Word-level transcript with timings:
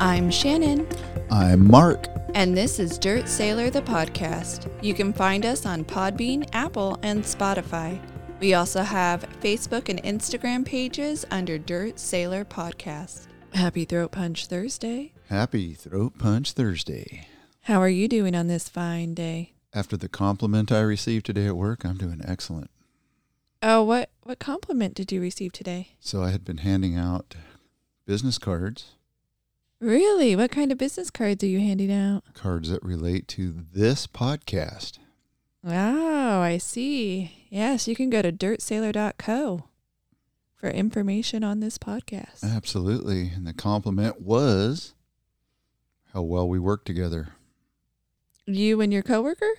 I'm 0.00 0.30
Shannon, 0.30 0.86
I'm 1.30 1.66
Mark. 1.68 2.06
and 2.34 2.56
this 2.56 2.78
is 2.78 2.98
Dirt 2.98 3.28
Sailor 3.28 3.70
the 3.70 3.82
podcast. 3.82 4.70
You 4.82 4.94
can 4.94 5.12
find 5.12 5.44
us 5.44 5.66
on 5.66 5.84
Podbean, 5.84 6.48
Apple, 6.52 6.98
and 7.02 7.22
Spotify. 7.22 8.00
We 8.40 8.54
also 8.54 8.82
have 8.82 9.28
Facebook 9.40 9.88
and 9.88 10.02
Instagram 10.04 10.64
pages 10.64 11.24
under 11.30 11.58
Dirt 11.58 11.98
Sailor 11.98 12.44
Podcast. 12.44 13.26
Happy 13.52 13.84
Throat 13.84 14.12
Punch 14.12 14.46
Thursday. 14.46 15.12
Happy 15.28 15.74
Throat 15.74 16.18
Punch 16.18 16.52
Thursday. 16.52 17.26
How 17.62 17.80
are 17.80 17.88
you 17.88 18.06
doing 18.08 18.34
on 18.34 18.46
this 18.46 18.68
fine 18.68 19.14
day? 19.14 19.54
After 19.74 19.96
the 19.96 20.08
compliment 20.08 20.70
I 20.70 20.80
received 20.80 21.26
today 21.26 21.46
at 21.46 21.56
work, 21.56 21.84
I'm 21.84 21.96
doing 21.96 22.20
excellent. 22.24 22.70
Oh, 23.62 23.82
what 23.82 24.10
what 24.22 24.38
compliment 24.38 24.94
did 24.94 25.10
you 25.10 25.20
receive 25.20 25.52
today? 25.52 25.96
So 25.98 26.22
I 26.22 26.30
had 26.30 26.44
been 26.44 26.58
handing 26.58 26.96
out 26.96 27.34
business 28.06 28.38
cards, 28.38 28.92
Really? 29.80 30.34
What 30.34 30.50
kind 30.50 30.72
of 30.72 30.78
business 30.78 31.10
cards 31.10 31.44
are 31.44 31.48
you 31.48 31.60
handing 31.60 31.92
out? 31.92 32.24
cards 32.34 32.70
that 32.70 32.82
relate 32.82 33.28
to 33.28 33.54
this 33.72 34.06
podcast. 34.06 34.98
Oh, 35.64 36.40
I 36.40 36.58
see. 36.58 37.46
Yes, 37.50 37.86
you 37.88 37.94
can 37.96 38.10
go 38.10 38.22
to 38.22 38.32
dirtsailor.co 38.32 39.64
for 40.56 40.70
information 40.70 41.44
on 41.44 41.60
this 41.60 41.78
podcast. 41.78 42.42
Absolutely. 42.42 43.28
And 43.34 43.46
the 43.46 43.52
compliment 43.52 44.20
was 44.20 44.94
how 46.12 46.22
well 46.22 46.48
we 46.48 46.58
work 46.58 46.84
together. 46.84 47.28
You 48.46 48.80
and 48.80 48.92
your 48.92 49.02
coworker? 49.02 49.52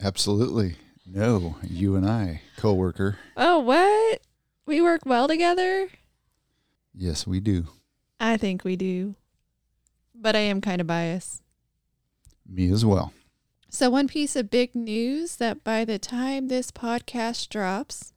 Absolutely. 0.00 0.76
No, 1.06 1.56
you 1.62 1.96
and 1.96 2.08
I, 2.08 2.42
coworker. 2.56 3.18
Oh, 3.36 3.58
what? 3.58 4.20
We 4.66 4.80
work 4.80 5.02
well 5.04 5.26
together? 5.26 5.88
Yes, 6.94 7.26
we 7.26 7.40
do. 7.40 7.66
I 8.20 8.36
think 8.36 8.62
we 8.62 8.76
do. 8.76 9.16
But 10.14 10.36
I 10.36 10.40
am 10.40 10.60
kind 10.60 10.80
of 10.80 10.86
biased. 10.86 11.42
Me 12.46 12.70
as 12.70 12.84
well. 12.84 13.12
So, 13.70 13.88
one 13.88 14.08
piece 14.08 14.36
of 14.36 14.50
big 14.50 14.74
news 14.74 15.36
that 15.36 15.64
by 15.64 15.84
the 15.84 15.98
time 15.98 16.48
this 16.48 16.70
podcast 16.70 17.48
drops, 17.48 18.12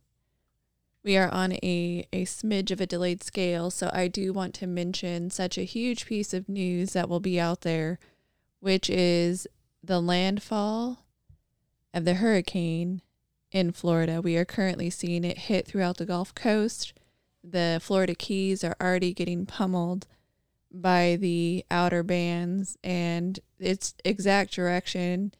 we 1.03 1.15
are 1.15 1.29
on 1.29 1.53
a, 1.53 2.07
a 2.11 2.25
smidge 2.25 2.71
of 2.71 2.81
a 2.81 2.85
delayed 2.85 3.23
scale. 3.23 3.71
So, 3.71 3.89
I 3.93 4.07
do 4.07 4.33
want 4.33 4.53
to 4.55 4.67
mention 4.67 5.29
such 5.29 5.57
a 5.57 5.63
huge 5.63 6.05
piece 6.05 6.33
of 6.33 6.49
news 6.49 6.93
that 6.93 7.07
will 7.07 7.19
be 7.19 7.39
out 7.39 7.61
there, 7.61 7.99
which 8.59 8.89
is 8.89 9.47
the 9.83 10.01
landfall 10.01 11.05
of 11.93 12.03
the 12.03 12.15
hurricane 12.15 13.01
in 13.51 13.71
Florida. 13.71 14.21
We 14.21 14.35
are 14.35 14.45
currently 14.45 14.89
seeing 14.89 15.23
it 15.23 15.37
hit 15.37 15.67
throughout 15.67 15.97
the 15.97 16.05
Gulf 16.05 16.33
Coast. 16.33 16.93
The 17.43 17.79
Florida 17.81 18.15
Keys 18.15 18.63
are 18.63 18.75
already 18.81 19.13
getting 19.13 19.45
pummeled 19.45 20.07
by 20.71 21.17
the 21.19 21.65
outer 21.69 22.01
bands, 22.01 22.77
and 22.83 23.39
its 23.59 23.93
exact 24.03 24.53
direction 24.53 25.33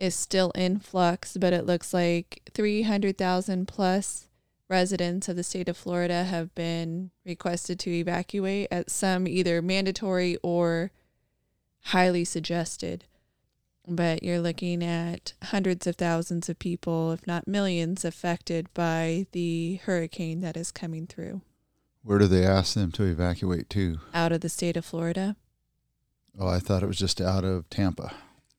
is 0.00 0.14
still 0.14 0.50
in 0.52 0.78
flux, 0.78 1.36
but 1.36 1.52
it 1.52 1.66
looks 1.66 1.92
like 1.92 2.42
300,000 2.54 3.66
plus 3.66 4.28
residents 4.68 5.28
of 5.28 5.36
the 5.36 5.42
state 5.42 5.68
of 5.68 5.76
Florida 5.76 6.24
have 6.24 6.54
been 6.54 7.10
requested 7.24 7.80
to 7.80 7.90
evacuate 7.90 8.68
at 8.70 8.90
some 8.90 9.26
either 9.26 9.62
mandatory 9.62 10.36
or 10.42 10.92
highly 11.84 12.24
suggested. 12.24 13.04
But 13.90 14.22
you're 14.22 14.40
looking 14.40 14.82
at 14.84 15.32
hundreds 15.44 15.86
of 15.86 15.96
thousands 15.96 16.48
of 16.48 16.58
people, 16.58 17.12
if 17.12 17.26
not 17.26 17.48
millions, 17.48 18.04
affected 18.04 18.72
by 18.74 19.26
the 19.32 19.76
hurricane 19.84 20.40
that 20.42 20.56
is 20.56 20.70
coming 20.70 21.06
through 21.06 21.40
Where 22.02 22.18
do 22.18 22.26
they 22.26 22.44
ask 22.44 22.74
them 22.74 22.92
to 22.92 23.04
evacuate 23.04 23.70
to? 23.70 23.98
out 24.12 24.32
of 24.32 24.42
the 24.42 24.48
state 24.50 24.76
of 24.76 24.84
Florida. 24.84 25.36
Oh, 26.38 26.46
I 26.48 26.58
thought 26.58 26.82
it 26.82 26.86
was 26.86 26.98
just 26.98 27.20
out 27.20 27.44
of 27.44 27.68
Tampa. 27.70 28.12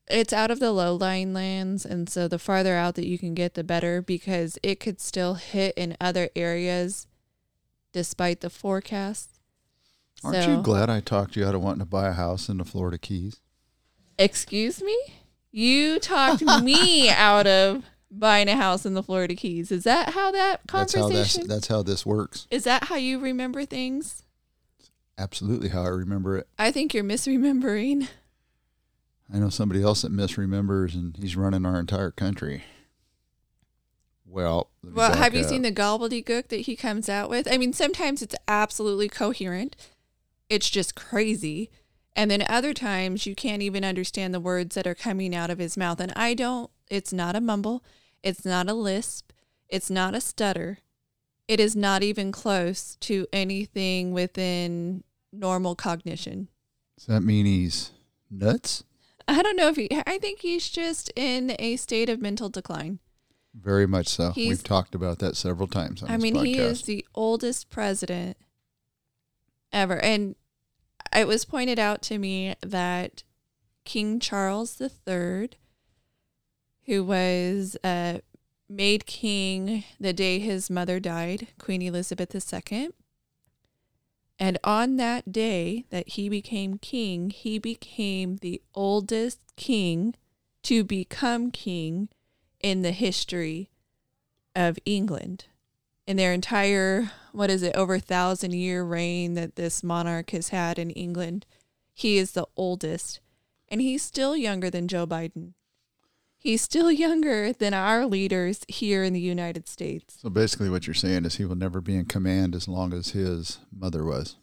it's 0.10 0.34
out 0.34 0.50
of 0.52 0.60
the 0.60 0.72
low 0.72 0.96
lying 0.96 1.34
lands 1.34 1.86
and 1.86 2.10
so 2.10 2.28
the 2.28 2.40
farther 2.40 2.76
out 2.76 2.96
that 2.96 3.06
you 3.08 3.20
can 3.20 3.36
get 3.36 3.54
the 3.54 3.64
better 3.64 4.02
because 4.02 4.58
it 4.64 4.80
could 4.80 5.00
still 5.00 5.36
hit 5.36 5.76
in 5.78 5.96
other 6.02 6.30
areas 6.36 7.06
despite 7.94 8.42
the 8.42 8.50
forecast 8.50 9.30
Aren't 10.24 10.44
So- 10.44 10.58
you 10.58 10.64
glad 10.64 10.90
I 10.90 11.00
talked 11.00 11.36
you 11.36 11.46
out 11.46 11.54
of 11.56 11.62
wanting 11.62 11.80
to 11.80 11.86
buy 11.86 12.08
a 12.10 12.14
house 12.14 12.50
in 12.50 12.58
the 12.58 12.66
Florida 12.66 12.98
Keys? 12.98 13.40
excuse 14.18 14.82
me 14.82 14.98
you 15.52 16.00
talked 16.00 16.42
me 16.64 17.10
out 17.10 17.48
of 17.48 17.84
buying 18.12 18.48
a 18.48 18.56
house 18.56 18.86
in 18.86 18.94
the 18.96 19.04
florida 19.04 19.36
keys 19.36 19.72
is 19.72 19.84
that 19.84 20.10
how 20.14 20.32
that 20.32 20.62
That's 20.72 20.94
how 20.94 21.02
conversation 21.02 21.48
that's 21.48 21.68
how 21.68 21.84
this 21.84 22.06
works. 22.06 22.48
is 22.50 22.64
that 22.64 22.86
how 22.86 22.96
you 22.96 23.20
remember 23.20 23.66
things 23.66 24.24
Absolutely 25.18 25.68
how 25.68 25.84
I 25.84 25.90
remember 25.90 26.38
it. 26.38 26.48
i 26.58 26.72
think 26.72 26.94
you're 26.94 27.04
misremembering 27.04 28.08
I 29.32 29.38
know 29.38 29.50
somebody 29.50 29.84
else 29.84 30.02
that 30.02 30.12
misremembers, 30.12 30.96
and 30.96 31.16
he's 31.16 31.36
running 31.36 31.64
our 31.64 31.80
entire 31.80 32.10
country. 32.10 32.64
Well, 34.26 34.72
well 34.84 35.16
have 35.16 35.36
you 35.36 35.42
up. 35.42 35.48
seen 35.50 35.62
the 35.62 35.72
gobbledygook 35.72 36.48
that 36.48 36.62
he 36.62 36.76
comes 36.76 37.10
out 37.10 37.30
with 37.30 37.48
i 37.52 37.58
mean 37.58 37.74
sometimes 37.74 38.22
it's 38.22 38.36
absolutely 38.48 39.08
coherent 39.10 39.76
it's 40.50 40.70
just 40.70 40.96
crazy. 40.96 41.70
And 42.16 42.30
then 42.30 42.44
other 42.50 42.74
times 42.74 43.26
you 43.26 43.36
can't 43.36 43.62
even 43.62 43.86
understand 43.86 44.34
the 44.34 44.40
words 44.40 44.76
that 44.76 44.88
are 44.88 44.96
coming 44.96 45.34
out 45.36 45.50
of 45.50 45.60
his 45.60 45.78
mouth. 45.78 46.00
And 46.00 46.12
I 46.16 46.34
don't, 46.34 46.70
it's 46.90 47.14
not 47.14 47.36
a 47.36 47.42
mumble, 47.42 47.84
it's 48.24 48.44
not 48.44 48.70
a 48.70 48.74
lisp, 48.74 49.32
it's 49.70 49.90
not 49.90 50.16
a 50.16 50.22
stutter. 50.22 50.80
It 51.48 51.60
is 51.60 51.76
not 51.76 52.04
even 52.04 52.32
close 52.32 52.96
to 53.02 53.26
anything 53.34 54.12
within 54.12 55.04
normal 55.32 55.76
cognition. 55.76 56.48
Does 56.98 57.08
that 57.08 57.22
mean 57.22 57.46
he's 57.46 57.92
nuts? 58.30 58.84
I 59.28 59.42
don't 59.42 59.56
know 59.56 59.70
if 59.70 59.76
he, 59.76 59.88
I 60.06 60.18
think 60.18 60.42
he's 60.42 60.70
just 60.70 61.12
in 61.16 61.56
a 61.60 61.76
state 61.78 62.10
of 62.10 62.20
mental 62.22 62.50
decline. 62.50 63.00
Very 63.54 63.88
much 63.88 64.08
so. 64.08 64.32
He's- 64.32 64.50
We've 64.50 64.64
talked 64.64 64.94
about 64.94 65.20
that 65.20 65.36
several 65.38 65.68
times 65.68 66.04
on 66.04 66.12
I 66.12 66.18
mean, 66.18 66.36
podcast. 66.36 66.46
he 66.46 66.58
is 66.60 66.82
the 66.84 67.06
oldest 67.16 67.70
president 67.70 68.38
ever. 69.72 70.00
And 70.00 70.36
it 71.16 71.28
was 71.28 71.46
pointed 71.46 71.80
out 71.80 72.02
to 72.04 72.18
me 72.18 72.56
that 72.62 73.24
King 73.86 74.20
Charles 74.20 74.80
III, 74.80 75.50
who 76.86 77.04
was 77.04 77.78
uh, 77.84 78.20
made 78.70 79.06
king 79.06 79.84
the 80.00 80.14
day 80.14 80.40
his 80.40 80.70
mother 80.70 81.00
died, 81.00 81.48
Queen 81.58 81.82
Elizabeth 81.82 82.36
II, 82.36 82.90
and 84.40 84.58
on 84.64 84.96
that 84.96 85.34
day 85.34 85.86
that 85.90 86.10
he 86.10 86.30
became 86.30 86.78
king, 86.78 87.30
he 87.30 87.60
became 87.60 88.38
the 88.38 88.62
oldest 88.74 89.42
king 89.58 90.16
to 90.64 90.84
become 90.84 91.52
king 91.52 92.08
in 92.62 92.82
the 92.82 92.94
history 92.94 93.70
of 94.56 94.80
England. 94.86 95.46
In 96.08 96.16
their 96.16 96.34
entire, 96.34 97.12
what 97.32 97.50
is 97.50 97.64
it, 97.64 97.76
over 97.76 97.96
a 97.96 98.00
thousand 98.00 98.54
year 98.54 98.84
reign 98.84 99.34
that 99.36 99.56
this 99.56 99.84
monarch 99.84 100.32
has 100.32 100.50
had 100.50 100.80
in 100.80 100.90
England, 100.92 101.46
he 101.94 102.18
is 102.18 102.32
the 102.32 102.48
oldest. 102.56 103.20
And 103.68 103.82
he's 103.82 104.02
still 104.02 104.36
younger 104.36 104.70
than 104.70 104.88
Joe 104.88 105.06
Biden. 105.06 105.54
He's 106.38 106.62
still 106.62 106.92
younger 106.92 107.52
than 107.52 107.74
our 107.74 108.06
leaders 108.06 108.62
here 108.68 109.04
in 109.04 109.14
the 109.14 109.20
United 109.20 109.68
States. 109.68 110.18
so 110.22 110.30
basically, 110.30 110.70
what 110.70 110.88
you're 110.88 110.94
saying 110.94 111.26
is 111.26 111.36
he 111.36 111.46
will 111.46 111.56
never 111.56 111.82
be 111.82 111.96
in 111.96 112.06
command 112.06 112.56
as 112.56 112.68
long 112.68 112.94
as 112.94 113.10
his 113.10 113.60
mother 113.72 114.06
was. 114.06 114.38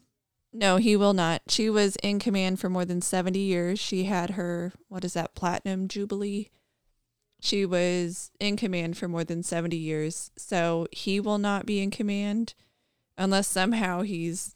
No, 0.53 0.77
he 0.77 0.97
will 0.97 1.15
not. 1.15 1.43
She 1.49 1.69
was 1.69 1.97
in 2.03 2.19
command 2.19 2.61
for 2.61 2.69
more 2.69 2.85
than 2.85 3.01
70 3.01 3.39
years. 3.39 3.79
She 3.79 4.05
had 4.05 4.31
her, 4.31 4.73
what 4.89 5.05
is 5.05 5.15
that, 5.15 5.35
platinum 5.35 5.89
jubilee? 5.89 6.51
She 7.41 7.67
was 7.67 8.31
in 8.41 8.57
command 8.57 8.97
for 8.97 9.09
more 9.09 9.25
than 9.25 9.43
70 9.43 9.77
years. 9.77 10.31
So 10.37 10.87
he 10.93 11.21
will 11.21 11.39
not 11.39 11.67
be 11.67 11.81
in 11.83 11.91
command 11.91 12.55
unless 13.19 13.49
somehow 13.49 14.03
he's, 14.03 14.54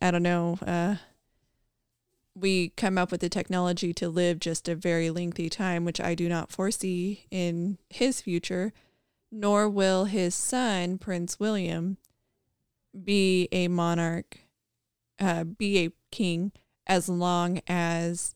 I 0.00 0.10
don't 0.10 0.22
know, 0.22 0.58
uh, 0.66 0.96
we 2.34 2.70
come 2.70 2.98
up 2.98 3.12
with 3.12 3.20
the 3.20 3.28
technology 3.28 3.92
to 3.94 4.08
live 4.08 4.40
just 4.40 4.68
a 4.68 4.74
very 4.74 5.10
lengthy 5.10 5.48
time, 5.48 5.84
which 5.84 6.00
I 6.00 6.14
do 6.14 6.28
not 6.28 6.50
foresee 6.50 7.26
in 7.30 7.78
his 7.88 8.20
future, 8.20 8.72
nor 9.30 9.68
will 9.68 10.06
his 10.06 10.34
son, 10.34 10.98
Prince 10.98 11.38
William, 11.38 11.96
be 13.04 13.48
a 13.52 13.68
monarch, 13.68 14.38
uh, 15.18 15.44
be 15.44 15.78
a 15.84 15.92
king 16.10 16.52
as 16.86 17.08
long 17.08 17.60
as 17.66 18.34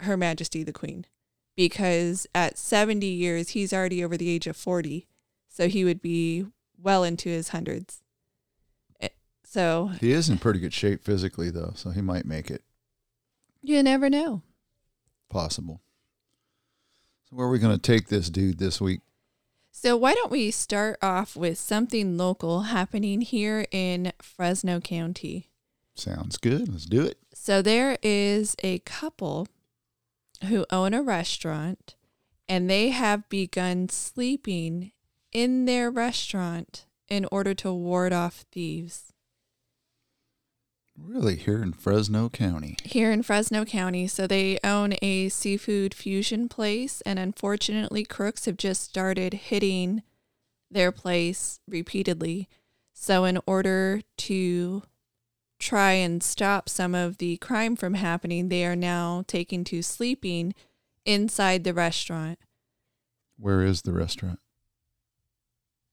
Her 0.00 0.16
Majesty 0.16 0.62
the 0.62 0.72
Queen. 0.72 1.06
Because 1.56 2.26
at 2.34 2.56
70 2.56 3.06
years, 3.06 3.50
he's 3.50 3.72
already 3.72 4.04
over 4.04 4.16
the 4.16 4.28
age 4.28 4.46
of 4.46 4.56
40. 4.56 5.08
So 5.48 5.68
he 5.68 5.84
would 5.84 6.00
be 6.00 6.46
well 6.80 7.02
into 7.02 7.28
his 7.28 7.48
hundreds. 7.48 8.02
So 9.50 9.92
He 10.00 10.12
is 10.12 10.28
in 10.28 10.36
pretty 10.38 10.60
good 10.60 10.74
shape 10.74 11.02
physically, 11.02 11.50
though, 11.50 11.72
so 11.74 11.90
he 11.90 12.02
might 12.02 12.26
make 12.26 12.50
it 12.50 12.62
you 13.62 13.82
never 13.82 14.08
know. 14.10 14.42
possible. 15.30 15.80
So, 17.28 17.36
where 17.36 17.46
are 17.46 17.50
we 17.50 17.58
going 17.58 17.74
to 17.74 17.80
take 17.80 18.08
this 18.08 18.30
dude 18.30 18.58
this 18.58 18.80
week? 18.80 19.00
So 19.70 19.96
why 19.96 20.14
don't 20.14 20.30
we 20.30 20.50
start 20.50 20.98
off 21.02 21.36
with 21.36 21.58
something 21.58 22.16
local 22.16 22.62
happening 22.62 23.20
here 23.20 23.66
in 23.70 24.12
Fresno 24.20 24.80
County? 24.80 25.50
Sounds 25.94 26.36
good. 26.36 26.68
Let's 26.68 26.86
do 26.86 27.04
it. 27.04 27.18
So 27.32 27.62
there 27.62 27.96
is 28.02 28.56
a 28.64 28.80
couple 28.80 29.46
who 30.48 30.66
own 30.70 30.94
a 30.94 31.02
restaurant 31.02 31.94
and 32.48 32.68
they 32.68 32.88
have 32.88 33.28
begun 33.28 33.88
sleeping 33.88 34.92
in 35.32 35.66
their 35.66 35.90
restaurant 35.90 36.86
in 37.08 37.26
order 37.30 37.54
to 37.54 37.72
ward 37.72 38.12
off 38.12 38.46
thieves. 38.50 39.12
Really, 41.00 41.36
here 41.36 41.62
in 41.62 41.72
Fresno 41.72 42.28
County. 42.28 42.76
Here 42.84 43.12
in 43.12 43.22
Fresno 43.22 43.64
County. 43.64 44.06
So 44.08 44.26
they 44.26 44.58
own 44.64 44.94
a 45.00 45.28
seafood 45.28 45.94
fusion 45.94 46.48
place, 46.48 47.00
and 47.02 47.18
unfortunately, 47.18 48.04
crooks 48.04 48.46
have 48.46 48.56
just 48.56 48.82
started 48.82 49.34
hitting 49.34 50.02
their 50.70 50.92
place 50.92 51.60
repeatedly. 51.68 52.48
So, 52.92 53.24
in 53.24 53.38
order 53.46 54.02
to 54.18 54.82
try 55.58 55.92
and 55.92 56.22
stop 56.22 56.68
some 56.68 56.94
of 56.94 57.18
the 57.18 57.36
crime 57.38 57.76
from 57.76 57.94
happening, 57.94 58.48
they 58.48 58.64
are 58.64 58.76
now 58.76 59.24
taking 59.26 59.64
to 59.64 59.82
sleeping 59.82 60.54
inside 61.04 61.64
the 61.64 61.74
restaurant. 61.74 62.38
Where 63.38 63.62
is 63.62 63.82
the 63.82 63.92
restaurant? 63.92 64.40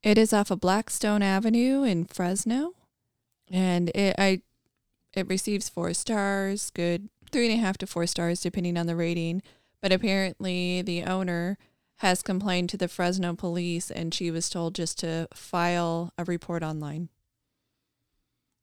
It 0.04 0.18
is 0.18 0.34
off 0.34 0.52
of 0.52 0.60
Blackstone 0.60 1.22
Avenue 1.22 1.84
in 1.84 2.06
Fresno, 2.06 2.74
and 3.50 3.90
it 3.90 4.16
I 4.18 4.42
it 5.16 5.28
receives 5.30 5.70
four 5.70 5.94
stars, 5.94 6.70
good 6.72 7.10
three 7.32 7.50
and 7.50 7.60
a 7.60 7.62
half 7.64 7.78
to 7.80 7.88
four 7.88 8.08
stars 8.08 8.42
depending 8.42 8.78
on 8.78 8.88
the 8.88 8.96
rating. 8.96 9.42
But 9.82 9.92
apparently, 9.92 10.82
the 10.82 11.04
owner 11.04 11.58
has 11.98 12.22
complained 12.22 12.70
to 12.70 12.78
the 12.78 12.88
Fresno 12.88 13.36
police, 13.36 13.90
and 13.92 14.14
she 14.14 14.32
was 14.32 14.50
told 14.50 14.76
just 14.76 15.00
to 15.00 15.28
file 15.34 16.12
a 16.18 16.24
report 16.24 16.64
online. 16.64 17.10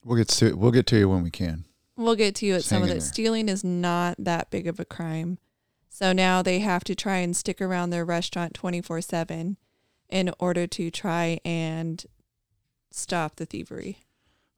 We'll 0.04 0.18
get 0.18 0.28
to 0.28 0.54
we'll 0.56 0.72
get 0.72 0.86
to 0.86 0.98
you 0.98 1.08
when 1.08 1.22
we 1.22 1.30
can. 1.30 1.64
We'll 1.96 2.16
get 2.16 2.34
to 2.36 2.46
you 2.46 2.54
at 2.54 2.58
Just 2.58 2.70
some 2.70 2.82
of 2.82 2.88
it. 2.88 2.92
there. 2.92 3.00
Stealing 3.00 3.48
is 3.48 3.62
not 3.62 4.16
that 4.18 4.50
big 4.50 4.66
of 4.66 4.80
a 4.80 4.84
crime. 4.84 5.38
So 5.88 6.12
now 6.12 6.42
they 6.42 6.58
have 6.60 6.84
to 6.84 6.94
try 6.94 7.18
and 7.18 7.36
stick 7.36 7.60
around 7.60 7.90
their 7.90 8.04
restaurant 8.04 8.54
24 8.54 9.02
7 9.02 9.56
in 10.08 10.30
order 10.38 10.66
to 10.66 10.90
try 10.90 11.38
and 11.44 12.04
stop 12.90 13.36
the 13.36 13.46
thievery. 13.46 13.98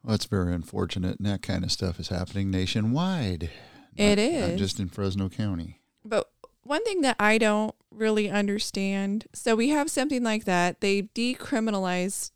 Well, 0.05 0.12
that's 0.12 0.27
very 0.27 0.53
unfortunate, 0.53 1.19
and 1.19 1.27
that 1.27 1.41
kind 1.41 1.65
of 1.65 1.73
stuff 1.73 1.99
is 1.99 2.09
happening 2.09 2.51
nationwide. 2.51 3.51
It 3.97 4.17
Not- 4.19 4.51
not 4.51 4.59
just 4.59 4.79
in 4.79 4.89
Fresno 4.91 5.31
County. 5.31 5.81
But 6.05 6.31
one 6.62 6.85
thing 6.85 7.01
that 7.01 7.17
I 7.19 7.39
don't 7.39 7.75
really 7.91 8.29
understand 8.29 9.27
so 9.33 9.55
we 9.56 9.71
have 9.71 9.91
something 9.91 10.23
like 10.23 10.45
that. 10.45 10.81
They 10.81 11.03
decriminalized 11.03 12.33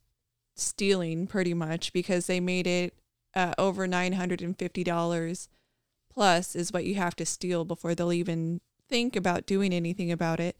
stealing 0.55 1.26
pretty 1.26 1.53
much 1.53 1.93
because 1.93 2.26
they 2.26 2.41
made 2.41 2.67
it 2.67 2.94
uh, 3.35 3.53
over 3.59 3.87
$950 3.87 5.49
plus 6.12 6.56
is 6.56 6.73
what 6.73 6.85
you 6.85 6.94
have 6.94 7.15
to 7.17 7.26
steal 7.26 7.65
before 7.65 7.94
they'll 7.94 8.12
even 8.12 8.61
think 8.88 9.15
about 9.15 9.47
doing 9.47 9.73
anything 9.73 10.11
about 10.11 10.41
it. 10.41 10.56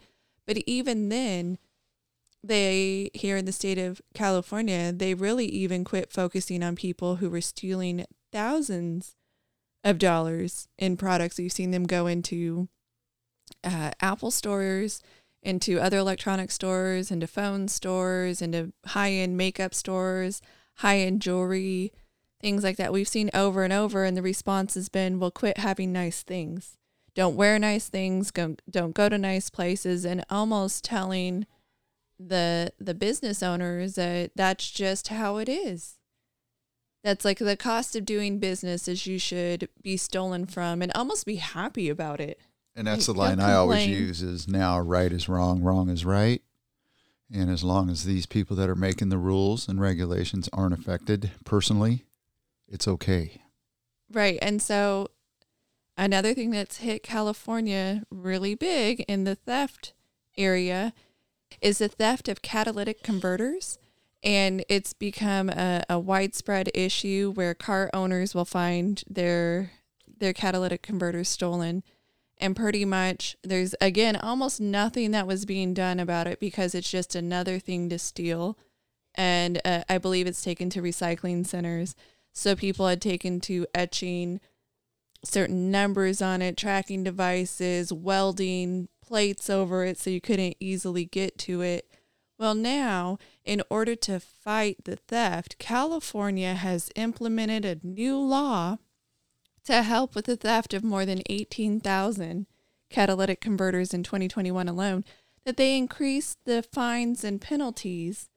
But 0.47 0.59
even 0.67 1.09
then, 1.09 1.59
they 2.43 3.11
here 3.15 3.37
in 3.37 3.45
the 3.45 3.53
state 3.53 3.79
of 3.79 4.01
California, 4.15 4.93
they 4.93 5.15
really 5.15 5.47
even 5.47 5.85
quit 5.85 6.13
focusing 6.13 6.63
on 6.63 6.77
people 6.77 7.17
who 7.17 7.31
were 7.31 7.41
stealing 7.41 8.07
thousands 8.33 9.17
of 9.85 9.99
dollars 9.99 10.69
in 10.79 10.97
products. 10.97 11.39
We've 11.39 11.53
seen 11.53 11.71
them 11.71 11.85
go 11.85 12.07
into 12.07 12.69
uh, 13.65 13.93
Apple 14.01 14.31
stores, 14.31 15.03
into 15.43 15.81
other 15.81 15.99
electronic 15.99 16.51
stores, 16.51 17.11
into 17.11 17.27
phone 17.27 17.69
stores, 17.69 18.43
into 18.43 18.73
high 18.87 19.13
end 19.13 19.37
makeup 19.37 19.75
stores, 19.75 20.41
high 20.77 20.99
end 20.99 21.23
jewelry, 21.23 21.93
things 22.41 22.63
like 22.63 22.77
that. 22.77 22.93
We've 22.93 23.09
seen 23.09 23.31
over 23.35 23.65
and 23.65 23.73
over, 23.73 24.05
and 24.05 24.17
the 24.17 24.23
response 24.23 24.75
has 24.75 24.89
been, 24.89 25.19
well, 25.19 25.31
quit 25.31 25.59
having 25.59 25.93
nice 25.93 26.23
things. 26.23 26.77
Don't 27.15 27.37
wear 27.37 27.59
nice 27.59 27.89
things. 27.89 28.31
Go, 28.31 28.57
don't 28.71 28.95
go 28.95 29.09
to 29.09 29.19
nice 29.19 29.51
places, 29.51 30.05
and 30.05 30.25
almost 30.31 30.85
telling 30.85 31.47
the 32.19 32.73
the 32.79 32.95
business 32.95 33.43
owners 33.43 33.95
that 33.95 34.33
that's 34.35 34.71
just 34.71 35.09
how 35.09 35.37
it 35.37 35.49
is. 35.49 35.99
That's 37.05 37.25
like 37.25 37.39
the 37.39 37.57
cost 37.57 37.95
of 37.95 38.05
doing 38.05 38.39
business 38.39 38.89
is 38.89 39.07
you 39.07 39.19
should 39.19 39.69
be 39.81 39.97
stolen 39.97 40.47
from 40.47 40.83
and 40.83 40.91
almost 40.95 41.27
be 41.27 41.37
happy 41.37 41.89
about 41.89 42.21
it. 42.21 42.41
And 42.75 42.87
that's 42.87 43.07
the 43.07 43.15
line 43.15 43.41
I 43.41 43.55
always 43.55 43.87
use 43.87 44.23
is 44.23 44.47
now 44.47 44.79
right 44.79 45.13
is 45.13 45.29
wrong, 45.29 45.63
wrong 45.63 45.89
is 45.89 46.05
right. 46.05 46.43
And 47.33 47.51
as 47.51 47.63
long 47.63 47.91
as 47.91 48.05
these 48.05 48.27
people 48.27 48.57
that 48.57 48.71
are 48.71 48.75
making 48.75 49.11
the 49.11 49.19
rules 49.19 49.69
and 49.69 49.81
regulations 49.81 50.49
aren't 50.53 50.79
affected 50.79 51.31
personally, 51.45 52.05
it's 52.67 52.89
okay. 52.89 53.43
Right. 54.11 54.39
And 54.41 54.63
so 54.63 55.09
another 55.97 56.35
thing 56.35 56.51
that's 56.51 56.79
hit 56.79 57.03
California 57.03 58.05
really 58.11 58.55
big 58.55 59.01
in 59.09 59.25
the 59.25 59.35
theft 59.35 59.93
area 60.37 60.95
is 61.61 61.79
the 61.79 61.89
theft 61.89 62.29
of 62.29 62.43
catalytic 62.43 63.03
converters. 63.03 63.79
And 64.23 64.65
it's 64.69 64.93
become 64.93 65.49
a, 65.49 65.85
a 65.89 65.99
widespread 65.99 66.71
issue 66.75 67.33
where 67.35 67.55
car 67.55 67.89
owners 67.95 68.35
will 68.35 68.45
find 68.45 69.03
their 69.09 69.73
their 70.19 70.33
catalytic 70.33 70.83
converters 70.83 71.29
stolen. 71.29 71.85
And 72.39 72.57
pretty 72.57 72.85
much 72.85 73.37
there's 73.45 73.75
again 73.81 74.17
almost 74.17 74.61
nothing 74.61 75.13
that 75.13 75.27
was 75.27 75.47
being 75.47 75.75
done 75.75 76.01
about 76.01 76.27
it 76.27 76.41
because 76.41 76.75
it's 76.75 76.91
just 76.91 77.15
another 77.15 77.59
thing 77.59 77.89
to 77.91 77.99
steal. 77.99 78.59
And 79.15 79.61
uh, 79.65 79.83
I 79.89 79.99
believe 79.99 80.27
it's 80.27 80.43
taken 80.43 80.71
to 80.71 80.83
recycling 80.83 81.47
centers. 81.47 81.95
So 82.33 82.55
people 82.55 82.87
had 82.87 83.01
taken 83.01 83.41
to 83.43 83.67
etching 83.75 84.41
certain 85.25 85.71
numbers 85.71 86.23
on 86.23 86.43
it, 86.43 86.57
tracking 86.57 87.05
devices, 87.05 87.93
welding 87.93 88.89
plates 89.09 89.49
over 89.49 89.85
it 89.85 89.99
so 89.99 90.11
you 90.11 90.21
couldn't 90.21 90.57
easily 90.61 91.07
get 91.07 91.39
to 91.39 91.63
it. 91.63 91.91
Well, 92.39 92.55
now, 92.55 93.19
in 93.45 93.63
order 93.71 93.97
to 93.97 94.21
fight 94.21 94.85
the 94.85 94.97
theft, 94.97 95.59
California 95.59 96.55
has 96.55 96.91
implemented 96.95 97.65
a 97.65 97.79
new 97.83 98.19
law 98.19 98.77
to 99.65 99.83
help 99.83 100.15
with 100.15 100.27
the 100.27 100.37
theft 100.37 100.75
of 100.75 100.85
more 100.85 101.07
than 101.07 101.23
18,000 101.29 102.47
catalytic 102.91 103.41
converters 103.41 103.93
in 103.93 104.03
2021 104.03 104.69
alone, 104.69 105.05
that 105.45 105.57
they 105.57 105.77
increased 105.77 106.39
the 106.45 106.63
fines 106.63 107.25
and 107.25 107.41
penalties 107.41 108.29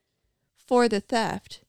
for 0.58 0.88
the 0.88 1.02
theft. 1.02 1.62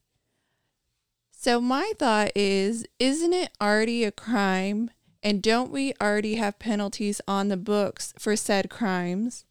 So 1.32 1.60
my 1.60 1.93
thought 1.99 2.31
is, 2.37 2.87
isn't 3.00 3.32
it 3.32 3.50
already 3.60 4.04
a 4.04 4.12
crime? 4.12 4.90
And 5.23 5.43
don't 5.43 5.71
we 5.71 5.95
already 6.00 6.35
have 6.35 6.59
penalties 6.59 7.21
on 7.29 7.49
the 7.49 7.57
books 7.57 8.12
for 8.19 8.35
said 8.35 8.69
crimes? 8.69 9.45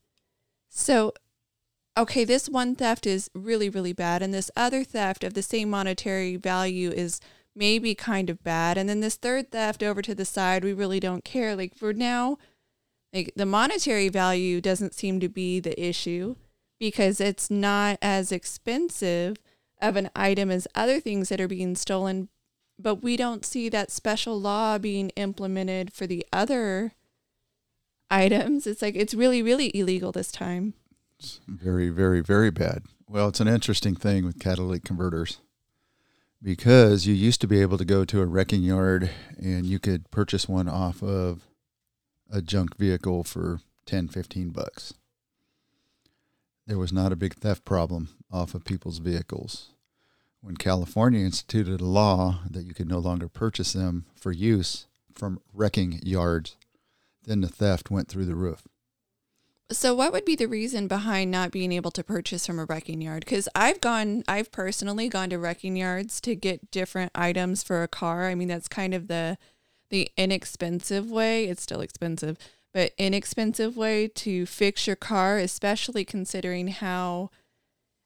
So, 0.70 1.14
okay, 1.98 2.26
this 2.26 2.50
one 2.50 2.76
theft 2.76 3.08
is 3.08 3.30
really, 3.34 3.70
really 3.70 3.94
bad. 3.94 4.22
And 4.22 4.34
this 4.34 4.52
other 4.56 4.84
theft 4.84 5.24
of 5.24 5.34
the 5.34 5.42
same 5.42 5.70
monetary 5.70 6.36
value 6.36 6.92
is 6.92 7.22
maybe 7.56 7.96
kind 7.96 8.30
of 8.30 8.44
bad. 8.44 8.78
And 8.78 8.90
then 8.90 9.00
this 9.00 9.16
third 9.16 9.52
theft 9.52 9.82
over 9.82 10.02
to 10.02 10.16
the 10.16 10.26
side, 10.26 10.64
we 10.64 10.74
really 10.74 11.00
don't 11.00 11.24
care. 11.24 11.56
Like 11.56 11.76
for 11.76 11.94
now, 11.94 12.38
like 13.14 13.34
the 13.36 13.46
monetary 13.46 14.10
value 14.10 14.62
doesn't 14.62 14.94
seem 14.94 15.20
to 15.20 15.30
be 15.30 15.60
the 15.60 15.80
issue 15.82 16.36
because 16.80 17.22
it's 17.22 17.50
not 17.50 17.98
as 18.02 18.32
expensive 18.32 19.38
of 19.82 19.96
an 19.96 20.10
item 20.16 20.50
as 20.50 20.68
other 20.76 21.00
things 21.00 21.30
that 21.30 21.42
are 21.42 21.48
being 21.48 21.76
stolen 21.76 22.30
but 22.82 22.96
we 23.04 23.16
don't 23.18 23.46
see 23.46 23.70
that 23.70 23.92
special 23.92 24.40
law 24.40 24.78
being 24.78 25.10
implemented 25.12 25.94
for 25.94 26.08
the 26.08 26.26
other 26.34 26.94
items 28.10 28.68
it's 28.68 28.82
like 28.82 28.96
it's 28.96 29.14
really 29.14 29.42
really 29.42 29.72
illegal 29.78 30.12
this 30.12 30.32
time 30.32 30.74
It's 31.22 31.40
very, 31.48 31.90
very, 31.90 32.22
very 32.22 32.50
bad. 32.50 32.86
Well, 33.08 33.28
it's 33.28 33.40
an 33.40 33.48
interesting 33.48 33.96
thing 33.96 34.26
with 34.26 34.40
catalytic 34.40 34.84
converters 34.84 35.40
because 36.42 37.06
you 37.06 37.14
used 37.14 37.42
to 37.42 37.48
be 37.48 37.62
able 37.62 37.78
to 37.78 37.86
go 37.86 38.06
to 38.06 38.22
a 38.22 38.26
wrecking 38.26 38.64
yard 38.64 39.12
and 39.38 39.68
you 39.68 39.78
could 39.78 40.10
purchase 40.10 40.50
one 40.50 40.68
off 40.68 41.04
of 41.04 41.48
a 42.32 42.42
junk 42.42 42.76
vehicle 42.76 43.24
for 43.24 43.60
10, 43.86 44.08
15 44.08 44.50
bucks. 44.50 44.96
There 46.66 46.80
was 46.80 46.92
not 46.92 47.12
a 47.12 47.16
big 47.16 47.36
theft 47.36 47.66
problem 47.66 48.10
off 48.32 48.56
of 48.56 48.66
people's 48.66 48.98
vehicles. 48.98 49.74
When 50.42 50.58
California 50.58 51.24
instituted 51.24 51.82
a 51.82 51.86
law 51.86 52.40
that 52.50 52.64
you 52.64 52.74
could 52.74 52.90
no 52.90 52.98
longer 53.00 53.28
purchase 53.28 53.74
them 53.74 54.06
for 54.16 54.32
use 54.32 54.88
from 55.14 55.40
wrecking 55.54 56.00
yards, 56.04 56.56
then 57.24 57.42
the 57.42 57.48
theft 57.48 57.92
went 57.92 58.08
through 58.08 58.26
the 58.26 58.36
roof. 58.36 58.64
so 59.72 59.94
what 59.94 60.12
would 60.12 60.26
be 60.26 60.36
the 60.36 60.48
reason 60.48 60.88
behind 60.88 61.30
not 61.30 61.52
being 61.52 61.72
able 61.72 61.92
to 61.92 62.04
purchase 62.04 62.48
from 62.48 62.58
a 62.60 62.66
wrecking 62.66 63.02
yard? 63.02 63.24
Because 63.24 63.48
i've 63.56 63.80
gone 63.80 64.24
i've 64.28 64.52
personally 64.52 65.08
gone 65.08 65.30
to 65.30 65.38
wrecking 65.38 65.78
yards 65.78 66.20
to 66.22 66.36
get 66.36 66.72
different 66.72 67.12
items 67.14 67.62
for 67.64 67.84
a 67.84 67.88
car. 67.88 68.28
I 68.28 68.36
mean 68.36 68.48
that's 68.48 68.68
kind 68.68 68.94
of 68.94 69.08
the 69.08 69.38
the 69.92 70.10
inexpensive 70.18 71.12
way. 71.12 71.46
It's 71.46 71.62
still 71.62 71.82
expensive 71.82 72.38
but 72.74 72.94
inexpensive 72.98 73.76
way 73.78 74.08
to 74.08 74.46
fix 74.46 74.88
your 74.88 74.96
car 74.96 75.38
especially 75.38 76.04
considering 76.06 76.70
how 76.70 77.30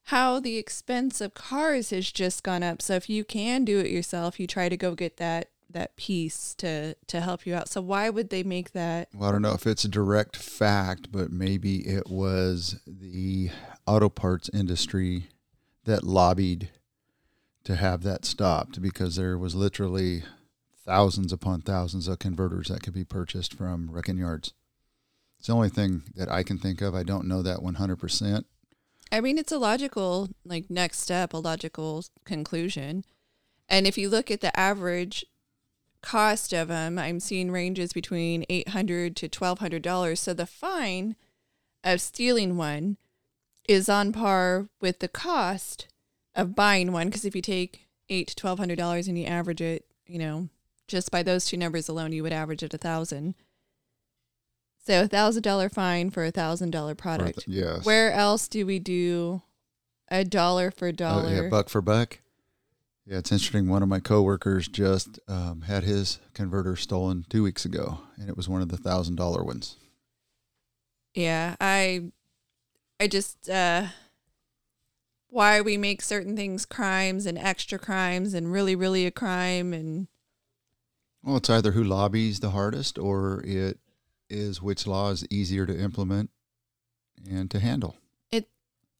how 0.06 0.40
the 0.40 0.56
expense 0.56 1.20
of 1.20 1.34
cars 1.34 1.90
has 1.90 2.10
just 2.10 2.42
gone 2.42 2.62
up 2.62 2.80
so 2.82 2.94
if 2.94 3.08
you 3.08 3.24
can 3.24 3.64
do 3.64 3.78
it 3.78 3.90
yourself 3.90 4.40
you 4.40 4.46
try 4.46 4.68
to 4.68 4.76
go 4.76 4.94
get 4.94 5.16
that 5.16 5.48
that 5.70 5.96
piece 5.96 6.54
to 6.54 6.94
to 7.06 7.20
help 7.20 7.46
you 7.46 7.54
out. 7.54 7.68
So 7.68 7.80
why 7.80 8.10
would 8.10 8.30
they 8.30 8.42
make 8.42 8.72
that? 8.72 9.08
Well, 9.14 9.28
I 9.28 9.32
don't 9.32 9.42
know 9.42 9.52
if 9.52 9.66
it's 9.66 9.84
a 9.84 9.88
direct 9.88 10.36
fact, 10.36 11.12
but 11.12 11.30
maybe 11.30 11.86
it 11.86 12.08
was 12.08 12.80
the 12.86 13.50
auto 13.86 14.08
parts 14.08 14.50
industry 14.52 15.28
that 15.84 16.04
lobbied 16.04 16.70
to 17.64 17.76
have 17.76 18.02
that 18.04 18.24
stopped 18.24 18.80
because 18.80 19.16
there 19.16 19.36
was 19.36 19.54
literally 19.54 20.22
thousands 20.84 21.32
upon 21.32 21.60
thousands 21.60 22.08
of 22.08 22.18
converters 22.18 22.68
that 22.68 22.82
could 22.82 22.94
be 22.94 23.04
purchased 23.04 23.52
from 23.54 23.90
wrecking 23.90 24.18
yards. 24.18 24.52
It's 25.38 25.48
the 25.48 25.54
only 25.54 25.68
thing 25.68 26.02
that 26.14 26.30
I 26.30 26.42
can 26.42 26.58
think 26.58 26.80
of. 26.80 26.94
I 26.94 27.02
don't 27.02 27.28
know 27.28 27.42
that 27.42 27.58
100%. 27.58 28.44
I 29.12 29.20
mean, 29.20 29.38
it's 29.38 29.52
a 29.52 29.58
logical 29.58 30.28
like 30.44 30.68
next 30.68 31.00
step, 31.00 31.32
a 31.32 31.38
logical 31.38 32.04
conclusion. 32.24 33.04
And 33.68 33.86
if 33.86 33.96
you 33.98 34.08
look 34.08 34.30
at 34.30 34.40
the 34.40 34.58
average 34.58 35.24
cost 36.02 36.52
of 36.52 36.68
them, 36.68 36.98
I'm 36.98 37.20
seeing 37.20 37.50
ranges 37.50 37.92
between 37.92 38.44
800 38.48 39.16
to 39.16 39.28
$1200. 39.28 40.18
So 40.18 40.34
the 40.34 40.46
fine 40.46 41.16
of 41.82 42.00
stealing 42.00 42.56
one 42.56 42.96
is 43.68 43.88
on 43.88 44.12
par 44.12 44.68
with 44.80 45.00
the 45.00 45.08
cost 45.08 45.88
of 46.34 46.54
buying 46.54 46.92
one 46.92 47.08
because 47.08 47.24
if 47.24 47.34
you 47.34 47.42
take 47.42 47.88
8 48.08 48.28
to 48.28 48.46
1200 48.46 48.76
dollars 48.76 49.08
and 49.08 49.18
you 49.18 49.24
average 49.24 49.60
it, 49.60 49.86
you 50.06 50.18
know, 50.18 50.48
just 50.86 51.10
by 51.10 51.22
those 51.22 51.46
two 51.46 51.56
numbers 51.56 51.88
alone, 51.88 52.12
you 52.12 52.22
would 52.22 52.32
average 52.32 52.62
it 52.62 52.74
a 52.74 52.78
thousand. 52.78 53.34
So 54.86 55.02
a 55.02 55.08
thousand 55.08 55.42
dollar 55.42 55.68
fine 55.68 56.10
for 56.10 56.24
a 56.24 56.30
thousand 56.30 56.70
dollar 56.70 56.94
product. 56.94 57.44
yes. 57.48 57.84
Where 57.84 58.12
else 58.12 58.46
do 58.46 58.64
we 58.64 58.78
do 58.78 59.42
a 60.08 60.22
dollar 60.22 60.70
for 60.70 60.92
dollar? 60.92 61.42
yeah, 61.42 61.48
buck 61.48 61.68
for 61.68 61.82
buck. 61.82 62.20
Yeah, 63.04 63.18
it's 63.18 63.32
interesting. 63.32 63.68
One 63.68 63.82
of 63.82 63.88
my 63.88 63.98
coworkers 63.98 64.68
just 64.68 65.18
um, 65.26 65.62
had 65.62 65.82
his 65.82 66.20
converter 66.34 66.76
stolen 66.76 67.26
two 67.28 67.42
weeks 67.42 67.64
ago, 67.64 67.98
and 68.16 68.28
it 68.28 68.36
was 68.36 68.48
one 68.48 68.62
of 68.62 68.68
the 68.68 68.76
thousand 68.76 69.16
dollar 69.16 69.42
ones. 69.42 69.74
Yeah, 71.14 71.56
I 71.60 72.12
I 73.00 73.08
just 73.08 73.50
uh 73.50 73.86
why 75.30 75.60
we 75.62 75.76
make 75.76 76.00
certain 76.00 76.36
things 76.36 76.64
crimes 76.64 77.26
and 77.26 77.36
extra 77.36 77.78
crimes 77.80 78.34
and 78.34 78.52
really 78.52 78.76
really 78.76 79.04
a 79.04 79.10
crime 79.10 79.72
and 79.72 80.06
Well, 81.24 81.38
it's 81.38 81.50
either 81.50 81.72
who 81.72 81.82
lobbies 81.82 82.38
the 82.38 82.50
hardest, 82.50 82.98
or 82.98 83.42
it 83.44 83.80
is 84.28 84.62
which 84.62 84.86
law 84.86 85.10
is 85.10 85.26
easier 85.30 85.66
to 85.66 85.78
implement 85.78 86.30
and 87.28 87.50
to 87.50 87.60
handle. 87.60 87.96
It's 88.30 88.48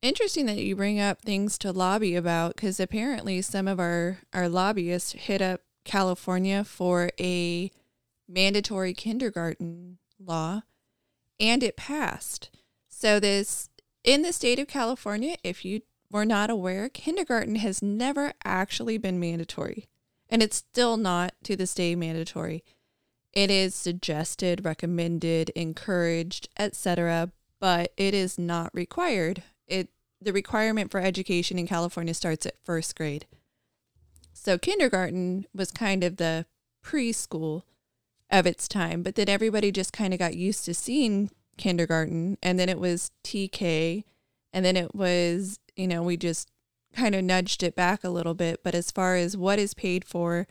interesting 0.03 0.47
that 0.47 0.59
you 0.59 0.77
bring 0.77 1.01
up 1.01 1.23
things 1.23 1.59
to 1.59 1.73
lobby 1.73 2.15
about 2.15 2.57
cuz 2.57 2.81
apparently 2.81 3.43
some 3.43 3.69
of 3.69 3.79
our 3.81 4.19
our 4.33 4.49
lobbyists 4.49 5.13
hit 5.13 5.43
up 5.43 5.63
California 5.85 6.65
for 6.65 7.11
a 7.21 7.71
mandatory 8.29 8.93
kindergarten 8.93 9.99
law 10.19 10.63
and 11.39 11.63
it 11.63 11.77
passed. 11.77 12.51
So 12.89 13.21
this 13.21 13.69
in 14.05 14.23
the 14.23 14.33
state 14.33 14.59
of 14.59 14.69
California, 14.69 15.37
if 15.43 15.65
you 15.65 15.83
were 16.11 16.25
not 16.25 16.51
aware, 16.51 16.89
kindergarten 16.89 17.57
has 17.57 17.83
never 17.83 18.33
actually 18.45 18.99
been 18.99 19.21
mandatory. 19.21 19.89
And 20.29 20.43
it's 20.43 20.57
still 20.57 20.97
not 20.97 21.35
to 21.45 21.57
this 21.57 21.75
day 21.75 21.95
mandatory. 21.95 22.65
It 23.37 23.51
is 23.51 23.75
suggested, 23.75 24.65
recommended, 24.65 25.51
encouraged, 25.51 26.49
etc., 26.59 27.33
but 27.61 27.93
it 27.99 28.15
is 28.15 28.39
not 28.39 28.71
required. 28.73 29.43
It 29.69 29.91
the 30.23 30.33
requirement 30.33 30.91
for 30.91 31.01
education 31.01 31.59
in 31.59 31.67
California 31.67 32.15
starts 32.15 32.47
at 32.47 32.57
first 32.65 32.97
grade. 32.97 33.27
So 34.33 34.57
kindergarten 34.57 35.47
was 35.55 35.71
kind 35.71 36.03
of 36.03 36.17
the 36.17 36.47
preschool 36.83 37.65
of 38.31 38.47
its 38.47 38.69
time, 38.69 39.03
but 39.03 39.17
then 39.17 39.29
everybody 39.29 39.71
just 39.71 39.93
kind 39.93 40.15
of 40.15 40.19
got 40.19 40.35
used 40.35 40.65
to 40.65 40.73
seeing 40.73 41.31
kindergarten 41.59 42.39
and 42.43 42.59
then 42.59 42.71
it 42.71 42.79
was 42.79 43.11
TK 43.23 44.05
and 44.51 44.65
then 44.65 44.79
it 44.79 44.95
was, 44.95 45.59
you 45.77 45.87
know, 45.87 46.03
we 46.03 46.17
just 46.17 46.51
kind 46.95 47.15
of 47.15 47.23
nudged 47.23 47.63
it 47.63 47.77
back 47.77 48.03
a 48.03 48.09
little 48.09 48.35
bit, 48.35 48.61
but 48.65 48.75
as 48.75 48.91
far 48.91 49.17
as 49.17 49.37
what 49.37 49.59
is 49.59 49.75
paid 49.75 50.07
for 50.07 50.47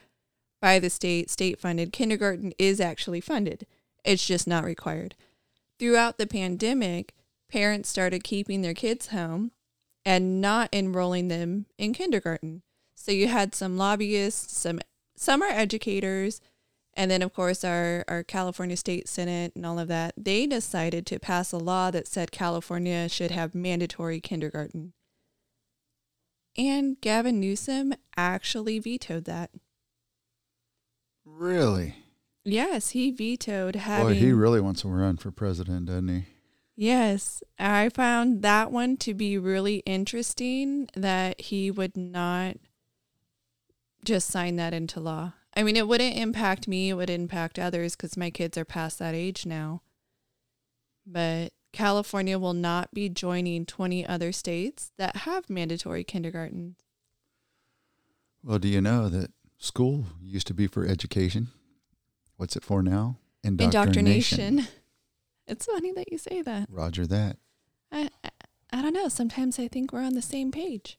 by 0.66 0.80
the 0.80 0.90
state, 0.90 1.30
state 1.30 1.60
funded, 1.60 1.94
kindergarten 1.94 2.52
is 2.58 2.82
actually 2.82 3.22
funded. 3.22 3.68
It's 4.04 4.26
just 4.26 4.48
not 4.48 4.64
required. 4.64 5.14
Throughout 5.78 6.18
the 6.18 6.26
pandemic, 6.26 7.14
parents 7.52 7.88
started 7.88 8.24
keeping 8.24 8.64
their 8.64 8.74
kids 8.74 9.10
home 9.10 9.52
and 10.04 10.42
not 10.42 10.74
enrolling 10.74 11.28
them 11.28 11.68
in 11.78 11.94
kindergarten. 11.94 12.64
So 12.96 13.12
you 13.12 13.28
had 13.28 13.54
some 13.54 13.78
lobbyists, 13.78 14.58
some 14.58 14.80
summer 15.16 15.46
educators, 15.46 16.42
and 16.96 17.12
then 17.12 17.22
of 17.22 17.32
course 17.32 17.64
our, 17.64 18.04
our 18.08 18.24
California 18.24 18.76
State 18.76 19.08
Senate 19.08 19.52
and 19.56 19.68
all 19.68 19.78
of 19.78 19.88
that. 19.90 20.16
They 20.18 20.48
decided 20.48 21.06
to 21.06 21.20
pass 21.20 21.52
a 21.52 21.58
law 21.60 21.92
that 21.92 22.08
said 22.08 22.32
California 22.32 23.08
should 23.08 23.30
have 23.30 23.54
mandatory 23.54 24.20
kindergarten. 24.20 24.94
And 26.58 27.00
Gavin 27.02 27.40
Newsom 27.40 27.94
actually 28.18 28.80
vetoed 28.80 29.26
that. 29.26 29.52
Really? 31.25 31.96
Yes, 32.44 32.89
he 32.89 33.12
vetoed 33.12 33.75
having 33.75 34.13
Boy, 34.13 34.20
he 34.20 34.32
really 34.32 34.62
wants 34.62 34.82
to 34.82 34.88
run 34.88 35.17
for 35.17 35.32
president, 35.32 35.88
doesn't 35.88 36.08
he? 36.08 36.25
Yes, 36.75 37.41
I 37.58 37.89
found 37.89 38.41
that 38.44 38.72
one 38.72 38.98
to 38.98 39.13
be 39.13 39.38
really 39.38 39.77
interesting 39.86 40.89
that 40.96 41.41
he 41.41 41.72
would 41.72 41.96
not 41.98 42.58
just 44.03 44.29
sign 44.29 44.58
that 44.58 44.74
into 44.74 45.00
law. 45.00 45.34
I 45.55 45.63
mean, 45.63 45.77
it 45.77 45.88
wouldn't 45.88 46.17
impact 46.17 46.67
me, 46.67 46.89
it 46.89 46.94
would 46.94 47.10
impact 47.10 47.58
others 47.58 47.96
because 47.96 48.17
my 48.17 48.29
kids 48.29 48.58
are 48.58 48.65
past 48.65 49.00
that 49.00 49.15
age 49.15 49.46
now. 49.46 49.82
But 51.08 51.53
California 51.72 52.38
will 52.38 52.53
not 52.53 52.94
be 52.94 53.10
joining 53.10 53.65
20 53.65 54.05
other 54.05 54.32
states 54.32 54.91
that 54.98 55.17
have 55.17 55.50
mandatory 55.50 56.03
kindergarten. 56.03 56.75
Well, 58.44 58.60
do 58.60 58.67
you 58.67 58.82
know 58.82 59.10
that 59.10 59.32
school 59.66 60.06
used 60.22 60.48
to 60.48 60.54
be 60.54 60.68
for 60.68 60.86
education? 60.86 61.50
What's 62.38 62.56
it 62.56 62.64
for 62.64 62.82
now? 62.82 63.18
Indoctrination. 63.44 64.68
It's 65.48 65.68
funny 65.68 65.92
that 65.92 66.12
you 66.12 66.18
say 66.18 66.42
that. 66.42 66.68
Roger 66.72 67.06
that. 67.06 67.38
I, 67.92 68.10
I, 68.24 68.30
I 68.74 68.82
don't 68.82 68.94
know. 68.94 69.08
Sometimes 69.08 69.60
I 69.60 69.68
think 69.68 69.94
we're 69.94 70.02
on 70.02 70.16
the 70.16 70.22
same 70.22 70.52
page. 70.52 70.98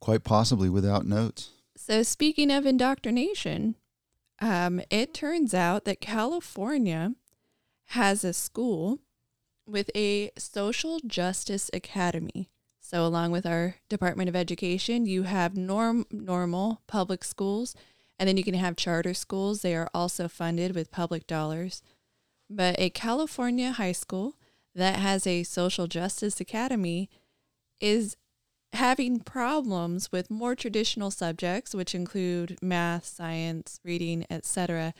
Quite 0.00 0.24
possibly 0.24 0.70
without 0.70 1.04
notes. 1.04 1.50
So, 1.76 2.02
speaking 2.02 2.50
of 2.50 2.64
indoctrination, 2.64 3.74
um, 4.40 4.80
it 4.90 5.12
turns 5.12 5.52
out 5.52 5.84
that 5.84 6.00
California 6.00 7.12
has 7.88 8.24
a 8.24 8.32
school 8.32 9.00
with 9.66 9.90
a 9.94 10.30
social 10.38 10.98
justice 11.06 11.70
academy. 11.74 12.48
So, 12.80 13.06
along 13.06 13.30
with 13.30 13.46
our 13.46 13.76
Department 13.88 14.28
of 14.28 14.36
Education, 14.36 15.06
you 15.06 15.24
have 15.24 15.56
norm 15.56 16.06
normal 16.10 16.80
public 16.86 17.24
schools, 17.24 17.74
and 18.18 18.28
then 18.28 18.36
you 18.36 18.44
can 18.44 18.54
have 18.54 18.76
charter 18.76 19.14
schools. 19.14 19.62
They 19.62 19.74
are 19.74 19.90
also 19.94 20.28
funded 20.28 20.74
with 20.74 20.90
public 20.90 21.26
dollars. 21.26 21.82
But 22.48 22.78
a 22.78 22.90
California 22.90 23.72
high 23.72 23.92
school 23.92 24.34
that 24.74 24.96
has 24.96 25.26
a 25.26 25.42
social 25.42 25.86
justice 25.86 26.40
academy 26.40 27.10
is 27.80 28.16
having 28.72 29.20
problems 29.20 30.10
with 30.10 30.30
more 30.30 30.54
traditional 30.54 31.10
subjects, 31.10 31.74
which 31.74 31.94
include 31.94 32.56
math, 32.62 33.04
science, 33.06 33.80
reading, 33.84 34.24
etc., 34.30 34.94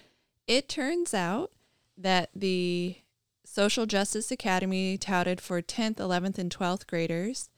it 0.46 0.68
turns 0.68 1.14
out 1.14 1.52
that 1.96 2.30
the 2.34 2.96
Social 3.44 3.86
Justice 3.86 4.30
Academy 4.30 4.98
touted 4.98 5.40
for 5.40 5.62
10th, 5.62 5.96
11th, 5.96 6.38
and 6.38 6.54
12th 6.54 6.86
graders 6.86 7.48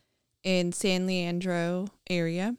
in 0.42 0.72
San 0.72 1.06
Leandro 1.06 1.88
area, 2.08 2.56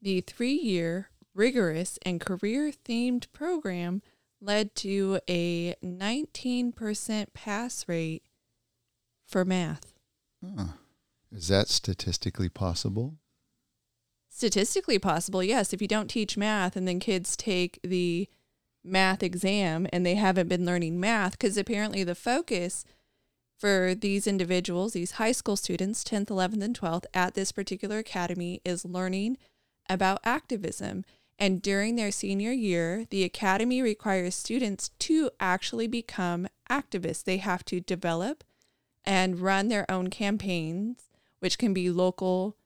the 0.00 0.20
three-year 0.20 1.10
rigorous 1.38 1.98
and 2.02 2.20
career-themed 2.20 3.30
program 3.32 4.02
led 4.40 4.74
to 4.74 5.20
a 5.28 5.74
19% 5.84 7.26
pass 7.32 7.88
rate 7.88 8.22
for 9.26 9.44
math. 9.44 9.94
Huh. 10.44 10.64
Is 11.32 11.48
that 11.48 11.68
statistically 11.68 12.48
possible? 12.48 13.14
statistically 14.38 15.00
possible, 15.00 15.42
yes. 15.42 15.72
If 15.72 15.82
you 15.82 15.88
don't 15.88 16.08
teach 16.08 16.36
math 16.36 16.76
and 16.76 16.86
then 16.86 17.00
kids 17.00 17.36
take 17.36 17.80
the 17.82 18.28
math 18.84 19.22
exam 19.22 19.88
and 19.92 20.06
they 20.06 20.14
haven't 20.14 20.48
been 20.48 20.64
learning 20.64 21.00
math, 21.00 21.32
because 21.32 21.56
apparently 21.56 22.04
the 22.04 22.14
focus 22.14 22.84
for 23.58 23.96
these 23.96 24.28
individuals, 24.28 24.92
these 24.92 25.12
high 25.12 25.32
school 25.32 25.56
students, 25.56 26.04
10th, 26.04 26.26
11th, 26.26 26.62
and 26.62 26.78
12th 26.78 27.06
at 27.12 27.34
this 27.34 27.50
particular 27.50 27.98
academy 27.98 28.60
is 28.64 28.84
learning 28.84 29.36
about 29.90 30.20
activism. 30.22 31.04
And 31.38 31.62
during 31.62 31.94
their 31.96 32.10
senior 32.10 32.52
year, 32.52 33.06
the 33.10 33.22
academy 33.22 33.80
requires 33.80 34.34
students 34.34 34.90
to 35.00 35.30
actually 35.38 35.86
become 35.86 36.48
activists. 36.68 37.22
They 37.22 37.36
have 37.36 37.64
to 37.66 37.80
develop 37.80 38.42
and 39.04 39.40
run 39.40 39.68
their 39.68 39.90
own 39.90 40.10
campaigns, 40.10 41.10
which 41.38 41.56
can 41.56 41.72
be 41.72 41.90
local, 41.90 42.56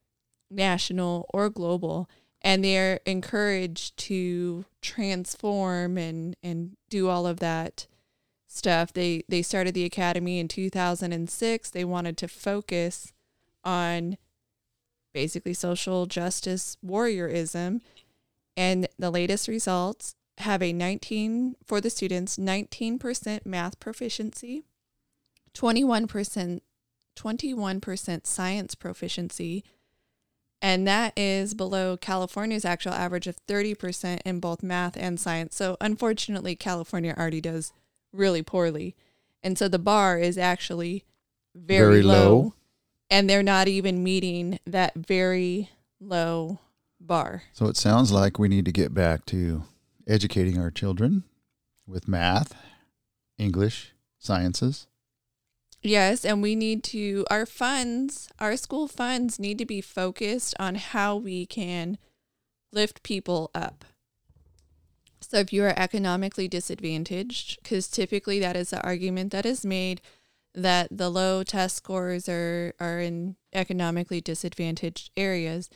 national, 0.50 1.26
or 1.32 1.50
global. 1.50 2.08
and 2.44 2.64
they're 2.64 2.98
encouraged 3.06 3.96
to 3.96 4.64
transform 4.80 5.96
and 5.96 6.34
and 6.42 6.76
do 6.90 7.08
all 7.08 7.24
of 7.26 7.38
that 7.38 7.86
stuff. 8.48 8.92
They 8.92 9.22
they 9.28 9.42
started 9.42 9.74
the 9.74 9.84
academy 9.84 10.40
in 10.40 10.48
2006. 10.48 11.70
They 11.70 11.84
wanted 11.84 12.16
to 12.18 12.28
focus 12.28 13.12
on 13.64 14.16
basically 15.14 15.54
social 15.54 16.06
justice 16.06 16.76
warriorism 16.84 17.80
and 18.56 18.88
the 18.98 19.10
latest 19.10 19.48
results 19.48 20.14
have 20.38 20.62
a 20.62 20.72
19 20.72 21.56
for 21.64 21.80
the 21.80 21.90
students 21.90 22.36
19% 22.36 23.46
math 23.46 23.78
proficiency 23.80 24.64
21% 25.54 26.60
21% 27.16 28.26
science 28.26 28.74
proficiency 28.74 29.64
and 30.62 30.86
that 30.86 31.12
is 31.18 31.54
below 31.54 31.96
California's 31.96 32.64
actual 32.64 32.92
average 32.92 33.26
of 33.26 33.36
30% 33.48 34.20
in 34.24 34.38
both 34.38 34.62
math 34.62 34.96
and 34.96 35.18
science. 35.18 35.56
So 35.56 35.76
unfortunately 35.80 36.54
California 36.54 37.12
already 37.18 37.40
does 37.40 37.72
really 38.12 38.42
poorly. 38.42 38.94
And 39.42 39.58
so 39.58 39.66
the 39.66 39.80
bar 39.80 40.20
is 40.20 40.38
actually 40.38 41.04
very, 41.52 41.94
Very 41.94 42.02
low, 42.02 42.14
low. 42.14 42.54
and 43.10 43.28
they're 43.28 43.42
not 43.42 43.66
even 43.66 44.04
meeting 44.04 44.60
that 44.64 44.94
very 44.94 45.68
low 46.00 46.60
bar. 47.06 47.42
So 47.52 47.66
it 47.66 47.76
sounds 47.76 48.12
like 48.12 48.38
we 48.38 48.48
need 48.48 48.64
to 48.64 48.72
get 48.72 48.94
back 48.94 49.26
to 49.26 49.64
educating 50.06 50.58
our 50.58 50.70
children 50.70 51.24
with 51.86 52.08
math, 52.08 52.54
English, 53.38 53.92
sciences. 54.18 54.86
Yes, 55.82 56.24
and 56.24 56.40
we 56.42 56.54
need 56.54 56.84
to 56.84 57.24
our 57.28 57.44
funds, 57.44 58.28
our 58.38 58.56
school 58.56 58.86
funds 58.86 59.38
need 59.38 59.58
to 59.58 59.66
be 59.66 59.80
focused 59.80 60.54
on 60.60 60.76
how 60.76 61.16
we 61.16 61.44
can 61.44 61.98
lift 62.72 63.02
people 63.02 63.50
up. 63.54 63.84
So 65.20 65.38
if 65.38 65.52
you 65.52 65.64
are 65.64 65.74
economically 65.76 66.46
disadvantaged, 66.46 67.62
because 67.62 67.88
typically 67.88 68.38
that 68.40 68.56
is 68.56 68.70
the 68.70 68.82
argument 68.82 69.32
that 69.32 69.46
is 69.46 69.64
made 69.64 70.00
that 70.54 70.88
the 70.90 71.08
low 71.08 71.42
test 71.42 71.76
scores 71.76 72.28
are 72.28 72.74
are 72.78 73.00
in 73.00 73.36
economically 73.52 74.20
disadvantaged 74.20 75.10
areas. 75.16 75.68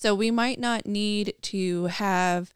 So 0.00 0.14
we 0.14 0.30
might 0.30 0.58
not 0.58 0.86
need 0.86 1.34
to 1.42 1.84
have 1.84 2.54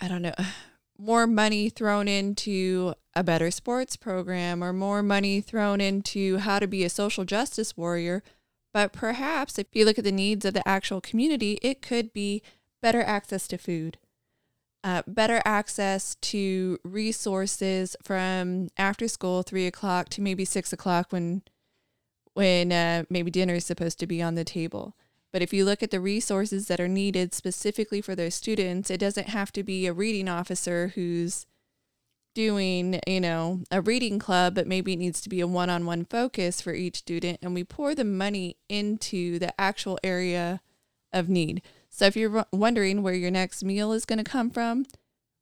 I 0.00 0.06
don't 0.06 0.22
know 0.22 0.34
more 0.98 1.26
money 1.26 1.68
thrown 1.70 2.06
into 2.06 2.94
a 3.16 3.24
better 3.24 3.50
sports 3.50 3.96
program 3.96 4.62
or 4.62 4.72
more 4.72 5.02
money 5.02 5.40
thrown 5.40 5.80
into 5.80 6.36
how 6.38 6.60
to 6.60 6.68
be 6.68 6.84
a 6.84 6.88
social 6.88 7.24
justice 7.24 7.76
warrior. 7.76 8.22
But 8.72 8.92
perhaps 8.92 9.58
if 9.58 9.66
you 9.72 9.84
look 9.84 9.98
at 9.98 10.04
the 10.04 10.12
needs 10.12 10.44
of 10.44 10.54
the 10.54 10.66
actual 10.68 11.00
community, 11.00 11.58
it 11.62 11.82
could 11.82 12.12
be 12.12 12.42
better 12.80 13.02
access 13.02 13.48
to 13.48 13.58
food, 13.58 13.98
uh, 14.84 15.02
better 15.04 15.42
access 15.44 16.14
to 16.16 16.78
resources 16.84 17.96
from 18.04 18.68
after 18.76 19.08
school, 19.08 19.42
three 19.42 19.66
o'clock 19.66 20.10
to 20.10 20.20
maybe 20.20 20.44
six 20.44 20.72
o'clock 20.72 21.10
when 21.10 21.42
when 22.34 22.70
uh, 22.70 23.02
maybe 23.10 23.32
dinner 23.32 23.54
is 23.54 23.66
supposed 23.66 23.98
to 23.98 24.06
be 24.06 24.22
on 24.22 24.36
the 24.36 24.44
table. 24.44 24.94
But 25.32 25.42
if 25.42 25.52
you 25.52 25.64
look 25.64 25.82
at 25.82 25.90
the 25.90 26.00
resources 26.00 26.68
that 26.68 26.80
are 26.80 26.88
needed 26.88 27.34
specifically 27.34 28.00
for 28.00 28.14
those 28.14 28.34
students, 28.34 28.90
it 28.90 28.98
doesn't 28.98 29.28
have 29.28 29.52
to 29.52 29.62
be 29.62 29.86
a 29.86 29.92
reading 29.92 30.28
officer 30.28 30.92
who's 30.94 31.46
doing, 32.34 33.00
you 33.06 33.20
know, 33.20 33.62
a 33.70 33.80
reading 33.80 34.18
club, 34.18 34.54
but 34.54 34.66
maybe 34.66 34.92
it 34.92 34.98
needs 34.98 35.20
to 35.20 35.28
be 35.28 35.40
a 35.40 35.46
one 35.46 35.68
on 35.68 35.84
one 35.84 36.04
focus 36.04 36.60
for 36.60 36.72
each 36.72 36.98
student. 36.98 37.38
And 37.42 37.52
we 37.52 37.64
pour 37.64 37.94
the 37.94 38.04
money 38.04 38.56
into 38.68 39.38
the 39.38 39.58
actual 39.60 39.98
area 40.02 40.60
of 41.12 41.28
need. 41.28 41.62
So 41.90 42.06
if 42.06 42.16
you're 42.16 42.46
wondering 42.52 43.02
where 43.02 43.14
your 43.14 43.30
next 43.30 43.64
meal 43.64 43.92
is 43.92 44.04
going 44.04 44.18
to 44.18 44.30
come 44.30 44.50
from, 44.50 44.86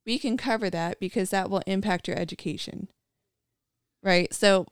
we 0.04 0.18
can 0.18 0.36
cover 0.36 0.70
that 0.70 0.98
because 0.98 1.30
that 1.30 1.50
will 1.50 1.62
impact 1.66 2.08
your 2.08 2.16
education. 2.16 2.88
Right? 4.02 4.32
So 4.32 4.66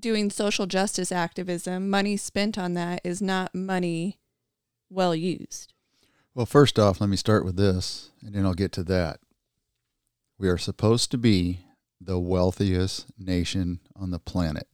doing 0.00 0.30
social 0.30 0.66
justice 0.66 1.12
activism, 1.12 1.90
money 1.90 2.16
spent 2.16 2.58
on 2.58 2.74
that 2.74 3.00
is 3.04 3.20
not 3.20 3.54
money 3.54 4.18
well 4.90 5.14
used. 5.14 5.72
Well, 6.34 6.46
first 6.46 6.78
off, 6.78 7.00
let 7.00 7.10
me 7.10 7.16
start 7.16 7.44
with 7.44 7.56
this, 7.56 8.10
and 8.22 8.34
then 8.34 8.46
I'll 8.46 8.54
get 8.54 8.72
to 8.72 8.84
that. 8.84 9.20
We 10.38 10.48
are 10.48 10.58
supposed 10.58 11.10
to 11.10 11.18
be 11.18 11.60
the 12.00 12.18
wealthiest 12.18 13.06
nation 13.18 13.80
on 13.96 14.10
the 14.10 14.20
planet. 14.20 14.68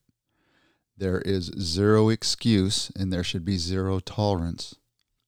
There 0.96 1.20
is 1.20 1.50
zero 1.58 2.10
excuse, 2.10 2.92
and 2.94 3.12
there 3.12 3.24
should 3.24 3.44
be 3.44 3.56
zero 3.56 3.98
tolerance. 3.98 4.76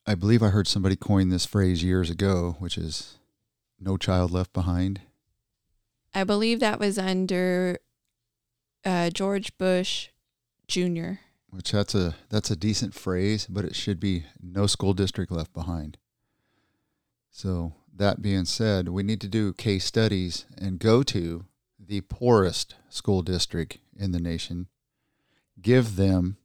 I 0.06 0.14
believe 0.14 0.42
I 0.42 0.50
heard 0.50 0.68
somebody 0.68 0.94
coin 0.94 1.30
this 1.30 1.46
phrase 1.46 1.82
years 1.82 2.10
ago, 2.10 2.56
which 2.58 2.78
is 2.78 3.18
no 3.80 3.96
child 3.96 4.30
left 4.30 4.52
behind. 4.52 5.00
I 6.14 6.24
believe 6.24 6.60
that 6.60 6.78
was 6.78 6.98
under 6.98 7.78
uh, 8.86 9.10
George 9.10 9.56
Bush 9.58 10.08
Jr. 10.68 11.14
which 11.50 11.72
that's 11.72 11.94
a 11.94 12.14
that's 12.30 12.50
a 12.50 12.56
decent 12.56 12.94
phrase, 12.94 13.46
but 13.46 13.64
it 13.64 13.74
should 13.74 14.00
be 14.00 14.24
no 14.40 14.66
school 14.66 14.94
district 14.94 15.32
left 15.32 15.52
behind. 15.52 15.98
So 17.30 17.74
that 17.94 18.22
being 18.22 18.44
said, 18.44 18.88
we 18.88 19.02
need 19.02 19.20
to 19.22 19.28
do 19.28 19.52
case 19.52 19.84
studies 19.84 20.46
and 20.56 20.78
go 20.78 21.02
to 21.02 21.44
the 21.78 22.00
poorest 22.02 22.76
school 22.88 23.22
district 23.22 23.78
in 23.98 24.12
the 24.12 24.20
nation, 24.20 24.68
give 25.60 25.96
them 25.96 26.36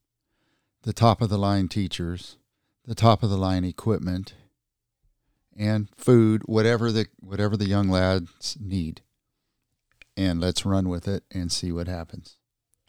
the 0.84 0.93
top 0.93 1.21
of 1.21 1.30
the 1.30 1.38
line 1.38 1.67
teachers, 1.67 2.38
the 2.86 2.95
top 2.95 3.23
of 3.23 3.30
the 3.30 3.38
line 3.38 3.63
equipment, 3.63 4.34
and 5.56 5.89
food, 5.95 6.41
whatever 6.45 6.91
the 6.91 7.06
whatever 7.19 7.56
the 7.56 7.67
young 7.67 7.88
lads 7.89 8.58
need. 8.60 9.01
And 10.17 10.41
let's 10.41 10.65
run 10.65 10.89
with 10.89 11.08
it 11.08 11.24
and 11.32 11.52
see 11.52 11.71
what 11.71 11.88
happens. 11.88 12.38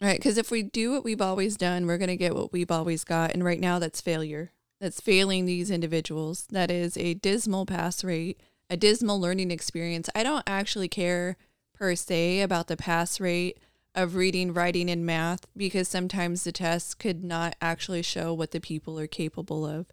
Right, 0.01 0.17
because 0.17 0.37
if 0.37 0.51
we 0.51 0.63
do 0.63 0.91
what 0.91 1.05
we've 1.05 1.21
always 1.21 1.55
done, 1.55 1.87
we're 1.87 1.97
going 1.97 2.09
to 2.09 2.17
get 2.17 2.35
what 2.35 2.51
we've 2.51 2.71
always 2.71 3.03
got. 3.03 3.31
And 3.33 3.43
right 3.43 3.59
now, 3.59 3.79
that's 3.79 4.01
failure. 4.01 4.51
That's 4.81 4.99
failing 4.99 5.45
these 5.45 5.71
individuals. 5.71 6.45
That 6.51 6.69
is 6.69 6.97
a 6.97 7.13
dismal 7.13 7.65
pass 7.65 8.03
rate, 8.03 8.41
a 8.69 8.75
dismal 8.75 9.19
learning 9.19 9.49
experience. 9.49 10.09
I 10.13 10.23
don't 10.23 10.43
actually 10.45 10.89
care 10.89 11.37
per 11.73 11.95
se 11.95 12.41
about 12.41 12.67
the 12.67 12.75
pass 12.75 13.21
rate 13.21 13.59
of 13.95 14.15
reading, 14.15 14.53
writing, 14.53 14.89
and 14.89 15.05
math 15.05 15.47
because 15.55 15.87
sometimes 15.87 16.43
the 16.43 16.51
tests 16.51 16.93
could 16.93 17.23
not 17.23 17.55
actually 17.61 18.01
show 18.01 18.33
what 18.33 18.51
the 18.51 18.59
people 18.59 18.99
are 18.99 19.07
capable 19.07 19.65
of. 19.65 19.85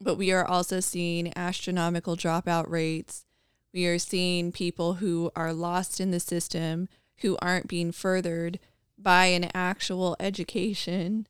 But 0.00 0.16
we 0.16 0.32
are 0.32 0.44
also 0.44 0.80
seeing 0.80 1.32
astronomical 1.36 2.16
dropout 2.16 2.68
rates. 2.68 3.24
We 3.72 3.86
are 3.86 3.98
seeing 3.98 4.52
people 4.52 4.94
who 4.94 5.30
are 5.36 5.52
lost 5.52 6.00
in 6.00 6.10
the 6.10 6.20
system 6.20 6.88
who 7.18 7.36
aren't 7.42 7.68
being 7.68 7.92
furthered 7.92 8.58
by 8.96 9.26
an 9.26 9.50
actual 9.54 10.16
education. 10.18 11.26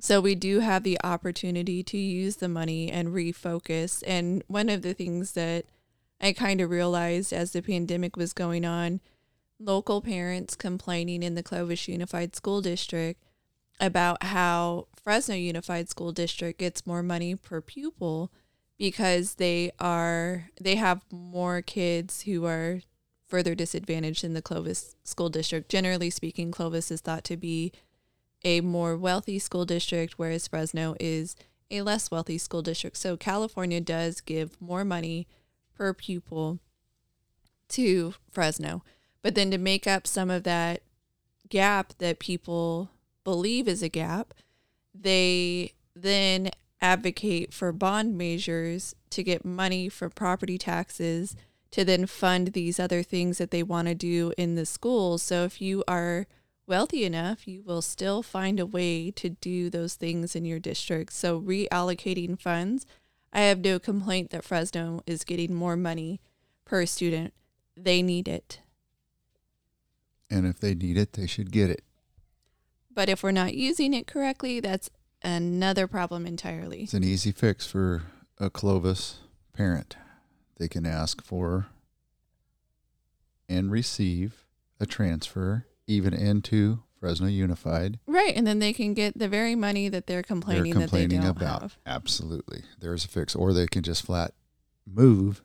So 0.00 0.20
we 0.20 0.34
do 0.34 0.60
have 0.60 0.82
the 0.82 0.98
opportunity 1.02 1.82
to 1.84 1.96
use 1.96 2.36
the 2.36 2.48
money 2.48 2.90
and 2.90 3.08
refocus. 3.08 4.02
And 4.06 4.42
one 4.48 4.68
of 4.68 4.82
the 4.82 4.94
things 4.94 5.32
that 5.32 5.64
I 6.20 6.32
kind 6.32 6.60
of 6.60 6.70
realized 6.70 7.32
as 7.32 7.52
the 7.52 7.62
pandemic 7.62 8.16
was 8.16 8.32
going 8.32 8.64
on, 8.64 9.00
local 9.58 10.00
parents 10.00 10.54
complaining 10.56 11.22
in 11.22 11.34
the 11.34 11.42
Clovis 11.42 11.88
Unified 11.88 12.36
School 12.36 12.60
District 12.60 13.20
about 13.80 14.22
how 14.22 14.86
Fresno 14.94 15.34
Unified 15.34 15.88
School 15.88 16.12
District 16.12 16.58
gets 16.58 16.86
more 16.86 17.02
money 17.02 17.34
per 17.34 17.60
pupil 17.60 18.30
because 18.78 19.34
they 19.34 19.70
are 19.78 20.48
they 20.60 20.76
have 20.76 21.04
more 21.10 21.62
kids 21.62 22.22
who 22.22 22.44
are 22.44 22.80
further 23.26 23.54
disadvantaged 23.54 24.24
in 24.24 24.34
the 24.34 24.42
Clovis 24.42 24.96
school 25.04 25.28
district. 25.28 25.68
Generally 25.68 26.10
speaking, 26.10 26.50
Clovis 26.50 26.90
is 26.90 27.00
thought 27.00 27.24
to 27.24 27.36
be 27.36 27.72
a 28.44 28.60
more 28.60 28.96
wealthy 28.96 29.38
school 29.38 29.64
district, 29.64 30.14
whereas 30.18 30.48
Fresno 30.48 30.94
is 31.00 31.34
a 31.70 31.82
less 31.82 32.10
wealthy 32.10 32.38
school 32.38 32.62
district. 32.62 32.96
So 32.96 33.16
California 33.16 33.80
does 33.80 34.20
give 34.20 34.60
more 34.60 34.84
money 34.84 35.26
per 35.76 35.94
pupil 35.94 36.58
to 37.70 38.14
Fresno. 38.30 38.82
But 39.22 39.34
then 39.34 39.50
to 39.50 39.58
make 39.58 39.86
up 39.86 40.06
some 40.06 40.30
of 40.30 40.42
that 40.44 40.82
gap 41.48 41.94
that 41.98 42.18
people 42.18 42.90
believe 43.24 43.66
is 43.66 43.82
a 43.82 43.88
gap, 43.88 44.34
they 44.94 45.72
then 45.96 46.50
advocate 46.84 47.54
for 47.54 47.72
bond 47.72 48.14
measures 48.18 48.94
to 49.08 49.22
get 49.22 49.42
money 49.42 49.88
for 49.88 50.10
property 50.10 50.58
taxes 50.58 51.34
to 51.70 51.82
then 51.82 52.04
fund 52.04 52.48
these 52.48 52.78
other 52.78 53.02
things 53.02 53.38
that 53.38 53.50
they 53.50 53.62
want 53.62 53.88
to 53.88 53.94
do 53.94 54.34
in 54.36 54.54
the 54.54 54.66
schools. 54.66 55.22
So 55.22 55.44
if 55.44 55.62
you 55.62 55.82
are 55.88 56.26
wealthy 56.66 57.04
enough, 57.04 57.48
you 57.48 57.62
will 57.62 57.80
still 57.80 58.22
find 58.22 58.60
a 58.60 58.66
way 58.66 59.10
to 59.12 59.30
do 59.30 59.70
those 59.70 59.94
things 59.94 60.36
in 60.36 60.44
your 60.44 60.58
district. 60.58 61.14
So 61.14 61.40
reallocating 61.40 62.38
funds, 62.38 62.84
I 63.32 63.40
have 63.40 63.60
no 63.60 63.78
complaint 63.78 64.28
that 64.30 64.44
Fresno 64.44 65.00
is 65.06 65.24
getting 65.24 65.54
more 65.54 65.76
money 65.76 66.20
per 66.66 66.84
student. 66.84 67.32
They 67.74 68.02
need 68.02 68.28
it. 68.28 68.60
And 70.28 70.46
if 70.46 70.60
they 70.60 70.74
need 70.74 70.98
it, 70.98 71.14
they 71.14 71.26
should 71.26 71.50
get 71.50 71.70
it. 71.70 71.82
But 72.92 73.08
if 73.08 73.22
we're 73.22 73.30
not 73.32 73.54
using 73.54 73.94
it 73.94 74.06
correctly, 74.06 74.60
that's 74.60 74.90
another 75.24 75.86
problem 75.86 76.26
entirely. 76.26 76.82
It's 76.82 76.94
an 76.94 77.02
easy 77.02 77.32
fix 77.32 77.66
for 77.66 78.02
a 78.38 78.50
Clovis 78.50 79.18
parent, 79.52 79.96
they 80.58 80.68
can 80.68 80.86
ask 80.86 81.24
for 81.24 81.66
and 83.48 83.70
receive 83.70 84.44
a 84.80 84.86
transfer 84.86 85.66
even 85.86 86.14
into 86.14 86.82
Fresno 86.98 87.26
Unified. 87.26 87.98
Right, 88.06 88.34
and 88.34 88.46
then 88.46 88.58
they 88.58 88.72
can 88.72 88.94
get 88.94 89.18
the 89.18 89.28
very 89.28 89.54
money 89.54 89.88
that 89.88 90.06
they're 90.06 90.22
complaining, 90.22 90.72
they're 90.72 90.82
complaining 90.82 91.08
that 91.08 91.16
they 91.16 91.26
don't 91.26 91.36
about. 91.36 91.62
have. 91.62 91.78
Absolutely. 91.86 92.62
There's 92.80 93.04
a 93.04 93.08
fix. 93.08 93.34
Or 93.34 93.52
they 93.52 93.66
can 93.66 93.82
just 93.82 94.04
flat 94.04 94.32
move 94.86 95.42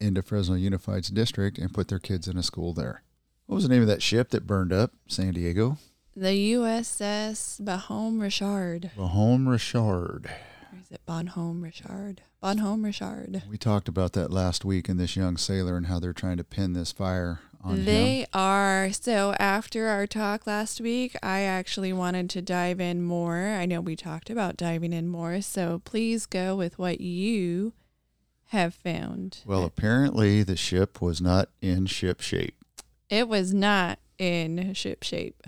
into 0.00 0.22
Fresno 0.22 0.54
Unified's 0.54 1.08
district 1.08 1.58
and 1.58 1.74
put 1.74 1.88
their 1.88 1.98
kids 1.98 2.28
in 2.28 2.38
a 2.38 2.42
school 2.42 2.72
there. 2.72 3.02
What 3.46 3.56
was 3.56 3.64
the 3.64 3.70
name 3.70 3.82
of 3.82 3.88
that 3.88 4.02
ship 4.02 4.30
that 4.30 4.46
burned 4.46 4.72
up 4.72 4.92
San 5.08 5.34
Diego? 5.34 5.78
The 6.16 6.52
USS 6.54 7.60
Bahome 7.60 8.20
Richard. 8.20 8.90
Bahome 8.96 9.48
Richard. 9.48 10.26
Or 10.72 10.78
is 10.80 10.90
it 10.90 11.00
Bonhomme 11.06 11.62
Richard? 11.62 12.22
Bonhomme 12.40 12.84
Richard. 12.84 13.42
We 13.48 13.56
talked 13.56 13.88
about 13.88 14.12
that 14.14 14.30
last 14.30 14.64
week 14.64 14.88
and 14.88 14.98
this 14.98 15.16
young 15.16 15.36
sailor 15.36 15.76
and 15.76 15.86
how 15.86 16.00
they're 16.00 16.12
trying 16.12 16.36
to 16.38 16.44
pin 16.44 16.72
this 16.72 16.90
fire 16.92 17.40
on 17.62 17.84
They 17.84 18.20
him. 18.20 18.26
are. 18.34 18.90
So 18.92 19.34
after 19.38 19.86
our 19.88 20.06
talk 20.06 20.46
last 20.46 20.80
week, 20.80 21.16
I 21.22 21.40
actually 21.42 21.92
wanted 21.92 22.28
to 22.30 22.42
dive 22.42 22.80
in 22.80 23.02
more. 23.02 23.36
I 23.48 23.66
know 23.66 23.80
we 23.80 23.96
talked 23.96 24.30
about 24.30 24.56
diving 24.56 24.92
in 24.92 25.08
more. 25.08 25.40
So 25.40 25.80
please 25.84 26.26
go 26.26 26.56
with 26.56 26.78
what 26.78 27.00
you 27.00 27.72
have 28.46 28.74
found. 28.74 29.42
Well, 29.46 29.64
apparently 29.64 30.42
the 30.42 30.56
ship 30.56 31.00
was 31.00 31.20
not 31.20 31.50
in 31.62 31.86
ship 31.86 32.20
shape. 32.20 32.56
It 33.08 33.28
was 33.28 33.54
not 33.54 33.98
in 34.18 34.74
ship 34.74 35.02
shape. 35.04 35.42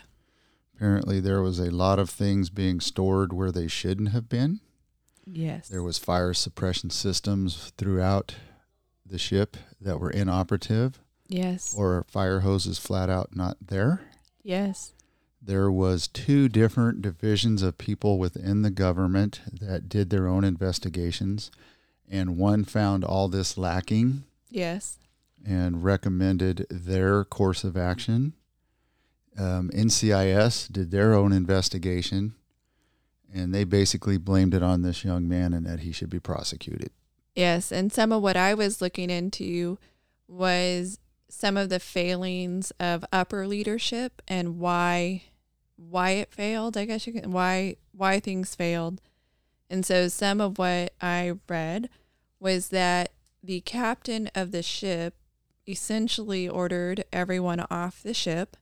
Apparently 0.74 1.20
there 1.20 1.42
was 1.42 1.58
a 1.58 1.70
lot 1.70 1.98
of 1.98 2.11
things 2.11 2.50
being 2.50 2.80
stored 2.80 3.32
where 3.32 3.52
they 3.52 3.68
shouldn't 3.68 4.11
have 4.11 4.28
been. 4.28 4.61
Yes. 5.26 5.68
There 5.68 5.82
was 5.82 5.98
fire 5.98 6.35
suppression 6.35 6.90
systems 6.90 7.72
throughout 7.76 8.35
the 9.06 9.18
ship 9.18 9.56
that 9.80 10.00
were 10.00 10.11
inoperative 10.11 10.98
yes. 11.28 11.74
or 11.76 12.04
fire 12.08 12.40
hoses 12.40 12.78
flat 12.78 13.08
out 13.11 13.37
not 13.37 13.56
there. 13.64 14.00
yes. 14.42 14.92
There 15.44 15.72
was 15.72 16.06
two 16.06 16.48
different 16.48 17.02
divisions 17.02 17.62
of 17.62 17.76
people 17.76 18.16
within 18.20 18.62
the 18.62 18.70
government 18.70 19.40
that 19.61 19.88
did 19.88 20.08
their 20.11 20.28
own 20.28 20.44
investigations 20.44 21.50
and 22.08 22.37
one 22.38 22.62
found 22.64 23.02
all 23.04 23.26
this 23.28 23.58
lacking 23.58 24.22
Yes. 24.50 24.98
and 25.44 25.82
recommended 25.82 26.64
their 26.70 27.24
course 27.24 27.64
of 27.64 27.76
action. 27.76 28.35
Um, 29.38 29.70
NCIS 29.70 30.70
did 30.70 30.90
their 30.90 31.14
own 31.14 31.32
investigation 31.32 32.34
and 33.32 33.54
they 33.54 33.64
basically 33.64 34.18
blamed 34.18 34.54
it 34.54 34.62
on 34.62 34.82
this 34.82 35.04
young 35.04 35.26
man 35.28 35.52
and 35.52 35.66
that 35.66 35.80
he 35.80 35.92
should 35.92 36.10
be 36.10 36.20
prosecuted. 36.20 36.90
Yes, 37.34 37.72
and 37.72 37.92
some 37.92 38.12
of 38.12 38.22
what 38.22 38.36
I 38.36 38.52
was 38.52 38.82
looking 38.82 39.08
into 39.08 39.78
was 40.28 40.98
some 41.28 41.56
of 41.56 41.70
the 41.70 41.80
failings 41.80 42.72
of 42.78 43.04
upper 43.10 43.46
leadership 43.46 44.20
and 44.28 44.58
why 44.58 45.22
why 45.76 46.10
it 46.10 46.32
failed. 46.32 46.76
I 46.76 46.84
guess 46.84 47.06
you 47.06 47.14
can 47.14 47.32
why 47.32 47.76
why 47.92 48.20
things 48.20 48.54
failed. 48.54 49.00
And 49.70 49.86
so 49.86 50.08
some 50.08 50.40
of 50.40 50.58
what 50.58 50.92
I 51.00 51.32
read 51.48 51.88
was 52.38 52.68
that 52.68 53.12
the 53.42 53.62
captain 53.62 54.30
of 54.34 54.52
the 54.52 54.62
ship 54.62 55.14
essentially 55.66 56.46
ordered 56.46 57.04
everyone 57.12 57.60
off 57.70 58.02
the 58.02 58.12
ship 58.12 58.56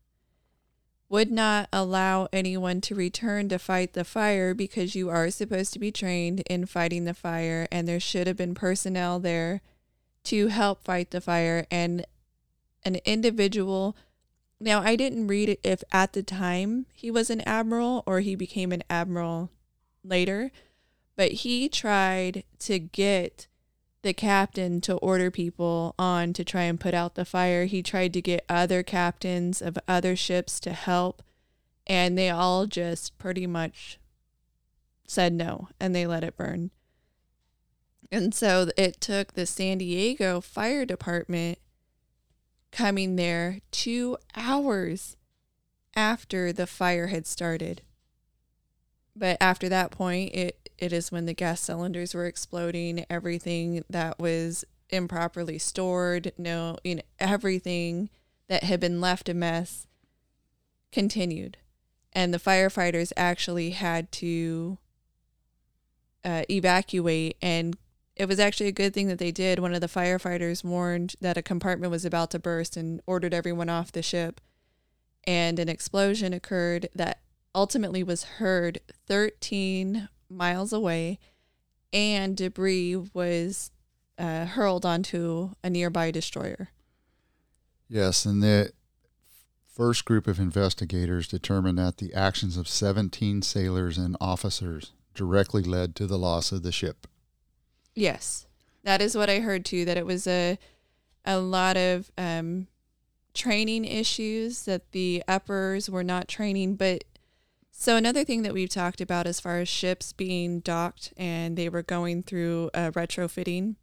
would 1.10 1.30
not 1.30 1.68
allow 1.72 2.28
anyone 2.32 2.80
to 2.80 2.94
return 2.94 3.48
to 3.48 3.58
fight 3.58 3.92
the 3.92 4.04
fire 4.04 4.54
because 4.54 4.94
you 4.94 5.10
are 5.10 5.28
supposed 5.28 5.72
to 5.72 5.78
be 5.78 5.90
trained 5.90 6.40
in 6.48 6.64
fighting 6.64 7.04
the 7.04 7.12
fire 7.12 7.66
and 7.70 7.86
there 7.86 8.00
should 8.00 8.26
have 8.26 8.36
been 8.36 8.54
personnel 8.54 9.18
there 9.18 9.60
to 10.22 10.46
help 10.46 10.82
fight 10.82 11.10
the 11.10 11.20
fire 11.20 11.66
and 11.70 12.06
an 12.84 12.96
individual. 13.04 13.96
Now 14.60 14.80
I 14.82 14.94
didn't 14.94 15.26
read 15.26 15.58
if 15.64 15.82
at 15.92 16.12
the 16.12 16.22
time 16.22 16.86
he 16.94 17.10
was 17.10 17.28
an 17.28 17.40
admiral 17.42 18.04
or 18.06 18.20
he 18.20 18.36
became 18.36 18.70
an 18.70 18.84
admiral 18.88 19.50
later 20.04 20.52
but 21.20 21.32
he 21.32 21.68
tried 21.68 22.44
to 22.58 22.78
get 22.78 23.46
the 24.02 24.14
captain 24.14 24.80
to 24.82 24.94
order 24.96 25.30
people 25.30 25.94
on 25.98 26.32
to 26.32 26.44
try 26.44 26.62
and 26.62 26.80
put 26.80 26.94
out 26.94 27.14
the 27.14 27.24
fire. 27.24 27.66
He 27.66 27.82
tried 27.82 28.12
to 28.14 28.22
get 28.22 28.44
other 28.48 28.82
captains 28.82 29.60
of 29.60 29.78
other 29.86 30.16
ships 30.16 30.58
to 30.60 30.72
help, 30.72 31.22
and 31.86 32.16
they 32.16 32.30
all 32.30 32.66
just 32.66 33.16
pretty 33.18 33.46
much 33.46 33.98
said 35.06 35.32
no 35.32 35.68
and 35.80 35.94
they 35.94 36.06
let 36.06 36.24
it 36.24 36.36
burn. 36.36 36.70
And 38.12 38.34
so 38.34 38.68
it 38.76 39.00
took 39.00 39.34
the 39.34 39.46
San 39.46 39.78
Diego 39.78 40.40
Fire 40.40 40.84
Department 40.84 41.58
coming 42.72 43.16
there 43.16 43.60
two 43.70 44.16
hours 44.36 45.16
after 45.94 46.52
the 46.52 46.66
fire 46.66 47.08
had 47.08 47.26
started. 47.26 47.82
But 49.14 49.36
after 49.40 49.68
that 49.68 49.90
point, 49.90 50.34
it 50.34 50.59
it 50.80 50.92
is 50.92 51.12
when 51.12 51.26
the 51.26 51.34
gas 51.34 51.60
cylinders 51.60 52.14
were 52.14 52.26
exploding, 52.26 53.04
everything 53.10 53.84
that 53.90 54.18
was 54.18 54.64
improperly 54.88 55.58
stored, 55.58 56.32
no, 56.38 56.78
you 56.82 56.96
know, 56.96 57.02
everything 57.18 58.08
that 58.48 58.64
had 58.64 58.80
been 58.80 59.00
left 59.00 59.28
a 59.28 59.34
mess 59.34 59.86
continued. 60.90 61.58
And 62.12 62.34
the 62.34 62.38
firefighters 62.38 63.12
actually 63.16 63.70
had 63.70 64.10
to 64.12 64.78
uh, 66.24 66.42
evacuate. 66.50 67.36
And 67.40 67.76
it 68.16 68.26
was 68.26 68.40
actually 68.40 68.68
a 68.68 68.72
good 68.72 68.92
thing 68.92 69.06
that 69.08 69.18
they 69.18 69.30
did. 69.30 69.58
One 69.58 69.74
of 69.74 69.80
the 69.80 69.86
firefighters 69.86 70.64
warned 70.64 71.14
that 71.20 71.36
a 71.36 71.42
compartment 71.42 71.90
was 71.90 72.04
about 72.04 72.30
to 72.32 72.38
burst 72.38 72.76
and 72.76 73.00
ordered 73.06 73.34
everyone 73.34 73.68
off 73.68 73.92
the 73.92 74.02
ship. 74.02 74.40
And 75.24 75.58
an 75.58 75.68
explosion 75.68 76.32
occurred 76.32 76.88
that 76.94 77.20
ultimately 77.54 78.02
was 78.02 78.24
heard 78.24 78.80
13 79.06 80.08
miles 80.30 80.72
away, 80.72 81.18
and 81.92 82.36
debris 82.36 82.96
was 82.96 83.70
uh, 84.18 84.46
hurled 84.46 84.86
onto 84.86 85.50
a 85.64 85.70
nearby 85.70 86.10
destroyer. 86.10 86.70
Yes, 87.88 88.24
and 88.24 88.42
the 88.42 88.72
first 89.66 90.04
group 90.04 90.26
of 90.26 90.38
investigators 90.38 91.26
determined 91.26 91.78
that 91.78 91.96
the 91.96 92.14
actions 92.14 92.56
of 92.56 92.68
17 92.68 93.42
sailors 93.42 93.98
and 93.98 94.16
officers 94.20 94.92
directly 95.14 95.62
led 95.62 95.96
to 95.96 96.06
the 96.06 96.18
loss 96.18 96.52
of 96.52 96.62
the 96.62 96.72
ship. 96.72 97.06
Yes, 97.94 98.46
that 98.84 99.00
is 99.00 99.16
what 99.16 99.30
I 99.30 99.40
heard 99.40 99.64
too. 99.64 99.84
That 99.84 99.96
it 99.96 100.06
was 100.06 100.26
a 100.26 100.58
a 101.24 101.38
lot 101.38 101.76
of 101.76 102.10
um, 102.16 102.66
training 103.34 103.84
issues 103.84 104.64
that 104.64 104.92
the 104.92 105.22
uppers 105.28 105.90
were 105.90 106.04
not 106.04 106.28
training, 106.28 106.76
but 106.76 107.04
so 107.80 107.96
another 107.96 108.24
thing 108.24 108.42
that 108.42 108.52
we've 108.52 108.68
talked 108.68 109.00
about 109.00 109.26
as 109.26 109.40
far 109.40 109.58
as 109.58 109.66
ships 109.66 110.12
being 110.12 110.60
docked 110.60 111.14
and 111.16 111.56
they 111.56 111.70
were 111.70 111.82
going 111.82 112.22
through 112.22 112.68
a 112.74 112.92
retrofitting 112.92 113.76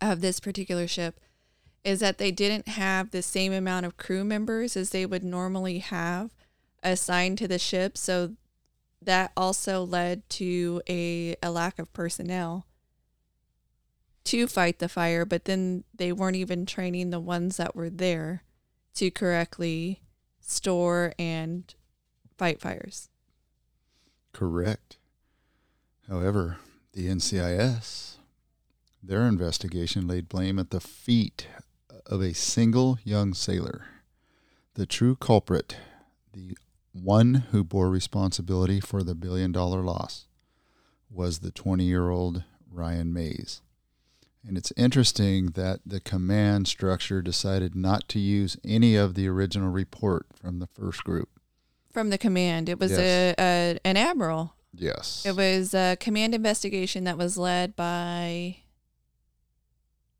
of 0.00 0.22
this 0.22 0.40
particular 0.40 0.86
ship 0.86 1.20
is 1.84 2.00
that 2.00 2.16
they 2.16 2.30
didn't 2.30 2.66
have 2.66 3.10
the 3.10 3.20
same 3.20 3.52
amount 3.52 3.84
of 3.84 3.98
crew 3.98 4.24
members 4.24 4.74
as 4.74 4.88
they 4.88 5.04
would 5.04 5.22
normally 5.22 5.80
have 5.80 6.30
assigned 6.82 7.36
to 7.36 7.46
the 7.46 7.58
ship. 7.58 7.98
So 7.98 8.36
that 9.02 9.32
also 9.36 9.84
led 9.84 10.26
to 10.30 10.80
a, 10.88 11.36
a 11.42 11.50
lack 11.50 11.78
of 11.78 11.92
personnel 11.92 12.64
to 14.24 14.46
fight 14.46 14.78
the 14.78 14.88
fire, 14.88 15.26
but 15.26 15.44
then 15.44 15.84
they 15.94 16.10
weren't 16.10 16.36
even 16.36 16.64
training 16.64 17.10
the 17.10 17.20
ones 17.20 17.58
that 17.58 17.76
were 17.76 17.90
there 17.90 18.44
to 18.94 19.10
correctly 19.10 20.00
store 20.40 21.12
and 21.18 21.74
fight 22.36 22.60
fires. 22.60 23.08
Correct. 24.32 24.96
However, 26.08 26.58
the 26.92 27.08
NCIS, 27.08 28.16
their 29.02 29.26
investigation 29.26 30.06
laid 30.06 30.28
blame 30.28 30.58
at 30.58 30.70
the 30.70 30.80
feet 30.80 31.48
of 32.06 32.20
a 32.20 32.34
single 32.34 32.98
young 33.04 33.34
sailor. 33.34 33.86
The 34.74 34.86
true 34.86 35.16
culprit, 35.16 35.76
the 36.32 36.56
one 36.92 37.46
who 37.50 37.64
bore 37.64 37.90
responsibility 37.90 38.80
for 38.80 39.02
the 39.02 39.14
billion 39.14 39.52
dollar 39.52 39.82
loss, 39.82 40.26
was 41.10 41.38
the 41.38 41.50
20 41.50 41.84
year 41.84 42.10
old 42.10 42.44
Ryan 42.70 43.12
Mays. 43.12 43.62
And 44.46 44.56
it's 44.56 44.72
interesting 44.76 45.46
that 45.50 45.80
the 45.84 45.98
command 45.98 46.68
structure 46.68 47.20
decided 47.20 47.74
not 47.74 48.08
to 48.10 48.20
use 48.20 48.56
any 48.64 48.94
of 48.94 49.14
the 49.14 49.26
original 49.26 49.70
report 49.70 50.26
from 50.40 50.60
the 50.60 50.68
first 50.68 51.02
group. 51.02 51.35
From 51.96 52.10
the 52.10 52.18
command, 52.18 52.68
it 52.68 52.78
was 52.78 52.90
Yes. 52.90 53.00
a, 53.00 53.34
a 53.38 53.78
an 53.82 53.96
admiral. 53.96 54.52
Yes. 54.74 55.24
It 55.24 55.34
was 55.34 55.72
a 55.72 55.96
command 55.98 56.34
investigation 56.34 57.04
that 57.04 57.16
was 57.16 57.38
led 57.38 57.74
by 57.74 58.58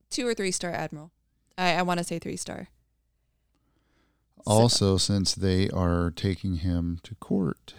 two 0.08 0.26
or 0.26 0.32
three 0.32 0.52
star 0.52 0.70
admiral. 0.72 1.10
I, 1.58 1.74
I 1.74 1.82
want 1.82 1.98
to 1.98 2.04
say 2.04 2.18
three 2.18 2.38
star. 2.38 2.68
So- 4.38 4.50
Also, 4.50 4.96
since 4.96 5.34
they 5.34 5.68
are 5.68 6.10
taking 6.10 6.56
him 6.56 6.98
to 7.02 7.14
court, 7.16 7.74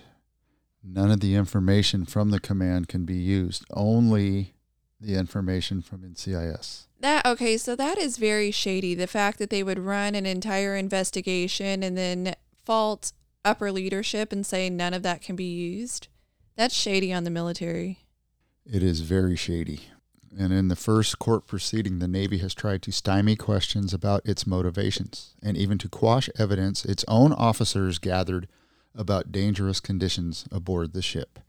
none 0.84 1.10
of 1.10 1.20
the 1.20 1.34
information 1.34 2.06
from 2.06 2.30
the 2.30 2.40
command 2.40 2.88
can 2.88 3.04
be 3.04 3.16
used. 3.18 3.66
Only 3.74 4.54
the 5.02 5.16
information 5.16 5.82
from 5.82 6.02
NCIS. 6.02 6.86
That 7.00 7.26
okay, 7.26 7.58
so 7.58 7.76
that 7.76 7.98
is 7.98 8.18
very 8.18 8.52
shady. 8.52 8.94
The 8.94 9.08
fact 9.08 9.40
that 9.40 9.50
they 9.50 9.64
would 9.64 9.80
run 9.80 10.14
an 10.14 10.28
entire 10.28 10.76
investigation 10.76 11.82
and 11.82 11.98
then 11.98 12.36
fault 12.64 13.12
upper 13.44 13.72
leadership 13.72 14.32
and 14.32 14.46
say 14.46 14.70
none 14.70 14.94
of 14.94 15.04
that 15.04 15.22
can 15.22 15.36
be 15.36 15.46
used. 15.46 16.08
That's 16.56 16.76
shady 16.76 17.14
on 17.14 17.24
the 17.24 17.30
military. 17.30 18.00
It 18.66 18.84
is 18.84 19.02
very 19.02 19.36
shady. 19.36 19.82
And 20.38 20.54
in 20.54 20.68
the 20.68 20.76
first 20.76 21.20
court 21.20 21.48
proceeding, 21.48 22.00
the 22.00 22.08
Navy 22.08 22.40
has 22.40 22.54
tried 22.54 22.82
to 22.84 22.92
stymie 22.92 23.36
questions 23.36 23.94
about 23.94 24.26
its 24.26 24.46
motivations 24.46 25.34
and 25.42 25.58
even 25.58 25.78
to 25.80 25.90
quash 25.90 26.30
evidence 26.38 26.86
its 26.86 27.06
own 27.08 27.32
officers 27.34 27.98
gathered 27.98 28.48
about 28.94 29.32
dangerous 29.32 29.80
conditions 29.80 30.46
aboard 30.52 30.94
the 30.94 31.02
ship. 31.02 31.40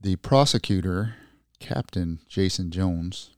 The 0.00 0.16
prosecutor, 0.16 1.16
Captain 1.58 2.20
Jason 2.28 2.70
Jones, 2.70 3.30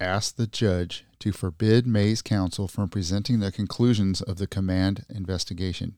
asked 0.00 0.36
the 0.36 0.46
judge 0.46 1.04
to 1.20 1.30
forbid 1.30 1.86
Mays' 1.86 2.22
counsel 2.22 2.66
from 2.66 2.88
presenting 2.88 3.40
the 3.40 3.52
conclusions 3.52 4.22
of 4.22 4.38
the 4.38 4.46
command 4.46 5.04
investigation. 5.10 5.96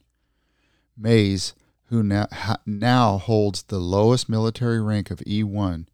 Mays, 0.97 1.55
who 1.87 2.03
now, 2.03 2.27
now 2.67 3.19
holds 3.19 3.65
the 3.65 3.79
lowest 3.79 4.29
military 4.29 4.81
rank 4.81 5.11
of 5.11 5.19
E1, 5.21 5.87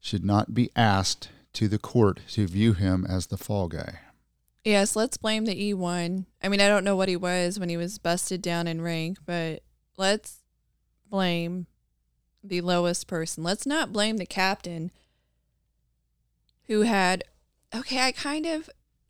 should 0.00 0.24
not 0.24 0.54
be 0.54 0.70
asked 0.74 1.28
to 1.52 1.68
the 1.68 1.78
court 1.78 2.20
to 2.30 2.46
view 2.46 2.72
him 2.72 3.06
as 3.08 3.26
the 3.26 3.36
fall 3.36 3.68
guy. 3.68 4.00
Yes, 4.64 4.94
let's 4.94 5.16
blame 5.16 5.46
the 5.46 5.72
E1. 5.72 6.26
I 6.42 6.48
mean, 6.48 6.60
I 6.60 6.68
don't 6.68 6.84
know 6.84 6.96
what 6.96 7.08
he 7.08 7.16
was 7.16 7.58
when 7.58 7.68
he 7.68 7.76
was 7.76 7.98
busted 7.98 8.42
down 8.42 8.66
in 8.66 8.82
rank, 8.82 9.18
but 9.24 9.62
let's 9.96 10.42
blame 11.08 11.66
the 12.44 12.60
lowest 12.60 13.06
person. 13.06 13.42
Let's 13.42 13.66
not 13.66 13.92
blame 13.92 14.18
the 14.18 14.26
captain 14.26 14.90
who 16.66 16.82
had 16.82 17.24
okay, 17.74 18.06
I 18.06 18.12
kind 18.12 18.46
of 18.46 18.68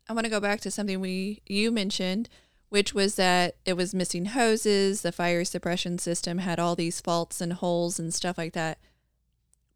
I 0.09 0.13
want 0.13 0.25
to 0.25 0.31
go 0.31 0.39
back 0.39 0.61
to 0.61 0.71
something 0.71 0.99
we 0.99 1.41
you 1.45 1.71
mentioned, 1.71 2.29
which 2.71 2.93
was 2.93 3.15
that 3.15 3.57
it 3.65 3.73
was 3.73 3.93
missing 3.93 4.27
hoses, 4.27 5.01
the 5.01 5.11
fire 5.11 5.43
suppression 5.43 5.97
system 5.97 6.37
had 6.37 6.57
all 6.57 6.73
these 6.73 7.01
faults 7.01 7.41
and 7.41 7.51
holes 7.51 7.99
and 7.99 8.13
stuff 8.13 8.37
like 8.37 8.53
that. 8.53 8.79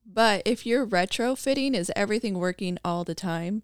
But 0.05 0.41
if 0.45 0.65
you're 0.65 0.87
retrofitting, 0.87 1.75
is 1.75 1.91
everything 1.93 2.39
working 2.39 2.77
all 2.85 3.03
the 3.03 3.13
time? 3.13 3.63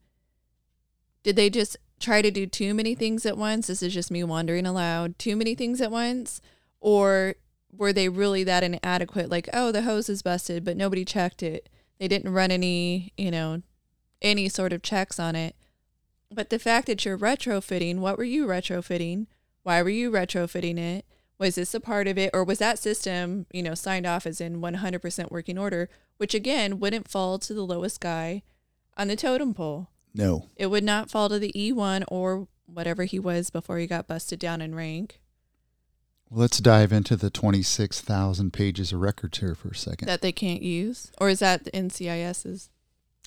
Did 1.24 1.38
they 1.38 1.50
just 1.50 1.78
try 1.98 2.22
to 2.22 2.30
do 2.30 2.46
too 2.46 2.74
many 2.74 2.94
things 2.94 3.26
at 3.26 3.38
once? 3.38 3.68
This 3.68 3.82
is 3.82 3.94
just 3.94 4.12
me 4.12 4.22
wondering 4.22 4.66
aloud. 4.66 5.18
Too 5.18 5.38
many 5.38 5.56
things 5.56 5.80
at 5.80 5.92
once? 5.92 6.42
Or 6.82 7.36
were 7.72 7.94
they 7.94 8.10
really 8.10 8.44
that 8.44 8.66
inadequate? 8.66 9.30
Like, 9.30 9.48
oh, 9.54 9.72
the 9.72 9.84
hose 9.84 10.10
is 10.10 10.22
busted, 10.22 10.66
but 10.66 10.76
nobody 10.76 11.06
checked 11.06 11.42
it. 11.42 11.70
They 12.02 12.10
didn't 12.10 12.34
run 12.34 12.52
any, 12.52 13.14
you 13.16 13.32
know, 13.32 13.62
any 14.22 14.50
sort 14.50 14.74
of 14.74 14.82
checks 14.82 15.22
on 15.22 15.38
it. 15.38 15.56
But 16.32 16.50
the 16.50 16.60
fact 16.60 16.88
that 16.88 17.04
you're 17.04 17.18
retrofitting, 17.18 17.98
what 17.98 18.18
were 18.18 18.24
you 18.24 18.48
retrofitting? 18.48 19.28
Why 19.64 19.82
were 19.82 19.90
you 19.90 20.10
retrofitting 20.10 20.78
it? 20.78 21.06
Was 21.38 21.56
this 21.56 21.74
a 21.74 21.80
part 21.80 22.08
of 22.08 22.18
it, 22.18 22.30
or 22.34 22.44
was 22.44 22.60
that 22.60 22.80
system, 22.80 23.48
you 23.52 23.64
know, 23.64 23.74
signed 23.74 24.06
off 24.06 24.26
as 24.26 24.40
in 24.40 24.62
100% 24.62 25.32
working 25.32 25.58
order, 25.58 25.90
which 26.18 26.34
again 26.36 26.80
wouldn't 26.80 27.10
fall 27.10 27.40
to 27.40 27.54
the 27.54 27.66
lowest 27.66 28.00
guy 28.00 28.44
on 28.96 29.08
the 29.08 29.16
totem 29.16 29.54
pole? 29.54 29.90
No. 30.14 30.48
It 30.56 30.68
would 30.68 30.84
not 30.84 31.10
fall 31.10 31.30
to 31.30 31.40
the 31.40 31.52
E1 31.54 32.04
or 32.08 32.48
whatever 32.66 33.06
he 33.06 33.20
was 33.20 33.50
before 33.50 33.80
he 33.80 33.88
got 33.88 34.08
busted 34.08 34.40
down 34.40 34.62
in 34.62 34.76
rank. 34.76 35.20
Let's 36.30 36.60
dive 36.60 36.94
into 36.94 37.18
the 37.18 37.30
26,000 37.30 38.54
pages 38.54 38.94
of 38.94 39.02
records 39.02 39.40
here 39.40 39.56
for 39.56 39.70
a 39.70 39.76
second. 39.76 40.08
That 40.08 40.22
they 40.22 40.32
can't 40.32 40.62
use? 40.62 41.12
Or 41.20 41.30
is 41.30 41.40
that 41.40 41.66
the 41.66 41.72
NCIS's? 41.72 42.70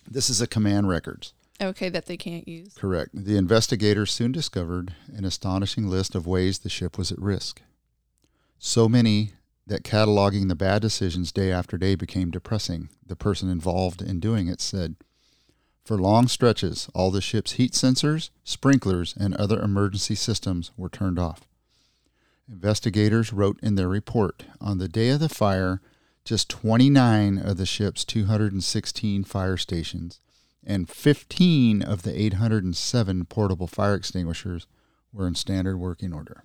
This 0.09 0.31
is 0.31 0.41
a 0.41 0.47
command 0.47 0.89
records. 0.89 1.35
Okay, 1.61 1.89
that 1.89 2.07
they 2.07 2.17
can't 2.17 2.49
use. 2.49 2.75
Correct. 2.75 3.11
The 3.15 3.37
investigators 3.37 4.13
soon 4.13 4.33
discovered 4.33 4.95
an 5.15 5.25
astonishing 5.25 5.89
list 5.89 6.15
of 6.15 6.27
ways 6.27 6.59
the 6.59 6.69
ship 6.69 6.99
was 6.99 7.13
at 7.13 7.19
risk. 7.19 7.63
So 8.59 8.89
many 8.89 9.33
that 9.67 9.85
cataloging 9.85 10.49
the 10.49 10.57
bad 10.57 10.83
decisions 10.83 11.33
day 11.33 11.53
after 11.53 11.79
day 11.79 11.95
became 11.95 12.31
depressing. 12.31 12.89
The 13.07 13.17
person 13.17 13.49
involved 13.49 14.03
in 14.03 14.21
doing 14.21 14.49
it 14.49 14.61
said, 14.61 14.97
For 15.85 15.97
long 15.97 16.27
stretches, 16.27 16.89
all 16.93 17.11
the 17.11 17.21
ship's 17.21 17.53
heat 17.53 17.73
sensors, 17.73 18.31
sprinklers, 18.43 19.15
and 19.17 19.35
other 19.35 19.61
emergency 19.61 20.17
systems 20.17 20.73
were 20.77 20.89
turned 20.89 21.19
off. 21.19 21.47
Investigators 22.51 23.33
wrote 23.33 23.59
in 23.63 23.77
their 23.77 23.89
report 23.89 24.45
on 24.61 24.79
the 24.79 24.89
day 24.89 25.11
of 25.11 25.21
the 25.21 25.29
fire, 25.29 25.81
just 26.25 26.51
29 26.51 27.39
of 27.39 27.57
the 27.57 27.65
ship's 27.67 28.05
216 28.05 29.25
fire 29.25 29.57
stations 29.57 30.21
and 30.67 30.89
15 30.89 31.83
of 31.83 32.03
the 32.03 32.19
807 32.19 33.25
portable 33.27 33.67
fire 33.67 33.95
extinguishers 33.95 34.67
were 35.13 35.27
in 35.27 35.35
standard 35.35 35.77
working 35.77 36.13
order. 36.13 36.45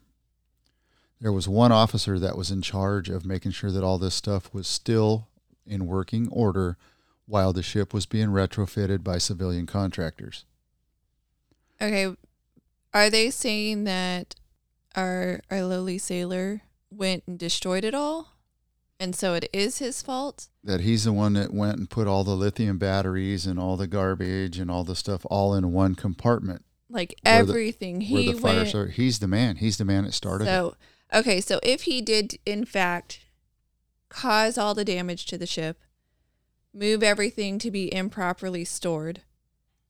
There 1.21 1.33
was 1.33 1.47
one 1.47 1.71
officer 1.71 2.17
that 2.19 2.37
was 2.37 2.51
in 2.51 2.61
charge 2.61 3.09
of 3.09 3.25
making 3.25 3.51
sure 3.51 3.71
that 3.71 3.83
all 3.83 3.97
this 3.97 4.15
stuff 4.15 4.53
was 4.53 4.67
still 4.67 5.27
in 5.65 5.85
working 5.85 6.29
order 6.31 6.77
while 7.25 7.53
the 7.53 7.61
ship 7.61 7.93
was 7.93 8.05
being 8.05 8.29
retrofitted 8.29 9.03
by 9.03 9.17
civilian 9.17 9.65
contractors. 9.65 10.45
Okay. 11.81 12.15
Are 12.93 13.09
they 13.09 13.29
saying 13.29 13.83
that 13.83 14.35
our 14.95 15.41
our 15.51 15.63
lowly 15.63 15.97
sailor 15.97 16.61
went 16.89 17.23
and 17.27 17.37
destroyed 17.37 17.85
it 17.85 17.93
all? 17.93 18.33
And 18.99 19.15
so 19.15 19.33
it 19.33 19.47
is 19.53 19.77
his 19.77 20.01
fault? 20.01 20.49
That 20.63 20.81
he's 20.81 21.05
the 21.05 21.13
one 21.13 21.33
that 21.33 21.53
went 21.53 21.77
and 21.77 21.89
put 21.89 22.07
all 22.07 22.25
the 22.25 22.35
lithium 22.35 22.77
batteries 22.77 23.45
and 23.45 23.57
all 23.57 23.77
the 23.77 23.87
garbage 23.87 24.59
and 24.59 24.69
all 24.69 24.83
the 24.83 24.95
stuff 24.95 25.25
all 25.29 25.55
in 25.55 25.71
one 25.71 25.95
compartment. 25.95 26.65
Like 26.89 27.15
everything. 27.23 27.99
The, 27.99 28.05
he 28.05 28.31
the 28.33 28.41
went. 28.41 28.67
Started. 28.67 28.93
He's 28.93 29.19
the 29.19 29.27
man. 29.27 29.55
He's 29.57 29.77
the 29.77 29.85
man 29.85 30.03
that 30.03 30.13
started 30.13 30.45
so, 30.45 30.67
it. 30.67 30.75
So, 31.13 31.19
okay, 31.19 31.39
so 31.39 31.59
if 31.63 31.83
he 31.83 32.01
did 32.01 32.37
in 32.45 32.65
fact 32.65 33.21
cause 34.09 34.57
all 34.57 34.73
the 34.73 34.83
damage 34.83 35.25
to 35.27 35.37
the 35.37 35.45
ship, 35.45 35.79
move 36.73 37.01
everything 37.01 37.59
to 37.59 37.71
be 37.71 37.93
improperly 37.93 38.65
stored, 38.65 39.21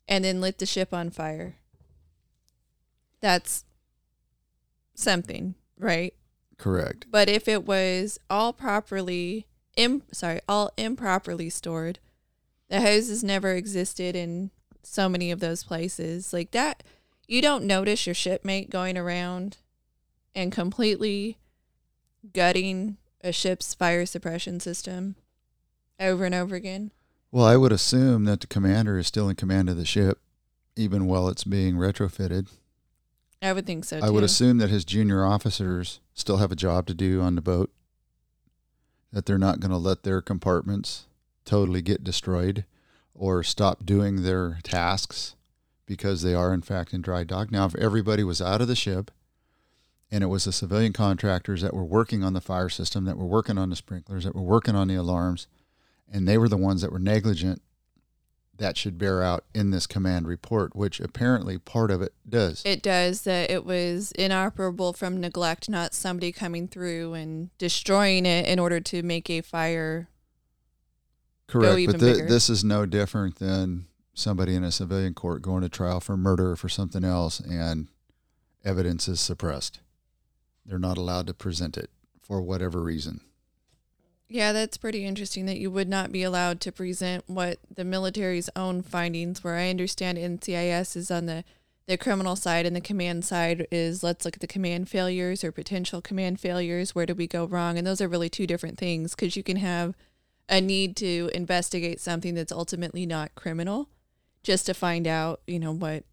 and 0.07 0.23
then 0.23 0.41
lit 0.41 0.59
the 0.59 0.65
ship 0.65 0.93
on 0.93 1.09
fire. 1.09 1.55
That's 3.21 3.65
something, 4.93 5.55
right? 5.77 6.13
Correct. 6.59 7.07
But 7.09 7.29
if 7.29 7.47
it 7.47 7.65
was 7.65 8.19
all 8.29 8.53
properly, 8.53 9.47
Im, 9.75 10.03
sorry, 10.11 10.41
all 10.47 10.71
improperly 10.77 11.49
stored, 11.49 11.97
the 12.69 12.81
hoses 12.81 13.23
never 13.23 13.53
existed 13.53 14.15
in 14.15 14.51
so 14.83 15.09
many 15.09 15.31
of 15.31 15.39
those 15.39 15.63
places. 15.63 16.33
Like 16.33 16.51
that, 16.51 16.83
you 17.27 17.41
don't 17.41 17.63
notice 17.63 18.05
your 18.05 18.13
shipmate 18.13 18.69
going 18.69 18.97
around 18.97 19.57
and 20.35 20.51
completely 20.51 21.37
gutting 22.33 22.97
a 23.21 23.31
ship's 23.31 23.73
fire 23.73 24.05
suppression 24.05 24.59
system 24.59 25.15
over 25.99 26.25
and 26.25 26.35
over 26.35 26.55
again. 26.55 26.91
Well, 27.31 27.45
I 27.45 27.57
would 27.57 27.71
assume 27.71 28.25
that 28.25 28.41
the 28.41 28.47
commander 28.47 28.97
is 28.97 29.07
still 29.07 29.29
in 29.29 29.35
command 29.35 29.69
of 29.69 29.77
the 29.77 29.85
ship, 29.85 30.19
even 30.75 31.05
while 31.05 31.29
it's 31.29 31.43
being 31.43 31.75
retrofitted. 31.75 32.49
I 33.41 33.53
would 33.53 33.65
think 33.65 33.85
so. 33.85 33.99
Too. 33.99 34.05
I 34.05 34.09
would 34.09 34.23
assume 34.23 34.57
that 34.57 34.69
his 34.69 34.85
junior 34.85 35.25
officers 35.25 35.99
still 36.13 36.37
have 36.37 36.51
a 36.51 36.57
job 36.57 36.85
to 36.87 36.93
do 36.93 37.21
on 37.21 37.35
the 37.35 37.41
boat. 37.41 37.71
That 39.11 39.25
they're 39.25 39.37
not 39.37 39.59
going 39.59 39.71
to 39.71 39.77
let 39.77 40.03
their 40.03 40.21
compartments 40.21 41.05
totally 41.45 41.81
get 41.81 42.03
destroyed 42.03 42.65
or 43.15 43.41
stop 43.43 43.85
doing 43.85 44.21
their 44.21 44.59
tasks 44.63 45.35
because 45.85 46.21
they 46.21 46.35
are 46.35 46.53
in 46.53 46.61
fact 46.61 46.93
in 46.93 47.01
dry 47.01 47.23
dock. 47.23 47.51
Now, 47.51 47.65
if 47.65 47.75
everybody 47.75 48.23
was 48.23 48.41
out 48.41 48.61
of 48.61 48.67
the 48.67 48.75
ship 48.75 49.09
and 50.11 50.23
it 50.23 50.27
was 50.27 50.45
the 50.45 50.51
civilian 50.51 50.93
contractors 50.93 51.61
that 51.61 51.73
were 51.73 51.83
working 51.83 52.23
on 52.23 52.33
the 52.33 52.41
fire 52.41 52.69
system, 52.69 53.05
that 53.05 53.17
were 53.17 53.25
working 53.25 53.57
on 53.57 53.69
the 53.69 53.75
sprinklers, 53.75 54.25
that 54.25 54.35
were 54.35 54.41
working 54.41 54.75
on 54.75 54.87
the 54.87 54.95
alarms, 54.95 55.47
and 56.11 56.27
they 56.27 56.37
were 56.37 56.49
the 56.49 56.57
ones 56.57 56.81
that 56.81 56.91
were 56.91 56.99
negligent 56.99 57.61
that 58.59 58.77
should 58.77 58.97
bear 58.97 59.23
out 59.23 59.45
in 59.55 59.71
this 59.71 59.87
command 59.87 60.27
report, 60.27 60.75
which 60.75 60.99
apparently 60.99 61.57
part 61.57 61.89
of 61.89 62.01
it 62.01 62.13
does. 62.27 62.61
It 62.65 62.83
does 62.83 63.23
that 63.23 63.49
it 63.49 63.65
was 63.65 64.11
inoperable 64.13 64.93
from 64.93 65.19
neglect, 65.19 65.69
not 65.69 65.93
somebody 65.93 66.31
coming 66.31 66.67
through 66.67 67.13
and 67.15 67.49
destroying 67.57 68.25
it 68.25 68.45
in 68.45 68.59
order 68.59 68.79
to 68.81 69.01
make 69.01 69.29
a 69.29 69.41
fire. 69.41 70.09
Correct, 71.47 71.87
but 71.87 71.99
th- 71.99 72.29
this 72.29 72.49
is 72.49 72.63
no 72.63 72.85
different 72.85 73.37
than 73.37 73.87
somebody 74.13 74.55
in 74.55 74.63
a 74.63 74.71
civilian 74.71 75.13
court 75.13 75.41
going 75.41 75.61
to 75.61 75.69
trial 75.69 75.99
for 75.99 76.15
murder 76.15 76.51
or 76.51 76.55
for 76.55 76.69
something 76.69 77.03
else, 77.03 77.39
and 77.39 77.87
evidence 78.63 79.07
is 79.07 79.19
suppressed. 79.19 79.79
They're 80.65 80.77
not 80.77 80.97
allowed 80.97 81.27
to 81.27 81.33
present 81.33 81.77
it 81.77 81.89
for 82.21 82.41
whatever 82.41 82.83
reason. 82.83 83.21
Yeah, 84.31 84.53
that's 84.53 84.77
pretty 84.77 85.05
interesting 85.05 85.47
that 85.47 85.57
you 85.57 85.71
would 85.71 85.89
not 85.89 86.11
be 86.11 86.21
allowed 86.21 86.61
to 86.61 86.71
present 86.71 87.23
what 87.25 87.57
the 87.73 87.83
military's 87.83 88.49
own 88.55 88.83
findings 88.83 89.43
were. 89.43 89.55
I 89.55 89.71
understand 89.71 90.19
NCIS 90.19 90.95
is 90.95 91.09
on 91.09 91.25
the, 91.25 91.43
the 91.87 91.97
criminal 91.97 92.35
side 92.35 92.67
and 92.67 92.75
the 92.75 92.81
command 92.81 93.25
side 93.25 93.67
is 93.71 94.03
let's 94.03 94.25
look 94.25 94.35
at 94.35 94.41
the 94.41 94.45
command 94.45 94.87
failures 94.87 95.43
or 95.43 95.51
potential 95.51 95.99
command 95.99 96.39
failures. 96.39 96.93
Where 96.93 97.07
did 97.07 97.17
we 97.17 97.25
go 97.25 97.45
wrong? 97.45 97.79
And 97.79 97.87
those 97.87 98.01
are 98.01 98.07
really 98.07 98.29
two 98.29 98.45
different 98.45 98.77
things 98.77 99.15
because 99.15 99.35
you 99.35 99.41
can 99.41 99.57
have 99.57 99.95
a 100.47 100.61
need 100.61 100.95
to 100.97 101.31
investigate 101.33 101.99
something 101.99 102.35
that's 102.35 102.51
ultimately 102.51 103.07
not 103.07 103.33
criminal, 103.33 103.89
just 104.43 104.67
to 104.67 104.75
find 104.75 105.07
out, 105.07 105.41
you 105.47 105.57
know, 105.57 105.71
what 105.71 106.03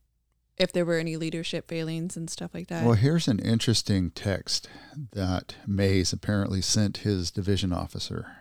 if 0.58 0.72
there 0.72 0.84
were 0.84 0.98
any 0.98 1.16
leadership 1.16 1.68
failings 1.68 2.16
and 2.16 2.30
stuff 2.30 2.54
like 2.54 2.68
that. 2.68 2.84
Well, 2.84 2.94
here's 2.94 3.28
an 3.28 3.38
interesting 3.38 4.10
text 4.10 4.68
that 5.12 5.56
Mays 5.66 6.12
apparently 6.12 6.62
sent 6.62 6.98
his 6.98 7.30
division 7.30 7.72
officer. 7.72 8.36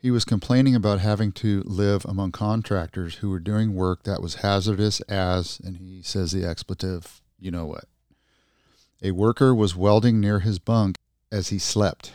He 0.00 0.10
was 0.10 0.24
complaining 0.24 0.74
about 0.74 1.00
having 1.00 1.32
to 1.32 1.62
live 1.64 2.04
among 2.04 2.32
contractors 2.32 3.16
who 3.16 3.30
were 3.30 3.40
doing 3.40 3.74
work 3.74 4.04
that 4.04 4.22
was 4.22 4.36
hazardous 4.36 5.00
as, 5.02 5.60
and 5.64 5.76
he 5.76 6.02
says 6.02 6.30
the 6.30 6.44
expletive, 6.44 7.20
you 7.38 7.50
know 7.50 7.66
what. 7.66 7.84
A 9.02 9.10
worker 9.10 9.54
was 9.54 9.76
welding 9.76 10.20
near 10.20 10.40
his 10.40 10.58
bunk 10.58 10.96
as 11.30 11.48
he 11.48 11.58
slept, 11.58 12.12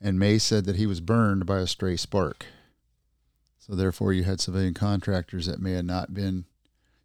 and 0.00 0.18
Mays 0.18 0.42
said 0.42 0.64
that 0.64 0.76
he 0.76 0.86
was 0.86 1.00
burned 1.00 1.46
by 1.46 1.58
a 1.58 1.66
stray 1.66 1.96
spark. 1.96 2.46
So, 3.58 3.74
therefore, 3.74 4.12
you 4.12 4.24
had 4.24 4.40
civilian 4.40 4.74
contractors 4.74 5.46
that 5.46 5.60
may 5.60 5.72
have 5.72 5.84
not 5.84 6.12
been 6.12 6.46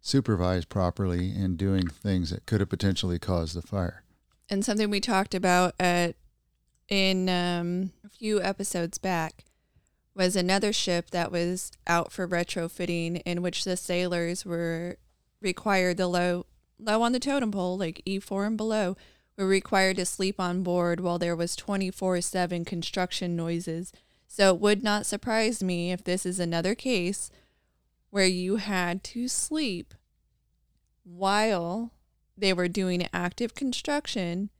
supervised 0.08 0.68
properly 0.68 1.30
in 1.30 1.56
doing 1.56 1.86
things 1.86 2.30
that 2.30 2.46
could 2.46 2.60
have 2.60 2.70
potentially 2.70 3.18
caused 3.18 3.54
the 3.54 3.62
fire. 3.62 4.02
And 4.48 4.64
something 4.64 4.88
we 4.88 5.00
talked 5.00 5.34
about 5.34 5.74
at 5.78 6.16
in 6.88 7.28
um, 7.28 7.92
a 8.04 8.08
few 8.08 8.42
episodes 8.42 8.96
back 8.96 9.44
was 10.14 10.34
another 10.34 10.72
ship 10.72 11.10
that 11.10 11.30
was 11.30 11.70
out 11.86 12.10
for 12.10 12.26
retrofitting, 12.26 13.22
in 13.26 13.42
which 13.42 13.64
the 13.64 13.76
sailors 13.76 14.44
were 14.44 14.96
required 15.40 15.98
the 15.98 16.08
low 16.08 16.46
low 16.78 17.02
on 17.02 17.12
the 17.12 17.20
totem 17.20 17.52
pole, 17.52 17.76
like 17.76 18.02
E4 18.06 18.46
and 18.46 18.56
below, 18.56 18.96
were 19.36 19.46
required 19.46 19.96
to 19.96 20.06
sleep 20.06 20.40
on 20.40 20.62
board 20.62 21.00
while 21.00 21.18
there 21.18 21.36
was 21.36 21.54
24/7 21.54 22.64
construction 22.64 23.36
noises. 23.36 23.92
So 24.26 24.54
it 24.54 24.60
would 24.60 24.82
not 24.82 25.06
surprise 25.06 25.62
me 25.62 25.92
if 25.92 26.02
this 26.02 26.24
is 26.24 26.40
another 26.40 26.74
case 26.74 27.30
where 28.10 28.26
you 28.26 28.56
had 28.56 29.04
to 29.04 29.28
sleep 29.28 29.94
while 31.08 31.92
they 32.36 32.52
were 32.52 32.68
doing 32.68 33.08
active 33.12 33.54
construction. 33.54 34.50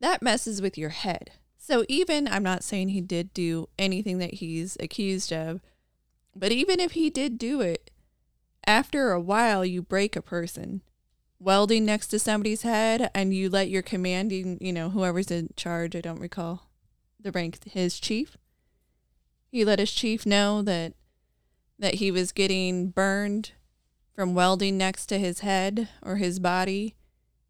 That 0.00 0.22
messes 0.22 0.60
with 0.60 0.76
your 0.76 0.90
head. 0.90 1.32
So 1.58 1.84
even 1.88 2.28
I'm 2.28 2.42
not 2.42 2.62
saying 2.62 2.90
he 2.90 3.00
did 3.00 3.32
do 3.32 3.68
anything 3.78 4.18
that 4.18 4.34
he's 4.34 4.76
accused 4.78 5.32
of, 5.32 5.60
but 6.34 6.52
even 6.52 6.78
if 6.78 6.92
he 6.92 7.10
did 7.10 7.38
do 7.38 7.60
it, 7.60 7.90
after 8.66 9.10
a 9.10 9.20
while 9.20 9.64
you 9.64 9.82
break 9.82 10.14
a 10.16 10.22
person 10.22 10.82
welding 11.38 11.84
next 11.84 12.08
to 12.08 12.18
somebody's 12.18 12.62
head 12.62 13.10
and 13.14 13.34
you 13.34 13.48
let 13.50 13.68
your 13.68 13.82
commanding, 13.82 14.58
you 14.60 14.72
know, 14.72 14.90
whoever's 14.90 15.30
in 15.30 15.48
charge, 15.56 15.96
I 15.96 16.00
don't 16.00 16.20
recall 16.20 16.68
the 17.20 17.32
rank, 17.32 17.58
his 17.68 17.98
chief. 17.98 18.36
He 19.50 19.64
let 19.64 19.78
his 19.78 19.92
chief 19.92 20.26
know 20.26 20.62
that 20.62 20.94
that 21.78 21.94
he 21.94 22.10
was 22.10 22.32
getting 22.32 22.90
burned 22.90 23.52
from 24.16 24.34
welding 24.34 24.78
next 24.78 25.06
to 25.06 25.18
his 25.18 25.40
head 25.40 25.88
or 26.02 26.16
his 26.16 26.40
body. 26.40 26.96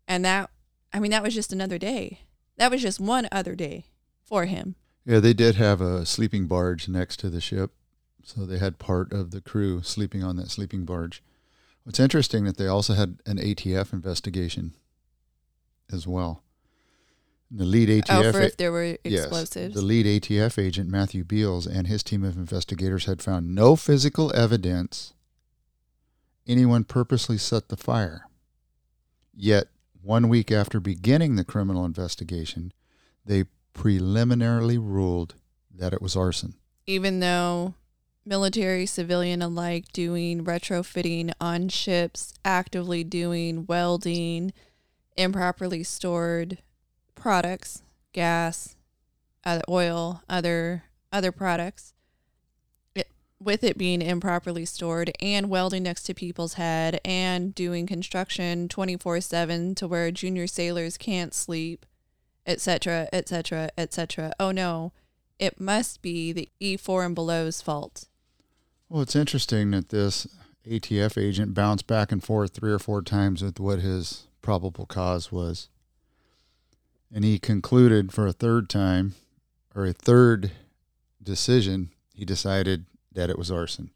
And 0.06 0.24
that 0.24 0.50
I 0.92 0.98
mean 0.98 1.12
that 1.12 1.22
was 1.22 1.34
just 1.34 1.52
another 1.52 1.78
day. 1.78 2.20
That 2.58 2.70
was 2.70 2.82
just 2.82 3.00
one 3.00 3.28
other 3.32 3.54
day 3.54 3.86
for 4.22 4.44
him. 4.44 4.74
Yeah, 5.04 5.20
they 5.20 5.32
did 5.32 5.54
have 5.54 5.80
a 5.80 6.04
sleeping 6.04 6.46
barge 6.46 6.88
next 6.88 7.18
to 7.20 7.30
the 7.30 7.40
ship. 7.40 7.70
So 8.24 8.44
they 8.44 8.58
had 8.58 8.80
part 8.80 9.12
of 9.12 9.30
the 9.30 9.40
crew 9.40 9.82
sleeping 9.82 10.24
on 10.24 10.36
that 10.36 10.50
sleeping 10.50 10.84
barge. 10.84 11.22
What's 11.84 12.00
interesting 12.00 12.44
that 12.44 12.56
they 12.56 12.66
also 12.66 12.94
had 12.94 13.20
an 13.24 13.38
ATF 13.38 13.92
investigation 13.92 14.74
as 15.92 16.08
well. 16.08 16.42
The 17.48 17.64
lead 17.64 17.88
ATF 17.88 18.24
oh, 18.24 18.32
for 18.32 18.40
if 18.40 18.56
there 18.56 18.72
were 18.72 18.96
explosives. 19.04 19.56
Yes, 19.56 19.74
the 19.74 19.82
lead 19.82 20.06
ATF 20.06 20.60
agent 20.60 20.90
Matthew 20.90 21.22
Beals 21.22 21.64
and 21.68 21.86
his 21.86 22.02
team 22.02 22.24
of 22.24 22.36
investigators 22.36 23.04
had 23.04 23.22
found 23.22 23.54
no 23.54 23.76
physical 23.76 24.34
evidence 24.34 25.14
anyone 26.46 26.84
purposely 26.84 27.38
set 27.38 27.68
the 27.68 27.76
fire. 27.76 28.26
Yet, 29.34 29.68
one 30.02 30.28
week 30.28 30.50
after 30.52 30.80
beginning 30.80 31.36
the 31.36 31.44
criminal 31.44 31.84
investigation, 31.84 32.72
they 33.24 33.44
preliminarily 33.72 34.78
ruled 34.78 35.34
that 35.74 35.92
it 35.92 36.00
was 36.00 36.16
arson. 36.16 36.54
Even 36.86 37.20
though 37.20 37.74
military, 38.24 38.86
civilian 38.86 39.42
alike 39.42 39.92
doing 39.92 40.44
retrofitting 40.44 41.32
on 41.40 41.68
ships, 41.68 42.32
actively 42.44 43.04
doing 43.04 43.66
welding, 43.66 44.52
improperly 45.16 45.82
stored 45.82 46.58
products, 47.14 47.82
gas, 48.12 48.76
oil, 49.68 50.22
other 50.28 50.84
other 51.12 51.32
products. 51.32 51.94
It, 53.46 53.52
with 53.52 53.64
it 53.64 53.78
being 53.78 54.02
improperly 54.02 54.64
stored 54.64 55.12
and 55.20 55.48
welding 55.48 55.84
next 55.84 56.02
to 56.04 56.14
people's 56.14 56.54
head 56.54 57.00
and 57.04 57.54
doing 57.54 57.86
construction 57.86 58.68
24/7 58.68 59.76
to 59.76 59.86
where 59.86 60.10
junior 60.10 60.46
sailors 60.46 60.96
can't 60.96 61.32
sleep 61.32 61.86
etc., 62.46 63.08
etc., 63.12 63.70
etc. 63.76 64.32
Oh 64.38 64.50
no, 64.50 64.92
it 65.38 65.60
must 65.60 66.00
be 66.00 66.32
the 66.32 66.48
E4 66.60 67.06
and 67.06 67.14
below's 67.14 67.60
fault. 67.60 68.06
Well, 68.88 69.02
it's 69.02 69.16
interesting 69.16 69.72
that 69.72 69.88
this 69.88 70.26
ATF 70.64 71.18
agent 71.18 71.54
bounced 71.54 71.86
back 71.86 72.12
and 72.12 72.22
forth 72.22 72.54
three 72.54 72.72
or 72.72 72.78
four 72.78 73.02
times 73.02 73.42
with 73.42 73.58
what 73.58 73.80
his 73.80 74.26
probable 74.42 74.86
cause 74.86 75.32
was. 75.32 75.68
And 77.12 77.24
he 77.24 77.38
concluded 77.38 78.12
for 78.12 78.26
a 78.26 78.32
third 78.32 78.68
time, 78.68 79.14
or 79.74 79.86
a 79.86 79.92
third 79.92 80.52
decision, 81.22 81.90
he 82.14 82.24
decided 82.24 82.86
that 83.16 83.30
it 83.30 83.38
was 83.38 83.50
arson. 83.50 83.90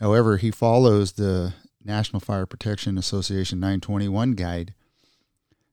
However, 0.00 0.36
he 0.36 0.50
follows 0.50 1.12
the 1.12 1.54
National 1.84 2.20
Fire 2.20 2.46
Protection 2.46 2.98
Association 2.98 3.60
921 3.60 4.32
guide 4.32 4.74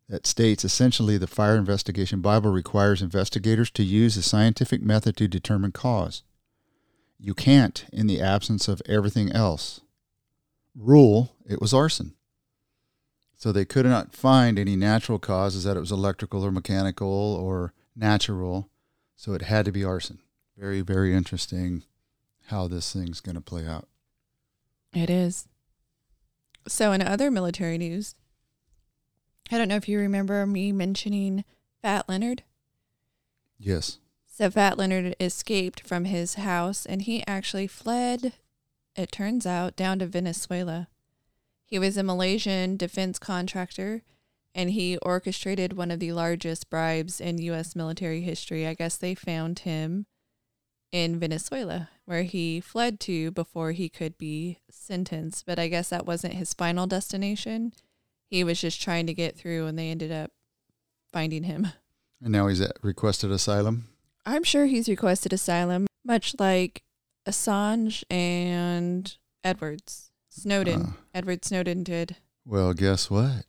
that 0.07 0.27
states 0.27 0.63
essentially 0.63 1.17
the 1.17 1.27
Fire 1.27 1.55
Investigation 1.55 2.21
Bible 2.21 2.51
requires 2.51 3.01
investigators 3.01 3.69
to 3.71 3.83
use 3.83 4.17
a 4.17 4.23
scientific 4.23 4.81
method 4.81 5.17
to 5.17 5.27
determine 5.27 5.71
cause. 5.71 6.23
You 7.19 7.33
can't 7.33 7.85
in 7.91 8.07
the 8.07 8.21
absence 8.21 8.67
of 8.67 8.81
everything 8.87 9.31
else. 9.31 9.81
Rule 10.75 11.35
it 11.47 11.61
was 11.61 11.73
arson. 11.73 12.13
So 13.35 13.51
they 13.51 13.65
could 13.65 13.85
not 13.85 14.15
find 14.15 14.59
any 14.59 14.75
natural 14.75 15.19
causes 15.19 15.63
that 15.63 15.77
it 15.77 15.81
was 15.81 15.91
electrical 15.91 16.43
or 16.43 16.51
mechanical 16.51 17.07
or 17.07 17.73
natural. 17.95 18.69
So 19.15 19.33
it 19.33 19.43
had 19.43 19.65
to 19.65 19.71
be 19.71 19.83
arson. 19.83 20.19
Very, 20.57 20.81
very 20.81 21.13
interesting 21.13 21.83
how 22.49 22.67
this 22.67 22.93
thing's 22.93 23.21
going 23.21 23.35
to 23.35 23.41
play 23.41 23.65
out. 23.65 23.88
It 24.93 25.09
is. 25.09 25.47
So, 26.67 26.91
in 26.91 27.01
other 27.01 27.31
military 27.31 27.77
news, 27.77 28.15
I 29.51 29.57
don't 29.57 29.67
know 29.67 29.75
if 29.75 29.89
you 29.89 29.99
remember 29.99 30.45
me 30.45 30.71
mentioning 30.71 31.43
Fat 31.81 32.07
Leonard. 32.07 32.43
Yes. 33.57 33.97
So 34.27 34.49
Fat 34.49 34.77
Leonard 34.77 35.15
escaped 35.19 35.85
from 35.85 36.05
his 36.05 36.35
house 36.35 36.85
and 36.85 37.01
he 37.01 37.25
actually 37.27 37.67
fled, 37.67 38.33
it 38.95 39.12
turns 39.12 39.45
out, 39.45 39.75
down 39.75 39.99
to 39.99 40.05
Venezuela. 40.05 40.88
He 41.65 41.77
was 41.77 41.97
a 41.97 42.03
Malaysian 42.03 42.77
defense 42.77 43.19
contractor 43.19 44.03
and 44.55 44.71
he 44.71 44.97
orchestrated 44.99 45.73
one 45.73 45.91
of 45.91 45.99
the 45.99 46.13
largest 46.13 46.69
bribes 46.69 47.19
in 47.19 47.38
U.S. 47.39 47.75
military 47.75 48.21
history. 48.21 48.65
I 48.65 48.75
guess 48.75 48.97
they 48.97 49.13
found 49.13 49.59
him 49.59 50.05
in 50.91 51.19
Venezuela, 51.19 51.89
where 52.06 52.23
he 52.23 52.60
fled 52.60 52.99
to 53.02 53.32
before 53.32 53.71
he 53.71 53.89
could 53.89 54.17
be 54.17 54.60
sentenced. 54.69 55.45
But 55.45 55.60
I 55.60 55.67
guess 55.67 55.89
that 55.89 56.06
wasn't 56.06 56.34
his 56.34 56.54
final 56.54 56.88
destination 56.88 57.73
he 58.30 58.43
was 58.43 58.62
just 58.62 58.82
trying 58.82 59.08
to 59.08 59.13
get 59.13 59.36
through 59.36 59.65
and 59.65 59.78
they 59.78 59.89
ended 59.89 60.12
up 60.12 60.32
finding 61.12 61.43
him. 61.43 61.67
And 62.21 62.32
now 62.32 62.47
he's 62.47 62.62
at 62.62 62.73
requested 62.82 63.32
asylum? 63.32 63.88
I'm 64.25 64.43
sure 64.43 64.65
he's 64.65 64.89
requested 64.89 65.34
asylum, 65.34 65.88
much 66.06 66.36
like 66.38 66.83
Assange 67.27 68.04
and 68.10 69.15
Edwards. 69.44 70.12
Snowden. 70.29 70.81
Uh, 70.81 70.92
Edward 71.13 71.44
Snowden 71.44 71.83
did. 71.83 72.17
Well, 72.46 72.73
guess 72.73 73.10
what? 73.10 73.46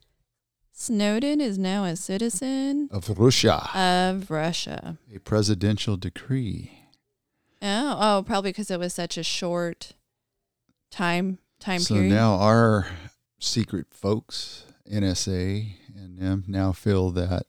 Snowden 0.71 1.39
is 1.39 1.59
now 1.59 1.83
a 1.83 1.95
citizen 1.95 2.89
of 2.91 3.07
Russia. 3.19 3.69
Of 3.75 4.31
Russia. 4.31 4.97
A 5.13 5.19
presidential 5.19 5.95
decree. 5.95 6.71
Oh, 7.61 7.97
oh, 7.99 8.23
probably 8.25 8.51
because 8.51 8.71
it 8.71 8.79
was 8.79 8.93
such 8.93 9.17
a 9.17 9.23
short 9.23 9.93
time 10.89 11.39
time 11.59 11.79
so 11.79 11.95
period. 11.95 12.11
So 12.11 12.15
now 12.15 12.33
our 12.35 12.87
secret 13.39 13.87
folks 13.91 14.65
NSA 14.91 15.73
and 15.95 16.17
them 16.17 16.43
now 16.47 16.71
feel 16.71 17.11
that 17.11 17.45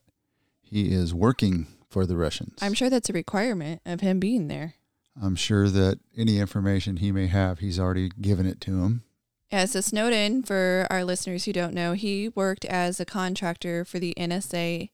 he 0.60 0.92
is 0.92 1.14
working 1.14 1.66
for 1.88 2.06
the 2.06 2.16
Russians. 2.16 2.58
I'm 2.62 2.74
sure 2.74 2.90
that's 2.90 3.10
a 3.10 3.14
requirement 3.14 3.80
of 3.84 4.00
him 4.00 4.20
being 4.20 4.48
there. 4.48 4.74
I'm 5.20 5.36
sure 5.36 5.68
that 5.68 5.98
any 6.16 6.38
information 6.38 6.96
he 6.96 7.12
may 7.12 7.26
have, 7.26 7.58
he's 7.58 7.78
already 7.78 8.10
given 8.20 8.46
it 8.46 8.60
to 8.62 8.82
him. 8.82 9.02
Yeah, 9.50 9.66
so 9.66 9.82
Snowden, 9.82 10.42
for 10.44 10.86
our 10.88 11.04
listeners 11.04 11.44
who 11.44 11.52
don't 11.52 11.74
know, 11.74 11.92
he 11.92 12.30
worked 12.30 12.64
as 12.64 12.98
a 12.98 13.04
contractor 13.04 13.84
for 13.84 13.98
the 13.98 14.14
NSA 14.16 14.88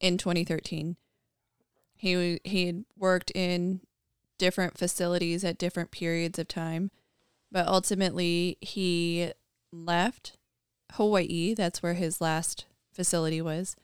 in 0.00 0.18
2013. 0.18 0.96
He 1.96 2.38
he 2.44 2.66
had 2.66 2.84
worked 2.96 3.32
in 3.34 3.80
different 4.38 4.78
facilities 4.78 5.44
at 5.44 5.58
different 5.58 5.90
periods 5.90 6.38
of 6.38 6.48
time. 6.48 6.90
But 7.50 7.66
ultimately, 7.68 8.58
he 8.60 9.32
left 9.72 10.36
Hawaii. 10.92 11.54
That's 11.54 11.82
where 11.82 11.94
his 11.94 12.20
last 12.20 12.66
facility 12.92 13.40
was. 13.40 13.76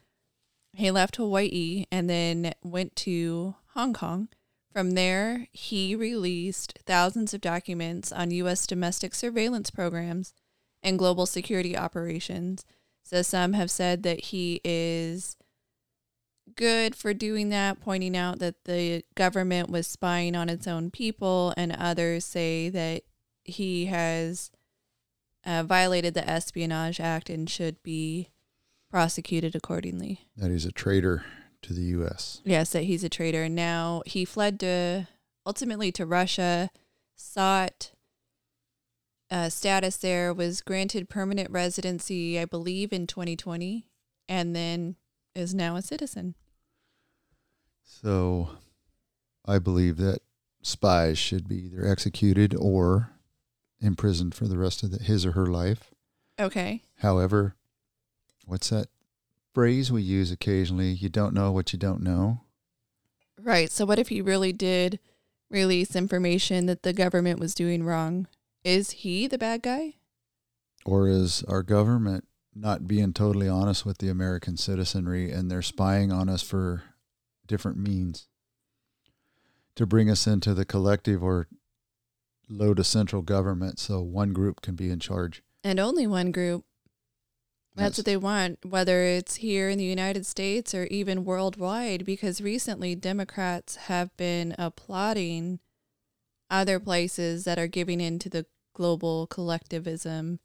He 0.72 0.90
left 0.90 1.16
Hawaii 1.16 1.84
and 1.90 2.08
then 2.08 2.52
went 2.62 2.94
to 2.96 3.56
Hong 3.74 3.92
Kong. 3.92 4.28
From 4.72 4.92
there, 4.92 5.48
he 5.52 5.96
released 5.96 6.78
thousands 6.86 7.34
of 7.34 7.40
documents 7.40 8.12
on 8.12 8.30
U.S. 8.30 8.66
domestic 8.66 9.14
surveillance 9.14 9.70
programs 9.70 10.32
and 10.82 10.98
global 10.98 11.26
security 11.26 11.76
operations. 11.76 12.64
So 13.02 13.22
some 13.22 13.54
have 13.54 13.70
said 13.70 14.04
that 14.04 14.26
he 14.26 14.60
is 14.64 15.36
good 16.56 16.94
for 16.94 17.14
doing 17.14 17.48
that, 17.50 17.80
pointing 17.80 18.16
out 18.16 18.38
that 18.38 18.64
the 18.64 19.04
government 19.14 19.70
was 19.70 19.86
spying 19.86 20.34
on 20.36 20.48
its 20.48 20.66
own 20.66 20.90
people, 20.90 21.54
and 21.56 21.72
others 21.72 22.24
say 22.24 22.68
that 22.68 23.02
he 23.44 23.86
has 23.86 24.50
uh, 25.44 25.62
violated 25.62 26.14
the 26.14 26.28
Espionage 26.28 27.00
Act 27.00 27.30
and 27.30 27.48
should 27.48 27.82
be 27.82 28.28
prosecuted 28.90 29.54
accordingly. 29.54 30.28
That 30.36 30.50
he's 30.50 30.66
a 30.66 30.72
traitor 30.72 31.24
to 31.62 31.72
the 31.72 31.82
U.S. 31.82 32.40
Yes, 32.44 32.70
that 32.72 32.84
he's 32.84 33.04
a 33.04 33.08
traitor. 33.08 33.48
Now 33.48 34.02
he 34.06 34.24
fled 34.24 34.60
to 34.60 35.08
ultimately 35.46 35.92
to 35.92 36.06
Russia, 36.06 36.70
sought 37.16 37.92
uh, 39.30 39.48
status 39.48 39.96
there, 39.96 40.34
was 40.34 40.60
granted 40.60 41.08
permanent 41.08 41.50
residency, 41.50 42.38
I 42.38 42.44
believe, 42.44 42.92
in 42.92 43.06
2020, 43.06 43.86
and 44.28 44.54
then 44.56 44.96
is 45.34 45.54
now 45.54 45.76
a 45.76 45.82
citizen. 45.82 46.34
So 47.84 48.50
I 49.46 49.58
believe 49.58 49.96
that 49.98 50.20
spies 50.62 51.18
should 51.18 51.48
be 51.48 51.66
either 51.66 51.86
executed 51.86 52.54
or 52.54 53.12
imprisoned 53.80 54.34
for 54.34 54.46
the 54.46 54.58
rest 54.58 54.82
of 54.82 54.90
the, 54.90 55.02
his 55.02 55.24
or 55.24 55.32
her 55.32 55.46
life. 55.46 55.90
Okay. 56.38 56.82
However, 56.98 57.54
what's 58.46 58.70
that 58.70 58.88
phrase 59.52 59.90
we 59.90 60.02
use 60.02 60.30
occasionally? 60.30 60.90
You 60.90 61.08
don't 61.08 61.34
know 61.34 61.52
what 61.52 61.72
you 61.72 61.78
don't 61.78 62.02
know. 62.02 62.42
Right. 63.38 63.70
So, 63.70 63.86
what 63.86 63.98
if 63.98 64.08
he 64.08 64.20
really 64.20 64.52
did 64.52 64.98
release 65.50 65.96
information 65.96 66.66
that 66.66 66.82
the 66.82 66.92
government 66.92 67.40
was 67.40 67.54
doing 67.54 67.84
wrong? 67.84 68.26
Is 68.64 68.90
he 68.90 69.26
the 69.26 69.38
bad 69.38 69.62
guy? 69.62 69.94
Or 70.84 71.08
is 71.08 71.42
our 71.44 71.62
government 71.62 72.24
not 72.54 72.86
being 72.86 73.12
totally 73.12 73.48
honest 73.48 73.86
with 73.86 73.98
the 73.98 74.08
American 74.08 74.56
citizenry 74.56 75.30
and 75.30 75.50
they're 75.50 75.62
spying 75.62 76.10
on 76.10 76.28
us 76.28 76.42
for 76.42 76.82
different 77.46 77.78
means 77.78 78.28
to 79.76 79.86
bring 79.86 80.10
us 80.10 80.26
into 80.26 80.52
the 80.54 80.64
collective 80.64 81.22
or 81.22 81.48
low 82.48 82.74
to 82.74 82.84
central 82.84 83.22
government 83.22 83.78
so 83.78 84.00
one 84.00 84.32
group 84.32 84.60
can 84.60 84.74
be 84.74 84.90
in 84.90 84.98
charge? 84.98 85.42
And 85.62 85.78
only 85.78 86.06
one 86.06 86.32
group. 86.32 86.64
That's 87.76 87.98
what 87.98 88.04
they 88.04 88.16
want, 88.16 88.58
whether 88.64 89.04
it's 89.04 89.36
here 89.36 89.70
in 89.70 89.78
the 89.78 89.84
United 89.84 90.26
States 90.26 90.74
or 90.74 90.84
even 90.86 91.24
worldwide, 91.24 92.04
because 92.04 92.42
recently 92.42 92.94
Democrats 92.94 93.76
have 93.76 94.14
been 94.16 94.54
applauding 94.58 95.60
other 96.50 96.80
places 96.80 97.44
that 97.44 97.58
are 97.58 97.68
giving 97.68 98.00
in 98.00 98.18
to 98.18 98.28
the 98.28 98.44
global 98.74 99.26
collectivism. 99.28 100.40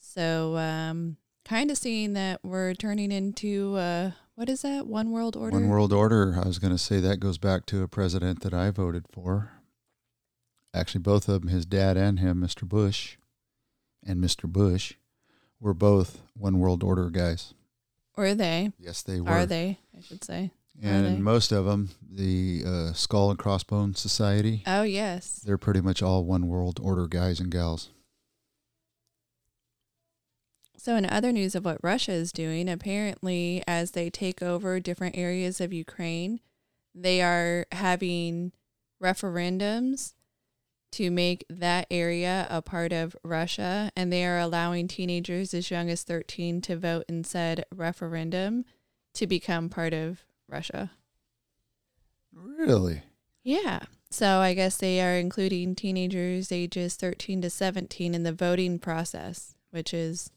So, 0.00 0.56
um, 0.56 1.16
kind 1.44 1.70
of 1.70 1.78
seeing 1.78 2.14
that 2.14 2.40
we're 2.42 2.74
turning 2.74 3.12
into 3.12 3.76
uh, 3.76 4.10
what 4.34 4.48
is 4.48 4.62
that? 4.62 4.86
One 4.86 5.10
world 5.10 5.36
order. 5.36 5.54
One 5.54 5.68
world 5.68 5.92
order. 5.92 6.40
I 6.42 6.46
was 6.46 6.58
going 6.58 6.72
to 6.72 6.78
say 6.78 6.98
that 7.00 7.20
goes 7.20 7.38
back 7.38 7.66
to 7.66 7.82
a 7.82 7.88
president 7.88 8.40
that 8.42 8.54
I 8.54 8.70
voted 8.70 9.04
for. 9.12 9.52
Actually, 10.72 11.02
both 11.02 11.28
of 11.28 11.42
them, 11.42 11.50
his 11.50 11.66
dad 11.66 11.96
and 11.96 12.18
him, 12.20 12.40
Mr. 12.40 12.66
Bush, 12.66 13.16
and 14.04 14.22
Mr. 14.22 14.50
Bush, 14.50 14.94
were 15.60 15.74
both 15.74 16.22
one 16.34 16.58
world 16.58 16.82
order 16.82 17.10
guys. 17.10 17.54
Were 18.16 18.34
they? 18.34 18.72
Yes, 18.78 19.02
they 19.02 19.20
were. 19.20 19.30
Are 19.30 19.46
they? 19.46 19.78
I 19.96 20.00
should 20.00 20.24
say. 20.24 20.52
And 20.82 21.22
most 21.22 21.52
of 21.52 21.66
them, 21.66 21.90
the 22.10 22.62
uh, 22.66 22.92
Skull 22.94 23.30
and 23.30 23.38
Crossbone 23.38 23.96
Society. 23.96 24.62
Oh 24.66 24.82
yes. 24.82 25.40
They're 25.44 25.58
pretty 25.58 25.82
much 25.82 26.02
all 26.02 26.24
one 26.24 26.46
world 26.48 26.80
order 26.82 27.06
guys 27.06 27.40
and 27.40 27.50
gals. 27.50 27.90
So, 30.82 30.96
in 30.96 31.04
other 31.04 31.30
news 31.30 31.54
of 31.54 31.66
what 31.66 31.76
Russia 31.82 32.12
is 32.12 32.32
doing, 32.32 32.66
apparently, 32.66 33.62
as 33.68 33.90
they 33.90 34.08
take 34.08 34.40
over 34.40 34.80
different 34.80 35.14
areas 35.14 35.60
of 35.60 35.74
Ukraine, 35.74 36.40
they 36.94 37.20
are 37.20 37.66
having 37.70 38.52
referendums 38.98 40.14
to 40.92 41.10
make 41.10 41.44
that 41.50 41.86
area 41.90 42.46
a 42.48 42.62
part 42.62 42.94
of 42.94 43.14
Russia, 43.22 43.92
and 43.94 44.10
they 44.10 44.24
are 44.24 44.38
allowing 44.38 44.88
teenagers 44.88 45.52
as 45.52 45.70
young 45.70 45.90
as 45.90 46.02
13 46.02 46.62
to 46.62 46.78
vote 46.78 47.04
in 47.10 47.24
said 47.24 47.66
referendum 47.70 48.64
to 49.12 49.26
become 49.26 49.68
part 49.68 49.92
of 49.92 50.24
Russia. 50.48 50.92
Really? 52.32 53.02
Yeah. 53.42 53.80
So 54.08 54.38
I 54.38 54.54
guess 54.54 54.78
they 54.78 55.02
are 55.02 55.18
including 55.18 55.74
teenagers 55.74 56.50
ages 56.50 56.96
13 56.96 57.42
to 57.42 57.50
17 57.50 58.14
in 58.14 58.22
the 58.22 58.32
voting 58.32 58.78
process, 58.78 59.54
which 59.72 59.92
is 59.92 60.30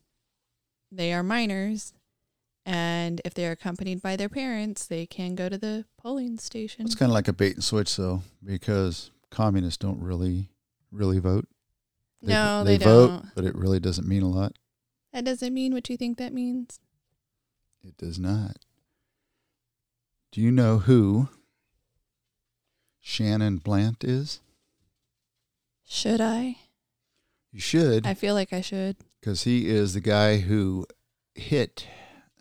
they 0.96 1.14
are 1.14 1.24
minors. 1.24 1.94
And 2.66 3.22
if 3.26 3.34
they 3.34 3.46
are 3.46 3.52
accompanied 3.52 4.02
by 4.02 4.16
their 4.16 4.30
parents, 4.30 4.86
they 4.86 5.06
can 5.06 5.36
go 5.36 5.50
to 5.50 5.58
the 5.58 5.86
polling 5.98 6.38
station. 6.38 6.86
It's 6.86 6.96
kind 6.96 7.12
of 7.12 7.14
like 7.14 7.28
a 7.28 7.34
bait 7.34 7.56
and 7.56 7.64
switch, 7.64 7.98
though, 7.98 8.22
because 8.44 9.12
communists 9.32 9.78
don't 9.78 10.00
really, 10.00 10.50
really 10.92 11.20
vote. 11.20 11.46
They, 12.22 12.32
no, 12.32 12.64
they, 12.64 12.78
they 12.78 12.86
vote, 12.86 13.08
don't. 13.08 13.36
but 13.36 13.44
it 13.44 13.56
really 13.56 13.82
doesn't 13.82 14.08
mean 14.08 14.24
a 14.24 14.30
lot. 14.30 14.54
That 15.12 15.26
doesn't 15.26 15.54
mean 15.54 15.74
what 15.74 15.90
you 15.90 15.98
think 15.98 16.18
that 16.20 16.34
means. 16.34 16.80
It 17.86 17.98
does 17.98 18.18
not. 18.18 18.60
Do 20.32 20.40
you 20.40 20.52
know 20.52 20.80
who 20.80 21.28
Shannon 23.02 23.58
Brandt 23.58 24.06
is? 24.06 24.40
Should 25.86 26.22
I? 26.22 26.60
You 27.52 27.60
should. 27.60 28.08
I 28.08 28.14
feel 28.14 28.34
like 28.34 28.54
I 28.54 28.62
should. 28.62 28.96
Because 29.24 29.44
he 29.44 29.70
is 29.70 29.94
the 29.94 30.02
guy 30.02 30.40
who 30.40 30.86
hit 31.34 31.88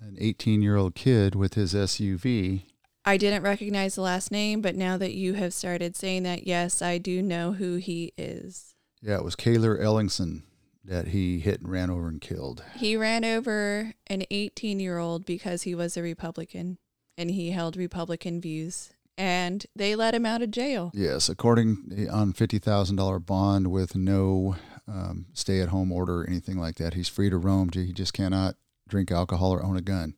an 0.00 0.16
18 0.18 0.62
year 0.62 0.74
old 0.74 0.96
kid 0.96 1.36
with 1.36 1.54
his 1.54 1.74
SUV. 1.74 2.64
I 3.04 3.16
didn't 3.16 3.44
recognize 3.44 3.94
the 3.94 4.00
last 4.00 4.32
name, 4.32 4.60
but 4.60 4.74
now 4.74 4.96
that 4.96 5.14
you 5.14 5.34
have 5.34 5.54
started 5.54 5.94
saying 5.94 6.24
that, 6.24 6.44
yes, 6.44 6.82
I 6.82 6.98
do 6.98 7.22
know 7.22 7.52
who 7.52 7.76
he 7.76 8.12
is. 8.18 8.74
Yeah, 9.00 9.18
it 9.18 9.24
was 9.24 9.36
Cayler 9.36 9.78
Ellingson 9.78 10.42
that 10.84 11.08
he 11.08 11.38
hit 11.38 11.60
and 11.60 11.70
ran 11.70 11.88
over 11.88 12.08
and 12.08 12.20
killed. 12.20 12.64
He 12.74 12.96
ran 12.96 13.24
over 13.24 13.92
an 14.08 14.24
18 14.32 14.80
year 14.80 14.98
old 14.98 15.24
because 15.24 15.62
he 15.62 15.76
was 15.76 15.96
a 15.96 16.02
Republican 16.02 16.78
and 17.16 17.30
he 17.30 17.52
held 17.52 17.76
Republican 17.76 18.40
views. 18.40 18.90
And 19.16 19.64
they 19.76 19.94
let 19.94 20.16
him 20.16 20.26
out 20.26 20.42
of 20.42 20.50
jail. 20.50 20.90
Yes, 20.94 21.28
according 21.28 21.92
eh, 21.96 22.10
on 22.10 22.32
fifty 22.32 22.58
thousand 22.58 22.96
dollar 22.96 23.20
bond 23.20 23.70
with 23.70 23.94
no 23.94 24.56
um, 24.88 25.26
stay 25.32 25.60
at 25.60 25.68
home 25.68 25.92
order 25.92 26.22
or 26.22 26.26
anything 26.26 26.58
like 26.58 26.76
that. 26.76 26.94
He's 26.94 27.08
free 27.08 27.30
to 27.30 27.36
roam. 27.36 27.70
He 27.72 27.92
just 27.92 28.12
cannot 28.12 28.56
drink 28.88 29.10
alcohol 29.10 29.52
or 29.52 29.62
own 29.62 29.76
a 29.76 29.82
gun. 29.82 30.14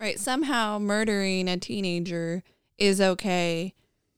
Right. 0.00 0.18
Somehow 0.18 0.78
murdering 0.78 1.48
a 1.48 1.56
teenager 1.56 2.42
is 2.78 3.00
okay 3.00 3.74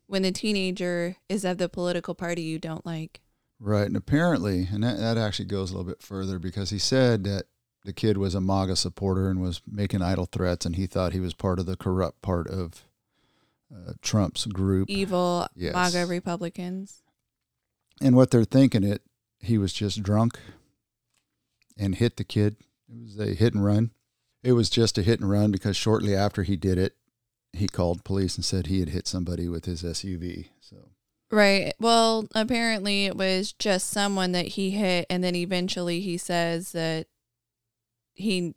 when 0.07 0.22
the 0.22 0.32
teenager 0.32 1.16
is 1.28 1.44
of 1.44 1.59
the 1.59 1.68
political 1.68 2.14
party 2.14 2.42
you 2.42 2.59
don't 2.59 2.84
like. 2.84 3.20
Right. 3.61 3.86
And 3.86 3.96
apparently, 3.96 4.68
and 4.72 4.82
that, 4.82 4.99
that 4.99 5.18
actually 5.18 5.46
goes 5.46 5.70
a 5.70 5.76
little 5.76 5.88
bit 5.88 6.03
further 6.03 6.38
because 6.38 6.70
he 6.70 6.78
said 6.78 7.24
that 7.24 7.44
the 7.84 7.92
kid 7.92 8.18
was 8.18 8.34
a 8.34 8.40
MAGA 8.40 8.76
supporter 8.76 9.30
and 9.30 9.40
was 9.40 9.62
making 9.66 10.03
idle 10.03 10.26
threats, 10.26 10.66
and 10.66 10.76
he 10.76 10.86
thought 10.86 11.12
he 11.12 11.20
was 11.20 11.34
part 11.34 11.59
of 11.59 11.66
the 11.66 11.76
corrupt 11.76 12.22
part 12.22 12.49
of 12.49 12.84
uh, 13.72 13.92
Trump's 14.03 14.46
group. 14.46 14.90
Evil 14.90 15.46
yes. 15.55 15.74
MAGA 15.74 16.07
Republicans. 16.07 17.03
And 18.01 18.14
what 18.14 18.30
they're 18.30 18.44
thinking 18.44 18.84
it, 18.84 19.03
he 19.39 19.59
was 19.59 19.72
just 19.72 20.03
drunk 20.03 20.39
and 21.78 21.95
hit 21.95 22.16
the 22.16 22.24
kid. 22.24 22.57
It 22.89 23.03
was 23.03 23.18
a 23.18 23.34
hit 23.34 23.55
and 23.55 23.64
run. 23.64 23.93
It 24.43 24.53
was 24.53 24.70
just 24.70 24.99
a 24.99 25.03
hit 25.03 25.20
and 25.20 25.30
run 25.30 25.51
because 25.51 25.76
shortly 25.76 26.14
after 26.14 26.43
he 26.43 26.57
did 26.57 26.78
it, 26.78 26.97
he 27.53 27.66
called 27.66 28.05
police 28.05 28.36
and 28.36 28.45
said 28.45 28.66
he 28.66 28.80
had 28.80 28.91
hit 28.91 29.07
somebody 29.07 29.49
with 29.49 29.64
his 29.64 29.82
SUV. 29.82 30.49
So 30.61 30.76
Right. 31.30 31.74
Well, 31.78 32.26
apparently 32.34 33.07
it 33.07 33.16
was 33.16 33.53
just 33.53 33.91
someone 33.91 34.32
that 34.32 34.49
he 34.49 34.70
hit 34.70 35.07
and 35.11 35.22
then 35.22 35.34
eventually 35.34 36.01
he 36.01 36.16
says 36.16 36.72
that 36.72 37.07
he 38.14 38.55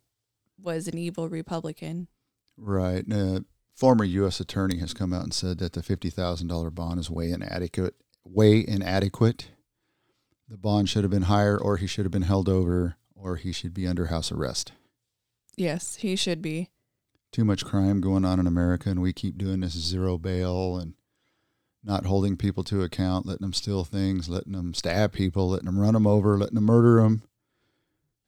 was 0.60 0.88
an 0.88 0.96
evil 0.96 1.28
Republican. 1.28 2.08
Right. 2.56 3.04
Uh, 3.10 3.40
former 3.74 4.04
U.S. 4.04 4.40
attorney 4.40 4.78
has 4.78 4.94
come 4.94 5.12
out 5.12 5.24
and 5.24 5.34
said 5.34 5.58
that 5.58 5.72
the 5.72 5.82
fifty 5.82 6.10
thousand 6.10 6.48
dollar 6.48 6.70
bond 6.70 7.00
is 7.00 7.10
way 7.10 7.30
inadequate. 7.30 7.94
Way 8.24 8.64
inadequate. 8.66 9.50
The 10.52 10.58
bond 10.58 10.90
should 10.90 11.02
have 11.02 11.10
been 11.10 11.22
higher, 11.22 11.56
or 11.56 11.78
he 11.78 11.86
should 11.86 12.04
have 12.04 12.12
been 12.12 12.20
held 12.20 12.46
over, 12.46 12.96
or 13.14 13.36
he 13.36 13.52
should 13.52 13.72
be 13.72 13.86
under 13.86 14.08
house 14.08 14.30
arrest. 14.30 14.72
Yes, 15.56 15.94
he 15.96 16.14
should 16.14 16.42
be. 16.42 16.68
Too 17.32 17.42
much 17.42 17.64
crime 17.64 18.02
going 18.02 18.26
on 18.26 18.38
in 18.38 18.46
America, 18.46 18.90
and 18.90 19.00
we 19.00 19.14
keep 19.14 19.38
doing 19.38 19.60
this 19.60 19.72
zero 19.72 20.18
bail 20.18 20.76
and 20.76 20.92
not 21.82 22.04
holding 22.04 22.36
people 22.36 22.62
to 22.64 22.82
account, 22.82 23.24
letting 23.24 23.46
them 23.46 23.54
steal 23.54 23.82
things, 23.82 24.28
letting 24.28 24.52
them 24.52 24.74
stab 24.74 25.14
people, 25.14 25.48
letting 25.48 25.64
them 25.64 25.80
run 25.80 25.94
them 25.94 26.06
over, 26.06 26.36
letting 26.36 26.56
them 26.56 26.64
murder 26.64 27.00
them, 27.02 27.22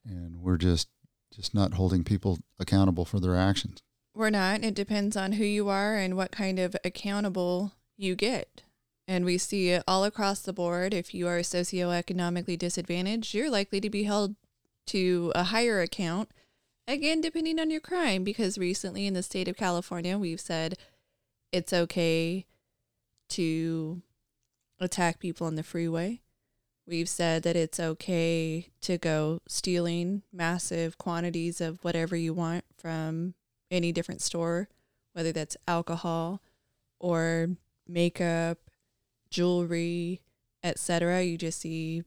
and 0.07 0.41
we're 0.41 0.57
just 0.57 0.89
just 1.31 1.55
not 1.55 1.75
holding 1.75 2.05
people 2.05 2.39
accountable 2.59 3.05
for 3.05 3.21
their 3.21 3.37
actions. 3.37 3.83
We're 4.15 4.31
not. 4.31 4.65
It 4.65 4.75
depends 4.75 5.15
on 5.15 5.33
who 5.33 5.45
you 5.45 5.69
are 5.69 5.97
and 5.97 6.17
what 6.17 6.31
kind 6.31 6.59
of 6.59 6.75
accountable 6.85 7.73
you 7.99 8.17
get. 8.17 8.64
And 9.07 9.25
we 9.25 9.37
see 9.37 9.71
it 9.71 9.85
all 9.87 10.05
across 10.05 10.41
the 10.41 10.53
board. 10.53 10.95
If 10.95 11.13
you 11.13 11.29
are 11.29 11.41
socioeconomically 11.41 12.59
disadvantaged, 12.59 13.35
you're 13.35 13.51
likely 13.51 13.81
to 13.81 13.91
be 13.91 14.05
held 14.05 14.35
to 14.87 15.33
a 15.35 15.45
higher 15.45 15.81
account, 15.81 16.31
again, 16.87 17.21
depending 17.21 17.59
on 17.59 17.71
your 17.71 17.81
crime, 17.81 18.25
because 18.25 18.59
recently 18.59 19.07
in 19.07 19.15
the 19.15 19.23
state 19.23 19.49
of 19.49 19.57
California, 19.57 20.19
we've 20.19 20.41
said 20.41 20.79
it's 21.53 21.73
okay 21.73 22.47
to 23.31 24.03
attack 24.81 25.19
people 25.19 25.47
on 25.47 25.55
the 25.55 25.63
freeway. 25.63 26.21
We've 26.87 27.09
said 27.09 27.45
that 27.45 27.57
it's 27.57 27.81
okay 27.81 28.69
to 28.83 28.99
go 28.99 29.41
stealing 29.49 30.23
massive 30.33 30.99
quantities 30.99 31.61
of 31.61 31.83
whatever 31.83 32.15
you 32.15 32.35
want 32.35 32.65
from 32.77 33.35
any 33.71 33.91
different 33.93 34.21
store, 34.21 34.69
whether 35.15 35.33
that's 35.33 35.57
alcohol 35.67 36.43
or 37.01 37.51
makeup, 37.89 38.59
jewelry, 39.35 40.21
etc. 40.63 41.23
You 41.23 41.37
just 41.37 41.61
see 41.61 42.05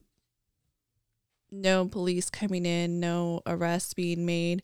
no 1.50 1.86
police 1.86 2.30
coming 2.30 2.64
in, 2.64 2.98
no 2.98 3.42
arrests 3.46 3.94
being 3.94 4.24
made. 4.24 4.62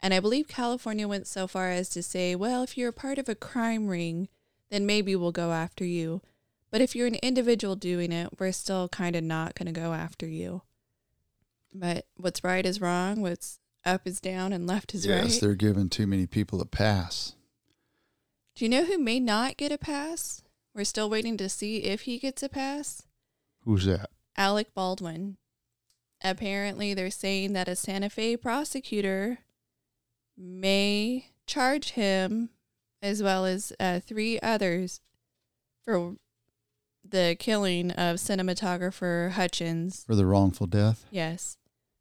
And 0.00 0.14
I 0.14 0.20
believe 0.20 0.48
California 0.48 1.08
went 1.08 1.26
so 1.26 1.46
far 1.46 1.70
as 1.70 1.88
to 1.90 2.02
say, 2.02 2.36
well, 2.36 2.62
if 2.62 2.78
you're 2.78 2.90
a 2.90 2.92
part 2.92 3.18
of 3.18 3.28
a 3.28 3.34
crime 3.34 3.88
ring, 3.88 4.28
then 4.70 4.86
maybe 4.86 5.16
we'll 5.16 5.32
go 5.32 5.52
after 5.52 5.84
you. 5.84 6.22
But 6.70 6.80
if 6.80 6.94
you're 6.94 7.06
an 7.06 7.16
individual 7.16 7.76
doing 7.76 8.12
it, 8.12 8.38
we're 8.38 8.52
still 8.52 8.88
kind 8.88 9.16
of 9.16 9.24
not 9.24 9.54
going 9.54 9.72
to 9.72 9.80
go 9.80 9.92
after 9.92 10.26
you. 10.26 10.62
But 11.72 12.06
what's 12.16 12.44
right 12.44 12.64
is 12.64 12.80
wrong, 12.80 13.20
what's 13.22 13.58
up 13.84 14.06
is 14.06 14.20
down, 14.20 14.52
and 14.52 14.66
left 14.66 14.94
is 14.94 15.06
yes, 15.06 15.14
right. 15.16 15.30
Yes, 15.30 15.40
they're 15.40 15.54
giving 15.54 15.88
too 15.88 16.06
many 16.06 16.26
people 16.26 16.60
a 16.60 16.66
pass. 16.66 17.34
Do 18.54 18.64
you 18.64 18.68
know 18.68 18.84
who 18.84 18.98
may 18.98 19.18
not 19.18 19.56
get 19.56 19.72
a 19.72 19.78
pass? 19.78 20.43
We're 20.74 20.84
still 20.84 21.08
waiting 21.08 21.36
to 21.36 21.48
see 21.48 21.84
if 21.84 22.02
he 22.02 22.18
gets 22.18 22.42
a 22.42 22.48
pass. 22.48 23.02
Who's 23.62 23.84
that? 23.84 24.10
Alec 24.36 24.74
Baldwin. 24.74 25.36
Apparently, 26.22 26.94
they're 26.94 27.10
saying 27.10 27.52
that 27.52 27.68
a 27.68 27.76
Santa 27.76 28.10
Fe 28.10 28.36
prosecutor 28.36 29.38
may 30.36 31.26
charge 31.46 31.90
him, 31.92 32.50
as 33.00 33.22
well 33.22 33.44
as 33.44 33.72
uh, 33.78 34.00
three 34.00 34.40
others, 34.40 35.00
for 35.84 36.16
the 37.08 37.36
killing 37.38 37.92
of 37.92 38.16
cinematographer 38.16 39.30
Hutchins. 39.32 40.04
For 40.06 40.16
the 40.16 40.26
wrongful 40.26 40.66
death? 40.66 41.04
Yes. 41.10 41.56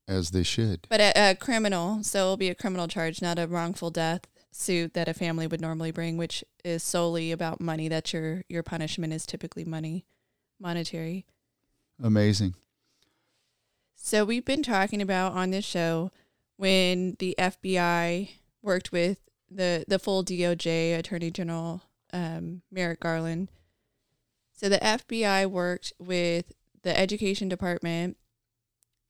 As 0.07 0.31
they 0.31 0.43
should. 0.43 0.87
But 0.89 0.99
a, 0.99 1.31
a 1.31 1.35
criminal, 1.35 2.01
so 2.01 2.19
it'll 2.19 2.37
be 2.37 2.49
a 2.49 2.55
criminal 2.55 2.87
charge, 2.87 3.21
not 3.21 3.37
a 3.37 3.47
wrongful 3.47 3.91
death 3.91 4.21
suit 4.55 4.93
that 4.93 5.07
a 5.07 5.13
family 5.13 5.47
would 5.47 5.61
normally 5.61 5.91
bring, 5.91 6.17
which 6.17 6.43
is 6.63 6.83
solely 6.83 7.31
about 7.31 7.61
money. 7.61 7.87
That 7.87 8.13
your 8.13 8.43
your 8.47 8.63
punishment 8.63 9.13
is 9.13 9.25
typically 9.25 9.65
money, 9.65 10.05
monetary. 10.59 11.25
Amazing. 12.01 12.55
So 13.95 14.25
we've 14.25 14.45
been 14.45 14.63
talking 14.63 15.01
about 15.01 15.33
on 15.33 15.51
this 15.51 15.65
show 15.65 16.11
when 16.57 17.15
the 17.19 17.35
FBI 17.37 18.29
worked 18.61 18.91
with 18.91 19.19
the 19.49 19.85
the 19.87 19.99
full 19.99 20.23
DOJ 20.23 20.97
Attorney 20.97 21.31
General 21.31 21.81
um, 22.11 22.61
Merrick 22.71 22.99
Garland 22.99 23.49
so 24.63 24.69
the 24.69 24.77
FBI 24.77 25.47
worked 25.47 25.91
with 25.99 26.53
the 26.83 26.97
education 26.97 27.49
department 27.49 28.15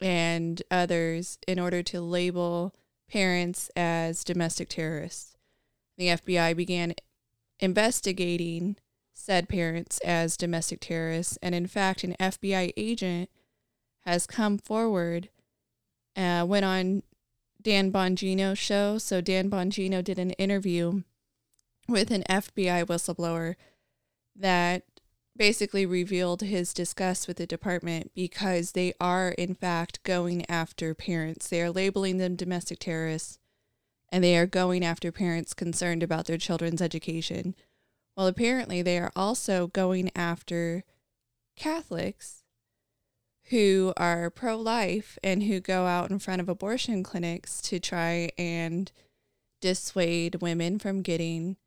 and 0.02 0.62
others 0.72 1.38
in 1.48 1.60
order 1.60 1.84
to 1.84 2.02
label 2.02 2.74
parents 3.08 3.70
as 3.76 4.24
domestic 4.24 4.70
terrorists. 4.70 5.33
The 5.98 6.08
FBI 6.08 6.56
began 6.56 6.96
investigating 7.60 8.78
said 9.14 9.48
parents 9.48 10.00
as 10.00 10.36
domestic 10.36 10.80
terrorists, 10.82 11.38
and 11.42 11.54
in 11.54 11.68
fact, 11.68 12.04
an 12.04 12.16
FBI 12.20 12.74
agent 12.76 13.30
has 14.02 14.28
come 14.28 14.58
forward, 14.58 15.30
uh, 16.16 16.46
went 16.48 16.66
on 16.66 17.04
Dan 17.62 17.92
Bongino's 17.92 18.60
show. 18.60 18.98
So 18.98 19.22
Dan 19.22 19.50
Bongino 19.50 20.04
did 20.04 20.20
an 20.20 20.32
interview 20.32 21.04
with 21.88 22.12
an 22.12 22.24
FBI 22.30 22.86
whistleblower 22.86 23.56
that 24.36 24.84
basically 25.36 25.86
revealed 25.86 26.42
his 26.42 26.74
disgust 26.74 27.28
with 27.28 27.38
the 27.38 27.48
department 27.48 28.12
because 28.14 28.74
they 28.74 28.94
are, 29.00 29.30
in 29.30 29.56
fact, 29.56 30.04
going 30.04 30.48
after 30.50 30.94
parents. 30.94 31.48
They 31.48 31.62
are 31.62 31.72
labeling 31.72 32.18
them 32.18 32.36
domestic 32.36 32.80
terrorists 32.80 33.40
and 34.14 34.24
they 34.24 34.38
are 34.38 34.46
going 34.46 34.86
after 34.86 35.12
parents 35.12 35.56
concerned 35.56 36.04
about 36.04 36.26
their 36.26 36.38
children's 36.38 36.84
education. 36.84 37.56
Well, 38.16 38.28
apparently, 38.28 38.84
they 38.84 39.00
are 39.00 39.12
also 39.16 39.66
going 39.66 40.12
after 40.16 40.84
Catholics 41.56 42.44
who 43.46 43.92
are 43.98 44.30
pro 44.30 44.56
life 44.56 45.18
and 45.24 45.42
who 45.42 45.60
go 45.60 45.88
out 45.88 46.12
in 46.12 46.20
front 46.20 46.42
of 46.42 46.48
abortion 46.48 47.02
clinics 47.02 47.60
to 47.64 47.80
try 47.80 48.30
and 48.38 48.92
dissuade 49.62 50.44
women 50.44 50.78
from 50.78 51.02
getting 51.02 51.58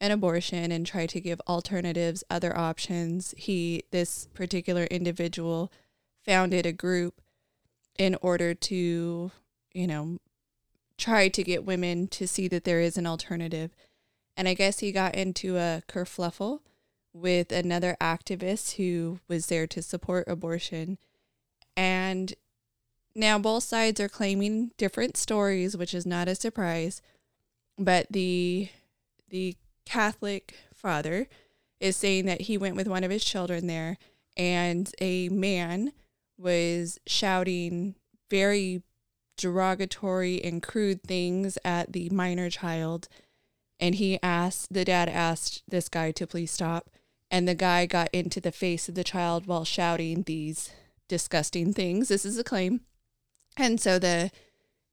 an 0.00 0.12
abortion 0.12 0.70
and 0.70 0.86
try 0.86 1.06
to 1.06 1.20
give 1.20 1.40
alternatives, 1.48 2.22
other 2.30 2.56
options. 2.56 3.34
He, 3.36 3.82
this 3.90 4.28
particular 4.32 4.84
individual, 4.84 5.72
founded 6.24 6.66
a 6.66 6.72
group 6.72 7.20
in 7.98 8.16
order 8.22 8.54
to, 8.54 9.32
you 9.72 9.86
know, 9.88 10.18
try 10.98 11.28
to 11.28 11.42
get 11.42 11.64
women 11.64 12.08
to 12.08 12.26
see 12.26 12.48
that 12.48 12.64
there 12.64 12.80
is 12.80 12.96
an 12.96 13.06
alternative. 13.06 13.74
And 14.36 14.48
I 14.48 14.54
guess 14.54 14.80
he 14.80 14.92
got 14.92 15.14
into 15.14 15.56
a 15.56 15.82
kerfluffle 15.88 16.60
with 17.12 17.52
another 17.52 17.96
activist 18.00 18.76
who 18.76 19.20
was 19.28 19.46
there 19.46 19.66
to 19.66 19.82
support 19.82 20.28
abortion. 20.28 20.98
And 21.76 22.34
now 23.14 23.38
both 23.38 23.64
sides 23.64 24.00
are 24.00 24.08
claiming 24.08 24.72
different 24.76 25.16
stories, 25.16 25.76
which 25.76 25.94
is 25.94 26.06
not 26.06 26.28
a 26.28 26.34
surprise. 26.34 27.00
But 27.78 28.06
the 28.10 28.68
the 29.28 29.56
Catholic 29.84 30.54
father 30.74 31.28
is 31.80 31.96
saying 31.96 32.26
that 32.26 32.42
he 32.42 32.56
went 32.56 32.76
with 32.76 32.88
one 32.88 33.04
of 33.04 33.10
his 33.10 33.24
children 33.24 33.66
there 33.66 33.98
and 34.36 34.90
a 35.00 35.28
man 35.30 35.92
was 36.38 36.98
shouting 37.06 37.94
very 38.30 38.82
derogatory 39.36 40.42
and 40.42 40.62
crude 40.62 41.02
things 41.02 41.58
at 41.64 41.92
the 41.92 42.08
minor 42.10 42.50
child 42.50 43.08
and 43.78 43.96
he 43.96 44.18
asked 44.22 44.72
the 44.72 44.84
dad 44.84 45.08
asked 45.08 45.62
this 45.68 45.88
guy 45.88 46.10
to 46.10 46.26
please 46.26 46.50
stop 46.50 46.88
and 47.30 47.46
the 47.46 47.54
guy 47.54 47.86
got 47.86 48.08
into 48.12 48.40
the 48.40 48.52
face 48.52 48.88
of 48.88 48.94
the 48.94 49.04
child 49.04 49.46
while 49.46 49.64
shouting 49.64 50.22
these 50.22 50.70
disgusting 51.08 51.72
things 51.72 52.08
this 52.08 52.24
is 52.24 52.38
a 52.38 52.44
claim 52.44 52.80
and 53.56 53.80
so 53.80 53.98
the 53.98 54.30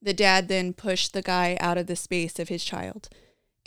the 0.01 0.13
dad 0.13 0.49
then 0.49 0.73
pushed 0.73 1.13
the 1.13 1.21
guy 1.21 1.57
out 1.61 1.77
of 1.77 1.87
the 1.87 1.95
space 1.95 2.39
of 2.39 2.49
his 2.49 2.63
child 2.63 3.07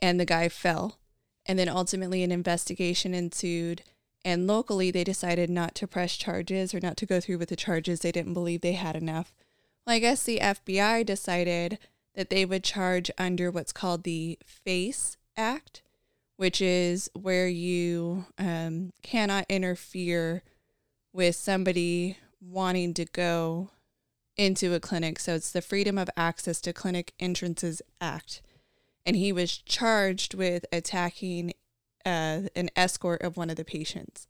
and 0.00 0.20
the 0.20 0.26
guy 0.26 0.48
fell 0.48 0.98
and 1.46 1.58
then 1.58 1.68
ultimately, 1.68 2.22
an 2.22 2.32
investigation 2.32 3.14
ensued. 3.14 3.82
And 4.24 4.46
locally, 4.46 4.90
they 4.90 5.04
decided 5.04 5.48
not 5.48 5.74
to 5.76 5.86
press 5.86 6.16
charges 6.16 6.74
or 6.74 6.80
not 6.80 6.96
to 6.98 7.06
go 7.06 7.20
through 7.20 7.38
with 7.38 7.48
the 7.48 7.56
charges. 7.56 8.00
They 8.00 8.12
didn't 8.12 8.34
believe 8.34 8.60
they 8.60 8.72
had 8.72 8.96
enough. 8.96 9.32
Well, 9.86 9.96
I 9.96 9.98
guess 9.98 10.22
the 10.22 10.40
FBI 10.40 11.06
decided 11.06 11.78
that 12.14 12.30
they 12.30 12.44
would 12.44 12.64
charge 12.64 13.10
under 13.18 13.50
what's 13.50 13.72
called 13.72 14.02
the 14.02 14.38
FACE 14.44 15.16
Act, 15.36 15.82
which 16.36 16.60
is 16.60 17.10
where 17.14 17.48
you 17.48 18.26
um, 18.38 18.92
cannot 19.02 19.46
interfere 19.48 20.42
with 21.12 21.36
somebody 21.36 22.18
wanting 22.40 22.94
to 22.94 23.04
go 23.04 23.70
into 24.36 24.74
a 24.74 24.80
clinic. 24.80 25.18
So 25.18 25.34
it's 25.34 25.52
the 25.52 25.62
Freedom 25.62 25.98
of 25.98 26.10
Access 26.16 26.60
to 26.62 26.72
Clinic 26.72 27.12
Entrances 27.18 27.80
Act 28.00 28.42
and 29.06 29.14
he 29.16 29.32
was 29.32 29.56
charged 29.56 30.34
with 30.34 30.66
attacking 30.72 31.52
uh, 32.04 32.42
an 32.56 32.68
escort 32.74 33.22
of 33.22 33.36
one 33.36 33.48
of 33.48 33.56
the 33.56 33.64
patients. 33.64 34.26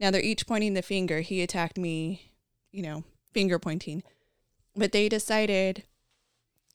Now 0.00 0.10
they're 0.10 0.22
each 0.22 0.46
pointing 0.46 0.72
the 0.72 0.82
finger. 0.82 1.20
He 1.20 1.42
attacked 1.42 1.76
me, 1.76 2.32
you 2.72 2.82
know, 2.82 3.04
finger 3.32 3.58
pointing. 3.58 4.02
But 4.74 4.92
they 4.92 5.08
decided 5.08 5.84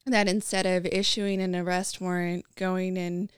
that 0.05 0.27
instead 0.27 0.65
of 0.65 0.85
issuing 0.85 1.41
an 1.41 1.55
arrest 1.55 1.99
warrant, 1.99 2.45
going 2.55 2.97
and 2.97 3.31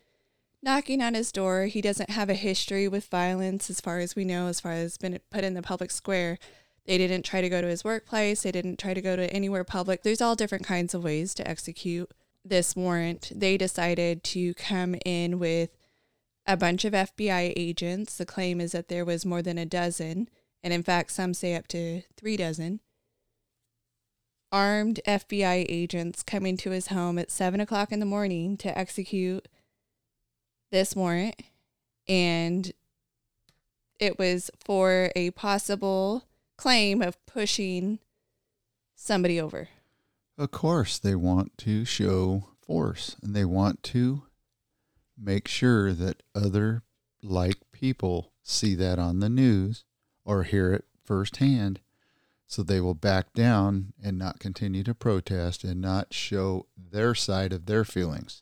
knocking 0.62 1.02
on 1.02 1.14
his 1.14 1.32
door, 1.32 1.66
he 1.66 1.82
doesn't 1.82 2.12
have 2.12 2.30
a 2.30 2.36
history 2.36 2.88
with 2.88 3.08
violence 3.08 3.70
as 3.70 3.82
far 3.82 4.00
as 4.00 4.16
we 4.16 4.26
know, 4.26 4.48
as 4.48 4.60
far 4.60 4.74
as 4.74 4.98
been 4.98 5.20
put 5.32 5.44
in 5.44 5.54
the 5.54 5.62
public 5.62 5.92
square. 5.92 6.38
They 6.86 6.98
didn't 6.98 7.24
try 7.24 7.42
to 7.42 7.50
go 7.50 7.62
to 7.62 7.68
his 7.68 7.84
workplace. 7.84 8.44
They 8.44 8.52
didn't 8.52 8.80
try 8.80 8.94
to 8.94 9.02
go 9.02 9.16
to 9.16 9.32
anywhere 9.34 9.64
public. 9.64 10.04
There's 10.04 10.22
all 10.22 10.36
different 10.36 10.66
kinds 10.66 10.94
of 10.94 11.04
ways 11.04 11.34
to 11.36 11.48
execute 11.48 12.12
this 12.46 12.76
warrant, 12.76 13.32
they 13.36 13.58
decided 13.58 14.24
to 14.24 14.54
come 14.56 14.96
in 15.06 15.40
with 15.40 15.70
a 16.46 16.58
bunch 16.58 16.86
of 16.86 16.94
FBI 16.94 17.54
agents. 17.56 18.18
The 18.18 18.26
claim 18.26 18.60
is 18.60 18.72
that 18.72 18.88
there 18.88 19.06
was 19.06 19.26
more 19.26 19.42
than 19.42 19.58
a 19.58 19.66
dozen, 19.66 20.30
and 20.64 20.74
in 20.74 20.84
fact, 20.84 21.12
some 21.12 21.34
say 21.34 21.56
up 21.56 21.68
to 21.70 22.04
three 22.18 22.38
dozen. 22.38 22.80
Armed 24.52 25.00
FBI 25.06 25.66
agents 25.70 26.24
coming 26.24 26.58
to 26.58 26.72
his 26.72 26.88
home 26.88 27.20
at 27.20 27.30
seven 27.32 27.60
o'clock 27.60 27.92
in 27.92 28.00
the 28.00 28.06
morning 28.06 28.58
to 28.58 28.78
execute 28.78 29.48
this 30.72 30.96
warrant. 30.96 31.36
And 32.08 32.72
it 34.00 34.18
was 34.18 34.50
for 34.64 35.12
a 35.16 35.32
possible 35.32 36.26
claim 36.58 37.02
of 37.02 37.24
pushing 37.26 38.00
somebody 38.96 39.40
over. 39.40 39.70
Of 40.38 40.52
course, 40.52 40.98
they 40.98 41.16
want 41.16 41.58
to 41.60 41.86
show 41.86 42.48
force 42.62 43.18
and 43.22 43.36
they 43.36 43.46
want 43.46 43.84
to 43.84 44.24
make 45.18 45.48
sure 45.48 45.94
that 45.94 46.24
other 46.34 46.84
like 47.22 47.58
people 47.72 48.32
see 48.42 48.74
that 48.76 48.98
on 48.98 49.20
the 49.20 49.30
news 49.30 49.84
or 50.24 50.44
hear 50.44 50.74
it 50.74 50.86
firsthand 51.04 51.82
so 52.50 52.64
they 52.64 52.82
will 52.82 52.96
back 52.96 53.32
down 53.34 53.94
and 54.04 54.18
not 54.18 54.40
continue 54.40 54.82
to 54.82 54.96
protest 54.96 55.64
and 55.64 55.80
not 55.80 56.12
show 56.12 56.66
their 56.76 57.14
side 57.14 57.54
of 57.54 57.68
their 57.68 57.86
feelings. 57.86 58.42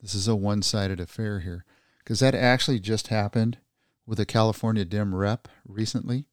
This 0.00 0.14
is 0.14 0.28
a 0.28 0.36
one 0.36 0.62
sided 0.62 1.00
affair 1.00 1.40
here 1.40 1.64
because 1.98 2.20
that 2.20 2.36
actually 2.36 2.78
just 2.78 3.08
happened 3.08 3.58
with 4.06 4.20
a 4.20 4.24
California 4.24 4.84
Dem 4.84 5.12
rep 5.12 5.48
recently 5.66 6.26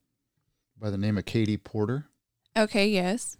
by 0.79 0.91
the 0.91 0.97
name 0.97 1.17
of 1.17 1.25
Katie 1.25 1.57
Porter. 1.57 2.09
Okay, 2.55 2.87
yes. 2.87 3.37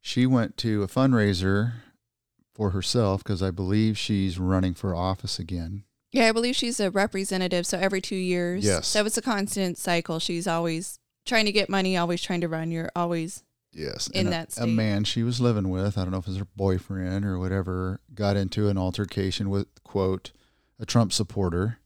She 0.00 0.24
went 0.24 0.56
to 0.56 0.82
a 0.82 0.88
fundraiser 0.88 1.74
for 2.54 2.70
herself 2.70 3.22
because 3.22 3.42
I 3.42 3.50
believe 3.50 3.98
she's 3.98 4.38
running 4.38 4.72
for 4.72 4.94
office 4.94 5.38
again. 5.38 5.84
Yeah, 6.12 6.28
I 6.28 6.32
believe 6.32 6.56
she's 6.56 6.80
a 6.80 6.90
representative. 6.90 7.66
So 7.66 7.76
every 7.76 8.00
two 8.00 8.16
years. 8.16 8.64
Yes. 8.64 8.86
So 8.86 9.04
it's 9.04 9.18
a 9.18 9.22
constant 9.22 9.76
cycle. 9.76 10.18
She's 10.18 10.46
always 10.46 10.99
trying 11.24 11.44
to 11.46 11.52
get 11.52 11.68
money, 11.68 11.96
always 11.96 12.22
trying 12.22 12.40
to 12.40 12.48
run. 12.48 12.70
You're 12.70 12.90
always 12.96 13.42
Yes. 13.72 14.08
In 14.08 14.26
and 14.26 14.32
that 14.32 14.48
a, 14.48 14.52
state. 14.52 14.64
a 14.64 14.66
man 14.66 15.04
she 15.04 15.22
was 15.22 15.40
living 15.40 15.68
with, 15.70 15.96
I 15.96 16.02
don't 16.02 16.10
know 16.10 16.18
if 16.18 16.26
it 16.26 16.30
was 16.30 16.38
her 16.38 16.46
boyfriend 16.56 17.24
or 17.24 17.38
whatever, 17.38 18.00
got 18.14 18.36
into 18.36 18.68
an 18.68 18.76
altercation 18.76 19.48
with, 19.48 19.68
quote, 19.84 20.32
a 20.80 20.84
Trump 20.86 21.12
supporter, 21.12 21.78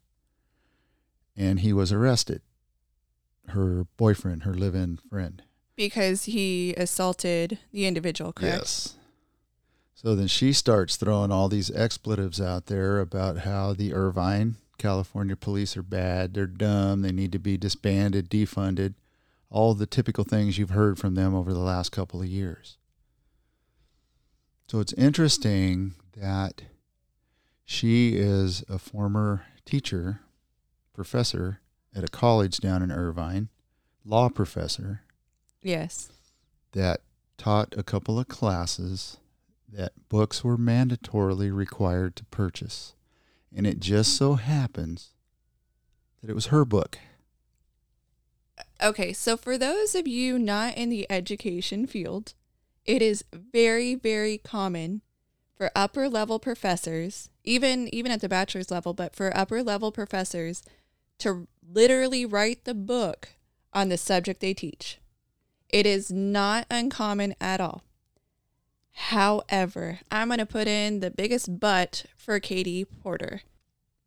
and 1.36 1.60
he 1.60 1.72
was 1.74 1.92
arrested. 1.92 2.40
Her 3.48 3.86
boyfriend, 3.98 4.44
her 4.44 4.54
live 4.54 4.74
in 4.74 4.98
friend. 5.10 5.42
because 5.76 6.24
he 6.24 6.72
assaulted 6.78 7.58
the 7.72 7.84
individual, 7.86 8.32
correct? 8.32 8.56
Yes. 8.58 8.94
So 9.94 10.14
then 10.14 10.28
she 10.28 10.52
starts 10.54 10.96
throwing 10.96 11.30
all 11.32 11.48
these 11.48 11.70
expletives 11.70 12.40
out 12.40 12.66
there 12.66 13.00
about 13.00 13.38
how 13.38 13.74
the 13.74 13.92
Irvine, 13.92 14.56
California 14.78 15.36
police 15.36 15.76
are 15.76 15.82
bad, 15.82 16.32
they're 16.32 16.46
dumb, 16.46 17.02
they 17.02 17.12
need 17.12 17.32
to 17.32 17.38
be 17.38 17.56
disbanded, 17.58 18.30
defunded, 18.30 18.94
all 19.54 19.72
the 19.72 19.86
typical 19.86 20.24
things 20.24 20.58
you've 20.58 20.70
heard 20.70 20.98
from 20.98 21.14
them 21.14 21.32
over 21.32 21.52
the 21.52 21.60
last 21.60 21.92
couple 21.92 22.20
of 22.20 22.26
years. 22.26 22.76
So 24.66 24.80
it's 24.80 24.92
interesting 24.94 25.94
that 26.16 26.62
she 27.64 28.16
is 28.16 28.64
a 28.68 28.80
former 28.80 29.44
teacher, 29.64 30.22
professor 30.92 31.60
at 31.94 32.02
a 32.02 32.08
college 32.08 32.56
down 32.58 32.82
in 32.82 32.90
Irvine, 32.90 33.48
law 34.04 34.28
professor 34.28 35.02
Yes. 35.62 36.10
that 36.72 37.02
taught 37.38 37.74
a 37.76 37.84
couple 37.84 38.18
of 38.18 38.26
classes 38.26 39.18
that 39.72 39.92
books 40.08 40.42
were 40.42 40.58
mandatorily 40.58 41.54
required 41.54 42.16
to 42.16 42.24
purchase. 42.24 42.94
And 43.54 43.68
it 43.68 43.78
just 43.78 44.16
so 44.16 44.34
happens 44.34 45.10
that 46.20 46.28
it 46.28 46.34
was 46.34 46.46
her 46.46 46.64
book. 46.64 46.98
Okay, 48.82 49.12
so 49.12 49.36
for 49.36 49.56
those 49.56 49.94
of 49.94 50.08
you 50.08 50.38
not 50.38 50.76
in 50.76 50.88
the 50.88 51.06
education 51.10 51.86
field, 51.86 52.34
it 52.84 53.00
is 53.00 53.24
very, 53.32 53.94
very 53.94 54.38
common 54.38 55.02
for 55.56 55.70
upper 55.74 56.08
level 56.08 56.38
professors, 56.38 57.30
even 57.44 57.92
even 57.94 58.10
at 58.10 58.20
the 58.20 58.28
bachelor's 58.28 58.70
level, 58.70 58.92
but 58.92 59.14
for 59.14 59.36
upper 59.36 59.62
level 59.62 59.92
professors 59.92 60.62
to 61.18 61.46
literally 61.66 62.26
write 62.26 62.64
the 62.64 62.74
book 62.74 63.30
on 63.72 63.88
the 63.88 63.96
subject 63.96 64.40
they 64.40 64.54
teach. 64.54 64.98
It 65.68 65.86
is 65.86 66.10
not 66.10 66.66
uncommon 66.70 67.34
at 67.40 67.60
all. 67.60 67.84
However, 68.92 70.00
I'm 70.10 70.28
going 70.28 70.38
to 70.38 70.46
put 70.46 70.68
in 70.68 71.00
the 71.00 71.10
biggest 71.10 71.58
but 71.58 72.04
for 72.16 72.38
Katie 72.38 72.84
Porter. 72.84 73.42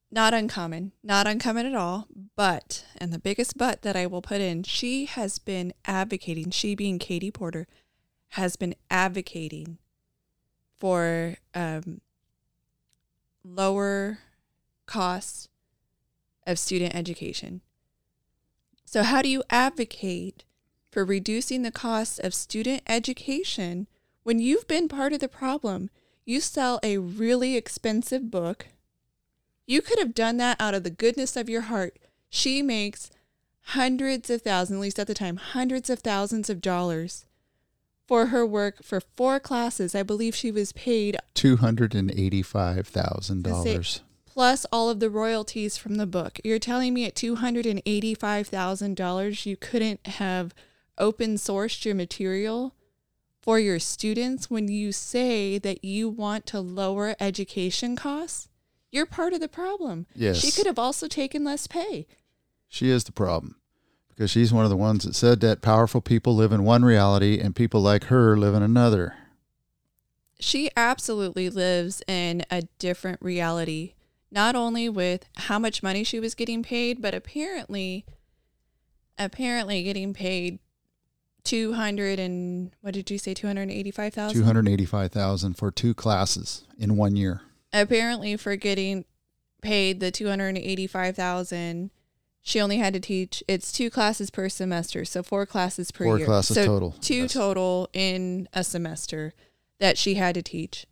Not 0.10 0.34
uncommon, 0.34 0.94
not 1.04 1.28
uncommon 1.28 1.66
at 1.66 1.76
all, 1.76 2.08
but, 2.36 2.86
and 2.98 3.12
the 3.12 3.20
biggest 3.20 3.58
but 3.58 3.82
that 3.82 3.96
I 3.98 4.06
will 4.06 4.22
put 4.22 4.40
in, 4.40 4.64
she 4.64 5.06
has 5.06 5.38
been 5.38 5.74
advocating, 5.86 6.50
she 6.50 6.76
being 6.76 6.98
Katie 6.98 7.32
Porter, 7.32 7.68
has 8.30 8.56
been 8.56 8.76
advocating 8.90 9.78
for 10.80 11.36
um, 11.54 12.02
lower 13.44 14.20
costs 14.86 15.50
of 16.46 16.58
student 16.58 16.96
education. 16.96 17.62
So, 18.86 19.04
how 19.04 19.22
do 19.22 19.28
you 19.28 19.44
advocate 19.50 20.46
for 20.90 21.04
reducing 21.04 21.64
the 21.64 21.72
cost 21.72 22.20
of 22.22 22.34
student 22.34 22.82
education 22.88 23.88
when 24.24 24.40
you've 24.40 24.68
been 24.68 24.88
part 24.88 25.12
of 25.12 25.20
the 25.20 25.28
problem? 25.28 25.90
You 26.26 26.40
sell 26.40 26.80
a 26.82 26.98
really 26.98 27.58
expensive 27.58 28.32
book. 28.32 28.68
You 29.68 29.82
could 29.82 30.00
have 30.00 30.16
done 30.16 30.38
that 30.38 30.60
out 30.60 30.74
of 30.74 30.84
the 30.84 30.90
goodness 30.90 31.36
of 31.36 31.50
your 31.50 31.62
heart. 31.62 32.00
She 32.30 32.62
makes 32.62 33.12
hundreds 33.62 34.30
of 34.30 34.42
thousands, 34.42 34.78
at 34.78 34.82
least 34.82 34.98
at 34.98 35.08
the 35.08 35.14
time, 35.14 35.36
hundreds 35.36 35.90
of 35.90 36.00
thousands 36.00 36.50
of 36.50 36.62
dollars 36.62 37.26
for 38.08 38.28
her 38.28 38.46
work 38.46 38.82
for 38.82 39.02
four 39.02 39.42
classes. 39.42 39.94
I 39.94 40.04
believe 40.04 40.34
she 40.34 40.52
was 40.52 40.72
paid 40.72 41.18
$285,000. 41.36 44.00
plus 44.26 44.66
all 44.72 44.90
of 44.90 45.02
the 45.02 45.10
royalties 45.10 45.76
from 45.78 45.96
the 45.96 46.06
book. 46.06 46.40
You're 46.44 46.60
telling 46.60 46.94
me 46.94 47.06
at 47.06 47.16
$285,000 47.16 49.46
you 49.46 49.58
couldn't 49.58 50.08
have 50.08 50.54
open 50.98 51.36
sourced 51.36 51.84
your 51.84 51.96
material 51.96 52.74
for 53.42 53.60
your 53.60 53.80
students 53.80 54.50
when 54.50 54.70
you 54.70 54.92
say 54.92 55.58
that 55.58 55.84
you 55.84 56.08
want 56.08 56.46
to 56.46 56.60
lower 56.62 57.16
education 57.20 57.96
costs? 57.96 58.48
You're 58.98 59.06
part 59.06 59.34
of 59.34 59.40
the 59.40 59.48
problem. 59.48 60.08
Yes. 60.16 60.40
She 60.40 60.50
could 60.50 60.66
have 60.66 60.80
also 60.80 61.08
taken 61.08 61.44
less 61.44 61.68
pay. 61.68 62.08
She 62.68 62.90
is 62.90 63.04
the 63.04 63.12
problem 63.12 63.58
because 64.10 64.32
she's 64.32 64.52
one 64.52 64.64
of 64.64 64.72
the 64.72 64.76
ones 64.76 65.04
that 65.04 65.14
said 65.14 65.40
that 65.42 65.62
powerful 65.62 66.02
people 66.02 66.36
live 66.36 66.52
in 66.52 66.64
one 66.64 66.84
reality 66.84 67.40
and 67.40 67.56
people 67.56 67.80
like 67.80 68.06
her 68.06 68.36
live 68.36 68.56
in 68.56 68.64
another. 68.64 69.14
She 70.40 70.72
absolutely 70.76 71.48
lives 71.48 72.02
in 72.08 72.44
a 72.50 72.64
different 72.80 73.22
reality, 73.22 73.94
not 74.32 74.56
only 74.56 74.90
with 74.90 75.26
how 75.36 75.60
much 75.60 75.84
money 75.84 76.04
she 76.04 76.20
was 76.20 76.34
getting 76.34 76.64
paid, 76.64 77.00
but 77.00 77.14
apparently 77.14 78.04
apparently 79.20 79.84
getting 79.84 80.12
paid 80.12 80.58
200 81.44 82.18
and 82.18 82.72
what 82.82 82.96
did 82.96 83.12
you 83.12 83.20
say 83.20 83.36
285,000? 83.36 84.40
285,000 84.42 85.54
for 85.54 85.70
two 85.70 85.94
classes 85.94 86.64
in 86.80 86.98
one 86.98 87.16
year. 87.16 87.44
Apparently 87.82 88.36
for 88.38 88.56
getting 88.56 89.06
paid 89.62 90.00
the 90.00 90.12
285,000 90.12 91.92
she 92.42 92.62
only 92.62 92.78
had 92.78 92.94
to 92.94 93.00
teach 93.02 93.44
it's 93.46 93.74
two 93.74 93.90
classes 93.90 94.30
per 94.30 94.48
semester, 94.48 95.04
so 95.04 95.22
four 95.22 95.46
classes 95.46 95.92
per 95.92 96.06
Four 96.06 96.18
year. 96.20 96.26
classes 96.26 96.56
so 96.56 96.66
total. 96.66 96.92
Two 97.02 97.24
Yes. 97.24 97.34
total 97.34 97.90
in 97.92 98.48
a 98.54 98.64
semester 98.64 99.34
that 99.80 99.98
she 99.98 100.14
had 100.14 100.34
to 100.36 100.42
teach. 100.42 100.86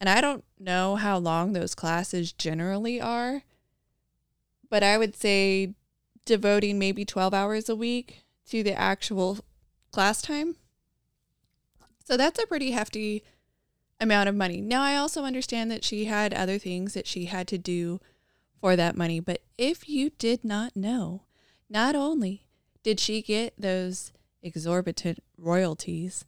And 0.00 0.10
I 0.10 0.20
don't 0.20 0.44
know 0.58 0.96
how 0.96 1.18
long 1.18 1.52
those 1.52 1.76
classes 1.76 2.32
generally 2.32 3.00
are, 3.00 3.42
but 4.68 4.82
I 4.82 4.98
would 4.98 5.14
say 5.14 5.74
devoting 6.24 6.76
maybe 6.76 7.04
12 7.04 7.32
hours 7.32 7.68
a 7.68 7.76
week 7.76 8.24
to 8.46 8.64
the 8.64 8.74
actual 8.74 9.38
class 9.92 10.20
time. 10.20 10.56
So 12.04 12.16
that's 12.16 12.42
a 12.42 12.48
pretty 12.48 12.72
hefty 12.72 13.22
amount 14.00 14.28
of 14.28 14.34
money. 14.34 14.60
Now, 14.60 14.82
I 14.82 14.96
also 14.96 15.24
understand 15.24 15.70
that 15.70 15.84
she 15.84 16.04
had 16.04 16.34
other 16.34 16.58
things 16.58 16.94
that 16.94 17.06
she 17.06 17.26
had 17.26 17.46
to 17.48 17.58
do 17.58 18.00
for 18.60 18.76
that 18.76 18.96
money, 18.96 19.20
but 19.20 19.42
if 19.58 19.88
you 19.88 20.10
did 20.18 20.44
not 20.44 20.76
know, 20.76 21.22
not 21.68 21.94
only 21.94 22.44
did 22.82 23.00
she 23.00 23.22
get 23.22 23.54
those 23.58 24.12
exorbitant 24.42 25.18
royalties 25.36 26.24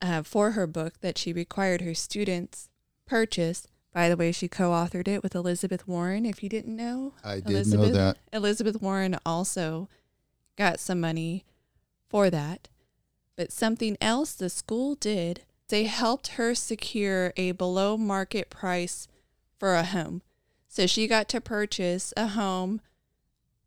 uh, 0.00 0.22
for 0.22 0.52
her 0.52 0.66
book 0.66 0.94
that 1.00 1.16
she 1.16 1.32
required 1.32 1.80
her 1.80 1.94
students 1.94 2.68
purchase. 3.06 3.66
By 3.92 4.08
the 4.08 4.16
way, 4.16 4.32
she 4.32 4.48
co-authored 4.48 5.06
it 5.06 5.22
with 5.22 5.34
Elizabeth 5.34 5.86
Warren. 5.86 6.24
If 6.24 6.42
you 6.42 6.48
didn't 6.48 6.74
know, 6.74 7.12
I 7.22 7.40
did 7.40 7.66
know 7.68 7.88
that. 7.90 8.16
Elizabeth 8.32 8.80
Warren 8.80 9.18
also 9.24 9.88
got 10.56 10.80
some 10.80 11.00
money 11.00 11.44
for 12.08 12.30
that. 12.30 12.68
But 13.36 13.52
something 13.52 13.96
else 14.00 14.32
the 14.32 14.50
school 14.50 14.94
did, 14.94 15.42
they 15.72 15.84
helped 15.84 16.28
her 16.32 16.54
secure 16.54 17.32
a 17.38 17.52
below 17.52 17.96
market 17.96 18.50
price 18.50 19.08
for 19.58 19.74
a 19.74 19.82
home. 19.82 20.20
So 20.68 20.86
she 20.86 21.06
got 21.06 21.30
to 21.30 21.40
purchase 21.40 22.12
a 22.14 22.26
home 22.26 22.82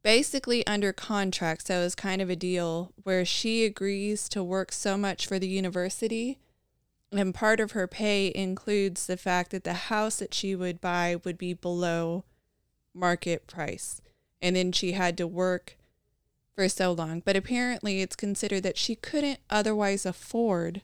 basically 0.03 0.65
under 0.67 0.93
contract. 0.93 1.65
So 1.65 1.79
it 1.79 1.83
was 1.83 1.95
kind 1.95 2.21
of 2.21 2.29
a 2.29 2.35
deal 2.35 2.93
where 3.01 3.25
she 3.25 3.65
agrees 3.65 4.29
to 4.29 4.43
work 4.43 4.71
so 4.71 4.97
much 4.97 5.25
for 5.25 5.39
the 5.39 5.47
university. 5.47 6.37
And 7.11 7.33
part 7.33 7.59
of 7.59 7.71
her 7.71 7.87
pay 7.87 8.31
includes 8.35 9.07
the 9.07 9.17
fact 9.17 9.49
that 9.49 9.63
the 9.63 9.73
house 9.73 10.17
that 10.17 10.35
she 10.35 10.55
would 10.55 10.79
buy 10.79 11.19
would 11.23 11.39
be 11.39 11.55
below 11.55 12.23
market 12.93 13.47
price. 13.47 13.99
And 14.43 14.55
then 14.55 14.71
she 14.71 14.91
had 14.91 15.17
to 15.17 15.25
work 15.25 15.75
for 16.53 16.69
so 16.69 16.91
long. 16.91 17.23
But 17.25 17.35
apparently, 17.35 18.01
it's 18.01 18.15
considered 18.15 18.61
that 18.61 18.77
she 18.77 18.93
couldn't 18.93 19.39
otherwise 19.49 20.05
afford 20.05 20.83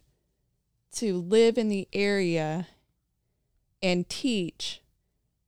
to 0.94 1.18
live 1.20 1.58
in 1.58 1.70
the 1.70 1.88
area 1.94 2.68
and 3.82 4.08
teach 4.10 4.82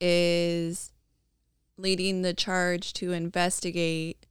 is 0.01 0.93
leading 1.77 2.23
the 2.23 2.35
charge 2.35 2.93
to 2.95 3.13
investigate 3.13 4.27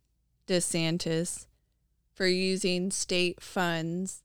DeSantis 0.48 1.46
for 2.14 2.28
using 2.28 2.92
state 2.92 3.42
funds 3.42 4.24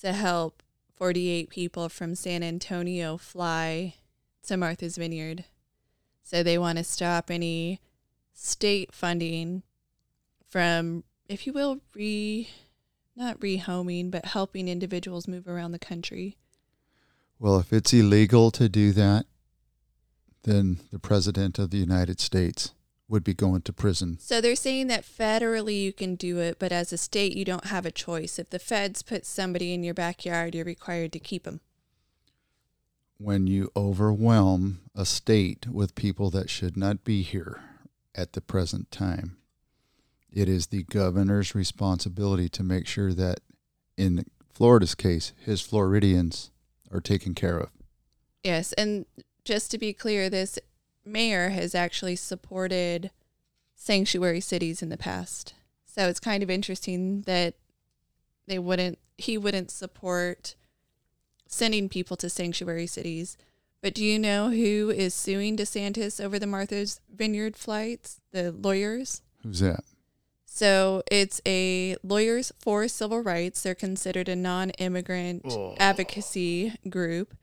to 0.00 0.12
help 0.12 0.62
48 0.94 1.50
people 1.50 1.88
from 1.88 2.14
San 2.14 2.42
Antonio 2.42 3.16
fly 3.16 3.94
to 4.46 4.56
Martha's 4.56 4.96
Vineyard. 4.96 5.44
So 6.22 6.42
they 6.42 6.58
want 6.58 6.78
to 6.78 6.84
stop 6.84 7.30
any 7.30 7.80
state 8.32 8.92
funding 8.92 9.62
from, 10.48 11.04
if 11.28 11.46
you 11.46 11.52
will, 11.52 11.80
re 11.94 12.48
not 13.16 13.40
rehoming, 13.40 14.10
but 14.10 14.26
helping 14.26 14.68
individuals 14.68 15.26
move 15.26 15.48
around 15.48 15.72
the 15.72 15.78
country. 15.78 16.36
Well, 17.38 17.58
if 17.58 17.72
it's 17.72 17.92
illegal 17.92 18.50
to 18.52 18.68
do 18.68 18.92
that, 18.92 19.26
then 20.42 20.80
the 20.92 20.98
president 20.98 21.58
of 21.58 21.70
the 21.70 21.78
United 21.78 22.20
States 22.20 22.72
would 23.08 23.22
be 23.22 23.34
going 23.34 23.62
to 23.62 23.72
prison. 23.72 24.18
So 24.18 24.40
they're 24.40 24.56
saying 24.56 24.88
that 24.88 25.04
federally 25.04 25.80
you 25.80 25.92
can 25.92 26.16
do 26.16 26.38
it, 26.38 26.58
but 26.58 26.72
as 26.72 26.92
a 26.92 26.98
state 26.98 27.36
you 27.36 27.44
don't 27.44 27.66
have 27.66 27.86
a 27.86 27.90
choice. 27.90 28.38
If 28.38 28.50
the 28.50 28.58
feds 28.58 29.02
put 29.02 29.24
somebody 29.24 29.72
in 29.72 29.84
your 29.84 29.94
backyard, 29.94 30.54
you're 30.54 30.64
required 30.64 31.12
to 31.12 31.20
keep 31.20 31.44
them. 31.44 31.60
When 33.18 33.46
you 33.46 33.70
overwhelm 33.76 34.80
a 34.94 35.06
state 35.06 35.68
with 35.68 35.94
people 35.94 36.30
that 36.30 36.50
should 36.50 36.76
not 36.76 37.04
be 37.04 37.22
here 37.22 37.60
at 38.14 38.32
the 38.32 38.40
present 38.40 38.90
time, 38.90 39.36
it 40.30 40.48
is 40.48 40.66
the 40.66 40.82
governor's 40.82 41.54
responsibility 41.54 42.48
to 42.50 42.62
make 42.62 42.86
sure 42.86 43.14
that, 43.14 43.40
in 43.96 44.26
Florida's 44.52 44.94
case, 44.94 45.32
his 45.42 45.62
Floridians 45.62 46.50
are 46.90 47.00
taken 47.00 47.34
care 47.34 47.58
of. 47.58 47.70
Yes, 48.42 48.74
and 48.74 49.06
just 49.44 49.70
to 49.70 49.78
be 49.78 49.94
clear, 49.94 50.28
this 50.28 50.58
mayor 51.06 51.50
has 51.50 51.74
actually 51.74 52.16
supported 52.16 53.10
sanctuary 53.74 54.40
cities 54.40 54.82
in 54.82 54.88
the 54.88 54.96
past. 54.96 55.54
So 55.86 56.08
it's 56.08 56.20
kind 56.20 56.42
of 56.42 56.50
interesting 56.50 57.22
that 57.22 57.54
they 58.46 58.58
wouldn't 58.58 58.98
he 59.16 59.38
wouldn't 59.38 59.70
support 59.70 60.56
sending 61.46 61.88
people 61.88 62.16
to 62.18 62.28
sanctuary 62.28 62.86
cities. 62.86 63.36
But 63.80 63.94
do 63.94 64.04
you 64.04 64.18
know 64.18 64.50
who 64.50 64.90
is 64.90 65.14
suing 65.14 65.56
DeSantis 65.56 66.22
over 66.22 66.38
the 66.38 66.46
Martha's 66.46 67.00
Vineyard 67.14 67.56
flights? 67.56 68.20
The 68.32 68.50
lawyers? 68.50 69.22
Who's 69.42 69.60
that? 69.60 69.84
So 70.44 71.02
it's 71.10 71.40
a 71.46 71.96
Lawyers 72.02 72.50
for 72.58 72.88
Civil 72.88 73.20
Rights. 73.20 73.62
They're 73.62 73.74
considered 73.74 74.28
a 74.28 74.34
non 74.34 74.70
immigrant 74.70 75.46
advocacy 75.78 76.74
group. 76.88 77.36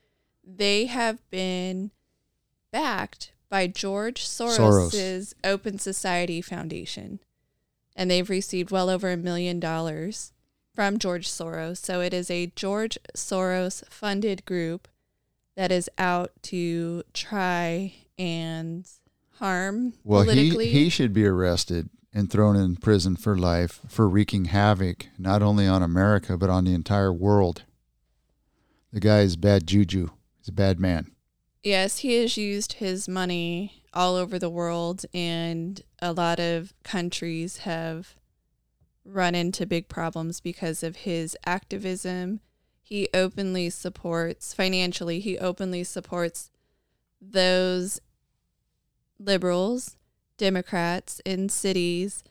They 0.44 0.86
have 0.86 1.18
been 1.30 1.92
backed 2.72 3.32
by 3.54 3.68
George 3.68 4.26
Soros's 4.26 5.32
Open 5.44 5.78
Society 5.78 6.40
Foundation. 6.40 7.20
And 7.94 8.10
they've 8.10 8.28
received 8.28 8.72
well 8.72 8.90
over 8.90 9.12
a 9.12 9.16
million 9.16 9.60
dollars 9.60 10.32
from 10.74 10.98
George 10.98 11.28
Soros. 11.28 11.76
So 11.76 12.00
it 12.00 12.12
is 12.12 12.32
a 12.32 12.50
George 12.56 12.98
Soros 13.16 13.86
funded 13.88 14.44
group 14.44 14.88
that 15.54 15.70
is 15.70 15.88
out 15.98 16.32
to 16.42 17.04
try 17.12 17.94
and 18.18 18.88
harm 19.34 19.92
Well, 20.02 20.24
he, 20.24 20.50
he 20.66 20.88
should 20.88 21.12
be 21.12 21.24
arrested 21.24 21.90
and 22.12 22.28
thrown 22.28 22.56
in 22.56 22.74
prison 22.74 23.14
for 23.14 23.38
life 23.38 23.78
for 23.86 24.08
wreaking 24.08 24.46
havoc 24.46 25.06
not 25.16 25.44
only 25.44 25.68
on 25.68 25.80
America 25.80 26.36
but 26.36 26.50
on 26.50 26.64
the 26.64 26.74
entire 26.74 27.12
world. 27.12 27.62
The 28.92 28.98
guy 28.98 29.20
is 29.20 29.36
bad 29.36 29.64
juju. 29.68 30.08
He's 30.40 30.48
a 30.48 30.52
bad 30.52 30.80
man. 30.80 31.13
Yes, 31.64 31.98
he 31.98 32.20
has 32.20 32.36
used 32.36 32.74
his 32.74 33.08
money 33.08 33.82
all 33.94 34.16
over 34.16 34.38
the 34.38 34.50
world, 34.50 35.06
and 35.14 35.80
a 36.00 36.12
lot 36.12 36.38
of 36.38 36.74
countries 36.82 37.58
have 37.58 38.16
run 39.02 39.34
into 39.34 39.64
big 39.64 39.88
problems 39.88 40.40
because 40.40 40.82
of 40.82 40.96
his 40.96 41.36
activism. 41.46 42.40
He 42.82 43.08
openly 43.14 43.70
supports, 43.70 44.52
financially, 44.52 45.20
he 45.20 45.38
openly 45.38 45.84
supports 45.84 46.50
those 47.18 47.98
liberals, 49.18 49.96
Democrats 50.36 51.22
in 51.24 51.48
cities 51.48 52.22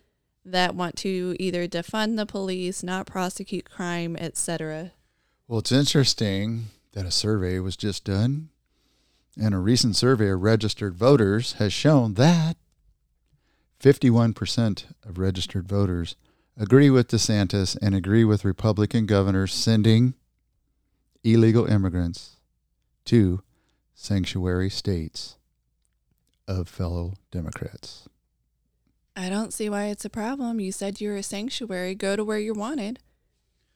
that 0.45 0.75
want 0.75 0.95
to 0.97 1.35
either 1.39 1.67
defund 1.67 2.17
the 2.17 2.27
police, 2.27 2.83
not 2.83 3.07
prosecute 3.07 3.67
crime, 3.67 4.15
etc. 4.17 4.91
Well, 5.47 5.59
it's 5.59 5.71
interesting 5.71 6.65
that 6.91 7.07
a 7.07 7.11
survey 7.11 7.57
was 7.57 7.75
just 7.75 8.03
done, 8.03 8.49
and 9.39 9.53
a 9.53 9.59
recent 9.59 9.95
survey 9.95 10.29
of 10.29 10.41
registered 10.41 10.95
voters 10.95 11.53
has 11.53 11.73
shown 11.73 12.13
that 12.15 12.57
51% 13.79 14.85
of 15.03 15.17
registered 15.17 15.67
voters 15.67 16.15
agree 16.57 16.89
with 16.89 17.09
DeSantis 17.09 17.77
and 17.81 17.95
agree 17.95 18.23
with 18.23 18.45
Republican 18.45 19.05
governors 19.05 19.53
sending 19.53 20.13
illegal 21.23 21.65
immigrants 21.65 22.37
to 23.05 23.41
sanctuary 23.93 24.69
states 24.69 25.37
of 26.47 26.67
fellow 26.67 27.15
Democrats. 27.31 28.07
I 29.15 29.29
don't 29.29 29.53
see 29.53 29.69
why 29.69 29.85
it's 29.85 30.05
a 30.05 30.09
problem. 30.09 30.59
You 30.59 30.71
said 30.71 30.99
you're 30.99 31.15
a 31.15 31.23
sanctuary. 31.23 31.95
Go 31.95 32.15
to 32.15 32.23
where 32.23 32.39
you're 32.39 32.53
wanted. 32.53 32.99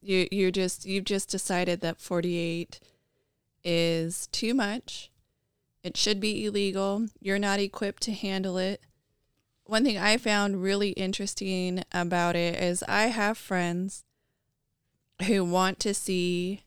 You 0.00 0.28
you 0.30 0.52
just 0.52 0.84
you've 0.84 1.04
just 1.04 1.30
decided 1.30 1.80
that 1.80 2.00
48 2.00 2.78
is 3.64 4.26
too 4.28 4.52
much. 4.52 5.10
It 5.82 5.96
should 5.96 6.20
be 6.20 6.44
illegal. 6.44 7.06
You're 7.20 7.38
not 7.38 7.58
equipped 7.58 8.02
to 8.04 8.12
handle 8.12 8.58
it. 8.58 8.82
One 9.66 9.84
thing 9.84 9.98
I 9.98 10.16
found 10.18 10.62
really 10.62 10.90
interesting 10.90 11.84
about 11.92 12.36
it 12.36 12.60
is 12.60 12.84
I 12.86 13.06
have 13.06 13.38
friends 13.38 14.04
who 15.26 15.44
want 15.44 15.78
to 15.80 15.94
see 15.94 16.62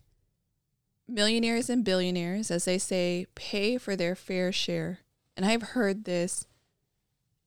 millionaires 1.07 1.69
and 1.69 1.83
billionaires, 1.83 2.49
as 2.49 2.65
they 2.65 2.77
say, 2.77 3.27
pay 3.35 3.77
for 3.77 3.95
their 3.95 4.15
fair 4.15 4.51
share. 4.51 4.99
And 5.35 5.45
I've 5.45 5.61
heard 5.61 6.05
this 6.05 6.47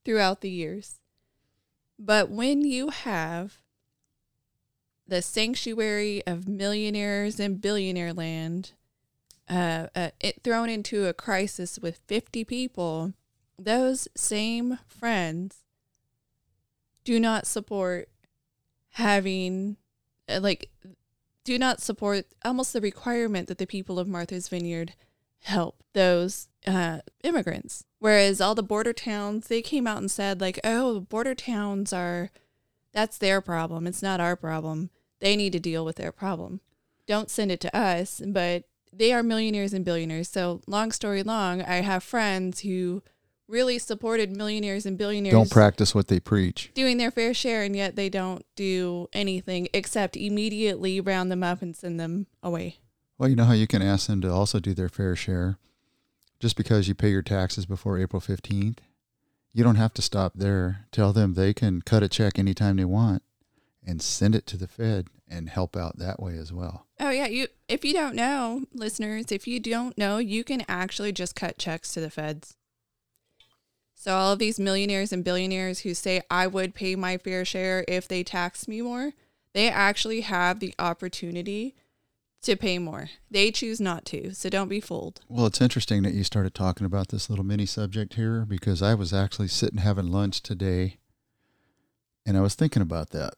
throughout 0.05 0.41
the 0.41 0.51
years. 0.51 1.01
But 1.99 2.31
when 2.31 2.65
you 2.65 2.91
have 2.91 3.59
the 5.07 5.21
sanctuary 5.21 6.23
of 6.27 6.47
millionaires 6.47 7.41
and 7.41 7.61
billionaire 7.61 8.13
land 8.13 8.73
uh, 9.51 9.89
uh, 9.97 10.11
it 10.21 10.43
thrown 10.45 10.71
into 10.71 11.07
a 11.07 11.13
crisis 11.13 11.79
with 11.81 11.99
50 12.07 12.45
people, 12.45 13.13
those 13.65 14.09
same 14.17 14.79
friends 14.87 15.59
do 17.05 17.21
not 17.21 17.47
support 17.47 18.09
having, 18.93 19.77
uh, 20.29 20.41
like, 20.41 20.71
do 21.45 21.59
not 21.59 21.81
support 21.81 22.27
almost 22.45 22.73
the 22.73 22.81
requirement 22.81 23.49
that 23.49 23.59
the 23.59 23.67
people 23.67 23.99
of 23.99 24.09
Martha's 24.09 24.49
Vineyard 24.49 24.95
help 25.43 25.83
those 25.95 26.49
uh, 26.67 27.01
immigrants. 27.23 27.85
Whereas 27.99 28.41
all 28.41 28.55
the 28.55 28.63
border 28.63 28.93
towns, 28.93 29.49
they 29.49 29.63
came 29.63 29.87
out 29.87 29.99
and 29.99 30.11
said, 30.11 30.41
like, 30.41 30.59
oh, 30.65 31.01
border 31.01 31.35
towns 31.35 31.93
are, 31.93 32.31
that's 32.93 33.19
their 33.19 33.41
problem. 33.41 33.87
It's 33.87 34.03
not 34.03 34.21
our 34.21 34.37
problem. 34.37 34.91
They 35.21 35.37
need 35.37 35.53
to 35.53 35.61
deal 35.61 35.85
with 35.85 35.97
their 35.97 36.13
problem. 36.13 36.61
Don't 37.07 37.31
send 37.31 37.51
it 37.51 37.61
to 37.61 37.77
us, 37.77 38.23
but 38.25 38.65
they 38.93 39.13
are 39.13 39.23
millionaires 39.23 39.73
and 39.73 39.85
billionaires. 39.85 40.29
So, 40.29 40.61
long 40.67 40.93
story 40.93 41.23
long, 41.23 41.63
I 41.63 41.77
have 41.77 42.03
friends 42.03 42.61
who 42.61 43.03
really 43.51 43.79
supported 43.79 44.35
millionaires 44.37 44.87
and 44.87 44.97
billionaires 44.97 45.33
Don't 45.33 45.51
practice 45.51 45.95
what 45.95 46.09
they 46.09 46.21
preach. 46.21 46.71
doing 46.75 46.97
their 46.97 47.11
fair 47.11 47.35
share, 47.35 47.63
and 47.63 47.75
yet 47.77 47.97
they 47.97 48.09
don't 48.09 48.45
do 48.57 49.09
anything 49.13 49.69
except 49.75 50.17
immediately 50.17 51.01
round 51.01 51.31
them 51.31 51.43
up 51.43 51.61
and 51.61 51.77
send 51.77 51.99
them 51.99 52.27
away. 52.43 52.79
Well, 53.19 53.29
you 53.29 53.37
know 53.37 53.45
how 53.45 53.53
you 53.53 53.67
can 53.67 53.83
ask 53.83 54.07
them 54.07 54.21
to 54.23 54.31
also 54.33 54.61
do 54.61 54.73
their 54.73 54.89
fair 54.89 55.15
share 55.17 55.59
just 56.39 56.57
because 56.57 56.89
you 56.89 56.95
pay 56.95 57.11
your 57.11 57.23
taxes 57.23 57.67
before 57.67 57.99
April 57.99 58.23
15th. 58.23 58.79
You 59.53 59.65
don't 59.65 59.77
have 59.77 59.93
to 59.95 60.03
stop 60.03 60.33
there. 60.35 60.87
Tell 60.93 61.13
them 61.13 61.35
they 61.35 61.53
can 61.53 61.83
cut 61.83 62.03
a 62.03 62.09
check 62.09 62.39
anytime 62.39 62.77
they 62.77 62.85
want 62.85 63.23
and 63.87 64.01
send 64.01 64.35
it 64.35 64.47
to 64.47 64.57
the 64.57 64.69
Fed 64.69 65.09
and 65.29 65.49
help 65.49 65.77
out 65.77 65.99
that 65.99 66.21
way 66.21 66.37
as 66.37 66.53
well. 66.53 66.87
Oh 66.99 67.11
yeah, 67.11 67.27
you 67.27 67.49
if 67.69 67.85
you 67.85 67.93
don't 67.93 68.15
know, 68.15 68.65
listeners, 68.73 69.33
if 69.33 69.47
you 69.47 69.59
don't 69.61 69.97
know, 69.99 70.19
you 70.19 70.45
can 70.45 70.65
actually 70.69 71.13
just 71.13 71.35
cut 71.35 71.59
checks 71.59 71.93
to 71.95 72.01
the 72.01 72.11
feds. 72.11 72.57
So 74.01 74.15
all 74.15 74.33
of 74.33 74.39
these 74.39 74.59
millionaires 74.59 75.13
and 75.13 75.23
billionaires 75.23 75.81
who 75.81 75.93
say 75.93 76.23
I 76.31 76.47
would 76.47 76.75
pay 76.75 76.97
my 76.97 77.19
fair 77.19 77.45
share 77.45 77.85
if 77.87 78.09
they 78.09 78.25
taxed 78.25 78.67
me 78.67 78.81
more, 78.81 79.13
they 79.53 79.69
actually 79.69 80.23
have 80.23 80.59
the 80.59 80.75
opportunity 80.79 81.75
to 82.41 82.57
pay 82.57 82.79
more. 82.79 83.11
They 83.31 83.51
choose 83.51 83.79
not 83.79 84.07
to, 84.07 84.33
so 84.33 84.49
don't 84.49 84.71
be 84.71 84.81
fooled. 84.81 85.21
Well, 85.29 85.45
it's 85.45 85.61
interesting 85.61 86.03
that 86.05 86.15
you 86.15 86.25
started 86.25 86.55
talking 86.55 86.87
about 86.87 87.09
this 87.09 87.29
little 87.29 87.45
mini 87.45 87.67
subject 87.67 88.15
here 88.15 88.47
because 88.47 88.81
I 88.81 88.95
was 88.95 89.13
actually 89.13 89.49
sitting 89.49 89.81
having 89.81 90.11
lunch 90.11 90.41
today 90.41 90.97
and 92.25 92.39
I 92.39 92.41
was 92.41 92.55
thinking 92.55 92.81
about 92.81 93.11
that. 93.11 93.35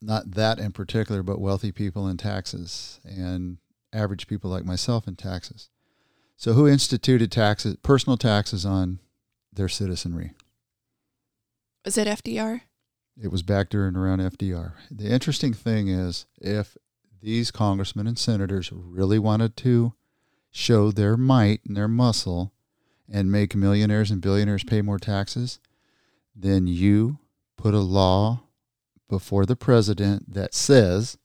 Not 0.00 0.30
that 0.36 0.60
in 0.60 0.70
particular, 0.70 1.24
but 1.24 1.40
wealthy 1.40 1.72
people 1.72 2.06
in 2.06 2.16
taxes 2.16 3.00
and 3.02 3.58
average 3.92 4.28
people 4.28 4.50
like 4.50 4.64
myself 4.64 5.08
in 5.08 5.16
taxes. 5.16 5.68
So, 6.36 6.52
who 6.52 6.68
instituted 6.68 7.32
taxes, 7.32 7.76
personal 7.82 8.16
taxes 8.16 8.64
on 8.64 9.00
their 9.56 9.68
citizenry? 9.68 10.32
Was 11.84 11.98
it 11.98 12.08
FDR? 12.08 12.62
It 13.20 13.28
was 13.28 13.42
back 13.42 13.70
during 13.70 13.96
around 13.96 14.20
FDR. 14.20 14.72
The 14.90 15.08
interesting 15.08 15.54
thing 15.54 15.88
is, 15.88 16.26
if 16.38 16.76
these 17.22 17.50
congressmen 17.50 18.06
and 18.06 18.18
senators 18.18 18.70
really 18.72 19.18
wanted 19.18 19.56
to 19.58 19.94
show 20.50 20.90
their 20.90 21.16
might 21.16 21.60
and 21.66 21.76
their 21.76 21.88
muscle 21.88 22.52
and 23.10 23.30
make 23.32 23.54
millionaires 23.54 24.10
and 24.10 24.20
billionaires 24.20 24.64
pay 24.64 24.82
more 24.82 24.98
taxes, 24.98 25.58
then 26.34 26.66
you 26.66 27.18
put 27.56 27.74
a 27.74 27.80
law 27.80 28.42
before 29.08 29.46
the 29.46 29.56
president 29.56 30.32
that 30.34 30.54
says 30.54 31.16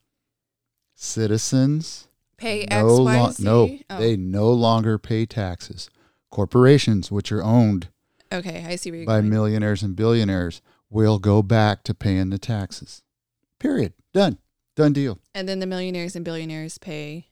citizens 0.95 2.07
Pay 2.37 2.65
no, 2.69 2.77
X, 2.77 2.83
lo- 2.85 3.03
Y, 3.03 3.29
Z? 3.31 3.43
no 3.43 3.77
Oh, 3.89 3.99
they 3.99 4.17
no 4.17 4.51
longer 4.51 4.97
pay 4.97 5.25
taxes. 5.25 5.89
Corporations, 6.31 7.11
which 7.11 7.31
are 7.31 7.43
owned 7.43 7.89
okay, 8.31 8.65
I 8.67 8.75
see 8.75 8.91
where 8.91 8.99
you're 8.99 9.05
by 9.05 9.19
going. 9.19 9.29
millionaires 9.29 9.83
and 9.83 9.95
billionaires, 9.95 10.61
will 10.89 11.19
go 11.19 11.41
back 11.41 11.83
to 11.83 11.93
paying 11.93 12.29
the 12.29 12.37
taxes. 12.37 13.01
Period. 13.59 13.93
Done. 14.13 14.37
Done 14.75 14.93
deal. 14.93 15.19
and 15.35 15.47
then 15.49 15.59
the 15.59 15.65
millionaires 15.65 16.15
and 16.15 16.23
billionaires 16.25 16.77
pay 16.77 17.27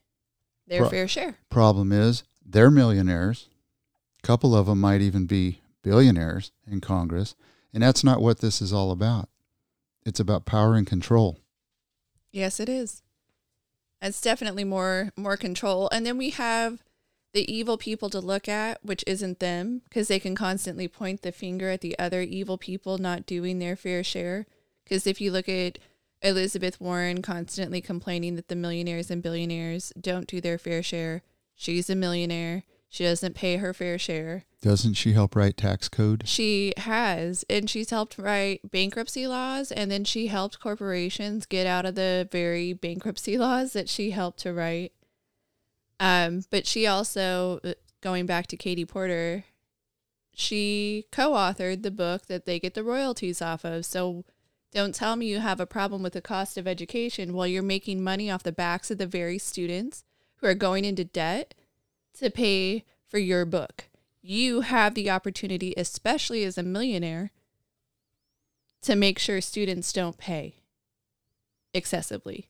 their 0.67 0.81
Pro- 0.81 0.89
fair 0.89 1.07
share. 1.07 1.37
Problem 1.49 1.91
is, 1.91 2.23
they're 2.45 2.69
millionaires. 2.69 3.47
A 4.23 4.27
couple 4.27 4.55
of 4.55 4.65
them 4.67 4.79
might 4.81 5.01
even 5.01 5.25
be 5.25 5.61
billionaires 5.81 6.51
in 6.67 6.81
Congress. 6.81 7.35
And 7.73 7.81
that's 7.83 8.03
not 8.03 8.21
what 8.21 8.39
this 8.39 8.61
is 8.61 8.73
all 8.73 8.91
about. 8.91 9.29
It's 10.05 10.19
about 10.19 10.45
power 10.45 10.75
and 10.75 10.85
control. 10.85 11.39
Yes, 12.31 12.59
it 12.59 12.67
is. 12.69 13.01
It's 14.01 14.21
definitely 14.21 14.63
more 14.63 15.11
more 15.15 15.37
control. 15.37 15.89
And 15.91 16.05
then 16.05 16.17
we 16.17 16.29
have 16.31 16.83
the 17.33 17.51
evil 17.51 17.77
people 17.77 18.09
to 18.09 18.19
look 18.19 18.47
at, 18.49 18.83
which 18.83 19.03
isn't 19.05 19.39
them, 19.39 19.81
because 19.87 20.07
they 20.07 20.19
can 20.19 20.35
constantly 20.35 20.87
point 20.87 21.21
the 21.21 21.31
finger 21.31 21.69
at 21.69 21.81
the 21.81 21.97
other 21.99 22.21
evil 22.21 22.57
people 22.57 22.97
not 22.97 23.25
doing 23.25 23.59
their 23.59 23.75
fair 23.75 24.03
share. 24.03 24.47
Because 24.83 25.05
if 25.05 25.21
you 25.21 25.31
look 25.31 25.47
at 25.47 25.77
Elizabeth 26.21 26.81
Warren 26.81 27.21
constantly 27.21 27.81
complaining 27.81 28.35
that 28.35 28.47
the 28.47 28.55
millionaires 28.55 29.11
and 29.11 29.21
billionaires 29.21 29.93
don't 29.99 30.27
do 30.27 30.41
their 30.41 30.57
fair 30.57 30.81
share, 30.81 31.21
she's 31.55 31.89
a 31.89 31.95
millionaire. 31.95 32.63
She 32.91 33.03
doesn't 33.03 33.35
pay 33.35 33.57
her 33.57 33.71
fair 33.71 33.99
share. 33.99 34.45
Doesn't 34.63 34.95
she 34.95 35.13
help 35.13 35.35
write 35.35 35.57
tax 35.57 35.87
code? 35.87 36.27
She 36.27 36.73
has, 36.75 37.45
and 37.47 37.69
she's 37.69 37.91
helped 37.91 38.17
write 38.17 38.71
bankruptcy 38.71 39.27
laws, 39.27 39.71
and 39.71 39.91
then 39.91 40.03
she 40.03 40.27
helped 40.27 40.59
corporations 40.59 41.45
get 41.45 41.67
out 41.67 41.85
of 41.85 41.93
the 41.93 42.27
very 42.31 42.73
bankruptcy 42.73 43.37
laws 43.37 43.73
that 43.73 43.87
she 43.87 44.09
helped 44.09 44.39
to 44.39 44.53
write. 44.53 44.91
Um, 45.99 46.43
but 46.49 46.65
she 46.65 46.87
also, 46.87 47.59
uh, 47.63 47.73
going 48.01 48.25
back 48.25 48.47
to 48.47 48.57
Katie 48.57 48.85
Porter, 48.85 49.43
she 50.33 51.05
co-authored 51.11 51.83
the 51.83 51.91
book 51.91 52.27
that 52.27 52.45
they 52.45 52.59
get 52.59 52.73
the 52.73 52.83
royalties 52.83 53.41
off 53.41 53.65
of. 53.65 53.85
So 53.85 54.23
don't 54.71 54.95
tell 54.95 55.15
me 55.15 55.25
you 55.27 55.39
have 55.39 55.59
a 55.59 55.65
problem 55.65 56.01
with 56.03 56.13
the 56.13 56.21
cost 56.21 56.57
of 56.57 56.67
education 56.67 57.33
while 57.33 57.47
you're 57.47 57.63
making 57.63 58.03
money 58.03 58.31
off 58.31 58.43
the 58.43 58.51
backs 58.51 58.89
of 58.89 58.97
the 58.97 59.07
very 59.07 59.37
students 59.37 60.03
who 60.37 60.47
are 60.47 60.53
going 60.53 60.85
into 60.85 61.03
debt 61.03 61.53
to 62.19 62.29
pay 62.29 62.85
for 63.05 63.17
your 63.17 63.45
book. 63.45 63.85
You 64.21 64.61
have 64.61 64.93
the 64.93 65.09
opportunity, 65.09 65.73
especially 65.75 66.43
as 66.43 66.57
a 66.57 66.63
millionaire, 66.63 67.31
to 68.83 68.95
make 68.95 69.19
sure 69.19 69.41
students 69.41 69.91
don't 69.91 70.17
pay 70.17 70.55
excessively. 71.73 72.48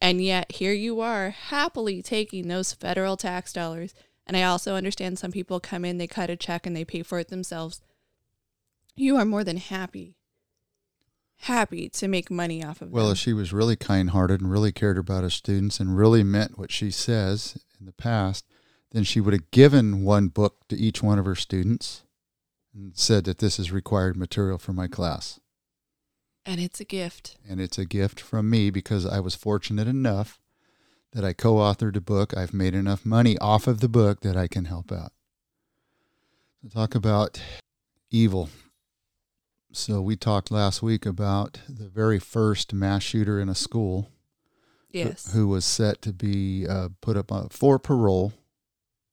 And 0.00 0.22
yet 0.22 0.52
here 0.52 0.72
you 0.72 1.00
are 1.00 1.30
happily 1.30 2.02
taking 2.02 2.48
those 2.48 2.72
federal 2.72 3.16
tax 3.16 3.52
dollars. 3.52 3.94
And 4.26 4.36
I 4.36 4.42
also 4.44 4.74
understand 4.76 5.18
some 5.18 5.32
people 5.32 5.60
come 5.60 5.84
in, 5.84 5.98
they 5.98 6.06
cut 6.06 6.30
a 6.30 6.36
check 6.36 6.66
and 6.66 6.74
they 6.74 6.84
pay 6.84 7.02
for 7.02 7.18
it 7.18 7.28
themselves. 7.28 7.82
You 8.96 9.16
are 9.16 9.24
more 9.24 9.44
than 9.44 9.56
happy, 9.56 10.14
happy 11.40 11.88
to 11.90 12.08
make 12.08 12.30
money 12.30 12.64
off 12.64 12.80
of 12.80 12.90
Well, 12.90 13.06
them. 13.06 13.12
if 13.12 13.18
she 13.18 13.32
was 13.32 13.52
really 13.52 13.76
kind 13.76 14.10
hearted 14.10 14.40
and 14.40 14.50
really 14.50 14.72
cared 14.72 14.98
about 14.98 15.22
her 15.22 15.30
students 15.30 15.80
and 15.80 15.96
really 15.96 16.22
meant 16.22 16.58
what 16.58 16.70
she 16.70 16.90
says 16.90 17.58
in 17.78 17.86
the 17.86 17.92
past, 17.92 18.44
then 18.92 19.04
she 19.04 19.20
would 19.20 19.32
have 19.34 19.50
given 19.50 20.02
one 20.02 20.28
book 20.28 20.66
to 20.68 20.76
each 20.76 21.02
one 21.02 21.18
of 21.18 21.24
her 21.24 21.34
students 21.36 22.02
and 22.74 22.96
said 22.96 23.24
that 23.24 23.38
this 23.38 23.58
is 23.58 23.72
required 23.72 24.16
material 24.16 24.58
for 24.58 24.72
my 24.72 24.86
class. 24.86 25.40
And 26.50 26.58
it's 26.58 26.80
a 26.80 26.84
gift. 26.84 27.36
And 27.48 27.60
it's 27.60 27.78
a 27.78 27.84
gift 27.84 28.18
from 28.18 28.50
me 28.50 28.70
because 28.70 29.06
I 29.06 29.20
was 29.20 29.36
fortunate 29.36 29.86
enough 29.86 30.40
that 31.12 31.24
I 31.24 31.32
co 31.32 31.54
authored 31.54 31.94
a 31.94 32.00
book. 32.00 32.36
I've 32.36 32.52
made 32.52 32.74
enough 32.74 33.06
money 33.06 33.38
off 33.38 33.68
of 33.68 33.78
the 33.78 33.88
book 33.88 34.22
that 34.22 34.36
I 34.36 34.48
can 34.48 34.64
help 34.64 34.90
out. 34.90 35.12
Talk 36.74 36.96
about 36.96 37.40
evil. 38.10 38.50
So, 39.70 40.02
we 40.02 40.16
talked 40.16 40.50
last 40.50 40.82
week 40.82 41.06
about 41.06 41.60
the 41.68 41.88
very 41.88 42.18
first 42.18 42.74
mass 42.74 43.04
shooter 43.04 43.38
in 43.38 43.48
a 43.48 43.54
school. 43.54 44.08
Yes. 44.90 45.32
Who, 45.32 45.38
who 45.38 45.48
was 45.48 45.64
set 45.64 46.02
to 46.02 46.12
be 46.12 46.66
uh, 46.66 46.88
put 47.00 47.16
up 47.16 47.30
for 47.52 47.78
parole 47.78 48.32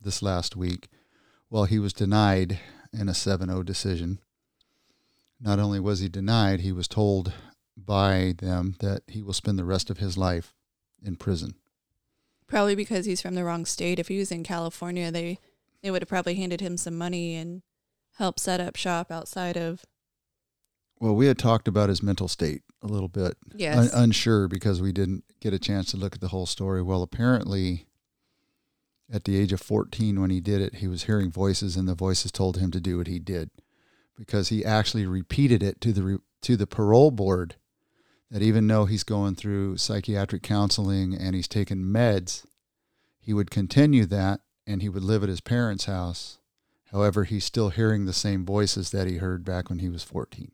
this 0.02 0.24
last 0.24 0.56
week. 0.56 0.88
Well, 1.52 1.66
he 1.66 1.78
was 1.78 1.94
denied 1.94 2.58
in 2.92 3.08
a 3.08 3.14
7 3.14 3.48
0 3.48 3.62
decision. 3.62 4.18
Not 5.40 5.60
only 5.60 5.80
was 5.80 6.00
he 6.00 6.10
denied, 6.10 6.62
he 6.62 6.72
was 6.72 6.88
told 6.88 7.32
by 7.76 8.34
them 8.38 8.76
that 8.80 9.04
he 9.08 9.22
will 9.22 9.34
spend 9.34 9.60
the 9.60 9.66
rest 9.66 9.90
of 9.90 10.00
his 10.00 10.18
life 10.18 10.56
in 11.04 11.16
prison. 11.16 11.56
Probably 12.48 12.76
because 12.76 13.06
he's 13.06 13.22
from 13.22 13.36
the 13.36 13.44
wrong 13.44 13.66
state. 13.66 14.00
If 14.00 14.08
he 14.08 14.18
was 14.18 14.32
in 14.32 14.44
California, 14.44 15.12
they 15.12 15.38
they 15.84 15.92
would 15.92 16.02
have 16.02 16.10
probably 16.10 16.36
handed 16.36 16.62
him 16.62 16.76
some 16.78 16.98
money 16.98 17.36
and 17.36 17.62
helped 18.16 18.40
set 18.40 18.60
up 18.60 18.76
shop 18.76 19.12
outside 19.12 19.58
of. 19.58 19.86
Well, 21.00 21.16
we 21.16 21.28
had 21.28 21.38
talked 21.38 21.68
about 21.68 21.90
his 21.90 22.02
mental 22.02 22.28
state 22.28 22.64
a 22.82 22.88
little 22.88 23.10
bit. 23.10 23.38
Yes. 23.54 23.94
Un- 23.94 24.04
unsure 24.04 24.48
because 24.48 24.82
we 24.82 24.92
didn't 24.92 25.24
get 25.40 25.54
a 25.54 25.60
chance 25.60 25.92
to 25.92 25.98
look 25.98 26.16
at 26.16 26.22
the 26.22 26.30
whole 26.30 26.48
story. 26.48 26.82
Well, 26.82 27.04
apparently, 27.04 27.86
at 29.12 29.26
the 29.26 29.38
age 29.38 29.54
of 29.54 29.62
14, 29.62 30.20
when 30.20 30.32
he 30.32 30.42
did 30.42 30.62
it, 30.62 30.76
he 30.76 30.88
was 30.88 31.04
hearing 31.04 31.30
voices, 31.30 31.78
and 31.78 31.88
the 31.88 31.94
voices 31.94 32.32
told 32.32 32.58
him 32.58 32.72
to 32.72 32.80
do 32.80 32.98
what 32.98 33.08
he 33.08 33.20
did 33.20 33.52
because 34.18 34.50
he 34.50 34.66
actually 34.66 35.06
repeated 35.06 35.64
it 35.64 35.80
to 35.82 35.94
the 35.94 36.04
re- 36.04 36.18
to 36.42 36.58
the 36.58 36.68
parole 36.68 37.12
board 37.12 37.56
that 38.30 38.42
even 38.42 38.68
though 38.68 38.86
he's 38.86 39.04
going 39.04 39.36
through 39.36 39.78
psychiatric 39.78 40.44
counseling 40.44 41.16
and 41.16 41.36
he's 41.36 41.48
taking 41.48 41.78
meds, 41.78 42.46
he 43.20 43.34
would 43.34 43.50
continue 43.50 44.06
that 44.06 44.42
and 44.66 44.82
he 44.82 44.90
would 44.90 45.04
live 45.04 45.24
at 45.24 45.30
his 45.30 45.42
parents' 45.42 45.86
house. 45.86 46.40
However, 46.92 47.24
he's 47.24 47.46
still 47.46 47.70
hearing 47.70 48.06
the 48.06 48.14
same 48.14 48.46
voices 48.46 48.92
that 48.92 49.08
he 49.08 49.18
heard 49.18 49.44
back 49.44 49.70
when 49.70 49.80
he 49.80 49.90
was 49.90 50.04
14. 50.04 50.52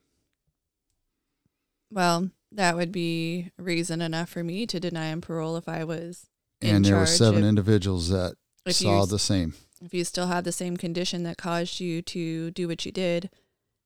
Well, 1.92 2.30
that 2.52 2.76
would 2.76 2.92
be 2.92 3.52
reason 3.58 4.02
enough 4.02 4.30
for 4.30 4.44
me 4.44 4.66
to 4.68 4.80
deny 4.80 5.08
him 5.08 5.22
parole 5.22 5.58
if 5.58 5.68
I 5.68 5.84
was. 5.84 6.28
and 6.62 6.86
there 6.86 6.98
were 6.98 7.06
seven 7.06 7.44
if, 7.44 7.50
individuals 7.50 8.10
that 8.10 8.36
saw 8.70 9.06
the 9.06 9.20
same. 9.20 9.54
If 9.82 9.94
you 9.94 10.04
still 10.06 10.28
have 10.28 10.44
the 10.44 10.52
same 10.52 10.78
condition 10.78 11.24
that 11.24 11.38
caused 11.38 11.80
you 11.80 12.02
to 12.04 12.52
do 12.52 12.68
what 12.68 12.86
you 12.86 12.92
did, 12.92 13.30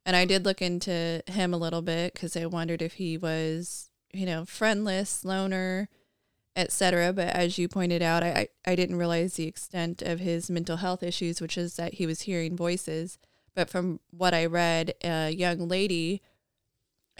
and 0.08 0.16
I 0.16 0.24
did 0.24 0.46
look 0.46 0.62
into 0.62 1.22
him 1.28 1.54
a 1.54 1.58
little 1.58 1.82
bit 1.82 2.14
because 2.14 2.38
I 2.38 2.46
wondered 2.46 2.82
if 2.82 2.94
he 2.94 3.18
was, 3.18 3.90
you 4.14 4.26
know, 4.26 4.46
friendless, 4.46 5.26
loner, 5.26 5.90
etc. 6.56 7.12
But 7.12 7.36
as 7.36 7.58
you 7.58 7.68
pointed 7.68 8.02
out, 8.02 8.24
I, 8.24 8.48
I 8.66 8.76
didn't 8.76 8.96
realize 8.96 9.34
the 9.34 9.48
extent 9.48 10.02
of 10.02 10.22
his 10.22 10.50
mental 10.50 10.78
health 10.78 11.04
issues, 11.04 11.42
which 11.42 11.58
is 11.58 11.76
that 11.76 11.96
he 11.96 12.06
was 12.06 12.22
hearing 12.22 12.56
voices. 12.56 13.20
But 13.54 13.70
from 13.70 14.00
what 14.10 14.34
I 14.34 14.46
read, 14.46 14.94
a 15.04 15.30
young 15.30 15.68
lady 15.68 16.22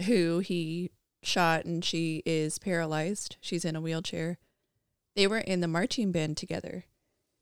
who 0.06 0.38
he 0.38 0.90
shot 1.22 1.66
and 1.66 1.84
she 1.84 2.22
is 2.24 2.58
paralyzed, 2.58 3.36
she's 3.42 3.66
in 3.66 3.76
a 3.76 3.82
wheelchair, 3.82 4.38
they 5.14 5.26
were 5.26 5.38
in 5.38 5.60
the 5.60 5.68
marching 5.68 6.10
band 6.10 6.38
together. 6.38 6.86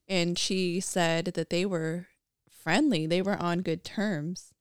And 0.09 0.37
she 0.37 0.81
said 0.81 1.27
that 1.27 1.51
they 1.51 1.65
were 1.65 2.09
friendly, 2.51 3.07
they 3.07 3.23
were 3.23 3.41
on 3.41 3.61
good 3.61 3.85
terms 3.85 4.53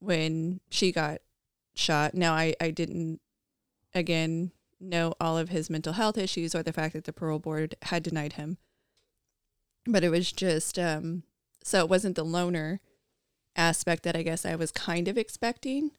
when 0.00 0.60
she 0.70 0.92
got 0.92 1.20
shot. 1.74 2.14
Now, 2.14 2.34
I, 2.34 2.54
I 2.60 2.70
didn't, 2.70 3.20
again, 3.94 4.52
know 4.80 5.14
all 5.20 5.38
of 5.38 5.48
his 5.48 5.70
mental 5.70 5.94
health 5.94 6.18
issues 6.18 6.54
or 6.54 6.62
the 6.62 6.72
fact 6.72 6.94
that 6.94 7.04
the 7.04 7.12
parole 7.12 7.38
board 7.38 7.74
had 7.82 8.02
denied 8.02 8.34
him. 8.34 8.58
But 9.86 10.04
it 10.04 10.10
was 10.10 10.32
just, 10.32 10.78
um, 10.78 11.22
so 11.62 11.80
it 11.80 11.88
wasn't 11.88 12.16
the 12.16 12.24
loner 12.24 12.80
aspect 13.56 14.02
that 14.04 14.16
I 14.16 14.22
guess 14.22 14.44
I 14.44 14.54
was 14.54 14.70
kind 14.70 15.08
of 15.08 15.18
expecting. 15.18 15.92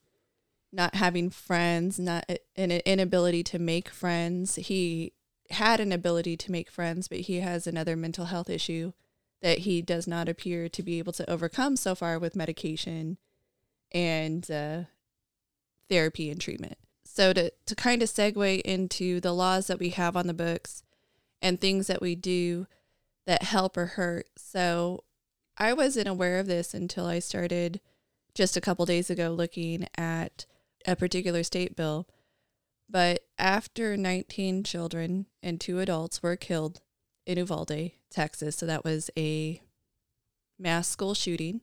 Not 0.71 0.95
having 0.95 1.31
friends, 1.31 1.99
not 1.99 2.29
an 2.55 2.71
inability 2.71 3.43
to 3.45 3.59
make 3.59 3.89
friends. 3.89 4.55
He 4.55 5.13
had 5.49 5.79
an 5.79 5.91
ability 5.91 6.37
to 6.37 6.51
make 6.51 6.69
friends, 6.69 7.07
but 7.07 7.21
he 7.21 7.39
has 7.39 7.65
another 7.65 7.95
mental 7.95 8.25
health 8.25 8.51
issue 8.51 8.93
that 9.41 9.59
he 9.59 9.81
does 9.81 10.05
not 10.05 10.29
appear 10.29 10.69
to 10.69 10.83
be 10.83 10.99
able 10.99 11.13
to 11.13 11.27
overcome 11.29 11.75
so 11.75 11.95
far 11.95 12.19
with 12.19 12.35
medication 12.35 13.17
and 13.91 14.49
uh, 14.49 14.81
therapy 15.89 16.29
and 16.29 16.39
treatment. 16.39 16.77
So 17.03 17.33
to, 17.33 17.51
to 17.65 17.75
kind 17.75 18.01
of 18.01 18.09
segue 18.09 18.61
into 18.61 19.19
the 19.19 19.33
laws 19.33 19.67
that 19.67 19.79
we 19.79 19.89
have 19.89 20.15
on 20.15 20.27
the 20.27 20.33
books 20.33 20.83
and 21.41 21.59
things 21.59 21.87
that 21.87 22.01
we 22.01 22.15
do 22.15 22.67
that 23.25 23.43
help 23.43 23.77
or 23.77 23.85
hurt. 23.85 24.27
So 24.37 25.03
I 25.57 25.73
wasn't 25.73 26.07
aware 26.07 26.39
of 26.39 26.47
this 26.47 26.73
until 26.73 27.05
I 27.05 27.19
started 27.19 27.81
just 28.33 28.55
a 28.55 28.61
couple 28.61 28.85
days 28.85 29.09
ago 29.09 29.31
looking 29.31 29.87
at 29.97 30.45
a 30.87 30.95
particular 30.95 31.43
state 31.43 31.75
bill. 31.75 32.07
But 32.89 33.25
after 33.37 33.95
19 33.97 34.63
children 34.63 35.27
and 35.43 35.59
two 35.59 35.79
adults 35.79 36.23
were 36.23 36.35
killed 36.35 36.81
in 37.25 37.37
Uvalde, 37.37 37.91
Texas, 38.09 38.55
so 38.55 38.65
that 38.65 38.83
was 38.83 39.11
a 39.17 39.61
mass 40.57 40.87
school 40.87 41.13
shooting, 41.13 41.61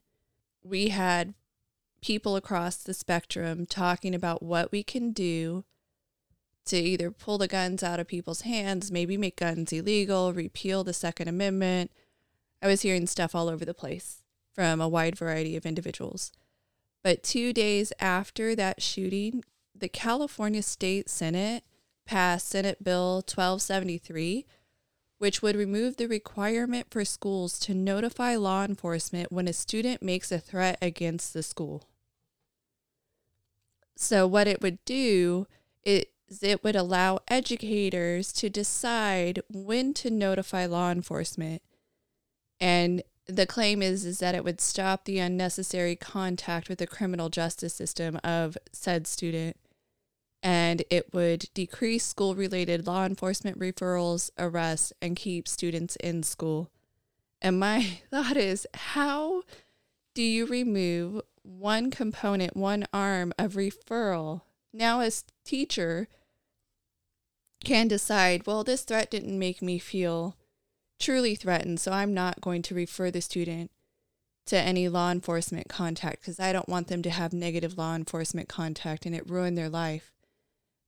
we 0.63 0.89
had 0.89 1.35
people 2.07 2.37
across 2.37 2.77
the 2.77 2.95
spectrum 2.95 3.67
talking 3.67 4.15
about 4.15 4.41
what 4.41 4.71
we 4.71 4.81
can 4.81 5.11
do 5.11 5.65
to 6.65 6.77
either 6.77 7.11
pull 7.11 7.37
the 7.37 7.49
guns 7.49 7.83
out 7.83 7.99
of 7.99 8.07
people's 8.07 8.43
hands, 8.43 8.93
maybe 8.93 9.17
make 9.17 9.35
guns 9.35 9.73
illegal, 9.73 10.33
repeal 10.33 10.85
the 10.85 10.93
Second 10.93 11.27
Amendment. 11.27 11.91
I 12.63 12.69
was 12.69 12.83
hearing 12.83 13.09
stuff 13.09 13.35
all 13.35 13.49
over 13.49 13.65
the 13.65 13.75
place 13.75 14.23
from 14.55 14.81
a 14.81 14.89
wide 14.89 15.19
variety 15.19 15.57
of 15.57 15.67
individuals. 15.67 16.31
But 17.03 17.25
two 17.25 17.53
days 17.53 17.93
after 17.99 18.55
that 18.55 18.81
shooting, 18.81 19.43
the 19.75 19.89
California 19.89 20.63
State 20.63 21.11
Senate 21.11 21.65
passed 22.07 22.47
Senate 22.47 22.85
Bill 22.85 23.17
1273, 23.17 24.47
which 25.19 25.43
would 25.43 25.57
remove 25.57 25.97
the 25.97 26.07
requirement 26.07 26.87
for 26.89 27.05
schools 27.05 27.59
to 27.59 27.75
notify 27.75 28.37
law 28.37 28.65
enforcement 28.65 29.33
when 29.33 29.49
a 29.49 29.53
student 29.53 30.05
makes 30.05 30.31
a 30.31 30.39
threat 30.39 30.79
against 30.81 31.35
the 31.35 31.43
school. 31.43 31.89
So, 33.97 34.27
what 34.27 34.47
it 34.47 34.61
would 34.61 34.85
do 34.85 35.47
is 35.85 36.05
it 36.43 36.63
would 36.63 36.77
allow 36.77 37.21
educators 37.29 38.33
to 38.35 38.51
decide 38.51 39.41
when 39.49 39.95
to 39.95 40.11
notify 40.11 40.67
law 40.67 40.91
enforcement. 40.91 41.63
And 42.61 43.03
the 43.27 43.47
claim 43.47 43.83
is, 43.83 44.05
is 44.05 44.19
that 44.19 44.35
it 44.35 44.45
would 44.45 44.61
stop 44.61 45.05
the 45.05 45.19
unnecessary 45.19 45.97
contact 45.97 46.69
with 46.69 46.79
the 46.79 46.87
criminal 46.87 47.29
justice 47.29 47.75
system 47.75 48.19
of 48.23 48.57
said 48.73 49.07
student. 49.07 49.57
And 50.43 50.85
it 50.91 51.13
would 51.13 51.47
decrease 51.55 52.05
school 52.05 52.35
related 52.35 52.87
law 52.87 53.05
enforcement 53.05 53.59
referrals, 53.59 54.31
arrests, 54.39 54.93
and 55.01 55.17
keep 55.17 55.49
students 55.49 55.97
in 55.97 56.23
school. 56.23 56.71
And 57.41 57.59
my 57.59 58.01
thought 58.11 58.37
is, 58.37 58.67
how 58.75 59.43
do 60.15 60.23
you 60.23 60.47
remove 60.47 61.23
one 61.47 61.91
component, 61.91 62.57
one 62.57 62.87
arm 62.93 63.33
of 63.39 63.55
referral. 63.55 64.43
Now, 64.73 65.01
as 65.01 65.25
teacher, 65.45 66.09
can 67.65 67.89
decide, 67.89 68.47
well, 68.47 68.63
this 68.63 68.83
threat 68.83 69.11
didn't 69.11 69.39
make 69.39 69.63
me 69.63 69.79
feel 69.79 70.37
truly 70.99 71.35
threatened, 71.35 71.81
so 71.81 71.93
I'm 71.93 72.15
not 72.15 72.41
going 72.41 72.63
to 72.63 72.75
refer 72.75 73.11
the 73.11 73.21
student 73.21 73.71
to 74.47 74.57
any 74.57 74.89
law 74.89 75.11
enforcement 75.11 75.69
contact 75.69 76.21
because 76.21 76.39
I 76.39 76.53
don't 76.53 76.69
want 76.69 76.89
them 76.89 77.03
to 77.03 77.11
have 77.11 77.33
negative 77.33 77.77
law 77.77 77.95
enforcement 77.95 78.49
contact 78.49 79.05
and 79.05 79.15
it 79.15 79.29
ruin 79.29 79.57
their 79.57 79.69
life. 79.69 80.13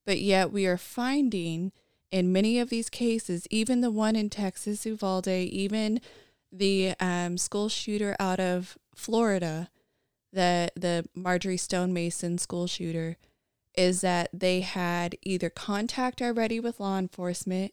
But 0.07 0.21
yet, 0.21 0.53
we 0.53 0.67
are 0.67 0.79
finding 0.79 1.73
in 2.11 2.33
many 2.33 2.59
of 2.59 2.71
these 2.71 2.89
cases, 2.89 3.47
even 3.51 3.81
the 3.81 3.91
one 3.91 4.17
in 4.17 4.31
Texas, 4.31 4.87
Uvalde, 4.87 5.29
even 5.29 6.01
the 6.51 6.95
um, 7.01 7.37
school 7.37 7.69
shooter 7.69 8.17
out 8.19 8.41
of 8.41 8.79
Florida, 8.95 9.69
the 10.33 10.71
the 10.75 11.09
Marjory 11.15 11.57
Stone 11.57 11.93
Mason 11.93 12.39
school 12.39 12.67
shooter 12.67 13.17
is 13.75 14.01
that 14.01 14.29
they 14.33 14.61
had 14.61 15.17
either 15.23 15.51
contact 15.51 16.21
already 16.21 16.59
with 16.59 16.81
law 16.81 16.99
enforcement. 16.99 17.73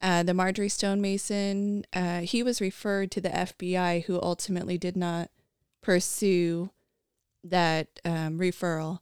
Uh, 0.00 0.22
the 0.22 0.34
Marjory 0.34 0.68
Stone 0.68 1.00
Mason, 1.00 1.84
uh, 1.92 2.20
he 2.20 2.42
was 2.42 2.60
referred 2.60 3.10
to 3.12 3.20
the 3.20 3.28
FBI, 3.28 4.04
who 4.04 4.20
ultimately 4.20 4.78
did 4.78 4.96
not 4.96 5.30
pursue 5.80 6.70
that 7.44 8.00
um, 8.04 8.38
referral. 8.38 8.98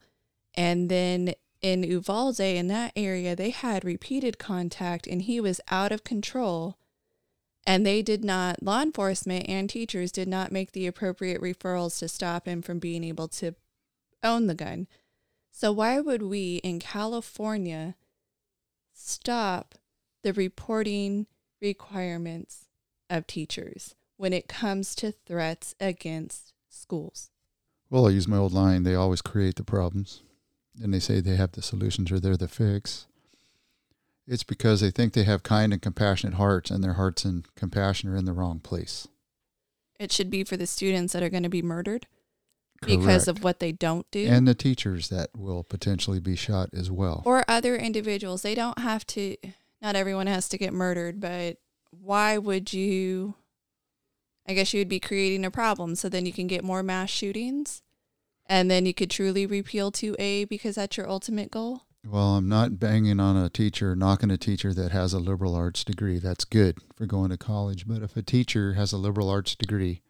And 0.55 0.91
then 0.91 1.35
in 1.63 1.83
Uvalde, 1.83 2.41
in 2.41 2.69
that 2.69 2.93
area, 2.97 3.37
they 3.37 3.51
had 3.51 3.85
repeated 3.85 4.39
contact, 4.39 5.07
and 5.07 5.23
he 5.23 5.41
was 5.41 5.61
out 5.71 5.93
of 5.93 6.05
control 6.05 6.79
and 7.67 7.85
they 7.85 8.03
did 8.03 8.25
not, 8.25 8.63
law 8.63 8.83
enforcement 8.83 9.49
and 9.49 9.69
teachers 9.69 10.11
did 10.11 10.29
not 10.29 10.53
make 10.53 10.73
the 10.73 10.87
appropriate 10.87 11.41
referrals 11.41 11.99
to 11.99 12.09
stop 12.09 12.47
him 12.47 12.63
from 12.63 12.79
being 12.79 13.05
able 13.05 13.29
to 13.29 13.55
own 14.23 14.47
the 14.47 14.55
gun. 14.55 14.87
So 15.53 15.73
why 15.73 16.01
would 16.01 16.23
we 16.23 16.57
in 16.63 16.81
California 16.81 17.97
stop 18.93 19.75
the 20.23 20.33
reporting 20.33 21.27
requirements 21.61 22.67
of 23.09 23.27
teachers 23.27 23.95
when 24.17 24.33
it 24.33 24.49
comes 24.49 24.95
to 24.97 25.13
threats 25.13 25.75
against 25.81 26.53
schools? 26.69 27.31
Well, 27.91 28.07
I 28.07 28.11
use 28.11 28.29
my 28.29 28.37
old 28.37 28.53
line 28.53 28.85
they 28.85 28.95
always 28.95 29.23
create 29.23 29.57
the 29.57 29.65
problems. 29.65 30.23
And 30.83 30.95
they 30.95 31.01
say 31.01 31.21
they 31.21 31.37
have 31.37 31.53
the 31.53 31.63
solutions 31.63 32.11
or 32.11 32.21
they're 32.21 32.37
the 32.37 32.49
fix. 32.49 33.07
It's 34.31 34.45
because 34.45 34.81
they 34.81 34.93
think 34.93 35.13
they 35.13 35.25
have 35.25 35.43
kind 35.43 35.73
and 35.73 35.83
compassionate 35.83 36.35
hearts, 36.35 36.71
and 36.71 36.85
their 36.85 36.93
hearts 36.93 37.25
and 37.25 37.45
compassion 37.57 38.09
are 38.09 38.17
in 38.17 38.27
the 38.27 38.33
wrong 38.33 38.61
place. 38.61 39.09
It 39.99 40.13
should 40.13 40.31
be 40.31 40.45
for 40.45 40.57
the 40.57 40.69
students 40.69 41.13
that 41.13 41.23
are 41.25 41.29
going 41.29 41.43
to 41.43 41.49
be 41.49 41.63
murdered 41.63 42.07
because 42.81 43.27
of 43.27 43.43
what 43.43 43.59
they 43.59 43.73
don't 43.73 44.09
do. 44.13 44.27
and 44.29 44.47
the 44.47 44.55
teachers 44.55 45.09
that 45.09 45.31
will 45.37 45.65
potentially 45.65 46.21
be 46.21 46.37
shot 46.37 46.71
as 46.73 46.93
well. 46.93 47.23
or 47.27 47.45
other 47.49 47.75
individuals. 47.75 48.43
They 48.43 48.55
don't 48.55 48.79
have 48.79 49.05
to, 49.09 49.37
not 49.83 49.97
everyone 49.97 50.29
has 50.29 50.49
to 50.51 50.59
get 50.59 50.73
murdered, 50.73 51.21
but 51.21 51.57
why 51.91 52.39
would 52.39 52.73
you? 52.73 53.35
I 54.47 54.55
guess 54.55 54.73
you 54.73 54.81
would 54.81 54.89
be 54.89 55.01
creating 55.01 55.45
a 55.45 55.51
problem 55.51 55.97
so 55.97 56.09
then 56.09 56.25
you 56.25 56.33
can 56.33 56.47
get 56.47 56.65
more 56.65 56.83
mass 56.85 57.11
shootings 57.11 57.83
and 58.47 58.71
then 58.71 58.87
you 58.87 58.95
could 58.95 59.11
truly 59.11 59.45
repeal 59.45 59.93
2A 59.93 60.49
because 60.49 60.77
that's 60.77 60.97
your 60.97 61.09
ultimate 61.09 61.51
goal. 61.51 61.83
Well, 62.07 62.37
I'm 62.37 62.49
not 62.49 62.81
banging 62.81 63.21
on 63.21 63.37
a 63.37 63.51
teacher, 63.51 63.95
knocking 63.95 64.31
a 64.31 64.39
teacher 64.39 64.73
that 64.73 64.91
has 64.91 65.13
a 65.13 65.19
liberal 65.19 65.55
arts 65.55 65.85
degree. 65.85 66.19
That's 66.19 66.45
good 66.47 66.79
for 66.97 67.05
going 67.05 67.31
to 67.31 67.37
college. 67.37 67.87
But 67.87 68.03
if 68.03 68.17
a 68.17 68.23
teacher 68.23 68.73
has 68.73 68.93
a 68.93 68.97
liberal 68.97 69.29
arts 69.29 69.55
degree 69.55 70.01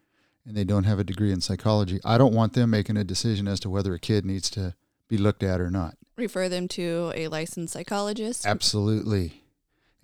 and 0.47 0.57
they 0.57 0.64
don't 0.64 0.84
have 0.84 1.01
a 1.01 1.05
degree 1.05 1.32
in 1.32 1.41
psychology, 1.41 1.99
I 2.05 2.16
don't 2.16 2.34
want 2.34 2.53
them 2.53 2.70
making 2.70 2.97
a 2.97 3.05
decision 3.05 3.49
as 3.49 3.59
to 3.61 3.70
whether 3.70 3.93
a 3.93 3.99
kid 3.99 4.24
needs 4.24 4.49
to 4.51 4.74
be 5.09 5.18
looked 5.18 5.43
at 5.43 5.61
or 5.61 5.70
not. 5.70 5.97
Refer 6.16 6.49
them 6.49 6.68
to 6.68 7.12
a 7.14 7.26
licensed 7.26 7.72
psychologist. 7.72 8.47
Absolutely. 8.47 9.43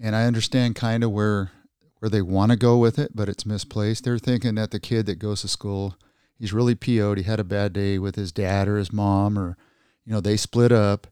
And 0.00 0.16
I 0.16 0.24
understand 0.24 0.74
kind 0.74 1.04
of 1.04 1.12
where 1.12 1.52
where 2.00 2.10
they 2.10 2.20
want 2.20 2.50
to 2.52 2.56
go 2.56 2.76
with 2.76 2.98
it, 2.98 3.12
but 3.14 3.28
it's 3.28 3.46
misplaced. 3.46 4.04
They're 4.04 4.18
thinking 4.18 4.56
that 4.56 4.70
the 4.70 4.80
kid 4.80 5.06
that 5.06 5.18
goes 5.18 5.40
to 5.40 5.48
school, 5.48 5.96
he's 6.38 6.52
really 6.52 6.74
PO'd, 6.74 7.16
he 7.16 7.24
had 7.24 7.40
a 7.40 7.44
bad 7.44 7.72
day 7.72 7.98
with 7.98 8.16
his 8.16 8.32
dad 8.32 8.68
or 8.68 8.76
his 8.76 8.92
mom 8.92 9.38
or 9.38 9.56
you 10.04 10.12
know, 10.12 10.20
they 10.20 10.36
split 10.36 10.72
up 10.72 11.06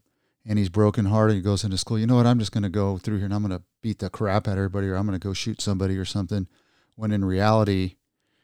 and 0.45 0.59
he's 0.59 0.69
broken 0.69 1.05
hearted. 1.05 1.35
He 1.35 1.41
goes 1.41 1.63
into 1.63 1.77
school, 1.77 1.99
you 1.99 2.07
know 2.07 2.15
what, 2.15 2.27
I'm 2.27 2.39
just 2.39 2.51
gonna 2.51 2.69
go 2.69 2.97
through 2.97 3.17
here 3.17 3.25
and 3.25 3.33
I'm 3.33 3.41
gonna 3.41 3.63
beat 3.81 3.99
the 3.99 4.09
crap 4.09 4.47
out 4.47 4.53
of 4.53 4.57
everybody 4.59 4.87
or 4.87 4.95
I'm 4.95 5.05
gonna 5.05 5.19
go 5.19 5.33
shoot 5.33 5.61
somebody 5.61 5.97
or 5.97 6.05
something 6.05 6.47
when 6.95 7.11
in 7.11 7.25
reality 7.25 7.95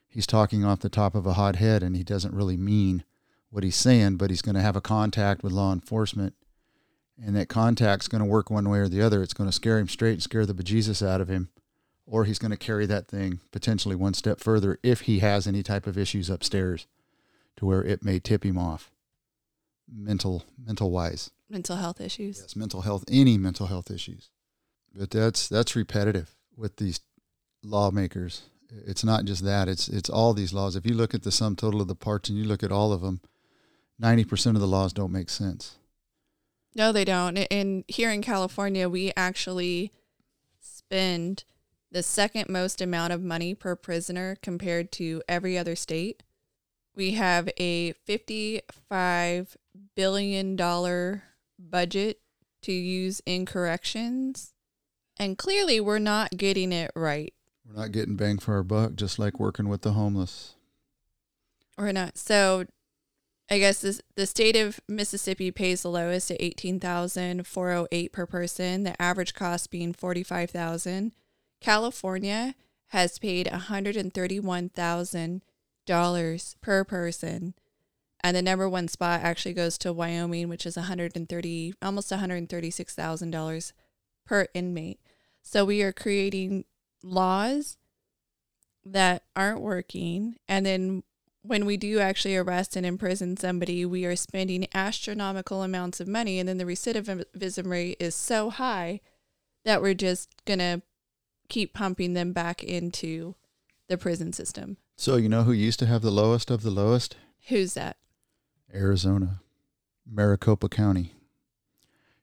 he's 0.08 0.28
talking 0.28 0.66
off 0.66 0.80
the 0.80 0.90
top 0.90 1.16
of 1.16 1.26
a 1.26 1.34
hot 1.34 1.56
head 1.56 1.84
and 1.84 1.96
he 1.96 2.04
doesn't 2.04 2.34
really 2.34 2.58
mean 2.58 3.04
what 3.50 3.64
he's 3.64 3.76
saying, 3.76 4.18
but 4.18 4.30
he's 4.30 4.42
gonna 4.42 4.62
have 4.62 4.76
a 4.76 4.82
contact 4.82 5.44
with 5.44 5.54
law 5.54 5.74
enforcement 5.74 6.34
and 7.24 7.36
that 7.36 7.50
contact's 7.50 8.08
going 8.08 8.24
to 8.24 8.30
work 8.30 8.50
one 8.50 8.68
way 8.70 8.80
or 8.80 8.88
the 8.88 9.02
other. 9.02 9.22
It's 9.22 9.34
going 9.34 9.50
to 9.50 9.56
scare 9.56 9.78
him 9.78 9.88
straight 9.88 10.14
and 10.14 10.24
scare 10.24 10.46
the 10.46 10.56
bejesus 10.56 11.06
out 11.06 11.22
of 11.22 11.28
him, 11.28 11.50
or 12.06 12.26
he's 12.26 12.40
going 12.40 12.52
to 12.52 12.58
carry 12.58 12.86
that 12.88 13.08
thing 13.08 13.40
potentially 13.52 13.96
one 13.96 14.14
step 14.14 14.40
further 14.40 14.80
if 14.82 15.02
he 15.02 15.20
has 15.20 15.46
any 15.46 15.62
type 15.62 15.86
of 15.86 15.98
issues 15.98 16.30
upstairs, 16.30 16.88
to 17.58 17.66
where 17.66 17.84
it 17.84 18.04
may 18.04 18.20
tip 18.20 18.44
him 18.44 18.58
off, 18.58 18.92
mental 19.92 20.46
mental 20.58 20.90
wise. 20.90 21.32
Mental 21.52 21.76
health 21.76 22.00
issues. 22.02 22.40
Yes, 22.42 22.56
mental 22.56 22.82
health, 22.82 23.04
any 23.12 23.38
mental 23.38 23.68
health 23.68 23.92
issues. 23.92 24.30
But 24.96 25.12
that's 25.12 25.48
that's 25.48 25.76
repetitive 25.76 26.36
with 26.56 26.78
these 26.78 27.00
lawmakers. 27.64 28.44
It's 28.70 29.04
not 29.04 29.26
just 29.26 29.44
that. 29.44 29.68
It's 29.68 29.88
it's 29.88 30.10
all 30.10 30.34
these 30.34 30.54
laws. 30.54 30.76
If 30.76 30.86
you 30.86 30.94
look 30.94 31.14
at 31.14 31.24
the 31.24 31.32
sum 31.32 31.56
total 31.56 31.82
of 31.82 31.88
the 31.88 31.96
parts 31.96 32.30
and 32.30 32.38
you 32.38 32.46
look 32.46 32.64
at 32.64 32.72
all 32.72 32.94
of 32.94 33.02
them, 33.02 33.22
ninety 34.00 34.24
percent 34.24 34.56
of 34.58 34.62
the 34.62 34.68
laws 34.68 34.94
don't 34.94 35.12
make 35.12 35.30
sense. 35.30 35.78
No, 36.74 36.92
they 36.92 37.04
don't. 37.04 37.38
And 37.38 37.84
here 37.88 38.12
in 38.12 38.22
California, 38.22 38.88
we 38.88 39.12
actually 39.18 39.92
spend 40.62 41.44
the 41.92 42.02
second 42.02 42.48
most 42.48 42.82
amount 42.82 43.12
of 43.12 43.22
money 43.22 43.54
per 43.54 43.76
prisoner 43.76 44.38
compared 44.42 44.92
to 44.94 45.22
every 45.28 45.58
other 45.58 45.76
state. 45.76 46.24
We 46.96 47.12
have 47.12 47.50
a 47.58 47.94
$55 48.08 49.56
billion 49.96 50.56
budget 51.70 52.20
to 52.64 52.72
use 52.72 53.22
in 53.26 53.46
corrections. 53.46 54.54
And 55.18 55.38
clearly, 55.38 55.80
we're 55.80 56.00
not 56.00 56.32
getting 56.38 56.72
it 56.72 56.92
right. 56.96 57.34
We're 57.66 57.82
not 57.82 57.92
getting 57.92 58.16
bang 58.16 58.40
for 58.40 58.56
our 58.56 58.64
buck, 58.64 58.96
just 58.96 59.20
like 59.20 59.40
working 59.40 59.70
with 59.70 59.82
the 59.82 59.94
homeless. 59.94 60.56
Or 61.78 61.94
not. 61.94 62.18
So 62.18 62.66
I 63.50 63.60
guess 63.60 63.82
this, 63.82 64.02
the 64.16 64.26
state 64.26 64.56
of 64.56 64.80
Mississippi 64.88 65.52
pays 65.52 65.82
the 65.82 65.90
lowest 65.90 66.32
at 66.32 66.42
eighteen 66.42 66.80
thousand 66.80 67.46
four 67.46 67.72
hundred 67.72 67.90
eight 67.92 68.14
per 68.14 68.26
person. 68.26 68.84
The 68.84 69.00
average 69.02 69.34
cost 69.34 69.70
being 69.70 69.94
forty 69.94 70.24
five 70.24 70.50
thousand. 70.50 71.12
California 71.60 72.56
has 72.88 73.20
paid 73.20 73.50
one 73.50 73.60
hundred 73.60 73.96
and 73.96 74.14
thirty 74.14 74.40
one 74.40 74.70
thousand 74.70 75.42
dollars 75.86 76.56
per 76.62 76.84
person, 76.84 77.54
and 78.24 78.36
the 78.36 78.42
number 78.42 78.70
one 78.70 78.88
spot 78.88 79.22
actually 79.22 79.54
goes 79.54 79.78
to 79.80 79.94
Wyoming, 79.94 80.50
which 80.50 80.66
is 80.66 80.76
one 80.76 80.86
hundred 80.86 81.16
and 81.16 81.28
thirty, 81.28 81.74
almost 81.82 82.12
one 82.12 82.20
hundred 82.20 82.38
and 82.38 82.50
thirty 82.50 82.72
six 82.72 82.96
thousand 82.96 83.32
dollars 83.32 83.74
per 84.26 84.48
inmate. 84.54 85.00
So 85.42 85.66
we 85.66 85.82
are 85.82 85.92
creating 85.92 86.66
laws 87.04 87.78
that 88.86 89.24
aren't 89.36 89.62
working, 89.62 90.36
and 90.48 90.66
then 90.66 91.04
when 91.44 91.66
we 91.66 91.76
do 91.76 92.00
actually 92.00 92.38
arrest 92.38 92.76
and 92.76 92.86
imprison 92.86 93.36
somebody, 93.36 93.84
we 93.84 94.06
are 94.06 94.16
spending 94.16 94.68
astronomical 94.76 95.64
amounts 95.64 96.00
of 96.00 96.08
money, 96.08 96.38
and 96.38 96.48
then 96.48 96.60
the 96.60 96.66
recidivism 96.66 97.68
rate 97.68 97.98
is 98.00 98.14
so 98.14 98.52
high 98.52 99.02
that 99.66 99.82
we're 99.82 99.96
just 99.96 100.30
gonna 100.46 100.84
keep 101.50 101.74
pumping 101.74 102.14
them 102.14 102.32
back 102.32 102.64
into 102.64 103.36
the 103.90 103.98
prison 103.98 104.32
system. 104.32 104.78
So 104.98 105.16
you 105.16 105.28
know 105.30 105.44
who 105.44 105.52
used 105.52 105.80
to 105.80 105.88
have 105.88 106.04
the 106.04 106.12
lowest 106.12 106.52
of 106.52 106.62
the 106.62 106.70
lowest? 106.70 107.18
Who's 107.48 107.74
that? 107.74 107.98
Arizona, 108.74 109.42
Maricopa 110.10 110.70
County. 110.70 111.14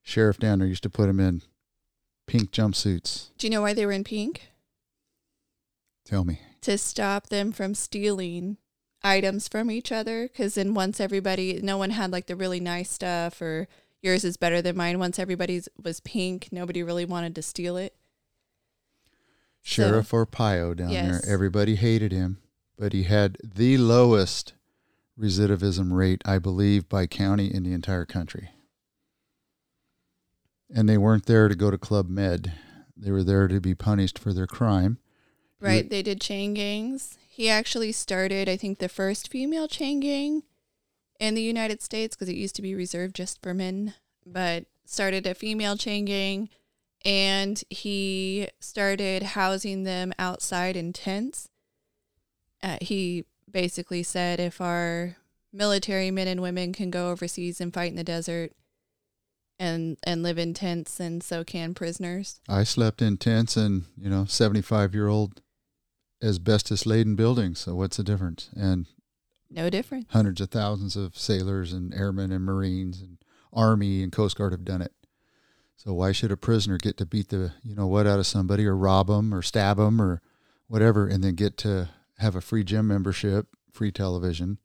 Sheriff 0.03 0.39
down 0.39 0.59
there 0.61 0.69
used 0.69 0.83
to 0.85 0.91
put 0.91 1.07
them 1.07 1.21
in 1.21 1.43
pink 2.27 2.51
jumpsuits. 2.51 3.29
Do 3.39 3.47
you 3.47 3.51
know 3.51 3.63
why 3.63 3.75
they 3.75 3.85
were 3.85 3.93
in 3.93 4.05
pink? 4.05 4.49
Tell 6.05 6.25
me. 6.25 6.41
To 6.63 6.79
stop 6.79 7.29
them 7.29 7.53
from 7.53 7.75
stealing 7.75 8.57
items 9.03 9.49
from 9.49 9.71
each 9.71 9.93
other. 9.93 10.29
Because 10.29 10.55
then 10.55 10.73
once 10.75 11.01
everybody, 11.01 11.61
no 11.63 11.77
one 11.77 11.91
had 11.91 12.11
like 12.11 12.27
the 12.27 12.37
really 12.37 12.61
nice 12.61 12.91
stuff 12.91 13.41
or 13.43 13.69
yours 14.01 14.25
is 14.25 14.37
better 14.39 14.63
than 14.63 14.77
mine. 14.77 14.99
Once 14.99 15.19
everybody's 15.19 15.69
was 15.83 16.01
pink, 16.01 16.49
nobody 16.51 16.83
really 16.83 17.05
wanted 17.05 17.35
to 17.35 17.43
steal 17.43 17.77
it. 17.77 17.95
So- 19.63 19.83
Sheriff 19.83 20.11
Arpaio 20.13 20.75
down 20.75 20.91
Yes. 20.91 21.23
there. 21.23 21.33
Everybody 21.33 21.75
hated 21.77 22.13
him, 22.13 22.39
but 22.79 22.93
he 22.95 23.03
had 23.03 23.37
the 23.45 23.77
lowest 23.77 24.55
recidivism 25.19 25.93
rate, 25.93 26.23
I 26.25 26.39
believe, 26.39 26.89
by 26.89 27.07
county 27.07 27.53
in 27.53 27.65
the 27.65 27.73
entire 27.73 28.05
country. 28.05 28.51
And 30.75 30.89
they 30.89 30.99
weren't 30.99 31.27
there 31.27 31.49
to 31.49 31.55
go 31.55 31.71
to 31.71 31.79
Club 31.79 32.09
Med. 32.09 32.53
They 32.97 33.11
were 33.11 33.25
there 33.25 33.49
to 33.49 33.61
be 33.61 33.75
punished 33.75 34.19
for 34.19 34.33
their 34.33 34.47
crime. 34.47 34.99
Right. 35.61 35.89
They 35.89 36.03
did 36.03 36.21
chain 36.21 36.55
gangs. 36.55 37.19
He 37.29 37.49
actually 37.49 37.93
started, 37.93 38.49
I 38.49 38.57
think, 38.57 38.79
the 38.79 38.89
first 38.89 39.31
female 39.31 39.69
chain 39.69 40.01
gang 40.01 40.43
in 41.19 41.35
the 41.35 41.43
United 41.43 41.83
States 41.83 42.15
because 42.15 42.29
it 42.29 42.37
used 42.37 42.57
to 42.57 42.63
be 42.63 42.75
reserved 42.75 43.17
just 43.17 43.43
for 43.43 43.55
men, 43.55 43.95
but 44.27 44.67
started 44.85 45.27
a 45.27 45.35
female 45.35 45.77
chain 45.77 46.05
gang 46.05 46.49
and 47.05 47.63
he 47.71 48.49
started 48.61 49.23
housing 49.23 49.85
them 49.85 50.13
outside 50.19 50.77
in 50.77 50.93
tents. 50.93 51.49
Uh, 52.63 52.79
he 52.81 53.25
basically 53.53 54.03
said 54.03 54.41
if 54.41 54.61
our 54.61 55.17
military 55.53 56.11
men 56.11 56.29
and 56.29 56.43
women 56.43 56.73
can 56.73 56.91
go 56.91 57.11
overseas 57.11 57.61
and 57.61 57.73
fight 57.73 57.91
in 57.91 57.97
the 57.97 58.05
desert 58.05 58.53
and 59.59 59.97
and 60.05 60.23
live 60.23 60.39
in 60.39 60.55
tents 60.55 61.01
and 61.01 61.23
so 61.23 61.43
can 61.45 61.75
prisoners. 61.75 62.41
I 62.49 62.65
slept 62.65 63.03
in 63.03 63.17
tents 63.17 63.57
and, 63.57 63.85
you 63.97 64.09
know, 64.09 64.25
75 64.25 64.95
year 64.95 65.09
old 65.09 65.41
asbestos 66.23 66.87
laden 66.87 67.17
buildings. 67.17 67.61
So 67.61 67.75
what's 67.75 67.97
the 67.97 68.05
difference? 68.05 68.51
And 68.57 68.87
No 69.51 69.71
difference. 69.71 70.07
hundreds 70.11 70.41
of 70.41 70.51
thousands 70.51 70.97
of 70.97 71.17
sailors 71.17 71.73
and 71.73 71.93
airmen 71.95 72.31
and 72.33 72.45
Marines 72.45 73.01
and 73.01 73.19
Army 73.53 74.03
and 74.03 74.13
Coast 74.13 74.37
Guard 74.37 74.53
have 74.53 74.65
done 74.65 74.83
it. 74.83 74.93
So 75.77 75.95
why 75.95 76.13
should 76.13 76.33
a 76.33 76.37
prisoner 76.37 76.77
get 76.77 76.97
to 76.99 77.07
beat 77.07 77.29
the, 77.29 77.53
you 77.63 77.75
know, 77.75 77.87
what 77.87 78.07
out 78.07 78.19
of 78.19 78.27
somebody 78.27 78.67
or 78.67 78.77
rob 78.77 79.07
them 79.07 79.33
or 79.33 79.43
stab 79.43 79.77
them 79.79 80.03
or 80.03 80.21
whatever 80.67 81.07
and 81.07 81.23
then 81.23 81.35
get 81.35 81.57
to 81.59 81.89
have 82.19 82.35
a 82.37 82.41
free 82.41 82.65
gym 82.65 82.87
membership, 82.87 83.47
free 83.73 83.93
television, 83.93 84.59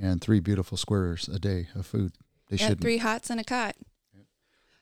and 0.00 0.20
three 0.20 0.40
beautiful 0.40 0.76
squares 0.76 1.28
a 1.28 1.38
day 1.38 1.68
of 1.74 1.86
food? 1.86 2.12
They 2.48 2.56
shouldn't. 2.56 2.80
three 2.80 2.98
hots 2.98 3.30
and 3.30 3.40
a 3.40 3.44
cot. 3.44 3.76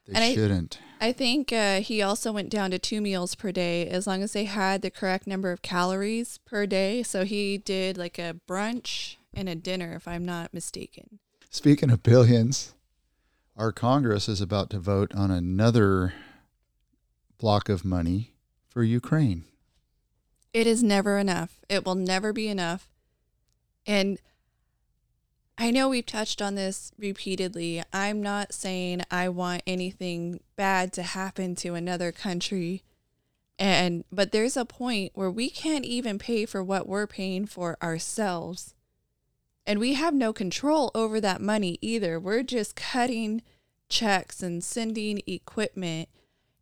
they 0.07 0.15
and 0.15 0.25
I- 0.25 0.35
shouldn't. 0.35 0.79
I 1.01 1.13
think 1.13 1.51
uh, 1.53 1.81
he 1.81 2.03
also 2.03 2.31
went 2.31 2.51
down 2.51 2.71
to 2.73 2.79
two 2.79 3.01
meals 3.01 3.35
per 3.35 3.53
day 3.53 3.89
as 3.89 4.07
long 4.07 4.23
as 4.23 4.33
they 4.35 4.45
had 4.45 4.83
the 4.83 4.91
correct 4.91 5.27
number 5.27 5.51
of 5.51 5.63
calories 5.63 6.39
per 6.45 6.67
day. 6.67 7.03
So 7.03 7.25
he 7.25 7.57
did 7.57 7.97
like 7.97 8.19
a 8.19 8.37
brunch 8.47 9.17
and 9.33 9.49
a 9.49 9.55
dinner, 9.55 9.95
if 9.95 10.07
I'm 10.07 10.25
not 10.27 10.53
mistaken. 10.53 11.21
Speaking 11.49 11.91
of 11.91 12.03
billions, 12.03 12.75
our 13.57 13.73
Congress 13.73 14.29
is 14.29 14.41
about 14.43 14.69
to 14.71 14.79
vote 14.79 15.15
on 15.15 15.31
another 15.31 16.13
block 17.39 17.69
of 17.71 17.85
money 17.85 18.35
for 18.69 18.83
Ukraine. 18.83 19.45
It 20.53 20.67
is 20.67 20.83
never 20.83 21.19
enough. 21.19 21.61
It 21.69 21.85
will 21.85 21.95
never 21.95 22.33
be 22.33 22.49
enough. 22.49 22.89
And 23.87 24.19
I 25.57 25.71
know 25.71 25.89
we've 25.89 26.07
touched 26.07 26.41
on 26.41 26.55
this 26.55 26.91
repeatedly. 26.99 27.83
I'm 27.93 28.23
not 28.23 28.55
saying 28.55 29.03
I 29.11 29.29
want 29.29 29.63
anything 29.67 30.41
bad 30.57 30.93
to 30.95 31.03
happen 31.03 31.55
to 31.57 31.75
another 31.75 32.13
country. 32.13 32.83
And 33.59 34.05
but 34.11 34.33
there's 34.33 34.57
a 34.57 34.65
point 34.65 35.13
where 35.15 35.31
we 35.31 35.51
can't 35.51 35.85
even 35.85 36.19
pay 36.19 36.47
for 36.47 36.65
what 36.65 36.89
we're 36.89 37.07
paying 37.07 37.45
for 37.45 37.77
ourselves. 37.83 38.75
And 39.67 39.79
we 39.79 39.93
have 39.95 40.15
no 40.15 40.33
control 40.33 40.91
over 40.95 41.21
that 41.21 41.43
money 41.43 41.79
either. 41.83 42.19
We're 42.19 42.43
just 42.43 42.75
cutting 42.75 43.43
checks 43.91 44.43
and 44.43 44.65
sending 44.65 45.21
equipment. 45.27 46.09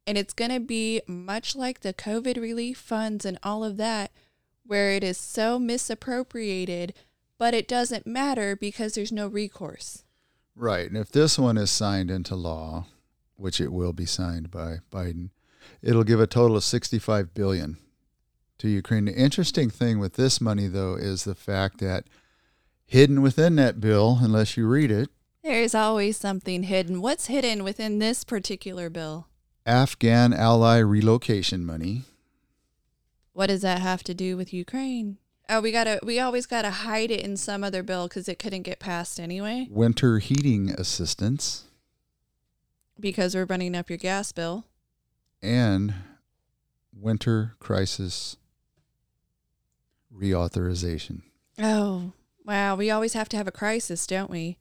And 0.09 0.19
it's 0.19 0.35
going 0.35 0.51
to 0.51 0.61
be 0.61 1.03
much 1.07 1.55
like 1.55 1.81
the 1.81 1.95
COVID 1.95 2.41
relief 2.41 2.79
funds 2.79 3.25
and 3.25 3.39
all 3.43 3.63
of 3.63 3.77
that, 3.77 4.11
where 4.65 4.91
it 4.93 5.05
is 5.05 5.19
so 5.19 5.59
misappropriated 5.59 6.95
but 7.39 7.55
it 7.55 7.69
doesn't 7.69 8.07
matter 8.07 8.57
because 8.57 8.95
there's 8.95 9.13
no 9.13 9.29
recourse. 9.29 10.05
Right. 10.55 10.89
And 10.89 10.97
if 10.97 11.11
this 11.11 11.39
one 11.39 11.57
is 11.57 11.71
signed 11.71 12.11
into 12.11 12.35
law, 12.35 12.87
which 13.37 13.61
it 13.61 13.73
will 13.73 13.93
be 13.93 14.07
signed 14.07 14.51
by 14.51 14.79
Biden, 14.91 15.31
it'll 15.81 16.05
give 16.05 16.21
a 16.21 16.27
total 16.27 16.57
of 16.57 16.65
65 16.65 17.33
billion 17.33 17.79
to 18.59 18.69
Ukraine. 18.69 19.05
The 19.05 19.15
interesting 19.15 19.71
thing 19.71 20.01
with 20.01 20.15
this 20.15 20.41
money 20.41 20.67
though 20.67 20.95
is 20.95 21.23
the 21.23 21.37
fact 21.37 21.79
that 21.79 22.05
hidden 22.85 23.23
within 23.23 23.55
that 23.57 23.81
bill, 23.81 24.19
unless 24.21 24.57
you 24.57 24.67
read 24.67 24.91
it, 24.91 25.09
there's 25.45 25.75
always 25.75 26.17
something 26.17 26.65
hidden. 26.65 27.01
What's 27.01 27.27
hidden 27.27 27.63
within 27.63 28.01
this 28.01 28.25
particular 28.25 28.91
bill? 28.91 29.29
Afghan 29.69 30.33
ally 30.33 30.79
relocation 30.79 31.67
money. 31.67 32.05
What 33.35 33.49
does 33.49 33.61
that 33.61 33.83
have 33.83 34.03
to 34.05 34.15
do 34.15 34.35
with 34.35 34.55
Ukraine? 34.55 35.19
Oh, 35.51 35.61
we 35.61 35.73
gotta. 35.73 36.01
We 36.03 36.19
always 36.19 36.47
gotta 36.47 36.71
hide 36.71 37.11
it 37.11 37.21
in 37.21 37.37
some 37.37 37.63
other 37.63 37.83
bill 37.83 38.09
because 38.09 38.31
it 38.31 38.39
couldn't 38.39 38.63
get 38.63 38.81
passed 38.81 39.21
anyway. 39.21 39.69
Winter 39.71 40.21
heating 40.21 40.71
assistance. 40.71 41.65
Because 42.99 43.35
we're 43.35 43.45
running 43.45 43.77
up 43.77 43.91
your 43.91 43.99
gas 43.99 44.33
bill. 44.33 44.65
And 45.43 45.95
winter 46.93 47.55
crisis 47.61 48.39
reauthorization. 50.13 51.21
Oh 51.59 52.13
wow! 52.43 52.75
We 52.75 52.91
always 52.91 53.13
have 53.13 53.29
to 53.29 53.37
have 53.37 53.47
a 53.47 53.53
crisis, 53.53 54.07
don't 54.07 54.31
we? 54.31 54.57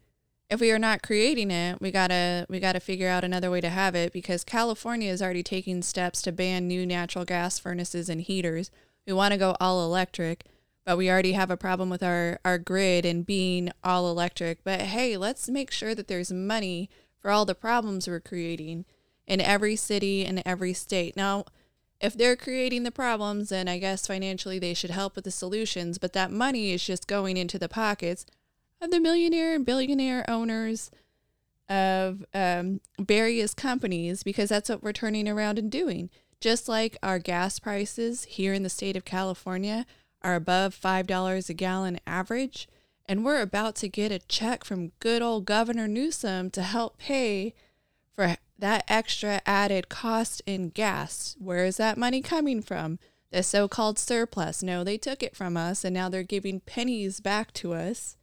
If 0.50 0.62
we 0.62 0.72
are 0.72 0.80
not 0.80 1.02
creating 1.02 1.52
it, 1.52 1.82
we 1.82 1.92
gotta 1.92 2.46
we 2.50 2.60
gotta 2.60 2.80
figure 2.80 3.10
out 3.10 3.24
another 3.24 3.52
way 3.52 3.62
to 3.62 3.70
have 3.70 3.96
it 3.96 4.14
because 4.14 4.44
California 4.44 5.12
is 5.12 5.22
already 5.22 5.44
taking 5.44 5.82
steps 5.82 6.22
to 6.22 6.32
ban 6.32 6.68
new 6.68 6.86
natural 6.86 7.26
gas 7.26 7.60
furnaces 7.60 8.08
and 8.08 8.22
heaters. 8.22 8.72
We 9.06 9.14
want 9.14 9.34
to 9.34 9.38
go 9.38 9.56
all 9.60 9.84
electric 9.86 10.46
but 10.88 10.98
we 10.98 11.10
already 11.10 11.34
have 11.34 11.52
a 11.52 11.58
problem 11.58 11.90
with 11.90 12.02
our, 12.02 12.40
our 12.46 12.58
grid 12.58 13.06
and 13.06 13.26
being 13.26 13.74
all 13.84 14.10
electric. 14.10 14.64
But 14.64 14.80
hey, 14.80 15.18
let's 15.18 15.50
make 15.50 15.70
sure 15.70 15.94
that 15.94 16.08
there's 16.08 16.32
money 16.32 16.90
for 17.20 17.30
all 17.30 17.44
the 17.44 17.54
problems 17.54 18.08
we're 18.08 18.22
creating 18.22 18.86
in 19.28 19.42
every 19.42 19.76
city 19.76 20.26
and 20.26 20.42
every 20.46 20.72
state. 20.72 21.18
Now, 21.18 21.44
if 22.00 22.14
they're 22.14 22.38
creating 22.38 22.84
the 22.84 22.92
problems, 22.92 23.50
then 23.50 23.68
I 23.68 23.80
guess 23.80 24.08
financially 24.08 24.60
they 24.60 24.74
should 24.74 24.92
help 24.92 25.18
with 25.18 25.26
the 25.26 25.32
solutions, 25.32 25.98
but 25.98 26.14
that 26.14 26.32
money 26.32 26.72
is 26.72 26.86
just 26.86 27.06
going 27.06 27.36
into 27.36 27.60
the 27.60 27.68
pockets 27.68 28.26
of 28.82 28.92
the 28.92 29.00
millionaire 29.00 29.54
and 29.54 29.66
billionaire 29.66 30.30
owners 30.30 30.92
of 31.70 32.26
um, 32.34 32.80
various 33.00 33.54
companies 33.54 34.24
because 34.24 34.50
that's 34.50 34.70
what 34.70 34.84
we're 34.84 34.94
turning 34.94 35.28
around 35.28 35.60
and 35.60 35.72
doing. 35.72 36.10
Just 36.40 36.70
like 36.70 36.98
our 37.02 37.20
gas 37.20 37.60
prices 37.60 38.24
here 38.26 38.54
in 38.54 38.64
the 38.64 38.70
state 38.70 38.96
of 38.96 39.06
California 39.06 39.86
are 40.22 40.36
above 40.36 40.80
$5 40.80 41.50
a 41.50 41.54
gallon 41.54 42.00
average, 42.06 42.68
and 43.06 43.24
we're 43.24 43.42
about 43.42 43.76
to 43.78 43.88
get 43.88 44.12
a 44.12 44.20
check 44.20 44.64
from 44.64 44.92
good 45.00 45.22
old 45.22 45.46
Governor 45.46 45.88
Newsom 45.88 46.50
to 46.52 46.62
help 46.62 46.98
pay 46.98 47.54
for 48.14 48.36
that 48.60 48.84
extra 48.88 49.42
added 49.46 49.90
cost 49.90 50.42
in 50.46 50.70
gas. 50.70 51.36
Where 51.40 51.66
is 51.66 51.78
that 51.78 51.98
money 51.98 52.22
coming 52.22 52.62
from? 52.62 53.00
The 53.32 53.44
so 53.44 53.68
called 53.68 54.00
surplus. 54.00 54.64
No, 54.64 54.84
they 54.84 54.98
took 54.98 55.22
it 55.22 55.36
from 55.36 55.58
us 55.58 55.84
and 55.84 55.94
now 55.94 56.10
they're 56.10 56.24
giving 56.24 56.60
pennies 56.62 57.20
back 57.20 57.54
to 57.54 57.74
us. 57.74 58.17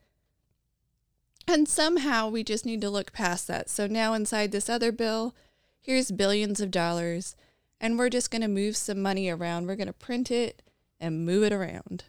And 1.47 1.69
somehow 1.69 2.29
we 2.29 2.43
just 2.43 2.65
need 2.65 2.81
to 2.81 2.91
look 2.91 3.13
past 3.13 3.47
that. 3.49 3.69
So 3.69 3.87
now 3.87 4.15
inside 4.15 4.51
this 4.53 4.69
other 4.69 4.93
bill, 4.93 5.35
here's 5.81 6.11
billions 6.11 6.61
of 6.61 6.71
dollars, 6.71 7.37
and 7.81 7.99
we're 7.99 8.09
just 8.09 8.31
going 8.31 8.43
to 8.43 8.49
move 8.49 8.77
some 8.77 9.03
money 9.03 9.29
around. 9.29 9.67
We're 9.67 9.77
going 9.77 9.87
to 9.89 9.93
print 9.93 10.31
it 10.31 10.63
and 10.99 11.27
move 11.27 11.43
it 11.43 11.53
around. 11.53 12.05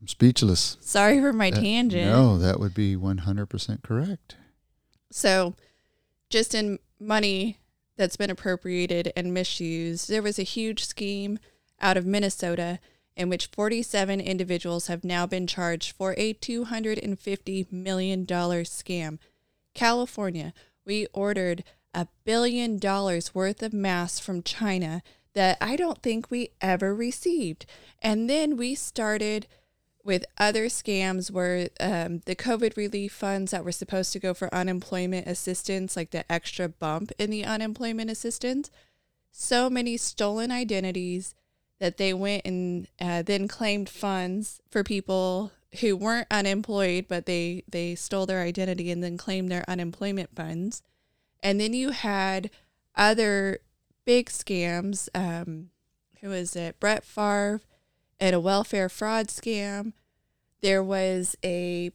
I'm 0.00 0.08
speechless. 0.08 0.78
Sorry 0.80 1.20
for 1.20 1.32
my 1.32 1.50
That- 1.50 1.60
tangent. 1.60 2.06
No, 2.10 2.38
that 2.38 2.58
would 2.58 2.72
be 2.72 2.96
100% 2.96 3.82
correct. 3.82 4.36
So, 5.10 5.54
just 6.30 6.54
in 6.54 6.78
money 6.98 7.58
that's 7.96 8.16
been 8.16 8.30
appropriated 8.30 9.12
and 9.14 9.34
misused, 9.34 10.08
there 10.08 10.22
was 10.22 10.38
a 10.38 10.42
huge 10.44 10.84
scheme 10.86 11.38
out 11.80 11.96
of 11.98 12.06
Minnesota 12.06 12.78
in 13.16 13.28
which 13.28 13.46
47 13.46 14.20
individuals 14.20 14.86
have 14.86 15.04
now 15.04 15.26
been 15.26 15.46
charged 15.46 15.92
for 15.92 16.14
a 16.16 16.34
$250 16.34 17.72
million 17.72 18.26
scam. 18.26 19.18
California, 19.74 20.52
we 20.84 21.06
ordered 21.12 21.64
a 21.92 22.06
billion 22.24 22.78
dollars 22.78 23.34
worth 23.34 23.62
of 23.62 23.72
masks 23.72 24.20
from 24.20 24.42
China 24.42 25.02
that 25.34 25.58
I 25.60 25.76
don't 25.76 26.02
think 26.02 26.30
we 26.30 26.50
ever 26.60 26.94
received. 26.94 27.66
And 28.00 28.28
then 28.28 28.56
we 28.56 28.74
started 28.74 29.46
with 30.04 30.24
other 30.38 30.66
scams 30.66 31.30
where 31.30 31.68
um, 31.78 32.20
the 32.24 32.34
COVID 32.34 32.76
relief 32.76 33.12
funds 33.12 33.50
that 33.50 33.64
were 33.64 33.72
supposed 33.72 34.12
to 34.12 34.18
go 34.18 34.32
for 34.34 34.52
unemployment 34.54 35.26
assistance, 35.26 35.96
like 35.96 36.10
the 36.10 36.30
extra 36.30 36.68
bump 36.68 37.12
in 37.18 37.30
the 37.30 37.44
unemployment 37.44 38.10
assistance, 38.10 38.70
so 39.30 39.68
many 39.68 39.96
stolen 39.96 40.50
identities 40.50 41.34
that 41.80 41.96
they 41.96 42.14
went 42.14 42.44
and 42.44 42.86
uh, 43.00 43.22
then 43.22 43.48
claimed 43.48 43.88
funds 43.88 44.60
for 44.70 44.84
people 44.84 45.50
who 45.80 45.96
weren't 45.96 46.26
unemployed, 46.30 47.06
but 47.08 47.26
they, 47.26 47.64
they 47.68 47.94
stole 47.94 48.26
their 48.26 48.42
identity 48.42 48.90
and 48.90 49.02
then 49.02 49.16
claimed 49.16 49.50
their 49.50 49.64
unemployment 49.68 50.34
funds. 50.34 50.82
And 51.42 51.60
then 51.60 51.72
you 51.72 51.90
had 51.90 52.50
other 52.94 53.60
big 54.04 54.28
scams. 54.28 55.08
Um, 55.14 55.70
was 56.22 56.54
it? 56.54 56.78
Brett 56.80 57.04
Favre 57.04 57.62
and 58.18 58.36
a 58.36 58.40
welfare 58.40 58.88
fraud 58.88 59.28
scam. 59.28 59.92
There 60.60 60.82
was 60.82 61.36
a 61.42 61.92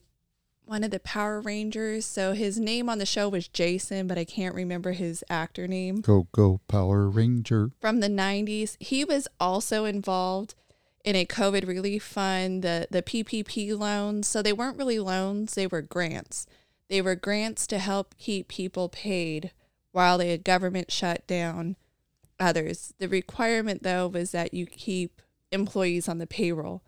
one 0.68 0.84
of 0.84 0.92
the 0.92 1.00
Power 1.00 1.40
Rangers. 1.42 2.06
So 2.06 2.34
his 2.34 2.60
name 2.60 2.90
on 2.90 2.98
the 2.98 3.06
show 3.06 3.30
was 3.30 3.48
Jason, 3.48 4.08
but 4.08 4.18
I 4.18 4.26
can't 4.26 4.56
remember 4.56 4.92
his 4.92 5.24
actor 5.30 5.68
name. 5.68 6.02
Go, 6.02 6.28
go, 6.32 6.62
Power 6.68 7.10
Ranger. 7.10 7.72
From 7.80 8.00
the 8.00 8.08
90s. 8.08 8.76
He 8.80 9.06
was 9.06 9.28
also 9.40 9.86
involved 9.86 10.56
in 11.04 11.16
a 11.16 11.26
COVID 11.26 11.68
relief 11.68 12.04
fund, 12.04 12.64
the, 12.64 12.88
the 12.90 13.04
PPP 13.04 13.78
loans. 13.78 14.28
So 14.28 14.42
they 14.42 14.54
weren't 14.54 14.78
really 14.78 15.00
loans, 15.00 15.54
they 15.54 15.68
were 15.68 15.82
grants. 15.82 16.48
They 16.90 17.02
were 17.02 17.16
grants 17.16 17.68
to 17.68 17.80
help 17.80 18.16
keep 18.18 18.48
people 18.48 18.90
paid 18.90 19.52
while 19.92 20.18
the 20.18 20.38
government 20.38 20.92
shut 20.92 21.26
down 21.28 21.76
others. 22.40 22.94
The 23.00 23.08
requirement, 23.08 23.84
though, 23.84 24.08
was 24.08 24.32
that 24.32 24.54
you 24.54 24.66
keep 24.66 25.22
employees 25.52 26.10
on 26.10 26.18
the 26.18 26.28
payroll. 26.28 26.84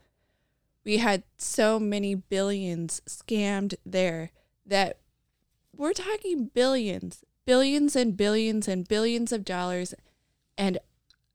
We 0.87 0.99
had 0.99 1.23
so 1.37 1.81
many 1.81 2.15
billions 2.15 3.01
scammed 3.05 3.75
there 3.85 4.31
that 4.65 4.99
we're 5.75 5.91
talking 5.91 6.45
billions, 6.45 7.25
billions 7.45 7.93
and 7.93 8.15
billions 8.15 8.69
and 8.69 8.87
billions 8.87 9.33
of 9.33 9.43
dollars. 9.43 9.93
And 10.57 10.77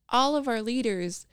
all 0.08 0.36
of 0.36 0.48
our 0.48 0.62
leaders 0.62 1.26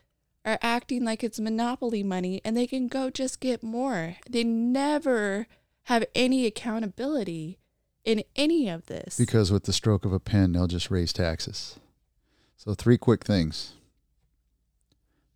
are 0.43 0.59
acting 0.61 1.05
like 1.05 1.23
it's 1.23 1.39
monopoly 1.39 2.03
money 2.03 2.41
and 2.43 2.57
they 2.57 2.67
can 2.67 2.89
go 2.89 3.09
just 3.09 3.39
get 3.39 3.63
more. 3.63 4.17
They 4.29 4.43
never 4.43 5.47
have 5.83 6.03
any 6.13 6.45
accountability 6.45 7.57
in 8.03 8.25
any 8.35 8.67
of 8.67 8.87
this. 8.87 9.17
Because 9.17 9.49
with 9.49 9.63
the 9.63 9.71
stroke 9.71 10.03
of 10.03 10.11
a 10.11 10.19
pen, 10.19 10.51
they'll 10.51 10.67
just 10.67 10.91
raise 10.91 11.13
taxes. 11.13 11.79
So, 12.57 12.73
three 12.73 12.97
quick 12.97 13.23
things. 13.23 13.75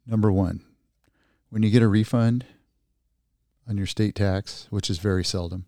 Number 0.06 0.34
one, 0.34 0.66
when 1.50 1.64
you 1.64 1.70
get 1.70 1.82
a 1.82 1.88
refund 1.88 2.46
on 3.68 3.78
your 3.78 3.88
state 3.88 4.16
tax, 4.16 4.68
which 4.70 4.90
is 4.90 4.98
very 4.98 5.24
seldom, 5.24 5.66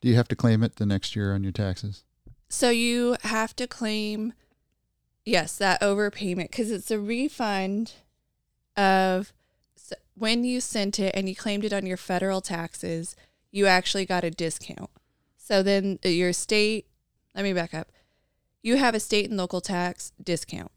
do 0.00 0.08
you 0.08 0.14
have 0.16 0.28
to 0.28 0.36
claim 0.36 0.62
it 0.62 0.76
the 0.76 0.86
next 0.86 1.14
year 1.16 1.34
on 1.34 1.42
your 1.42 1.52
taxes? 1.52 2.04
So 2.48 2.70
you 2.70 3.16
have 3.22 3.56
to 3.56 3.66
claim, 3.66 4.34
yes, 5.24 5.56
that 5.58 5.80
overpayment 5.80 6.50
because 6.50 6.70
it's 6.70 6.90
a 6.90 6.98
refund 6.98 7.94
of 8.76 9.32
when 10.14 10.44
you 10.44 10.60
sent 10.60 10.98
it 10.98 11.14
and 11.14 11.28
you 11.28 11.34
claimed 11.34 11.64
it 11.64 11.72
on 11.72 11.86
your 11.86 11.96
federal 11.96 12.40
taxes, 12.40 13.16
you 13.50 13.66
actually 13.66 14.06
got 14.06 14.24
a 14.24 14.30
discount. 14.30 14.90
So 15.36 15.62
then 15.62 15.98
uh, 16.04 16.08
your 16.08 16.32
state 16.32 16.86
let 17.34 17.44
me 17.44 17.52
back 17.52 17.74
up. 17.74 17.90
You 18.62 18.76
have 18.76 18.94
a 18.94 19.00
state 19.00 19.28
and 19.28 19.38
local 19.38 19.60
tax 19.60 20.12
discount, 20.22 20.70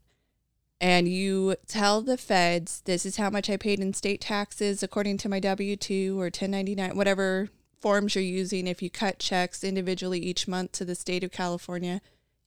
and 0.80 1.08
you 1.08 1.56
tell 1.66 2.02
the 2.02 2.18
feds, 2.18 2.82
this 2.82 3.06
is 3.06 3.16
how 3.16 3.30
much 3.30 3.48
I 3.48 3.56
paid 3.56 3.80
in 3.80 3.94
state 3.94 4.20
taxes 4.20 4.82
according 4.82 5.16
to 5.18 5.28
my 5.28 5.40
W 5.40 5.76
2 5.76 6.18
or 6.18 6.24
1099, 6.24 6.96
whatever 6.96 7.48
forms 7.80 8.14
you're 8.14 8.24
using. 8.24 8.66
If 8.66 8.82
you 8.82 8.90
cut 8.90 9.18
checks 9.18 9.64
individually 9.64 10.18
each 10.18 10.46
month 10.46 10.72
to 10.72 10.84
the 10.84 10.94
state 10.94 11.24
of 11.24 11.32
California, 11.32 12.00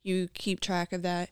you 0.03 0.29
keep 0.33 0.59
track 0.59 0.93
of 0.93 1.01
that. 1.01 1.29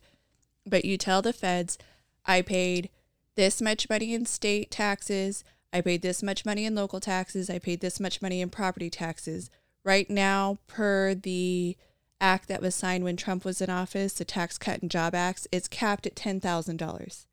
But 0.66 0.86
you 0.86 0.98
tell 0.98 1.22
the 1.22 1.34
feds, 1.34 1.78
I 2.26 2.42
paid 2.42 2.90
this 3.36 3.62
much 3.62 3.90
money 3.90 4.14
in 4.14 4.26
state 4.26 4.72
taxes. 4.72 5.44
I 5.72 5.82
paid 5.82 6.02
this 6.02 6.24
much 6.24 6.46
money 6.46 6.66
in 6.66 6.76
local 6.76 7.00
taxes. 7.00 7.50
I 7.50 7.60
paid 7.60 7.82
this 7.82 8.00
much 8.00 8.22
money 8.22 8.42
in 8.42 8.50
property 8.50 8.90
taxes. 8.90 9.50
Right 9.84 10.10
now, 10.10 10.58
per 10.68 11.14
the 11.14 11.78
act 12.20 12.48
that 12.48 12.62
was 12.62 12.76
signed 12.76 13.04
when 13.04 13.18
Trump 13.18 13.46
was 13.46 13.62
in 13.62 13.70
office, 13.70 14.14
the 14.14 14.26
Tax 14.26 14.58
Cut 14.58 14.82
and 14.82 14.92
Job 14.92 15.14
Act, 15.14 15.48
it's 15.52 15.68
capped 15.68 16.08
at 16.08 16.16
$10,000. 16.16 17.26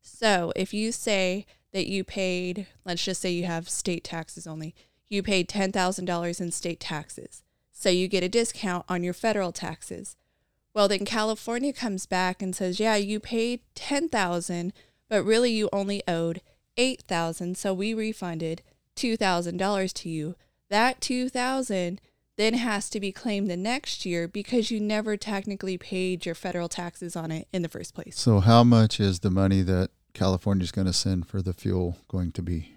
So 0.00 0.52
if 0.56 0.72
you 0.72 0.92
say 0.92 1.46
that 1.72 1.86
you 1.86 2.04
paid, 2.04 2.66
let's 2.84 3.04
just 3.04 3.20
say 3.20 3.30
you 3.30 3.44
have 3.44 3.68
state 3.68 4.04
taxes 4.04 4.46
only, 4.46 4.74
you 5.08 5.22
paid 5.22 5.48
$10,000 5.48 6.40
in 6.40 6.52
state 6.52 6.80
taxes. 6.80 7.42
So 7.72 7.90
you 7.90 8.08
get 8.08 8.24
a 8.24 8.28
discount 8.28 8.84
on 8.88 9.02
your 9.02 9.14
federal 9.14 9.52
taxes. 9.52 10.16
Well, 10.74 10.88
then 10.88 11.04
California 11.04 11.72
comes 11.72 12.06
back 12.06 12.42
and 12.42 12.54
says, 12.54 12.80
"Yeah, 12.80 12.96
you 12.96 13.20
paid 13.20 13.60
10,000, 13.74 14.72
but 15.08 15.24
really 15.24 15.52
you 15.52 15.68
only 15.72 16.02
owed 16.06 16.40
8,000, 16.76 17.56
so 17.56 17.72
we 17.72 17.94
refunded 17.94 18.62
$2,000 18.96 19.92
to 19.94 20.08
you." 20.08 20.36
That 20.68 21.00
2,000 21.00 22.00
then 22.38 22.54
has 22.54 22.88
to 22.88 23.00
be 23.00 23.12
claimed 23.12 23.50
the 23.50 23.56
next 23.56 24.06
year 24.06 24.26
because 24.26 24.70
you 24.70 24.80
never 24.80 25.16
technically 25.18 25.76
paid 25.76 26.24
your 26.24 26.34
federal 26.34 26.68
taxes 26.70 27.14
on 27.16 27.30
it 27.30 27.46
in 27.52 27.60
the 27.62 27.68
first 27.68 27.94
place. 27.94 28.18
So, 28.18 28.40
how 28.40 28.64
much 28.64 28.98
is 28.98 29.20
the 29.20 29.30
money 29.30 29.60
that 29.62 29.90
California 30.14 30.64
is 30.64 30.72
going 30.72 30.86
to 30.86 30.92
send 30.92 31.26
for 31.26 31.42
the 31.42 31.52
fuel 31.52 31.98
going 32.08 32.32
to 32.32 32.42
be? 32.42 32.74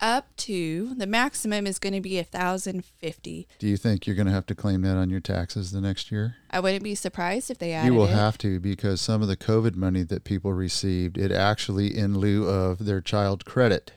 Up 0.00 0.34
to 0.36 0.94
the 0.96 1.06
maximum 1.06 1.64
is 1.64 1.78
going 1.78 1.92
to 1.92 2.00
be 2.00 2.18
a 2.18 2.24
thousand 2.24 2.84
fifty. 2.84 3.46
Do 3.60 3.68
you 3.68 3.76
think 3.76 4.04
you're 4.04 4.16
going 4.16 4.26
to 4.26 4.32
have 4.32 4.46
to 4.46 4.54
claim 4.56 4.82
that 4.82 4.96
on 4.96 5.10
your 5.10 5.20
taxes 5.20 5.70
the 5.70 5.80
next 5.80 6.10
year? 6.10 6.34
I 6.50 6.58
wouldn't 6.58 6.82
be 6.82 6.96
surprised 6.96 7.52
if 7.52 7.58
they 7.58 7.72
added 7.72 7.86
You 7.86 7.94
will 7.94 8.06
it. 8.06 8.10
have 8.10 8.36
to 8.38 8.58
because 8.58 9.00
some 9.00 9.22
of 9.22 9.28
the 9.28 9.36
COVID 9.36 9.76
money 9.76 10.02
that 10.02 10.24
people 10.24 10.52
received, 10.52 11.16
it 11.18 11.30
actually 11.30 11.96
in 11.96 12.18
lieu 12.18 12.48
of 12.48 12.84
their 12.84 13.00
child 13.00 13.44
credit 13.44 13.92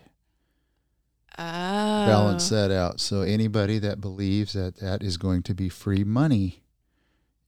oh. 1.38 2.06
balance 2.06 2.50
that 2.50 2.72
out. 2.72 3.00
So 3.00 3.22
anybody 3.22 3.80
that 3.80 4.02
believes 4.02 4.54
that 4.54 4.78
that 4.78 5.02
is 5.02 5.18
going 5.18 5.44
to 5.44 5.54
be 5.54 5.70
free 5.70 6.04
money 6.04 6.64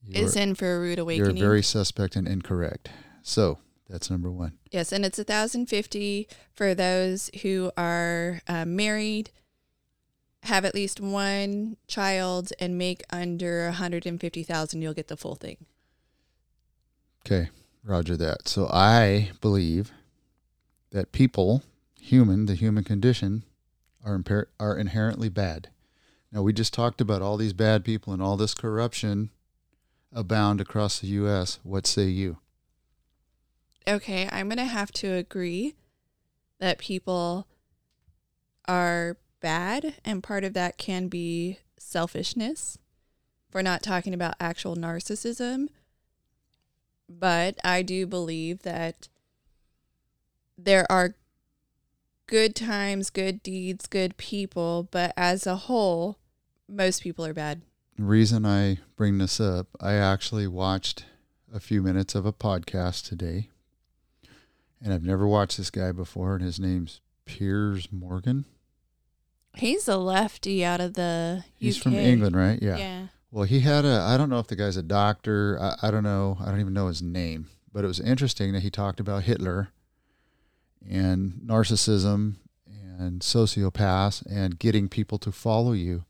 is 0.10 0.36
in 0.36 0.56
for 0.56 0.76
a 0.76 0.80
rude 0.80 1.00
awakening. 1.00 1.38
you're 1.38 1.48
very 1.48 1.64
suspect 1.64 2.16
and 2.16 2.28
incorrect. 2.28 2.90
So 3.24 3.60
that's 3.90 4.10
number 4.10 4.32
one. 4.32 4.54
Yes, 4.72 4.92
and 4.92 5.06
it's 5.06 5.20
a 5.20 5.24
thousand 5.24 5.68
fifty 5.68 6.28
for 6.54 6.74
those 6.74 7.30
who 7.42 7.72
are 7.78 8.42
uh, 8.48 8.66
married, 8.66 9.32
have 10.44 10.66
at 10.66 10.74
least 10.74 11.00
one 11.00 11.78
child, 11.88 12.52
and 12.60 12.78
make 12.78 13.04
under 13.10 13.68
a 13.68 13.74
hundred 13.74 14.06
and 14.06 14.20
fifty 14.20 14.44
thousand. 14.44 14.82
You'll 14.82 14.94
get 14.94 15.08
the 15.08 15.18
full 15.18 15.36
thing. 15.36 15.66
Okay, 17.26 17.50
roger 17.84 18.16
that. 18.18 18.48
So 18.48 18.68
I 18.72 19.32
believe 19.42 19.92
that 20.92 21.12
people, 21.12 21.64
human, 22.00 22.46
the 22.46 22.56
human 22.56 22.84
condition, 22.84 23.44
are 24.08 24.48
are 24.60 24.78
inherently 24.78 25.30
bad. 25.30 25.70
Now 26.32 26.42
we 26.42 26.54
just 26.54 26.74
talked 26.74 27.02
about 27.02 27.22
all 27.22 27.38
these 27.38 27.54
bad 27.54 27.84
people 27.84 28.14
and 28.14 28.22
all 28.22 28.38
this 28.38 28.54
corruption 28.54 29.30
abound 30.14 30.62
across 30.62 31.00
the 31.00 31.08
U.S. 31.08 31.60
What 31.64 31.86
say 31.86 32.06
you? 32.06 32.38
Okay, 33.88 34.28
I'm 34.32 34.50
gonna 34.50 34.66
have 34.66 34.92
to 34.94 35.14
agree 35.14 35.76
that 36.60 36.78
people 36.80 37.48
are 38.68 39.18
bad, 39.42 39.96
and 40.04 40.24
part 40.24 40.44
of 40.44 40.54
that 40.54 40.78
can 40.78 41.08
be 41.08 41.60
selfishness. 41.78 42.78
We're 43.54 43.62
not 43.62 43.84
talking 43.84 44.14
about 44.14 44.36
actual 44.40 44.76
narcissism, 44.76 45.68
but 47.08 47.58
I 47.64 47.82
do 47.82 48.06
believe 48.06 48.64
that 48.64 49.08
there 50.58 50.90
are 50.92 51.16
good 52.28 52.56
times, 52.56 53.10
good 53.10 53.42
deeds, 53.42 53.88
good 53.88 54.18
people, 54.18 54.88
but 54.92 55.14
as 55.18 55.48
a 55.48 55.56
whole, 55.56 56.20
most 56.70 57.02
people 57.02 57.26
are 57.26 57.34
bad. 57.34 57.62
The 57.96 58.04
reason 58.04 58.46
I 58.46 58.78
bring 58.96 59.18
this 59.18 59.40
up, 59.40 59.68
I 59.80 59.94
actually 59.94 60.48
watched 60.48 61.06
a 61.52 61.60
few 61.60 61.82
minutes 61.82 62.14
of 62.14 62.26
a 62.26 62.34
podcast 62.34 63.08
today, 63.08 63.50
and 64.84 64.94
I've 64.94 65.04
never 65.04 65.26
watched 65.26 65.58
this 65.58 65.72
guy 65.72 65.92
before, 65.92 66.36
and 66.36 66.44
his 66.44 66.60
name's 66.60 67.02
Piers 67.26 67.88
Morgan. 67.92 68.46
He's 69.56 69.88
a 69.88 69.98
lefty 69.98 70.64
out 70.64 70.82
of 70.82 70.94
the 70.94 71.44
He's 71.56 71.78
UK. 71.78 71.84
from 71.84 71.96
England, 71.96 72.36
right? 72.36 72.60
Yeah. 72.62 72.78
yeah. 72.78 73.08
Well, 73.32 73.46
he 73.46 73.62
had 73.62 73.86
a, 73.86 74.02
I 74.02 74.18
don't 74.18 74.30
know 74.30 74.40
if 74.40 74.48
the 74.48 74.56
guy's 74.56 74.78
a 74.78 74.84
doctor. 74.84 75.58
I, 75.60 75.88
I 75.88 75.92
don't 75.92 76.04
know. 76.04 76.38
I 76.40 76.46
don't 76.46 76.60
even 76.60 76.74
know 76.74 76.88
his 76.88 77.02
name. 77.02 77.48
But 77.74 77.84
it 77.84 77.88
was 77.88 78.00
interesting 78.00 78.54
that 78.54 78.62
he 78.62 78.70
talked 78.70 79.00
about 79.00 79.24
Hitler 79.24 79.70
and 80.90 81.42
narcissism 81.46 82.36
and 83.00 83.22
sociopaths 83.22 84.26
and 84.26 84.60
getting 84.60 84.90
people 84.90 85.18
to 85.20 85.32
follow 85.32 85.74
you. 85.74 86.06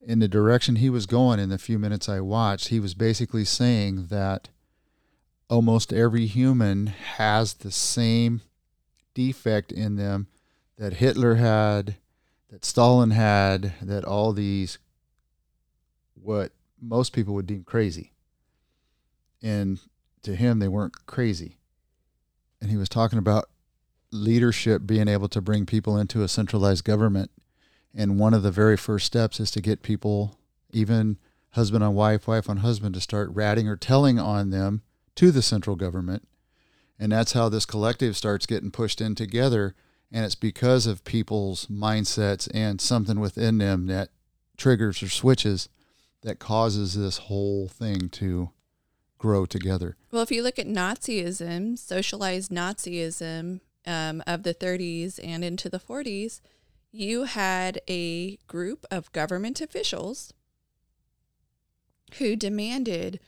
In 0.00 0.18
the 0.18 0.28
direction 0.28 0.76
he 0.76 0.88
was 0.88 1.06
going 1.06 1.38
in 1.38 1.50
the 1.50 1.58
few 1.58 1.78
minutes 1.78 2.08
I 2.08 2.20
watched, 2.20 2.68
he 2.68 2.80
was 2.80 2.94
basically 2.94 3.44
saying 3.44 4.06
that 4.06 4.48
almost 5.50 5.92
every 5.92 6.26
human 6.26 6.86
has 6.86 7.54
the 7.54 7.70
same 7.70 8.40
defect 9.12 9.72
in 9.72 9.96
them 9.96 10.28
that 10.78 10.94
Hitler 10.94 11.34
had, 11.34 11.96
that 12.48 12.64
Stalin 12.64 13.10
had, 13.10 13.74
that 13.82 14.04
all 14.04 14.32
these 14.32 14.78
what 16.14 16.52
most 16.80 17.12
people 17.12 17.34
would 17.34 17.46
deem 17.46 17.64
crazy. 17.64 18.12
And 19.42 19.78
to 20.22 20.34
him, 20.34 20.58
they 20.58 20.68
weren't 20.68 21.06
crazy. 21.06 21.58
And 22.60 22.70
he 22.70 22.76
was 22.76 22.88
talking 22.88 23.18
about 23.18 23.49
leadership 24.12 24.86
being 24.86 25.08
able 25.08 25.28
to 25.28 25.40
bring 25.40 25.66
people 25.66 25.96
into 25.96 26.22
a 26.22 26.28
centralized 26.28 26.84
government. 26.84 27.30
And 27.94 28.18
one 28.18 28.34
of 28.34 28.42
the 28.42 28.50
very 28.50 28.76
first 28.76 29.06
steps 29.06 29.40
is 29.40 29.50
to 29.52 29.60
get 29.60 29.82
people, 29.82 30.38
even 30.70 31.18
husband 31.50 31.82
on 31.82 31.94
wife, 31.94 32.26
wife 32.28 32.48
on 32.48 32.58
husband, 32.58 32.94
to 32.94 33.00
start 33.00 33.30
ratting 33.32 33.68
or 33.68 33.76
telling 33.76 34.18
on 34.18 34.50
them 34.50 34.82
to 35.16 35.30
the 35.30 35.42
central 35.42 35.76
government. 35.76 36.26
And 36.98 37.12
that's 37.12 37.32
how 37.32 37.48
this 37.48 37.66
collective 37.66 38.16
starts 38.16 38.46
getting 38.46 38.70
pushed 38.70 39.00
in 39.00 39.14
together. 39.14 39.74
And 40.12 40.24
it's 40.24 40.34
because 40.34 40.86
of 40.86 41.04
people's 41.04 41.66
mindsets 41.66 42.48
and 42.52 42.80
something 42.80 43.20
within 43.20 43.58
them 43.58 43.86
that 43.86 44.10
triggers 44.56 45.02
or 45.02 45.08
switches 45.08 45.68
that 46.22 46.38
causes 46.38 46.94
this 46.94 47.18
whole 47.18 47.68
thing 47.68 48.08
to 48.10 48.50
grow 49.18 49.46
together. 49.46 49.96
Well, 50.10 50.22
if 50.22 50.30
you 50.30 50.42
look 50.42 50.58
at 50.58 50.66
Nazism, 50.66 51.78
socialized 51.78 52.50
Nazism 52.50 53.60
um, 53.86 54.22
of 54.26 54.42
the 54.42 54.54
30s 54.54 55.18
and 55.22 55.44
into 55.44 55.68
the 55.68 55.78
40s, 55.78 56.40
you 56.92 57.24
had 57.24 57.80
a 57.88 58.36
group 58.46 58.84
of 58.90 59.12
government 59.12 59.60
officials 59.60 60.32
who 62.18 62.34
demanded 62.36 63.20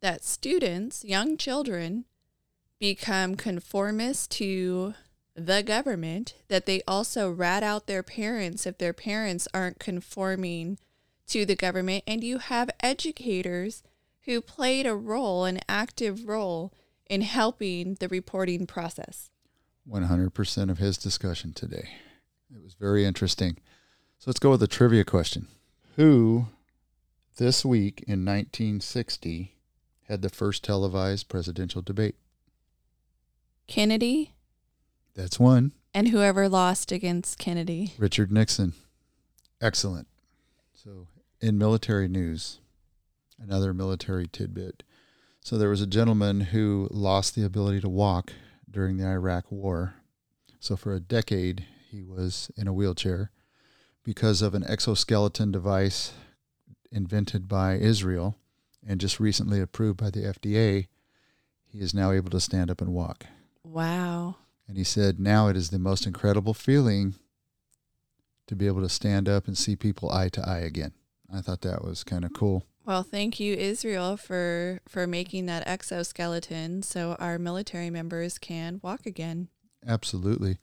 that 0.00 0.24
students, 0.24 1.04
young 1.04 1.36
children, 1.36 2.04
become 2.78 3.34
conformist 3.34 4.30
to 4.30 4.94
the 5.34 5.62
government, 5.62 6.34
that 6.48 6.66
they 6.66 6.80
also 6.86 7.30
rat 7.30 7.62
out 7.62 7.86
their 7.86 8.02
parents 8.02 8.66
if 8.66 8.78
their 8.78 8.92
parents 8.92 9.48
aren't 9.52 9.78
conforming 9.78 10.78
to 11.26 11.44
the 11.44 11.56
government. 11.56 12.04
And 12.06 12.22
you 12.22 12.38
have 12.38 12.70
educators 12.80 13.82
who 14.22 14.40
played 14.40 14.86
a 14.86 14.94
role, 14.94 15.44
an 15.44 15.60
active 15.68 16.28
role 16.28 16.72
in 17.08 17.22
helping 17.22 17.94
the 17.94 18.08
reporting 18.08 18.66
process. 18.66 19.30
100% 19.90 20.70
of 20.70 20.78
his 20.78 20.98
discussion 20.98 21.52
today. 21.52 21.88
It 22.54 22.62
was 22.62 22.74
very 22.74 23.04
interesting. 23.04 23.56
So 24.18 24.24
let's 24.30 24.40
go 24.40 24.50
with 24.50 24.62
a 24.62 24.66
trivia 24.68 25.04
question. 25.04 25.48
Who 25.96 26.46
this 27.36 27.64
week 27.64 28.00
in 28.06 28.24
1960 28.24 29.54
had 30.08 30.22
the 30.22 30.28
first 30.28 30.64
televised 30.64 31.28
presidential 31.28 31.82
debate? 31.82 32.16
Kennedy 33.66 34.32
That's 35.14 35.38
one. 35.38 35.72
and 35.94 36.08
whoever 36.08 36.48
lost 36.48 36.90
against 36.92 37.38
Kennedy. 37.38 37.92
Richard 37.98 38.32
Nixon. 38.32 38.72
Excellent. 39.60 40.06
So, 40.74 41.08
in 41.40 41.58
military 41.58 42.08
news, 42.08 42.60
another 43.40 43.74
military 43.74 44.26
tidbit. 44.26 44.84
So, 45.42 45.58
there 45.58 45.68
was 45.68 45.82
a 45.82 45.86
gentleman 45.86 46.40
who 46.40 46.88
lost 46.90 47.34
the 47.34 47.44
ability 47.44 47.80
to 47.80 47.88
walk 47.88 48.32
during 48.70 48.96
the 48.96 49.06
Iraq 49.06 49.50
War. 49.50 49.94
So, 50.60 50.76
for 50.76 50.94
a 50.94 51.00
decade, 51.00 51.66
he 51.90 52.02
was 52.02 52.50
in 52.56 52.66
a 52.68 52.72
wheelchair 52.72 53.30
because 54.04 54.42
of 54.42 54.54
an 54.54 54.64
exoskeleton 54.64 55.52
device 55.52 56.12
invented 56.90 57.48
by 57.48 57.74
Israel. 57.74 58.36
and 58.86 59.00
just 59.00 59.20
recently 59.20 59.60
approved 59.60 59.98
by 59.98 60.08
the 60.08 60.20
FDA, 60.20 60.86
he 61.66 61.80
is 61.80 61.92
now 61.92 62.10
able 62.10 62.30
to 62.30 62.40
stand 62.40 62.70
up 62.70 62.80
and 62.80 62.94
walk. 62.94 63.26
Wow. 63.62 64.36
And 64.66 64.78
he 64.78 64.84
said, 64.84 65.20
now 65.20 65.48
it 65.48 65.56
is 65.56 65.70
the 65.70 65.78
most 65.78 66.06
incredible 66.06 66.54
feeling 66.54 67.14
to 68.46 68.56
be 68.56 68.66
able 68.66 68.80
to 68.80 68.88
stand 68.88 69.28
up 69.28 69.46
and 69.46 69.58
see 69.58 69.76
people 69.76 70.10
eye 70.10 70.30
to 70.30 70.48
eye 70.48 70.60
again. 70.60 70.92
I 71.32 71.42
thought 71.42 71.60
that 71.62 71.84
was 71.84 72.02
kind 72.04 72.24
of 72.24 72.32
cool. 72.32 72.64
Well, 72.88 73.02
thank 73.02 73.38
you, 73.38 73.54
Israel, 73.54 74.16
for 74.16 74.80
for 74.88 75.06
making 75.06 75.44
that 75.44 75.68
exoskeleton 75.68 76.82
so 76.82 77.16
our 77.20 77.38
military 77.38 77.90
members 77.90 78.38
can 78.38 78.80
walk 78.82 79.04
again. 79.04 79.48
Absolutely. 79.86 80.56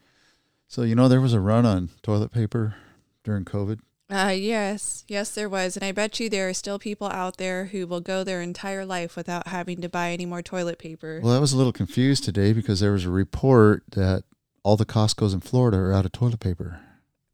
So 0.68 0.82
you 0.82 0.96
know 0.96 1.08
there 1.08 1.22
was 1.22 1.34
a 1.34 1.40
run 1.40 1.68
on 1.68 1.90
toilet 2.02 2.32
paper 2.32 2.78
during 3.24 3.46
COVID. 3.46 3.78
Uh, 4.10 4.34
yes, 4.36 5.06
yes, 5.08 5.36
there 5.36 5.48
was, 5.48 5.78
and 5.78 5.86
I 5.86 5.92
bet 5.92 6.20
you 6.20 6.28
there 6.28 6.50
are 6.50 6.54
still 6.56 6.80
people 6.80 7.08
out 7.10 7.38
there 7.38 7.66
who 7.66 7.86
will 7.86 8.02
go 8.02 8.24
their 8.24 8.42
entire 8.42 8.88
life 8.88 9.16
without 9.16 9.50
having 9.50 9.82
to 9.82 9.90
buy 9.90 10.10
any 10.10 10.26
more 10.26 10.42
toilet 10.42 10.80
paper. 10.80 11.22
Well, 11.24 11.36
I 11.36 11.40
was 11.40 11.54
a 11.54 11.58
little 11.58 11.74
confused 11.74 12.24
today 12.24 12.54
because 12.54 12.80
there 12.80 12.92
was 12.92 13.06
a 13.06 13.12
report 13.12 13.84
that 13.92 14.24
all 14.64 14.78
the 14.78 14.86
Costco's 14.86 15.36
in 15.36 15.42
Florida 15.42 15.78
are 15.78 15.94
out 15.94 16.06
of 16.06 16.12
toilet 16.12 16.40
paper. 16.40 16.80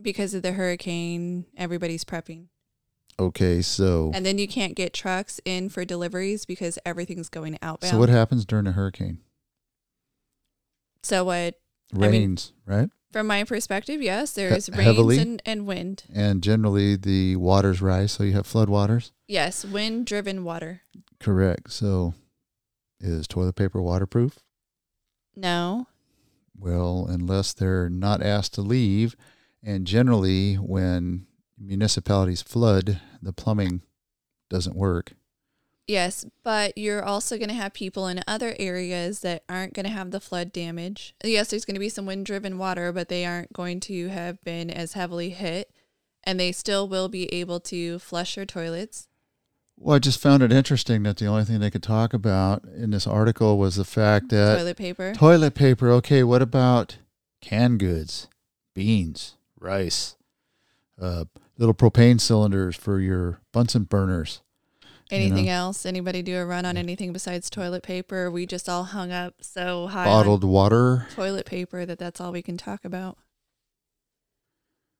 because 0.01 0.34
of 0.34 0.41
the 0.41 0.51
hurricane, 0.53 1.45
everybody's 1.55 2.03
prepping. 2.03 2.47
Okay, 3.22 3.61
so 3.61 4.10
And 4.15 4.26
then 4.26 4.38
you 4.39 4.48
can't 4.48 4.73
get 4.76 4.93
trucks 4.93 5.39
in 5.45 5.69
for 5.69 5.85
deliveries 5.85 6.45
because 6.45 6.80
everything's 6.85 7.30
going 7.30 7.57
outbound. 7.61 7.91
so 7.91 7.99
what 7.99 8.10
happens 8.10 8.45
during 8.45 8.65
a 8.65 8.72
hurricane? 8.72 9.19
So 11.03 11.23
what 11.23 11.60
mean- 11.93 12.11
Rains, 12.11 12.53
right? 12.65 12.89
from 13.11 13.27
my 13.27 13.43
perspective, 13.43 14.02
yes, 14.02 14.31
there's 14.31 14.68
He- 14.68 14.72
rains 14.72 14.84
heavily? 14.85 15.19
and, 15.19 15.41
and 15.45 15.68
wind. 15.68 16.03
And 16.14 16.41
generally 16.41 16.95
the 16.95 17.35
waters 17.35 17.81
rise, 17.81 18.14
so 18.14 18.23
you 18.23 18.34
have 18.34 18.48
flood 18.48 18.69
waters. 18.69 19.11
Yes, 19.27 19.65
wind 19.65 20.06
driven 20.07 20.43
water. 20.43 20.81
Correct. 21.19 21.72
So 21.72 22.14
is 22.99 23.27
toilet 23.27 23.56
paper 23.56 23.81
waterproof? 23.81 24.39
No. 25.35 25.88
Well, 26.57 27.06
unless 27.10 27.53
they're 27.53 27.89
not 27.89 28.23
asked 28.23 28.53
to 28.56 28.61
leave, 28.61 29.15
and 29.61 29.85
generally 29.85 30.56
when 30.56 31.27
municipalities 31.61 32.41
flood, 32.41 32.99
the 33.21 33.33
plumbing 33.33 33.81
doesn't 34.49 34.75
work. 34.75 35.13
Yes, 35.88 36.25
but 36.43 36.77
you're 36.77 37.03
also 37.03 37.38
going 37.38 37.49
to 37.49 37.55
have 37.55 37.73
people 37.73 38.07
in 38.07 38.23
other 38.27 38.55
areas 38.59 39.21
that 39.21 39.43
aren't 39.49 39.73
going 39.73 39.85
to 39.85 39.91
have 39.91 40.11
the 40.11 40.19
flood 40.19 40.53
damage. 40.53 41.15
Yes, 41.23 41.49
there's 41.49 41.65
going 41.65 41.75
to 41.75 41.79
be 41.79 41.89
some 41.89 42.05
wind 42.05 42.25
driven 42.25 42.57
water, 42.57 42.91
but 42.91 43.09
they 43.09 43.25
aren't 43.25 43.51
going 43.51 43.79
to 43.81 44.07
have 44.07 44.41
been 44.43 44.69
as 44.69 44.93
heavily 44.93 45.31
hit. 45.31 45.71
And 46.23 46.39
they 46.39 46.51
still 46.51 46.88
will 46.88 47.09
be 47.09 47.33
able 47.33 47.59
to 47.61 47.97
flush 47.99 48.35
their 48.35 48.45
toilets. 48.45 49.07
Well, 49.75 49.95
I 49.95 49.99
just 49.99 50.21
found 50.21 50.43
it 50.43 50.51
interesting 50.51 51.01
that 51.03 51.17
the 51.17 51.25
only 51.25 51.43
thing 51.43 51.59
they 51.59 51.71
could 51.71 51.81
talk 51.81 52.13
about 52.13 52.63
in 52.65 52.91
this 52.91 53.07
article 53.07 53.57
was 53.57 53.75
the 53.75 53.83
fact 53.83 54.29
that 54.29 54.57
toilet 54.59 54.77
paper. 54.77 55.13
toilet 55.15 55.55
paper. 55.55 55.89
Okay, 55.89 56.23
what 56.23 56.43
about 56.43 56.99
canned 57.41 57.79
goods, 57.79 58.27
beans, 58.75 59.38
rice, 59.59 60.15
uh, 61.01 61.25
little 61.61 61.75
propane 61.75 62.19
cylinders 62.19 62.75
for 62.75 62.99
your 62.99 63.39
Bunsen 63.53 63.83
burners? 63.83 64.41
Anything 65.11 65.45
know? 65.45 65.51
else? 65.51 65.85
Anybody 65.85 66.21
do 66.21 66.38
a 66.38 66.45
run 66.45 66.65
on 66.65 66.77
anything 66.77 67.13
besides 67.13 67.49
toilet 67.49 67.83
paper? 67.83 68.31
We 68.31 68.45
just 68.45 68.67
all 68.67 68.85
hung 68.85 69.11
up 69.11 69.35
so 69.41 69.88
high 69.88 70.05
bottled 70.05 70.43
water. 70.43 71.07
toilet 71.13 71.45
paper 71.45 71.85
that 71.85 71.99
that's 71.99 72.19
all 72.19 72.31
we 72.31 72.41
can 72.41 72.57
talk 72.57 72.83
about. 72.83 73.17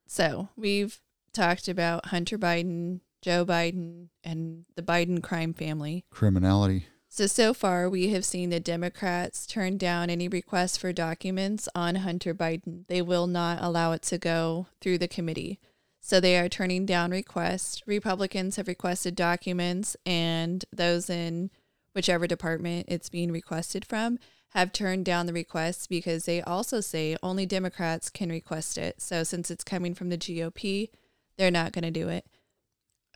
So 0.06 0.50
we've 0.56 1.00
talked 1.32 1.66
about 1.66 2.06
Hunter 2.06 2.38
Biden, 2.38 3.00
Joe 3.22 3.44
Biden, 3.44 4.08
and 4.22 4.66
the 4.76 4.82
Biden 4.82 5.22
crime 5.22 5.54
family. 5.54 6.04
criminality. 6.10 6.86
So, 7.08 7.26
so 7.26 7.52
far, 7.52 7.90
we 7.90 8.08
have 8.10 8.24
seen 8.24 8.50
the 8.50 8.60
Democrats 8.60 9.46
turn 9.46 9.76
down 9.76 10.08
any 10.08 10.28
requests 10.28 10.78
for 10.78 10.92
documents 10.94 11.68
on 11.74 11.96
Hunter 11.96 12.34
Biden. 12.34 12.86
They 12.86 13.02
will 13.02 13.26
not 13.26 13.58
allow 13.62 13.92
it 13.92 14.02
to 14.04 14.18
go 14.18 14.66
through 14.80 14.96
the 14.98 15.08
committee. 15.08 15.58
So, 16.04 16.18
they 16.18 16.36
are 16.36 16.48
turning 16.48 16.84
down 16.84 17.12
requests. 17.12 17.82
Republicans 17.86 18.56
have 18.56 18.66
requested 18.66 19.14
documents, 19.14 19.96
and 20.04 20.64
those 20.72 21.08
in 21.08 21.50
whichever 21.94 22.26
department 22.26 22.86
it's 22.88 23.08
being 23.08 23.30
requested 23.30 23.84
from 23.84 24.18
have 24.50 24.72
turned 24.72 25.04
down 25.04 25.26
the 25.26 25.32
requests 25.32 25.86
because 25.86 26.24
they 26.24 26.42
also 26.42 26.80
say 26.80 27.16
only 27.22 27.46
Democrats 27.46 28.10
can 28.10 28.28
request 28.28 28.76
it. 28.76 29.00
So, 29.00 29.22
since 29.22 29.50
it's 29.50 29.64
coming 29.64 29.94
from 29.94 30.08
the 30.08 30.18
GOP, 30.18 30.90
they're 31.38 31.50
not 31.50 31.72
going 31.72 31.84
to 31.84 31.90
do 31.90 32.08
it. 32.08 32.26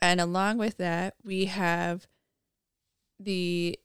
And 0.00 0.20
along 0.20 0.58
with 0.58 0.76
that, 0.78 1.14
we 1.24 1.46
have 1.46 2.06
the 3.18 3.78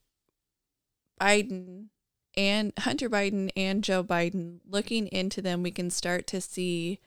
Biden 1.19 1.88
and 2.36 2.73
Hunter 2.80 3.10
Biden 3.10 3.49
and 3.56 3.84
Joe 3.84 4.03
Biden 4.03 4.60
looking 4.68 5.07
into 5.07 5.41
them, 5.41 5.64
we 5.64 5.72
can 5.72 5.90
start 5.90 6.28
to 6.28 6.41
see 6.41 6.99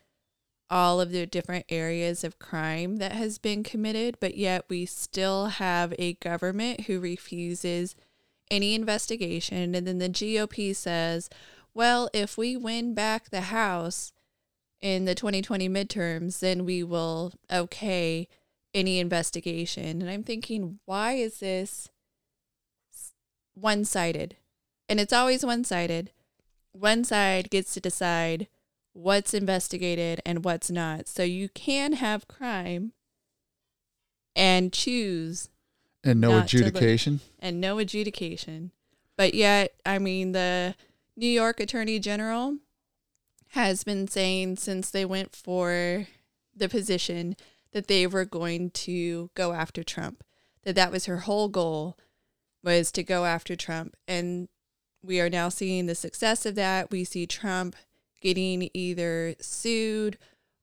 all 0.71 1.01
of 1.01 1.13
the 1.13 1.27
different 1.27 1.67
areas 1.69 2.25
of 2.25 2.39
crime 2.39 2.97
that 2.97 3.13
has 3.13 3.39
been 3.39 3.63
committed, 3.63 4.17
but 4.21 4.37
yet 4.37 4.65
we 4.69 4.87
still 4.87 5.47
have 5.47 5.95
a 5.99 6.15
government 6.15 6.83
who 6.83 7.01
refuses 7.01 7.95
any 8.51 8.75
investigation. 8.75 9.75
And 9.75 9.87
then 9.87 9.99
the 9.99 10.09
GOP 10.09 10.75
says, 10.75 11.29
well, 11.75 12.09
if 12.13 12.39
we 12.39 12.57
win 12.57 12.95
back 12.95 13.31
the 13.31 13.43
House 13.43 14.13
in 14.81 15.05
the 15.05 15.15
2020 15.15 15.69
midterms, 15.69 16.41
then 16.41 16.65
we 16.65 16.83
will 16.83 17.33
okay 17.53 18.29
any 18.73 18.99
investigation. 18.99 20.03
And 20.03 20.11
I'm 20.11 20.23
thinking, 20.23 20.79
why 20.85 21.13
is 21.13 21.41
this 21.41 21.89
one 23.55 23.85
sided? 23.85 24.37
And 24.89 25.01
it's 25.01 25.13
always 25.13 25.45
one 25.45 25.65
sided. 25.65 26.11
One 26.73 27.05
side 27.05 27.51
gets 27.51 27.73
to 27.75 27.81
decide 27.81 28.49
what's 28.95 29.35
investigated 29.35 30.21
and 30.25 30.45
what's 30.45 30.71
not. 30.71 31.07
So 31.09 31.23
you 31.23 31.49
can 31.51 31.93
have 31.95 32.27
crime 32.29 32.93
and 34.35 34.73
choose 34.73 35.49
And 36.03 36.21
no 36.21 36.31
Not 36.41 36.49
to 36.49 36.59
look- 36.59 36.67
adjudication. 36.69 37.21
and 37.39 37.61
no 37.61 37.79
adjudication. 37.79 38.73
But 39.17 39.33
yet, 39.35 39.75
I 39.87 39.99
mean, 39.99 40.33
the 40.33 40.75
New 41.17 41.29
York 41.29 41.61
Attorney 41.61 41.99
General 41.99 42.59
has 43.51 43.85
been 43.85 44.07
saying 44.09 44.57
since 44.57 44.91
they 44.91 45.05
went 45.05 45.35
for 45.35 46.07
the 46.55 46.69
position 46.69 47.37
that 47.73 47.87
they 47.87 48.07
were 48.07 48.25
going 48.25 48.71
to 48.71 49.31
go 49.35 49.53
after 49.55 49.83
Trump. 49.83 50.23
That 50.65 50.75
that 50.75 50.93
was 50.93 51.07
her 51.07 51.19
whole 51.21 51.49
goal 51.49 51.97
was 52.63 52.91
to 52.93 53.03
go 53.03 53.25
after 53.25 53.57
Trump. 53.57 53.97
And 54.07 54.49
we 55.03 55.21
are 55.21 55.31
now 55.31 55.49
seeing 55.49 55.87
the 55.87 55.95
success 55.95 56.45
of 56.45 56.55
that. 56.57 56.91
We 56.91 57.05
see 57.05 57.27
Trump 57.27 57.77
getting 58.25 58.71
either 58.73 59.35
sued 59.39 60.17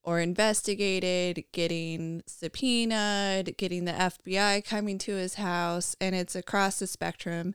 or 0.03 0.19
investigated, 0.19 1.45
getting 1.51 2.23
subpoenaed, 2.25 3.55
getting 3.55 3.85
the 3.85 3.91
FBI 3.91 4.65
coming 4.65 4.97
to 4.97 5.13
his 5.13 5.35
house, 5.35 5.95
and 6.01 6.15
it's 6.15 6.35
across 6.35 6.79
the 6.79 6.87
spectrum 6.87 7.53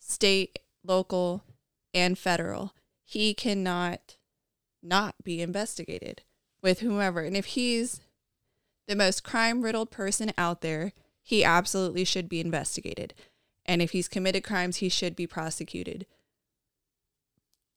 state, 0.00 0.58
local, 0.82 1.44
and 1.92 2.18
federal. 2.18 2.72
He 3.04 3.34
cannot 3.34 4.16
not 4.82 5.14
be 5.22 5.42
investigated 5.42 6.22
with 6.62 6.80
whomever. 6.80 7.20
And 7.20 7.36
if 7.36 7.46
he's 7.46 8.00
the 8.88 8.96
most 8.96 9.22
crime 9.22 9.60
riddled 9.60 9.90
person 9.90 10.32
out 10.38 10.62
there, 10.62 10.92
he 11.22 11.44
absolutely 11.44 12.04
should 12.04 12.28
be 12.28 12.40
investigated. 12.40 13.12
And 13.66 13.82
if 13.82 13.90
he's 13.90 14.08
committed 14.08 14.42
crimes, 14.42 14.78
he 14.78 14.88
should 14.88 15.14
be 15.14 15.26
prosecuted. 15.26 16.06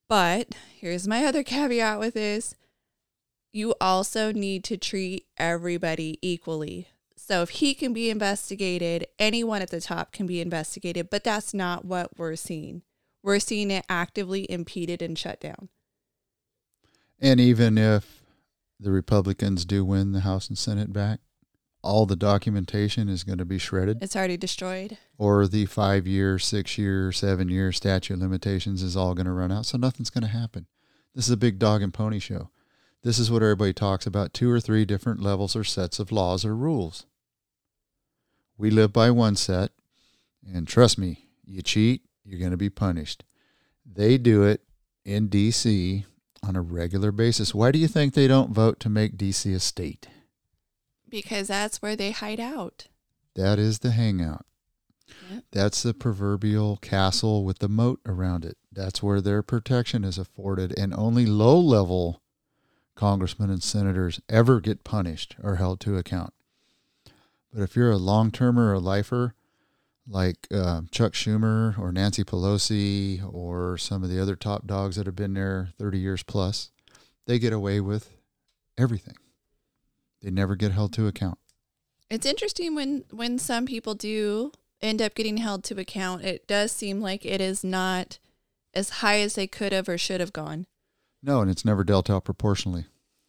But 0.10 0.56
here's 0.76 1.08
my 1.08 1.26
other 1.26 1.44
caveat 1.44 2.00
with 2.00 2.14
this 2.14 2.56
you 3.54 3.76
also 3.80 4.32
need 4.32 4.64
to 4.64 4.78
treat 4.78 5.28
everybody 5.38 6.18
equally. 6.22 6.88
So 7.16 7.44
if 7.44 7.52
he 7.52 7.74
can 7.74 7.94
be 7.94 8.10
investigated, 8.10 9.08
anyone 9.18 9.62
at 9.62 9.70
the 9.70 9.80
top 9.80 10.12
can 10.12 10.26
be 10.26 10.42
investigated, 10.42 11.10
but 11.10 11.24
that's 11.24 11.54
not 11.54 11.86
what 11.86 12.18
we're 12.18 12.36
seeing. 12.36 12.82
We're 13.22 13.40
seeing 13.40 13.72
it 13.72 13.86
actively 13.88 14.50
impeded 14.52 15.02
and 15.02 15.18
shut 15.18 15.40
down. 15.40 15.70
And 17.20 17.40
even 17.40 17.78
if 17.78 18.24
the 18.80 18.92
Republicans 18.92 19.64
do 19.64 19.86
win 19.86 20.12
the 20.12 20.22
House 20.22 20.50
and 20.50 20.58
Senate 20.58 20.92
back, 20.92 21.22
all 21.84 22.06
the 22.06 22.16
documentation 22.16 23.10
is 23.10 23.24
going 23.24 23.38
to 23.38 23.46
be 23.46 23.58
shredded, 23.60 24.02
It's 24.02 24.16
already 24.16 24.38
destroyed. 24.38 24.98
or 25.18 25.48
the 25.48 25.66
five 25.66 26.08
year, 26.08 26.40
six 26.40 26.78
year, 26.78 27.12
seven 27.12 27.50
year 27.50 27.72
statute 27.72 28.14
of 28.16 28.20
limitations 28.22 28.82
is 28.82 28.96
all 28.96 29.14
going 29.14 29.26
to 29.26 29.32
run 29.34 29.52
out. 29.52 29.66
So 29.66 29.78
nothing's 29.78 30.10
going 30.10 30.24
to 30.24 30.28
happen. 30.30 30.66
This 31.14 31.26
is 31.26 31.32
a 31.32 31.38
big 31.38 31.60
dog 31.60 31.82
and 31.82 31.94
pony 31.94 32.20
show. 32.20 32.50
This 33.04 33.20
is 33.20 33.30
what 33.30 33.44
everybody 33.44 33.74
talks 33.74 34.08
about 34.08 34.34
two 34.34 34.50
or 34.50 34.60
three 34.62 34.86
different 34.86 35.20
levels 35.22 35.56
or 35.56 35.64
sets 35.66 36.00
of 36.00 36.12
laws 36.12 36.46
or 36.46 36.56
rules. 36.56 37.06
We 38.58 38.70
live 38.70 38.94
by 38.94 39.12
one 39.12 39.36
set, 39.36 39.72
and 40.48 40.68
trust 40.68 40.98
me, 40.98 41.28
you 41.46 41.62
cheat, 41.62 42.04
you're 42.24 42.40
going 42.40 42.52
to 42.52 42.58
be 42.58 42.70
punished. 42.70 43.26
They 43.86 44.18
do 44.18 44.44
it 44.44 44.62
in 45.04 45.28
D.C. 45.28 46.06
on 46.48 46.56
a 46.56 46.62
regular 46.62 47.12
basis. 47.12 47.54
Why 47.54 47.72
do 47.72 47.80
you 47.80 47.90
think 47.90 48.14
they 48.14 48.28
don't 48.28 48.54
vote 48.54 48.80
to 48.82 48.90
make 48.90 49.18
D.C. 49.18 49.52
a 49.54 49.60
state? 49.60 50.08
Because 51.14 51.50
that's 51.50 51.80
where 51.80 51.96
they 51.96 52.10
hide 52.10 52.40
out. 52.40 52.88
That 53.36 53.60
is 53.60 53.80
the 53.80 53.92
hangout. 53.92 54.48
Yep. 55.30 55.44
That's 55.52 55.84
the 55.84 55.94
proverbial 55.94 56.78
castle 56.78 57.46
with 57.46 57.60
the 57.60 57.70
moat 57.70 58.00
around 58.04 58.44
it. 58.44 58.58
That's 58.72 59.04
where 59.04 59.22
their 59.22 59.44
protection 59.44 60.04
is 60.04 60.18
afforded, 60.18 60.74
and 60.76 60.92
only 60.92 61.28
low 61.28 61.60
level 61.60 62.24
congressmen 62.96 63.52
and 63.52 63.62
senators 63.62 64.22
ever 64.28 64.60
get 64.60 64.84
punished 64.84 65.36
or 65.44 65.58
held 65.58 65.80
to 65.82 65.98
account. 65.98 66.34
But 67.54 67.62
if 67.62 67.76
you're 67.76 67.92
a 67.92 67.98
long 67.98 68.32
termer 68.32 68.72
or 68.72 68.74
a 68.74 68.80
lifer, 68.80 69.36
like 70.08 70.48
uh, 70.52 70.82
Chuck 70.90 71.14
Schumer 71.14 71.78
or 71.78 71.92
Nancy 71.92 72.24
Pelosi 72.24 73.22
or 73.32 73.78
some 73.78 74.04
of 74.04 74.10
the 74.10 74.20
other 74.20 74.36
top 74.36 74.66
dogs 74.66 74.96
that 74.96 75.06
have 75.06 75.16
been 75.16 75.36
there 75.36 75.70
30 75.78 76.00
years 76.00 76.24
plus, 76.24 76.72
they 77.28 77.38
get 77.38 77.54
away 77.54 77.80
with 77.80 78.18
everything. 78.80 79.16
They 80.24 80.32
never 80.32 80.56
get 80.56 80.72
held 80.72 80.94
to 80.94 81.08
account. 81.08 81.38
It's 82.10 82.26
interesting 82.26 82.74
when 82.76 83.04
when 83.12 83.38
some 83.38 83.66
people 83.66 83.94
do 83.94 84.52
end 84.82 85.02
up 85.02 85.16
getting 85.16 85.38
held 85.38 85.64
to 85.66 85.80
account. 85.80 86.24
It 86.24 86.48
does 86.48 86.72
seem 86.72 87.02
like 87.02 87.26
it 87.26 87.42
is 87.42 87.64
not 87.64 88.20
as 88.74 88.90
high 89.02 89.20
as 89.20 89.36
they 89.36 89.48
could 89.48 89.74
have 89.74 89.90
or 89.90 89.98
should 89.98 90.22
have 90.22 90.34
gone. 90.34 90.66
No, 91.22 91.42
and 91.42 91.52
it's 91.52 91.66
never 91.66 91.84
dealt 91.84 92.10
out 92.10 92.24
proportionally. 92.26 92.86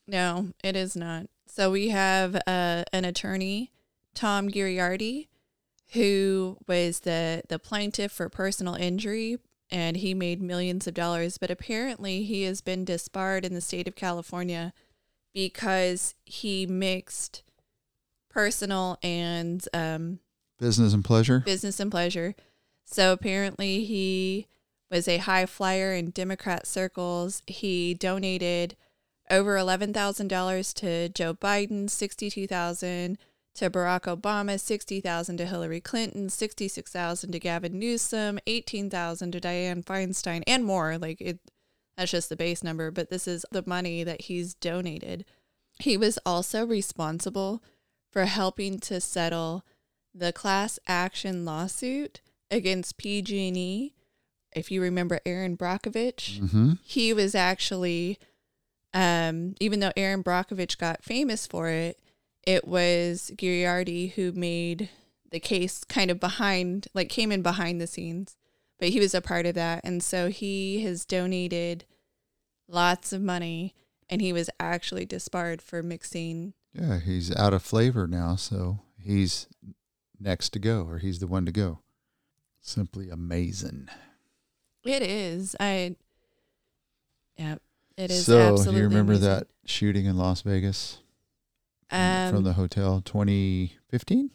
No, 0.07 0.53
it 0.63 0.77
is 0.77 0.95
not. 0.97 1.27
So 1.47 1.71
we 1.71 1.89
have 1.89 2.37
uh, 2.47 2.85
an 2.93 3.05
attorney, 3.05 3.73
Tom 4.15 4.49
Girardi, 4.51 5.29
who 5.93 6.59
was 6.69 7.01
the 7.01 7.43
the 7.49 7.59
plaintiff 7.59 8.13
for 8.13 8.29
personal 8.29 8.75
injury, 8.75 9.39
and 9.71 9.97
he 9.97 10.15
made 10.15 10.41
millions 10.41 10.87
of 10.87 10.95
dollars. 10.95 11.39
But 11.39 11.51
apparently, 11.51 12.25
he 12.25 12.43
has 12.45 12.61
been 12.61 12.85
disbarred 12.85 13.45
in 13.45 13.55
the 13.55 13.61
state 13.61 13.89
of 13.89 13.97
California 13.97 14.73
because 15.35 16.15
he 16.25 16.65
mixed 16.67 17.43
personal 18.31 18.99
and 19.03 19.67
um, 19.75 20.21
Business 20.59 20.95
and 20.95 21.05
pleasure. 21.05 21.41
business 21.41 21.81
and 21.81 21.91
pleasure. 21.91 22.35
So 22.85 23.13
apparently 23.13 23.85
he 23.85 24.47
was 24.91 25.09
a 25.09 25.19
high 25.19 25.47
flyer 25.47 25.93
in 25.93 26.11
Democrat 26.11 26.67
circles. 26.67 27.43
He 27.47 27.95
donated 27.95 28.77
over 29.31 29.57
eleven 29.57 29.93
thousand 29.93 30.29
dollars 30.29 30.73
to 30.75 31.09
Joe 31.09 31.35
Biden, 31.35 31.91
sixty 31.91 32.31
two 32.31 32.47
thousand 32.47 33.19
to 33.57 33.71
Barack 33.71 34.03
Obama, 34.03 34.61
sixty 34.61 35.01
thousand 35.01 35.39
to 35.39 35.47
Hillary 35.47 35.81
Clinton, 35.81 36.29
sixty 36.29 36.69
six 36.69 36.93
thousand 36.93 37.33
to 37.33 37.39
Gavin 37.41 37.79
Newsom, 37.79 38.39
eighteen 38.47 38.91
thousand 38.91 39.33
to 39.33 39.41
Dianne 39.41 39.85
Feinstein, 39.85 40.43
and 40.47 40.65
more. 40.65 40.99
Like 40.99 41.21
it 41.21 41.39
that's 41.97 42.11
just 42.11 42.29
the 42.29 42.37
base 42.37 42.63
number, 42.65 42.91
but 42.91 43.11
this 43.11 43.27
is 43.29 43.45
the 43.51 43.63
money 43.67 44.03
that 44.05 44.23
he's 44.23 44.55
donated. 44.55 45.25
He 45.79 45.97
was 45.97 46.19
also 46.27 46.67
responsible 46.67 47.63
for 48.13 48.25
helping 48.25 48.79
to 48.81 49.01
settle 49.01 49.65
the 50.15 50.33
class 50.33 50.79
action 50.87 51.45
lawsuit 51.45 52.21
against 52.51 52.97
PG&E. 52.97 53.93
If 54.55 54.71
you 54.71 54.81
remember 54.83 55.21
Erin 55.27 55.57
Brockovich, 55.57 56.39
Mm-hmm. 56.41 56.73
he 56.85 57.13
was 57.13 57.35
actually, 57.35 58.19
um, 58.93 59.55
even 59.61 59.81
though 59.81 59.93
Erin 59.97 60.23
Brockovich 60.23 60.79
got 60.79 61.03
famous 61.03 61.47
for 61.47 61.69
it, 61.69 61.99
it 62.47 62.67
was 62.69 63.33
Girardi 63.37 64.13
who 64.13 64.31
made 64.33 64.91
the 65.31 65.41
case 65.41 65.83
kind 65.85 66.11
of 66.11 66.21
behind, 66.21 66.87
like 66.95 67.09
came 67.09 67.33
in 67.33 67.43
behind 67.43 67.81
the 67.81 67.87
scenes, 67.89 68.37
but 68.79 68.89
he 68.89 69.01
was 69.01 69.15
a 69.15 69.21
part 69.21 69.47
of 69.47 69.55
that. 69.55 69.81
And 69.85 70.03
so 70.03 70.29
he 70.29 70.83
has 70.83 71.05
donated 71.05 71.85
lots 72.69 73.13
of 73.13 73.23
money 73.23 73.75
and 74.09 74.21
he 74.21 74.33
was 74.33 74.51
actually 74.61 75.07
disbarred 75.07 75.63
for 75.63 75.83
mixing. 75.83 76.55
Yeah, 76.73 76.99
he's 76.99 77.35
out 77.37 77.55
of 77.55 77.63
flavor 77.63 78.07
now, 78.07 78.37
so 78.37 78.81
he's 78.99 79.47
next 80.21 80.51
to 80.51 80.59
go, 80.59 80.83
or 80.83 80.99
he's 80.99 81.21
the 81.21 81.27
one 81.27 81.47
to 81.47 81.53
go. 81.53 81.81
Simply 82.61 83.11
amazing. 83.11 83.89
It 84.85 85.03
is. 85.03 85.57
I, 85.59 85.97
yeah, 87.39 87.57
it 87.97 88.11
is 88.11 88.27
so, 88.27 88.53
absolutely. 88.53 88.81
you 88.81 88.89
remember 88.89 89.13
amazing. 89.13 89.31
that 89.31 89.47
shooting 89.65 90.07
in 90.07 90.17
Las 90.17 90.43
Vegas 90.43 90.99
Um, 91.91 92.31
from 92.35 92.45
the 92.45 92.55
hotel 92.55 93.01
2015 93.03 94.31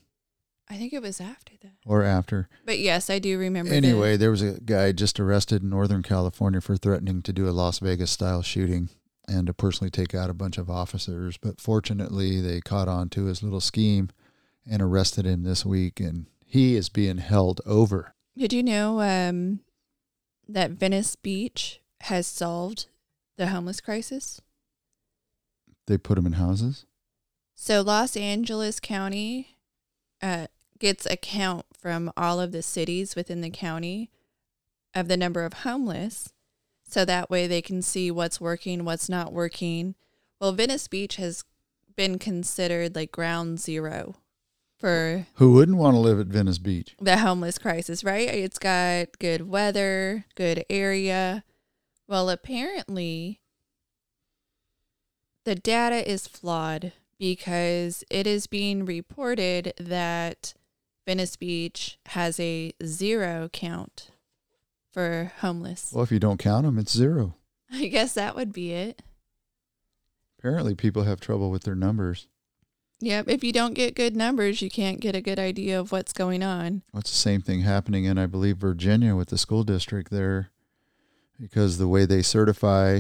I 0.70 0.78
think 0.78 0.94
it 0.94 1.02
was 1.02 1.20
after 1.20 1.54
that. 1.62 1.74
or 1.86 2.04
after? 2.04 2.48
But 2.66 2.80
yes, 2.80 3.10
I 3.10 3.18
do 3.18 3.40
remember. 3.40 3.74
Anyway, 3.74 4.18
there 4.18 4.30
was 4.30 4.44
a 4.44 4.60
guy 4.60 4.92
just 4.92 5.20
arrested 5.20 5.64
in 5.64 5.70
Northern 5.70 6.04
California 6.04 6.62
for 6.62 6.78
threatening 6.78 7.24
to 7.24 7.34
do 7.34 7.50
a 7.50 7.52
Las 7.52 7.80
Vegas 7.80 8.12
style 8.12 8.44
shooting 8.44 8.90
and 9.28 9.48
to 9.48 9.54
personally 9.54 9.90
take 9.90 10.14
out 10.14 10.30
a 10.30 10.34
bunch 10.34 10.58
of 10.58 10.70
officers. 10.70 11.38
But 11.38 11.60
fortunately, 11.60 12.40
they 12.40 12.62
caught 12.62 12.88
on 12.88 13.10
to 13.10 13.26
his 13.26 13.42
little 13.42 13.62
scheme 13.62 14.10
and 14.70 14.82
arrested 14.82 15.26
him 15.26 15.44
this 15.44 15.66
week, 15.66 16.00
and 16.00 16.28
he 16.46 16.76
is 16.76 16.90
being 16.90 17.18
held 17.18 17.62
over. 17.66 18.14
Did 18.38 18.54
you 18.54 18.62
know 18.62 19.02
um, 19.02 19.62
that 20.48 20.72
Venice 20.72 21.16
Beach 21.16 21.82
has 22.02 22.28
solved 22.28 22.88
the 23.38 23.48
homeless 23.48 23.82
crisis? 23.82 24.40
They 25.88 25.98
put 25.98 26.16
them 26.16 26.28
in 26.28 26.34
houses. 26.34 26.86
So 27.56 27.82
Los 27.82 28.16
Angeles 28.16 28.80
County 28.80 29.58
uh, 30.22 30.48
gets 30.80 31.06
a 31.06 31.18
count 31.18 31.66
from 31.78 32.12
all 32.18 32.40
of 32.40 32.52
the 32.52 32.62
cities 32.62 33.16
within 33.16 33.42
the 33.42 33.50
county 33.50 34.10
of 34.96 35.08
the 35.08 35.18
number 35.18 35.46
of 35.46 35.54
homeless. 35.54 36.34
So 36.88 37.06
that 37.06 37.30
way 37.30 37.46
they 37.46 37.62
can 37.62 37.82
see 37.82 38.10
what's 38.10 38.42
working, 38.42 38.84
what's 38.86 39.10
not 39.10 39.32
working. 39.32 39.96
Well, 40.40 40.54
Venice 40.54 40.88
Beach 40.88 41.18
has 41.18 41.44
been 41.96 42.18
considered 42.18 42.96
like 42.96 43.12
ground 43.12 43.60
zero 43.60 44.16
for 44.78 45.28
Who 45.36 45.54
wouldn't 45.54 45.78
want 45.78 45.96
to 45.96 46.00
live 46.00 46.20
at 46.20 46.28
Venice 46.28 46.58
Beach? 46.58 46.96
the 47.00 47.18
homeless 47.18 47.58
crisis, 47.58 48.04
right? 48.04 48.30
It's 48.30 48.58
got 48.58 49.20
good 49.20 49.50
weather, 49.50 50.26
good 50.36 50.64
area. 50.70 51.44
Well, 52.08 52.30
apparently, 52.30 53.42
the 55.46 55.56
data 55.56 56.10
is 56.10 56.28
flawed 56.28 56.94
because 57.20 58.04
it 58.10 58.26
is 58.26 58.48
being 58.48 58.86
reported 58.86 59.74
that 59.78 60.54
Venice 61.10 61.38
Beach 61.38 61.98
has 62.10 62.40
a 62.40 62.72
zero 62.86 63.50
count 63.52 64.12
for 64.92 65.32
homeless. 65.40 65.92
Well, 65.92 66.04
if 66.04 66.12
you 66.12 66.20
don't 66.20 66.38
count 66.38 66.66
them, 66.68 66.78
it's 66.78 66.96
zero. 66.96 67.34
I 67.72 67.88
guess 67.88 68.14
that 68.14 68.36
would 68.36 68.54
be 68.54 68.74
it. 68.74 69.02
Apparently, 70.38 70.76
people 70.76 71.06
have 71.06 71.20
trouble 71.20 71.50
with 71.50 71.64
their 71.64 71.74
numbers. 71.74 72.28
Yep. 73.00 73.28
If 73.28 73.44
you 73.44 73.52
don't 73.52 73.74
get 73.74 73.96
good 73.96 74.16
numbers, 74.16 74.62
you 74.62 74.70
can't 74.70 75.00
get 75.00 75.16
a 75.16 75.22
good 75.22 75.40
idea 75.40 75.80
of 75.80 75.92
what's 75.92 76.14
going 76.14 76.44
on. 76.44 76.84
Well, 76.94 77.00
it's 77.00 77.10
the 77.10 77.18
same 77.18 77.42
thing 77.42 77.62
happening 77.62 78.06
in, 78.06 78.20
I 78.20 78.28
believe, 78.28 78.58
Virginia 78.58 79.16
with 79.16 79.30
the 79.30 79.40
school 79.40 79.64
district 79.64 80.12
there, 80.12 80.52
because 81.42 81.80
the 81.80 81.88
way 81.88 82.06
they 82.06 82.22
certify 82.22 83.00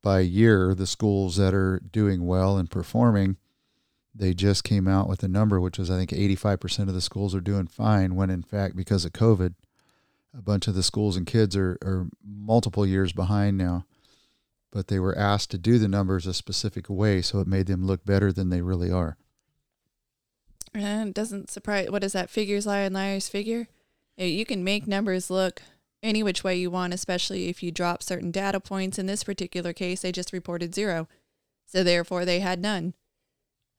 by 0.00 0.20
year 0.20 0.74
the 0.74 0.86
schools 0.86 1.36
that 1.36 1.52
are 1.52 1.82
doing 1.92 2.26
well 2.26 2.56
and 2.56 2.70
performing, 2.70 3.36
they 4.14 4.32
just 4.32 4.62
came 4.62 4.86
out 4.86 5.08
with 5.08 5.22
a 5.22 5.28
number, 5.28 5.60
which 5.60 5.78
was, 5.78 5.90
I 5.90 5.96
think, 5.98 6.10
85% 6.10 6.88
of 6.88 6.94
the 6.94 7.00
schools 7.00 7.34
are 7.34 7.40
doing 7.40 7.66
fine, 7.66 8.14
when 8.14 8.30
in 8.30 8.42
fact, 8.42 8.76
because 8.76 9.04
of 9.04 9.12
COVID, 9.12 9.54
a 10.36 10.42
bunch 10.42 10.68
of 10.68 10.74
the 10.74 10.82
schools 10.82 11.16
and 11.16 11.26
kids 11.26 11.56
are, 11.56 11.78
are 11.82 12.06
multiple 12.24 12.86
years 12.86 13.12
behind 13.12 13.58
now. 13.58 13.86
But 14.70 14.88
they 14.88 14.98
were 14.98 15.16
asked 15.16 15.50
to 15.52 15.58
do 15.58 15.78
the 15.78 15.88
numbers 15.88 16.26
a 16.26 16.34
specific 16.34 16.88
way, 16.88 17.22
so 17.22 17.40
it 17.40 17.46
made 17.46 17.66
them 17.66 17.86
look 17.86 18.04
better 18.04 18.32
than 18.32 18.50
they 18.50 18.60
really 18.60 18.90
are. 18.90 19.16
And 20.72 21.08
it 21.08 21.14
doesn't 21.14 21.50
surprise. 21.50 21.90
What 21.90 22.02
is 22.02 22.12
that? 22.12 22.30
Figures 22.30 22.66
lie 22.66 22.80
and 22.80 22.94
liars 22.94 23.28
figure. 23.28 23.68
You 24.16 24.44
can 24.44 24.64
make 24.64 24.86
numbers 24.86 25.30
look 25.30 25.62
any 26.02 26.22
which 26.22 26.44
way 26.44 26.56
you 26.56 26.70
want, 26.70 26.92
especially 26.92 27.48
if 27.48 27.62
you 27.62 27.70
drop 27.70 28.02
certain 28.02 28.30
data 28.30 28.60
points. 28.60 28.98
In 28.98 29.06
this 29.06 29.24
particular 29.24 29.72
case, 29.72 30.02
they 30.02 30.12
just 30.12 30.32
reported 30.32 30.74
zero. 30.74 31.08
So 31.66 31.82
therefore, 31.82 32.24
they 32.24 32.40
had 32.40 32.60
none. 32.60 32.94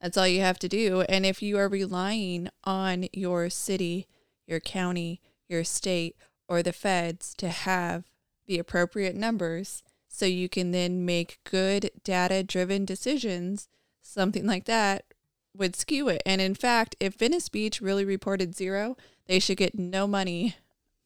That's 0.00 0.16
all 0.16 0.28
you 0.28 0.40
have 0.40 0.58
to 0.60 0.68
do. 0.68 1.02
And 1.08 1.24
if 1.24 1.42
you 1.42 1.58
are 1.58 1.68
relying 1.68 2.48
on 2.64 3.06
your 3.12 3.48
city, 3.50 4.06
your 4.46 4.60
county, 4.60 5.20
your 5.48 5.64
state, 5.64 6.16
or 6.48 6.62
the 6.62 6.72
feds 6.72 7.34
to 7.38 7.48
have 7.48 8.04
the 8.46 8.58
appropriate 8.58 9.16
numbers 9.16 9.82
so 10.08 10.26
you 10.26 10.48
can 10.48 10.70
then 10.70 11.04
make 11.04 11.38
good 11.44 11.90
data 12.04 12.42
driven 12.42 12.84
decisions, 12.84 13.68
something 14.00 14.46
like 14.46 14.64
that 14.66 15.04
would 15.56 15.74
skew 15.74 16.08
it. 16.08 16.22
And 16.24 16.40
in 16.40 16.54
fact, 16.54 16.94
if 17.00 17.14
Venice 17.14 17.48
Beach 17.48 17.80
really 17.80 18.04
reported 18.04 18.54
zero, 18.54 18.96
they 19.26 19.38
should 19.38 19.56
get 19.56 19.78
no 19.78 20.06
money 20.06 20.54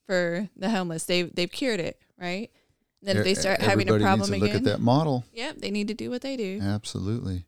for 0.05 0.49
the 0.55 0.69
homeless. 0.69 1.05
They've 1.05 1.33
they've 1.33 1.51
cured 1.51 1.79
it, 1.79 1.99
right? 2.19 2.51
Then 3.01 3.17
if 3.17 3.23
they 3.23 3.33
start 3.33 3.61
having 3.61 3.89
a 3.89 3.93
Everybody 3.93 4.03
problem 4.03 4.29
needs 4.31 4.41
to 4.41 4.45
again, 4.45 4.63
look 4.63 4.71
at 4.73 4.77
that 4.77 4.83
model. 4.83 5.25
yep, 5.33 5.57
they 5.57 5.71
need 5.71 5.87
to 5.87 5.93
do 5.95 6.09
what 6.11 6.21
they 6.21 6.37
do. 6.37 6.59
Absolutely. 6.61 7.45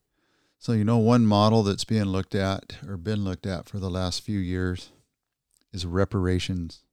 So 0.64 0.72
you 0.72 0.86
know 0.86 0.98
one 0.98 1.26
model 1.26 1.62
that's 1.62 1.84
being 1.84 2.06
looked 2.06 2.34
at 2.34 2.78
or 2.88 2.96
been 2.96 3.26
looked 3.26 3.46
at 3.46 3.68
for 3.68 3.80
the 3.80 3.90
last 3.90 4.24
few 4.24 4.40
years 4.40 4.92
is 5.74 5.86
reparations. 5.86 6.84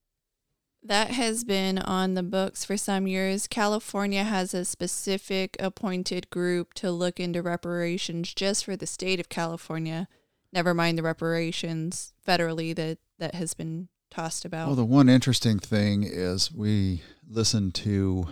That 0.83 1.13
has 1.13 1.45
been 1.45 1.79
on 1.79 2.15
the 2.15 2.25
books 2.25 2.65
for 2.65 2.77
some 2.77 3.07
years. 3.07 3.47
California 3.47 4.25
has 4.25 4.55
a 4.55 4.65
specific 4.65 5.57
appointed 5.61 6.31
group 6.31 6.75
to 6.75 6.91
look 6.91 7.21
into 7.21 7.43
reparations 7.43 8.35
just 8.35 8.65
for 8.65 8.75
the 8.75 8.89
state 8.89 9.21
of 9.21 9.29
California. 9.29 10.09
Never 10.53 10.75
mind 10.75 10.99
the 10.99 11.05
reparations 11.05 12.13
federally 12.27 12.75
that, 12.75 12.99
that 13.21 13.37
has 13.37 13.55
been 13.55 13.87
tossed 14.11 14.45
about. 14.45 14.67
Well, 14.67 14.75
the 14.75 14.85
one 14.85 15.09
interesting 15.09 15.61
thing 15.61 16.03
is 16.03 16.51
we 16.51 17.03
listened 17.25 17.77
to 17.77 18.27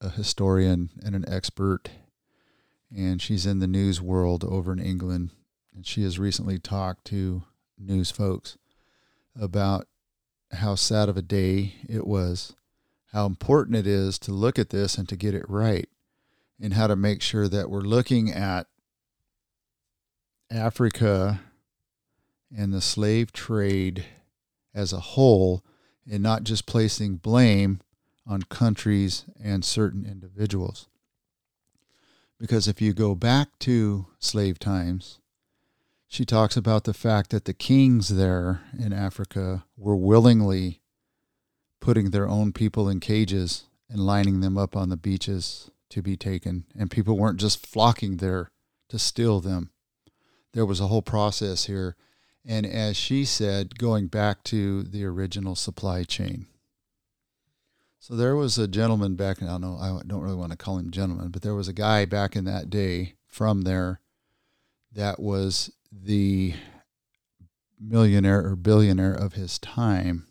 a 0.00 0.08
historian 0.08 0.88
and 1.04 1.14
an 1.14 1.26
expert, 1.28 1.90
and 2.94 3.20
she's 3.22 3.46
in 3.46 3.58
the 3.58 3.66
news 3.66 4.00
world 4.00 4.44
over 4.44 4.72
in 4.72 4.78
England, 4.78 5.30
and 5.74 5.86
she 5.86 6.02
has 6.02 6.18
recently 6.18 6.58
talked 6.58 7.04
to 7.06 7.42
news 7.78 8.10
folks 8.10 8.58
about 9.40 9.86
how 10.52 10.74
sad 10.74 11.08
of 11.08 11.16
a 11.16 11.22
day 11.22 11.74
it 11.88 12.06
was, 12.06 12.54
how 13.12 13.26
important 13.26 13.76
it 13.76 13.86
is 13.86 14.18
to 14.18 14.32
look 14.32 14.58
at 14.58 14.70
this 14.70 14.98
and 14.98 15.08
to 15.08 15.16
get 15.16 15.34
it 15.34 15.48
right, 15.48 15.88
and 16.60 16.74
how 16.74 16.86
to 16.86 16.96
make 16.96 17.22
sure 17.22 17.48
that 17.48 17.70
we're 17.70 17.80
looking 17.80 18.30
at 18.30 18.66
Africa 20.50 21.40
and 22.54 22.72
the 22.72 22.80
slave 22.80 23.32
trade 23.32 24.04
as 24.74 24.92
a 24.92 25.00
whole 25.00 25.64
and 26.10 26.22
not 26.22 26.42
just 26.42 26.66
placing 26.66 27.16
blame 27.16 27.80
on 28.26 28.42
countries 28.42 29.24
and 29.42 29.64
certain 29.64 30.04
individuals. 30.04 30.88
Because 32.40 32.66
if 32.66 32.80
you 32.80 32.92
go 32.94 33.14
back 33.14 33.58
to 33.60 34.06
slave 34.18 34.58
times, 34.58 35.18
she 36.08 36.24
talks 36.24 36.56
about 36.56 36.84
the 36.84 36.94
fact 36.94 37.30
that 37.30 37.44
the 37.44 37.52
kings 37.52 38.08
there 38.08 38.62
in 38.76 38.92
Africa 38.92 39.64
were 39.76 39.96
willingly 39.96 40.80
putting 41.80 42.10
their 42.10 42.28
own 42.28 42.52
people 42.52 42.88
in 42.88 42.98
cages 42.98 43.64
and 43.88 44.00
lining 44.00 44.40
them 44.40 44.56
up 44.56 44.74
on 44.74 44.88
the 44.88 44.96
beaches 44.96 45.70
to 45.90 46.02
be 46.02 46.16
taken. 46.16 46.64
And 46.76 46.90
people 46.90 47.16
weren't 47.16 47.40
just 47.40 47.66
flocking 47.66 48.16
there 48.16 48.50
to 48.88 48.98
steal 48.98 49.40
them. 49.40 49.70
There 50.52 50.66
was 50.66 50.80
a 50.80 50.86
whole 50.86 51.02
process 51.02 51.66
here 51.66 51.96
and 52.44 52.64
as 52.66 52.96
she 52.96 53.24
said, 53.24 53.78
going 53.78 54.06
back 54.06 54.42
to 54.44 54.82
the 54.82 55.04
original 55.04 55.54
supply 55.54 56.04
chain. 56.04 56.46
So 58.02 58.16
there 58.16 58.34
was 58.34 58.56
a 58.56 58.66
gentleman 58.66 59.14
back, 59.14 59.42
I 59.42 59.46
don't 59.46 59.60
know, 59.60 59.76
I 59.76 60.00
don't 60.06 60.22
really 60.22 60.34
want 60.34 60.52
to 60.52 60.56
call 60.56 60.78
him 60.78 60.90
gentleman, 60.90 61.28
but 61.28 61.42
there 61.42 61.54
was 61.54 61.68
a 61.68 61.74
guy 61.74 62.06
back 62.06 62.34
in 62.34 62.44
that 62.44 62.70
day 62.70 63.12
from 63.26 63.60
there 63.62 64.00
that 64.90 65.20
was 65.20 65.70
the 65.92 66.54
millionaire 67.78 68.46
or 68.46 68.56
billionaire 68.56 69.12
of 69.12 69.34
his 69.34 69.58
time. 69.58 70.26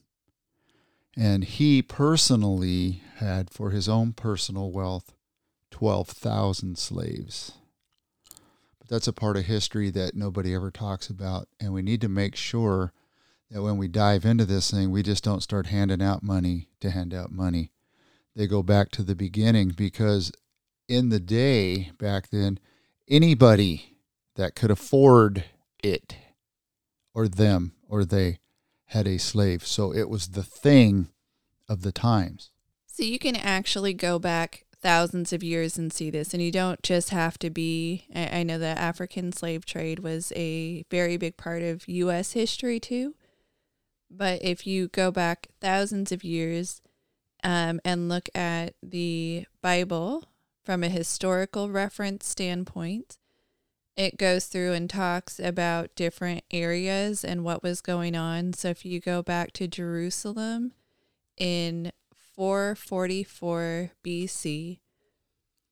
And 1.15 1.43
he 1.43 1.83
personally 1.83 3.03
had, 3.17 3.51
for 3.51 3.69
his 3.69 3.87
own 3.87 4.13
personal 4.13 4.71
wealth, 4.71 5.13
12,000 5.69 6.75
slaves 6.75 7.51
But 8.79 8.89
that's 8.89 9.07
a 9.07 9.13
part 9.13 9.37
of 9.37 9.45
history 9.45 9.91
that 9.91 10.15
nobody 10.15 10.55
ever 10.55 10.71
talks 10.71 11.07
about. 11.07 11.47
And 11.59 11.71
we 11.71 11.83
need 11.83 12.01
to 12.01 12.09
make 12.09 12.35
sure 12.35 12.93
that 13.49 13.61
when 13.61 13.77
we 13.77 13.87
dive 13.87 14.25
into 14.25 14.45
this 14.45 14.71
thing, 14.71 14.91
we 14.91 15.03
just 15.03 15.23
don't 15.23 15.43
start 15.43 15.67
handing 15.67 16.01
out 16.01 16.23
money 16.23 16.69
to 16.79 16.91
hand 16.91 17.13
out 17.13 17.31
money. 17.31 17.71
They 18.35 18.47
go 18.47 18.63
back 18.63 18.91
to 18.91 19.03
the 19.03 19.15
beginning 19.15 19.69
because 19.69 20.31
in 20.87 21.09
the 21.09 21.19
day 21.19 21.91
back 21.97 22.29
then, 22.29 22.59
anybody 23.07 23.97
that 24.35 24.55
could 24.55 24.71
afford 24.71 25.45
it 25.83 26.15
or 27.13 27.27
them 27.27 27.73
or 27.87 28.05
they 28.05 28.39
had 28.85 29.07
a 29.07 29.17
slave. 29.17 29.65
So 29.65 29.93
it 29.93 30.09
was 30.09 30.29
the 30.29 30.43
thing 30.43 31.09
of 31.67 31.81
the 31.81 31.91
times. 31.91 32.51
So 32.87 33.03
you 33.03 33.19
can 33.19 33.35
actually 33.35 33.93
go 33.93 34.19
back 34.19 34.65
thousands 34.81 35.33
of 35.33 35.43
years 35.43 35.77
and 35.77 35.91
see 35.91 36.09
this. 36.09 36.33
And 36.33 36.41
you 36.41 36.51
don't 36.51 36.81
just 36.81 37.09
have 37.09 37.37
to 37.39 37.49
be, 37.49 38.05
I, 38.15 38.43
know 38.43 38.57
the 38.57 38.67
African 38.67 39.31
slave 39.31 39.65
trade 39.65 39.99
was 39.99 40.31
a 40.35 40.85
very 40.89 41.17
big 41.17 41.37
part 41.37 41.61
of 41.61 41.87
U.S. 41.87 42.31
history 42.33 42.79
too. 42.79 43.15
But 44.09 44.41
if 44.43 44.65
you 44.65 44.87
go 44.87 45.11
back 45.11 45.47
thousands 45.61 46.11
of 46.11 46.23
years 46.23 46.81
um, 47.43 47.79
and 47.85 48.09
look 48.09 48.29
at 48.33 48.73
the 48.81 49.45
Bible 49.61 50.25
from 50.63 50.83
a 50.83 50.89
historical 50.89 51.69
reference 51.69 52.27
standpoint, 52.27 53.17
it 53.95 54.17
goes 54.17 54.45
through 54.45 54.73
and 54.73 54.89
talks 54.89 55.39
about 55.39 55.95
different 55.95 56.43
areas 56.51 57.23
and 57.23 57.43
what 57.43 57.61
was 57.61 57.81
going 57.81 58.15
on. 58.15 58.53
So 58.53 58.69
if 58.69 58.85
you 58.85 58.99
go 58.99 59.21
back 59.21 59.51
to 59.53 59.67
Jerusalem 59.67 60.73
in 61.37 61.91
444 62.35 63.91
BC. 64.01 64.79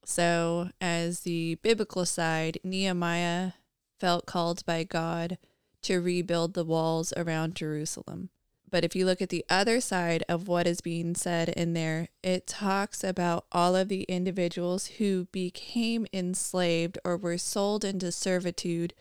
So, 0.04 0.70
as 0.82 1.22
the 1.22 1.56
biblical 1.56 2.06
side, 2.06 2.60
Nehemiah 2.64 3.54
felt 4.00 4.26
called 4.26 4.66
by 4.66 4.84
God 4.84 5.38
to 5.84 6.02
rebuild 6.02 6.54
the 6.54 6.66
walls 6.66 7.14
around 7.16 7.56
Jerusalem. 7.56 8.30
But 8.70 8.84
if 8.84 8.96
you 8.96 9.06
look 9.06 9.22
at 9.22 9.30
the 9.30 9.46
other 9.50 9.80
side 9.80 10.24
of 10.28 10.48
what 10.48 10.68
is 10.68 10.82
being 10.82 11.16
said 11.16 11.50
in 11.50 11.74
there, 11.74 12.10
it 12.22 12.48
talks 12.48 13.04
about 13.04 13.46
all 13.52 13.76
of 13.76 13.88
the 13.88 14.04
individuals 14.04 14.88
who 14.98 15.26
became 15.32 16.06
enslaved 16.12 16.98
or 17.06 17.16
were 17.16 17.38
sold 17.38 17.86
into 17.86 18.12
servitude 18.12 18.94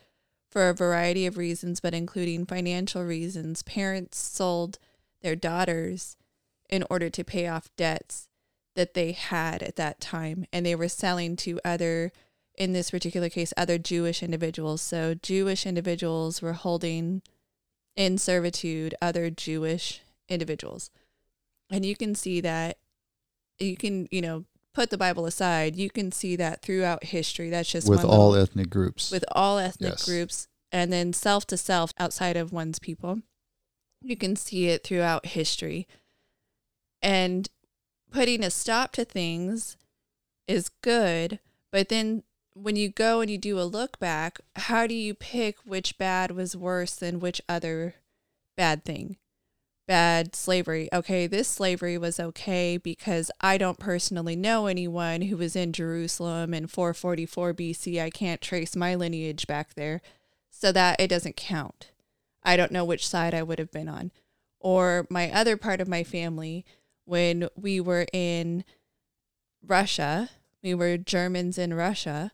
for 0.49 0.69
a 0.69 0.75
variety 0.75 1.27
of 1.27 1.37
reasons, 1.37 1.81
but 1.81 1.95
including 1.95 2.47
financial 2.47 3.03
reasons. 3.03 3.63
Parents 3.63 4.19
sold 4.19 4.79
their 5.21 5.37
daughters 5.37 6.17
in 6.71 6.85
order 6.89 7.11
to 7.11 7.25
pay 7.25 7.49
off 7.49 7.69
debts 7.77 8.29
that 8.77 8.95
they 8.95 9.13
had 9.13 9.63
at 9.63 9.77
that 9.77 10.01
time. 10.01 10.47
And 10.53 10.65
they 10.65 10.75
were 10.75 10.89
selling 10.89 11.35
to 11.37 11.61
other, 11.65 12.13
in 12.57 12.73
this 12.73 12.91
particular 12.91 13.29
case, 13.29 13.53
other 13.57 13.79
Jewish 13.79 14.23
individuals. 14.23 14.81
So 14.81 15.15
Jewish 15.15 15.67
individuals 15.67 16.41
were 16.41 16.55
holding 16.55 17.23
in 17.95 18.19
servitude 18.19 18.95
other 19.01 19.31
Jewish 19.31 20.01
individuals. 20.29 20.91
And 21.71 21.85
you 21.85 21.97
can 21.97 22.15
see 22.15 22.41
that, 22.41 22.79
you 23.59 23.77
can, 23.77 24.09
you 24.11 24.21
know, 24.21 24.45
put 24.75 24.91
the 24.91 24.99
Bible 24.99 25.27
aside, 25.27 25.77
you 25.77 25.91
can 25.91 26.13
see 26.13 26.37
that 26.37 26.63
throughout 26.63 27.05
history. 27.05 27.51
That's 27.51 27.71
just 27.71 27.89
with 27.89 28.05
all 28.05 28.31
little, 28.31 28.43
ethnic 28.43 28.71
groups. 28.71 29.11
With 29.11 29.25
all 29.33 29.59
ethnic 29.59 29.93
yes. 29.93 30.05
groups. 30.05 30.49
And 30.73 30.93
then 30.93 31.13
self 31.13 31.47
to 31.49 31.57
self 31.57 31.93
outside 31.99 32.37
of 32.37 32.53
one's 32.53 32.79
people. 32.79 33.21
You 34.03 34.17
can 34.17 34.37
see 34.37 34.69
it 34.69 34.85
throughout 34.85 35.27
history. 35.27 35.87
And 37.01 37.49
putting 38.11 38.45
a 38.45 38.51
stop 38.51 38.93
to 38.93 39.05
things 39.05 39.77
is 40.47 40.69
good, 40.83 41.41
but 41.73 41.89
then 41.89 42.23
when 42.57 42.75
you 42.75 42.89
go 42.89 43.21
and 43.21 43.31
you 43.31 43.37
do 43.37 43.61
a 43.61 43.63
look 43.63 43.99
back, 43.99 44.41
how 44.57 44.87
do 44.87 44.95
you 44.95 45.13
pick 45.13 45.59
which 45.65 45.99
bad 45.99 46.31
was 46.31 46.57
worse 46.57 46.95
than 46.95 47.21
which 47.21 47.41
other 47.49 47.95
bad 48.57 48.83
thing? 48.85 49.19
Bad 49.87 50.35
slavery. 50.35 50.89
Okay, 50.93 51.27
this 51.27 51.49
slavery 51.49 51.99
was 51.99 52.19
okay 52.19 52.79
because 52.79 53.31
I 53.41 53.59
don't 53.59 53.79
personally 53.79 54.37
know 54.37 54.67
anyone 54.67 55.23
who 55.23 55.37
was 55.37 55.55
in 55.55 55.73
Jerusalem 55.73 56.55
in 56.55 56.67
444 56.67 57.53
BC. 57.53 58.03
I 58.03 58.11
can't 58.11 58.41
trace 58.41 58.75
my 58.75 58.95
lineage 58.95 59.47
back 59.47 59.75
there, 59.75 60.01
so 60.51 60.73
that 60.73 60.99
it 60.99 61.09
doesn't 61.09 61.37
count. 61.37 61.91
I 62.43 62.57
don't 62.57 62.73
know 62.73 62.85
which 62.85 63.07
side 63.07 63.35
I 63.35 63.43
would 63.43 63.59
have 63.59 63.71
been 63.71 63.89
on. 63.89 64.13
Or 64.59 65.07
my 65.11 65.31
other 65.31 65.57
part 65.57 65.81
of 65.81 65.89
my 65.89 66.03
family 66.03 66.65
when 67.05 67.49
we 67.55 67.81
were 67.81 68.07
in 68.13 68.65
Russia, 69.65 70.31
we 70.63 70.75
were 70.75 70.97
Germans 70.97 71.59
in 71.59 71.75
Russia, 71.75 72.33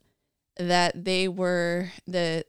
that 0.56 1.04
they 1.04 1.28
were 1.28 1.92
the 2.06 2.44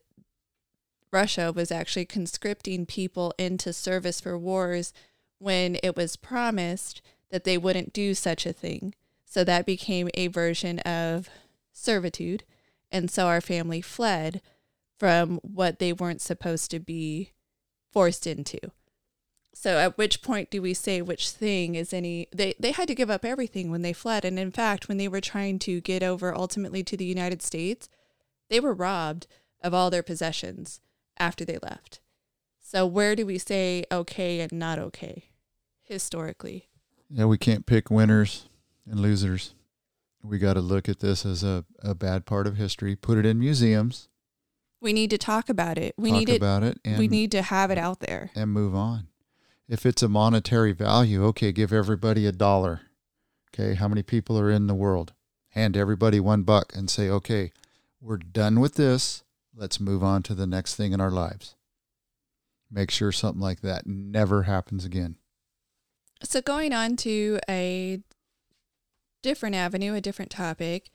Russia 1.12 1.54
was 1.56 1.72
actually 1.72 2.06
conscripting 2.06 2.86
people 2.86 3.34
into 3.38 3.72
service 3.72 4.20
for 4.20 4.38
wars 4.38 4.94
when 5.38 5.78
it 5.84 5.96
was 5.96 6.16
promised 6.16 7.02
that 7.30 7.44
they 7.44 7.58
wouldn't 7.58 7.94
do 7.94 8.14
such 8.14 8.46
a 8.46 8.54
thing. 8.54 8.96
So 9.26 9.44
that 9.44 9.66
became 9.66 10.10
a 10.16 10.28
version 10.28 10.80
of 10.80 11.30
servitude. 11.72 12.44
And 12.92 13.10
so 13.10 13.28
our 13.28 13.42
family 13.42 13.82
fled 13.82 14.42
from 14.98 15.40
what 15.44 15.80
they 15.80 15.94
weren't 15.94 16.22
supposed 16.22 16.72
to 16.72 16.80
be 16.80 17.32
forced 17.92 18.26
into. 18.26 18.60
So 19.54 19.78
at 19.78 19.98
which 19.98 20.22
point 20.22 20.50
do 20.50 20.62
we 20.62 20.74
say 20.74 21.02
which 21.02 21.30
thing 21.30 21.76
is 21.76 21.94
any 21.94 22.28
they 22.36 22.54
they 22.60 22.72
had 22.72 22.88
to 22.88 22.96
give 22.96 23.10
up 23.10 23.24
everything 23.24 23.70
when 23.70 23.82
they 23.82 23.94
fled 23.94 24.26
and 24.26 24.38
in 24.40 24.52
fact 24.52 24.88
when 24.88 24.98
they 24.98 25.08
were 25.08 25.22
trying 25.22 25.60
to 25.60 25.80
get 25.82 26.04
over 26.04 26.36
ultimately 26.36 26.84
to 26.84 26.98
the 26.98 27.06
United 27.06 27.42
States, 27.42 27.88
they 28.54 28.60
were 28.60 28.74
robbed 28.74 29.26
of 29.64 29.74
all 29.74 29.90
their 29.90 30.04
possessions 30.04 30.80
after 31.18 31.44
they 31.44 31.58
left. 31.64 32.00
So 32.60 32.86
where 32.86 33.16
do 33.16 33.26
we 33.26 33.40
say 33.40 33.84
okay 33.92 34.40
and 34.42 34.52
not 34.52 34.78
okay 34.78 35.30
historically? 35.82 36.70
Yeah, 37.10 37.26
we 37.26 37.38
can't 37.38 37.66
pick 37.66 37.90
winners 37.90 38.48
and 38.90 39.00
losers. 39.00 39.56
We 40.22 40.38
got 40.38 40.54
to 40.54 40.62
look 40.62 40.88
at 40.88 41.00
this 41.00 41.26
as 41.26 41.44
a, 41.44 41.66
a 41.82 41.96
bad 41.96 42.26
part 42.26 42.46
of 42.46 42.56
history, 42.56 42.96
put 42.96 43.18
it 43.18 43.26
in 43.26 43.40
museums. 43.40 44.08
We 44.80 44.94
need 44.94 45.10
to 45.10 45.18
talk 45.18 45.50
about 45.50 45.78
it. 45.78 45.96
We 45.98 46.12
need 46.12 46.28
to 46.28 46.34
talk 46.34 46.34
need 46.34 46.38
about 46.38 46.64
it, 46.64 46.80
and, 46.86 47.00
we 47.00 47.08
need 47.08 47.32
to 47.32 47.42
have 47.42 47.72
it 47.72 47.78
out 47.78 48.02
there 48.02 48.30
and 48.36 48.52
move 48.52 48.76
on 48.76 49.08
if 49.68 49.86
it's 49.86 50.04
a 50.04 50.10
monetary 50.10 50.74
value, 50.74 51.26
okay, 51.26 51.52
give 51.52 51.74
everybody 51.74 52.28
a 52.28 52.32
dollar. 52.32 52.82
Okay, 53.54 53.76
how 53.76 53.88
many 53.88 54.04
people 54.04 54.38
are 54.38 54.52
in 54.52 54.68
the 54.68 54.76
world? 54.76 55.14
Hand 55.50 55.78
everybody 55.78 56.20
one 56.20 56.44
buck 56.44 56.74
and 56.76 56.90
say, 56.90 57.10
okay, 57.10 57.52
we're 58.04 58.18
done 58.18 58.60
with 58.60 58.76
this. 58.76 59.24
Let's 59.56 59.80
move 59.80 60.04
on 60.04 60.24
to 60.24 60.36
the 60.36 60.46
next 60.46 60.76
thing 60.76 60.92
in 60.94 61.02
our 61.02 61.12
lives. 61.12 61.56
make 62.70 62.90
sure 62.90 63.12
something 63.12 63.42
like 63.42 63.62
that 63.62 63.86
never 63.86 64.44
happens 64.44 64.84
again. 64.84 65.16
So, 66.24 66.42
going 66.42 66.74
on 66.74 66.96
to 66.98 67.40
a 67.48 68.00
different 69.22 69.56
avenue, 69.56 69.94
a 69.94 70.02
different 70.02 70.32
topic, 70.32 70.90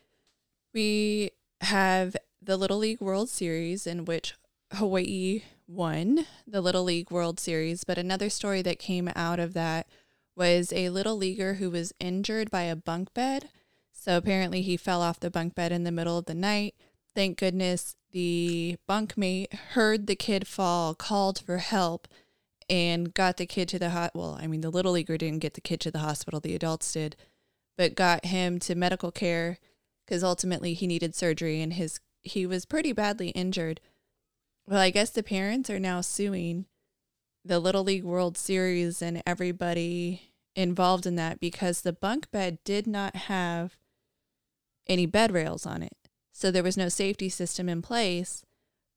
we 0.73 1.31
have 1.61 2.17
the 2.41 2.57
Little 2.57 2.79
League 2.79 2.99
World 2.99 3.29
Series 3.29 3.87
in 3.87 4.05
which 4.05 4.35
Hawaii 4.73 5.43
won 5.67 6.25
the 6.45 6.61
Little 6.61 6.83
League 6.83 7.11
World 7.11 7.39
Series. 7.39 7.85
But 7.85 7.97
another 7.97 8.29
story 8.29 8.61
that 8.63 8.77
came 8.77 9.09
out 9.15 9.39
of 9.39 9.53
that 9.53 9.87
was 10.35 10.73
a 10.73 10.89
little 10.89 11.15
leaguer 11.15 11.55
who 11.55 11.69
was 11.69 11.93
injured 11.99 12.51
by 12.51 12.63
a 12.63 12.75
bunk 12.75 13.13
bed. 13.13 13.49
So 13.91 14.17
apparently 14.17 14.61
he 14.61 14.77
fell 14.77 15.01
off 15.01 15.19
the 15.19 15.31
bunk 15.31 15.55
bed 15.55 15.71
in 15.71 15.83
the 15.83 15.91
middle 15.91 16.17
of 16.17 16.25
the 16.25 16.33
night. 16.33 16.75
Thank 17.15 17.37
goodness 17.37 17.95
the 18.11 18.77
bunkmate 18.87 19.53
heard 19.71 20.07
the 20.07 20.15
kid 20.15 20.47
fall, 20.47 20.95
called 20.95 21.39
for 21.39 21.57
help, 21.57 22.07
and 22.69 23.13
got 23.13 23.37
the 23.37 23.45
kid 23.45 23.67
to 23.69 23.79
the 23.79 23.89
hot. 23.89 24.11
Well, 24.15 24.37
I 24.39 24.47
mean, 24.47 24.61
the 24.61 24.69
little 24.69 24.93
leaguer 24.93 25.17
didn't 25.17 25.39
get 25.39 25.55
the 25.55 25.61
kid 25.61 25.79
to 25.81 25.91
the 25.91 25.99
hospital; 25.99 26.39
the 26.39 26.55
adults 26.55 26.91
did, 26.93 27.15
but 27.77 27.95
got 27.95 28.25
him 28.25 28.59
to 28.59 28.75
medical 28.75 29.11
care 29.11 29.59
because 30.05 30.23
ultimately 30.23 30.73
he 30.73 30.87
needed 30.87 31.15
surgery 31.15 31.61
and 31.61 31.73
his 31.73 31.99
he 32.21 32.45
was 32.45 32.65
pretty 32.65 32.93
badly 32.93 33.29
injured. 33.29 33.79
Well, 34.67 34.79
I 34.79 34.89
guess 34.91 35.09
the 35.09 35.23
parents 35.23 35.69
are 35.69 35.79
now 35.79 36.01
suing 36.01 36.65
the 37.43 37.59
Little 37.59 37.83
League 37.83 38.03
World 38.03 38.37
Series 38.37 39.01
and 39.01 39.23
everybody 39.25 40.33
involved 40.55 41.05
in 41.05 41.15
that 41.15 41.39
because 41.39 41.81
the 41.81 41.93
bunk 41.93 42.29
bed 42.31 42.59
did 42.63 42.85
not 42.85 43.15
have 43.15 43.77
any 44.87 45.05
bed 45.05 45.31
rails 45.31 45.65
on 45.65 45.81
it. 45.81 45.93
So 46.39 46.51
there 46.51 46.63
was 46.63 46.77
no 46.77 46.87
safety 46.87 47.27
system 47.27 47.67
in 47.67 47.81
place. 47.81 48.45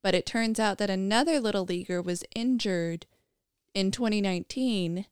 But 0.01 0.15
it 0.15 0.27
turns 0.27 0.61
out 0.61 0.79
that 0.79 0.91
another 0.91 1.41
little 1.41 1.65
leaguer 1.65 2.01
was 2.01 2.23
injured 2.37 3.05
in 3.75 3.91
2019. 3.91 5.07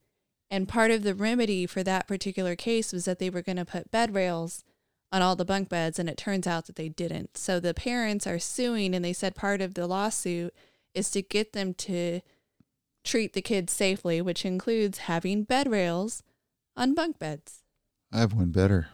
And 0.48 0.69
part 0.69 0.93
of 0.93 1.02
the 1.02 1.15
remedy 1.15 1.66
for 1.66 1.82
that 1.82 2.07
particular 2.07 2.55
case 2.55 2.93
was 2.93 3.05
that 3.05 3.19
they 3.19 3.31
were 3.31 3.43
going 3.43 3.57
to 3.57 3.65
put 3.65 3.90
bed 3.90 4.15
rails 4.15 4.62
on 5.11 5.23
all 5.23 5.35
the 5.35 5.44
bunk 5.44 5.69
beds. 5.69 5.98
And 5.98 6.09
it 6.09 6.16
turns 6.16 6.47
out 6.47 6.66
that 6.66 6.77
they 6.77 6.89
didn't. 6.89 7.36
So 7.36 7.59
the 7.59 7.74
parents 7.74 8.28
are 8.28 8.39
suing. 8.39 8.94
And 8.94 9.05
they 9.05 9.12
said 9.12 9.35
part 9.35 9.61
of 9.61 9.74
the 9.74 9.89
lawsuit 9.89 10.55
is 10.94 11.11
to 11.11 11.23
get 11.23 11.52
them 11.52 11.74
to 11.74 12.20
treat 13.02 13.32
the 13.32 13.43
kids 13.43 13.73
safely, 13.73 14.23
which 14.23 14.44
includes 14.44 14.98
having 14.98 15.43
bed 15.43 15.69
rails 15.69 16.23
on 16.77 16.94
bunk 16.94 17.19
beds. 17.19 17.65
I 18.12 18.20
have 18.20 18.35
one 18.35 18.52
better. 18.52 18.86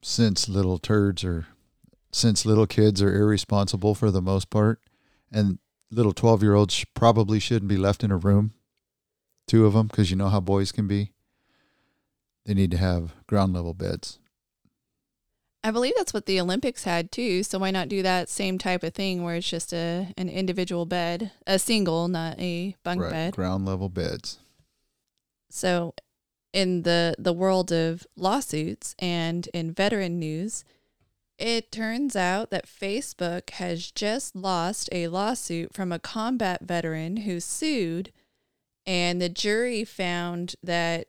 Since 0.00 0.48
little 0.48 0.78
turds 0.78 1.22
are, 1.22 1.46
since 2.12 2.46
little 2.46 2.66
kids 2.66 3.02
are 3.02 3.14
irresponsible 3.14 3.94
for 3.94 4.10
the 4.10 4.22
most 4.22 4.50
part, 4.50 4.80
and 5.32 5.58
little 5.90 6.12
12 6.12 6.42
year 6.42 6.54
olds 6.54 6.84
probably 6.94 7.38
shouldn't 7.38 7.68
be 7.68 7.76
left 7.76 8.04
in 8.04 8.10
a 8.10 8.16
room, 8.16 8.52
two 9.46 9.66
of 9.66 9.72
them, 9.72 9.86
because 9.86 10.10
you 10.10 10.16
know 10.16 10.28
how 10.28 10.40
boys 10.40 10.72
can 10.72 10.86
be, 10.86 11.12
they 12.44 12.54
need 12.54 12.70
to 12.70 12.76
have 12.76 13.14
ground 13.26 13.52
level 13.52 13.74
beds. 13.74 14.18
I 15.62 15.70
believe 15.70 15.92
that's 15.96 16.14
what 16.14 16.24
the 16.26 16.40
Olympics 16.40 16.84
had 16.84 17.12
too. 17.12 17.42
So 17.42 17.58
why 17.58 17.70
not 17.70 17.88
do 17.88 18.02
that 18.02 18.28
same 18.30 18.56
type 18.56 18.82
of 18.82 18.94
thing 18.94 19.22
where 19.22 19.36
it's 19.36 19.48
just 19.48 19.72
a 19.72 20.12
an 20.16 20.28
individual 20.28 20.86
bed, 20.86 21.32
a 21.46 21.58
single, 21.58 22.08
not 22.08 22.38
a 22.38 22.76
bunk 22.82 23.02
right, 23.02 23.10
bed. 23.10 23.34
ground 23.34 23.66
level 23.66 23.90
beds. 23.90 24.38
So 25.50 25.94
in 26.52 26.82
the 26.82 27.14
the 27.18 27.34
world 27.34 27.72
of 27.72 28.06
lawsuits 28.16 28.94
and 28.98 29.48
in 29.52 29.72
veteran 29.72 30.18
news, 30.18 30.64
it 31.40 31.72
turns 31.72 32.14
out 32.14 32.50
that 32.50 32.66
Facebook 32.66 33.50
has 33.50 33.90
just 33.90 34.36
lost 34.36 34.88
a 34.92 35.08
lawsuit 35.08 35.72
from 35.72 35.90
a 35.90 35.98
combat 35.98 36.62
veteran 36.62 37.18
who 37.18 37.40
sued 37.40 38.12
and 38.86 39.20
the 39.20 39.28
jury 39.28 39.84
found 39.84 40.54
that 40.62 41.06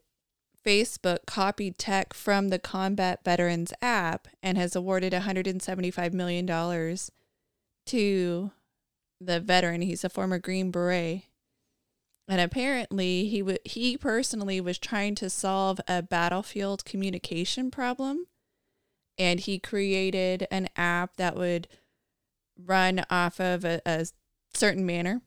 Facebook 0.66 1.26
copied 1.26 1.78
tech 1.78 2.14
from 2.14 2.50
the 2.50 2.60
Combat 2.60 3.24
Veterans 3.26 3.74
app 3.82 4.28
and 4.44 4.58
has 4.58 4.76
awarded 4.76 5.14
$175 5.14 6.14
million 6.14 6.46
to 7.88 8.52
the 9.20 9.40
veteran. 9.40 9.82
He's 9.82 10.04
a 10.04 10.10
former 10.10 10.38
Green 10.38 10.70
Beret. 10.72 11.24
And 12.28 12.40
apparently, 12.40 13.26
he 13.26 13.40
w- 13.40 13.58
he 13.66 13.98
personally 13.98 14.62
was 14.62 14.78
trying 14.78 15.16
to 15.16 15.30
solve 15.30 15.82
a 15.88 16.02
battlefield 16.02 16.86
communication 16.86 17.72
problem, 17.72 18.28
and 19.22 19.40
he 19.40 19.60
created 19.60 20.48
an 20.50 20.68
app 20.76 21.16
that 21.18 21.36
would 21.36 21.68
run 22.58 23.06
off 23.10 23.40
of 23.40 23.64
a, 23.64 23.80
a 23.86 24.08
certain 24.54 24.86
manner. 24.86 25.22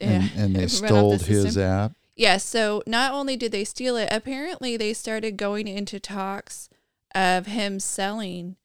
And, 0.00 0.30
and 0.36 0.56
they 0.56 0.64
off 0.64 0.70
the 0.70 0.86
stole 0.86 1.18
his 1.18 1.58
app. 1.58 1.92
Yes. 2.14 2.44
so 2.44 2.82
not 2.86 3.12
only 3.12 3.36
did 3.36 3.50
they 3.50 3.64
steal 3.64 3.96
it, 3.96 4.08
apparently 4.12 4.76
they 4.76 4.92
started 4.92 5.36
going 5.36 5.66
into 5.66 5.98
talks 5.98 6.68
of 7.12 7.46
him 7.46 7.80
selling 7.80 8.56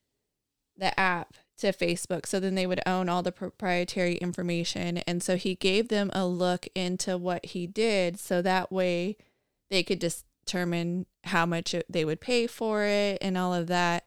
the 0.76 0.98
app 0.98 1.34
to 1.58 1.72
Facebook. 1.72 2.26
So 2.26 2.38
then 2.38 2.54
they 2.54 2.66
would 2.66 2.82
own 2.86 3.08
all 3.08 3.22
the 3.22 3.32
proprietary 3.32 4.16
information. 4.16 4.98
And 4.98 5.20
so 5.22 5.36
he 5.36 5.56
gave 5.56 5.88
them 5.88 6.10
a 6.12 6.26
look 6.26 6.68
into 6.74 7.16
what 7.16 7.46
he 7.46 7.66
did. 7.66 8.20
So 8.20 8.40
that 8.42 8.70
way 8.70 9.16
they 9.70 9.82
could 9.82 9.98
determine 9.98 11.06
how 11.24 11.44
much 11.44 11.74
it, 11.74 11.86
they 11.88 12.04
would 12.04 12.20
pay 12.20 12.46
for 12.46 12.84
it 12.84 13.18
and 13.20 13.36
all 13.36 13.52
of 13.52 13.66
that. 13.66 14.06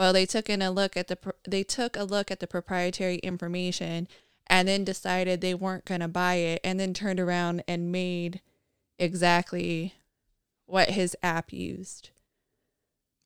Well, 0.00 0.14
they 0.14 0.24
took 0.24 0.48
in 0.48 0.62
a 0.62 0.70
look 0.70 0.96
at 0.96 1.08
the 1.08 1.18
they 1.46 1.62
took 1.62 1.94
a 1.94 2.04
look 2.04 2.30
at 2.30 2.40
the 2.40 2.46
proprietary 2.46 3.16
information 3.16 4.08
and 4.46 4.66
then 4.66 4.82
decided 4.82 5.42
they 5.42 5.52
weren't 5.52 5.84
going 5.84 6.00
to 6.00 6.08
buy 6.08 6.36
it 6.36 6.62
and 6.64 6.80
then 6.80 6.94
turned 6.94 7.20
around 7.20 7.62
and 7.68 7.92
made 7.92 8.40
exactly 8.98 9.92
what 10.64 10.92
his 10.92 11.14
app 11.22 11.52
used. 11.52 12.08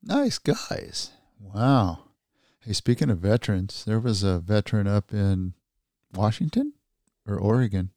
Nice 0.02 0.38
guys. 0.38 1.12
Wow. 1.38 2.06
Hey, 2.58 2.72
speaking 2.72 3.08
of 3.08 3.20
veterans, 3.20 3.84
there 3.84 4.00
was 4.00 4.24
a 4.24 4.40
veteran 4.40 4.88
up 4.88 5.12
in 5.12 5.54
Washington 6.12 6.72
or 7.24 7.38
Oregon 7.38 7.90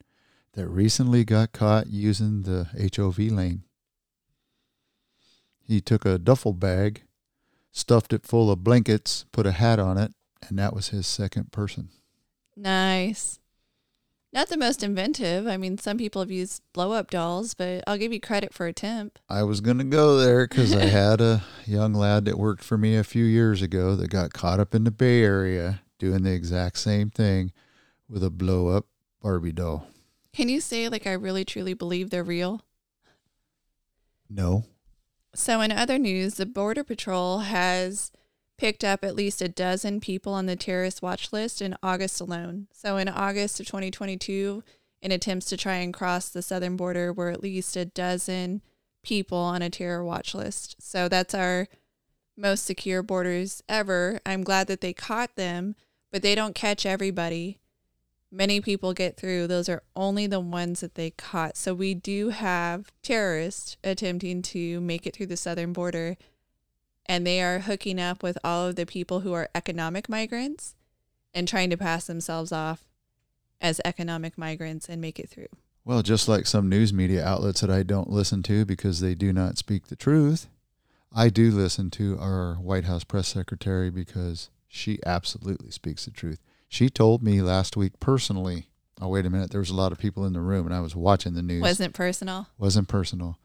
that 0.54 0.68
recently 0.68 1.26
got 1.26 1.52
caught 1.52 1.88
using 1.88 2.44
the 2.44 2.68
HOV 2.96 3.18
lane. 3.18 3.64
He 5.64 5.82
took 5.82 6.06
a 6.06 6.20
duffel 6.20 6.54
bag, 6.54 7.07
stuffed 7.78 8.12
it 8.12 8.26
full 8.26 8.52
of 8.52 8.64
blankets, 8.64 9.26
put 9.32 9.46
a 9.46 9.52
hat 9.52 9.80
on 9.80 9.98
it, 9.98 10.12
and 10.50 10.58
that 10.58 10.74
was 10.74 10.90
his 10.90 11.06
second 11.06 11.52
person. 11.52 11.90
Nice. 12.56 13.40
Not 14.34 14.50
the 14.50 14.58
most 14.58 14.84
inventive. 14.84 15.48
I 15.48 15.58
mean, 15.58 15.78
some 15.78 15.98
people 15.98 16.22
have 16.22 16.32
used 16.32 16.62
blow 16.74 16.92
up 16.92 17.10
dolls, 17.10 17.54
but 17.54 17.84
I'll 17.88 17.98
give 17.98 18.12
you 18.12 18.20
credit 18.20 18.54
for 18.54 18.68
a 18.68 18.74
temp. 18.74 19.20
I 19.30 19.44
was 19.44 19.62
going 19.62 19.78
to 19.78 19.84
go 19.84 20.18
there 20.18 20.48
because 20.48 20.76
I 20.76 20.86
had 20.86 21.22
a 21.22 21.44
young 21.66 21.94
lad 21.94 22.26
that 22.26 22.38
worked 22.38 22.64
for 22.64 22.78
me 22.78 22.96
a 22.98 23.04
few 23.04 23.24
years 23.24 23.62
ago 23.62 23.96
that 23.96 24.10
got 24.10 24.34
caught 24.34 24.60
up 24.60 24.76
in 24.76 24.84
the 24.84 24.92
Bay 24.92 25.24
Area 25.24 25.82
doing 25.98 26.24
the 26.24 26.34
exact 26.34 26.78
same 26.80 27.10
thing 27.10 27.52
with 28.10 28.24
a 28.24 28.30
blow 28.30 28.68
up 28.68 28.86
Barbie 29.22 29.52
doll. 29.52 29.88
Can 30.34 30.50
you 30.50 30.62
say, 30.62 30.90
like, 30.90 31.08
I 31.08 31.14
really 31.14 31.46
truly 31.46 31.74
believe 31.74 32.10
they're 32.10 32.24
real? 32.24 32.62
No. 34.30 34.66
So, 35.40 35.62
in 35.62 35.72
other 35.72 36.00
news, 36.00 36.34
the 36.34 36.48
Border 36.48 36.84
Patrol 36.84 37.40
has 37.40 38.12
picked 38.58 38.84
up 38.84 39.04
at 39.04 39.16
least 39.16 39.40
a 39.40 39.48
dozen 39.48 40.00
people 40.02 40.34
on 40.34 40.48
the 40.48 40.56
terrorist 40.56 41.04
watch 41.04 41.32
list 41.32 41.62
in 41.62 41.78
August 41.84 42.20
alone. 42.20 42.68
So, 42.74 42.98
in 42.98 43.08
August 43.08 43.60
of 43.60 43.68
2022, 43.68 44.64
in 45.04 45.12
attempts 45.12 45.46
to 45.50 45.56
try 45.56 45.76
and 45.76 45.94
cross 45.94 46.28
the 46.28 46.42
southern 46.42 46.76
border, 46.76 47.14
were 47.14 47.30
at 47.30 47.44
least 47.44 47.78
a 47.78 47.86
dozen 47.86 48.64
people 49.04 49.38
on 49.38 49.62
a 49.62 49.70
terror 49.70 50.04
watch 50.04 50.34
list. 50.34 50.76
So, 50.80 51.08
that's 51.08 51.36
our 51.36 51.68
most 52.36 52.66
secure 52.66 53.04
borders 53.04 53.62
ever. 53.70 54.20
I'm 54.26 54.44
glad 54.44 54.66
that 54.68 54.82
they 54.82 54.92
caught 54.92 55.36
them, 55.36 55.76
but 56.12 56.24
they 56.24 56.34
don't 56.34 56.56
catch 56.56 56.84
everybody. 56.84 57.60
Many 58.32 58.60
people 58.60 58.94
get 58.94 59.16
through. 59.18 59.48
Those 59.48 59.70
are 59.70 59.84
only 59.96 60.28
the 60.28 60.40
ones 60.40 60.82
that 60.82 60.96
they 60.96 61.12
caught. 61.12 61.56
So 61.56 61.74
we 61.74 61.94
do 61.94 62.30
have 62.30 62.92
terrorists 63.02 63.78
attempting 63.84 64.42
to 64.44 64.82
make 64.82 65.08
it 65.08 65.16
through 65.16 65.28
the 65.28 65.38
southern 65.38 65.72
border, 65.72 66.18
and 67.06 67.26
they 67.26 67.42
are 67.42 67.60
hooking 67.60 68.02
up 68.02 68.22
with 68.22 68.38
all 68.44 68.68
of 68.68 68.76
the 68.76 68.86
people 68.86 69.22
who 69.22 69.32
are 69.34 69.50
economic 69.56 70.10
migrants 70.10 70.76
and 71.34 71.48
trying 71.48 71.70
to 71.70 71.78
pass 71.78 72.06
themselves 72.06 72.52
off 72.52 72.90
as 73.62 73.80
economic 73.86 74.38
migrants 74.38 74.88
and 74.90 75.02
make 75.02 75.20
it 75.20 75.30
through. 75.30 75.48
Well, 75.86 76.02
just 76.02 76.28
like 76.28 76.46
some 76.46 76.68
news 76.68 76.92
media 76.92 77.26
outlets 77.26 77.62
that 77.62 77.70
I 77.70 77.84
don't 77.84 78.10
listen 78.10 78.44
to 78.44 78.66
because 78.66 79.00
they 79.00 79.16
do 79.16 79.32
not 79.32 79.58
speak 79.58 79.88
the 79.88 79.96
truth, 79.96 80.48
I 81.16 81.30
do 81.30 81.50
listen 81.50 81.90
to 81.92 82.18
our 82.20 82.56
White 82.56 82.84
House 82.84 83.06
press 83.06 83.30
secretary 83.30 83.90
because 83.90 84.50
she 84.68 85.00
absolutely 85.06 85.72
speaks 85.72 86.04
the 86.04 86.12
truth. 86.12 86.42
She 86.68 86.90
told 86.90 87.24
me 87.24 87.42
last 87.42 87.78
week 87.78 88.00
personally. 88.00 88.68
Oh, 89.00 89.08
wait 89.10 89.26
a 89.26 89.30
minute. 89.30 89.52
There 89.52 89.60
was 89.60 89.70
a 89.70 89.76
lot 89.76 89.92
of 89.92 90.00
people 90.00 90.26
in 90.26 90.34
the 90.34 90.42
room, 90.42 90.66
and 90.66 90.76
I 90.76 90.80
was 90.80 90.96
watching 90.96 91.34
the 91.34 91.42
news. 91.44 91.62
Wasn't 91.62 91.94
personal, 91.94 92.48
Wasn't 92.58 92.88
personal. 92.88 93.38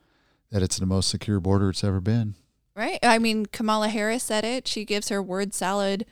That 0.51 0.63
it's 0.63 0.79
the 0.79 0.87
most 0.87 1.09
secure 1.09 1.41
border 1.41 1.71
it's 1.71 1.85
ever 1.85 2.01
been. 2.01 2.35
right? 2.75 2.99
I 3.03 3.19
mean, 3.19 3.47
Kamala 3.47 3.89
Harris 3.89 4.23
said 4.23 4.45
it. 4.45 4.67
She 4.67 4.85
gives 4.85 5.09
her 5.11 5.23
word 5.23 5.53
salad 5.55 6.07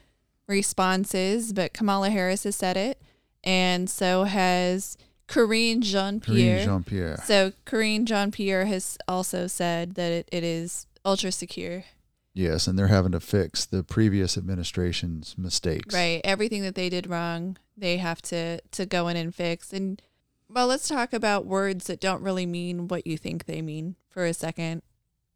responses, 0.47 1.53
but 1.53 1.73
Kamala 1.73 2.11
Harris 2.11 2.45
has 2.45 2.57
said 2.57 2.77
it. 2.77 3.01
And 3.43 3.89
so 3.89 4.25
has 4.25 4.99
Karine 5.27 5.81
Jean 5.81 6.21
Pierre. 6.21 6.65
Jean 6.65 6.83
Pierre. 6.85 7.23
So 7.25 7.53
Karine 7.65 8.05
Jean 8.05 8.31
Pierre 8.31 8.67
has 8.67 8.99
also 9.09 9.47
said 9.47 9.95
that 9.95 10.13
it, 10.13 10.29
it 10.31 10.45
is 10.45 10.87
ultra 11.05 11.33
secure. 11.33 11.85
Yes, 12.33 12.67
and 12.67 12.79
they're 12.79 12.87
having 12.87 13.13
to 13.13 13.21
fix 13.21 13.67
the 13.67 13.83
previous 13.83 14.39
administration's 14.39 15.37
mistakes. 15.37 15.95
Right. 15.95 16.21
Everything 16.23 16.63
that 16.63 16.77
they 16.77 16.89
did 16.89 17.09
wrong, 17.09 17.57
they 17.77 17.97
have 17.97 18.23
to 18.23 18.61
to 18.61 18.87
go 18.87 19.09
in 19.09 19.17
and 19.17 19.35
fix. 19.35 19.73
And 19.73 20.01
well, 20.49 20.67
let's 20.67 20.89
talk 20.89 21.13
about 21.13 21.47
words 21.47 21.87
that 21.87 22.01
don't 22.01 22.23
really 22.23 22.47
mean 22.47 22.89
what 22.89 23.07
you 23.07 23.19
think 23.19 23.47
they 23.47 23.63
mean 23.63 23.97
for 24.09 24.25
a 24.25 24.35
second. 24.35 24.83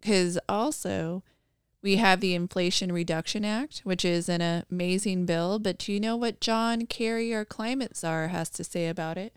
Cuz 0.03 0.39
also 0.49 1.25
we 1.83 1.97
have 1.97 2.21
the 2.21 2.35
Inflation 2.35 2.93
Reduction 2.93 3.45
Act, 3.45 3.81
which 3.85 4.07
is 4.07 4.29
an 4.31 4.65
amazing 4.71 5.27
bill, 5.27 5.59
but 5.59 5.77
do 5.77 5.93
you 5.93 6.01
know 6.01 6.17
what 6.17 6.41
John 6.41 6.87
Kerry, 6.87 7.35
our 7.35 7.45
climate 7.45 7.95
czar, 7.95 8.29
has 8.29 8.49
to 8.51 8.65
say 8.65 8.89
about 8.89 9.19
it? 9.19 9.37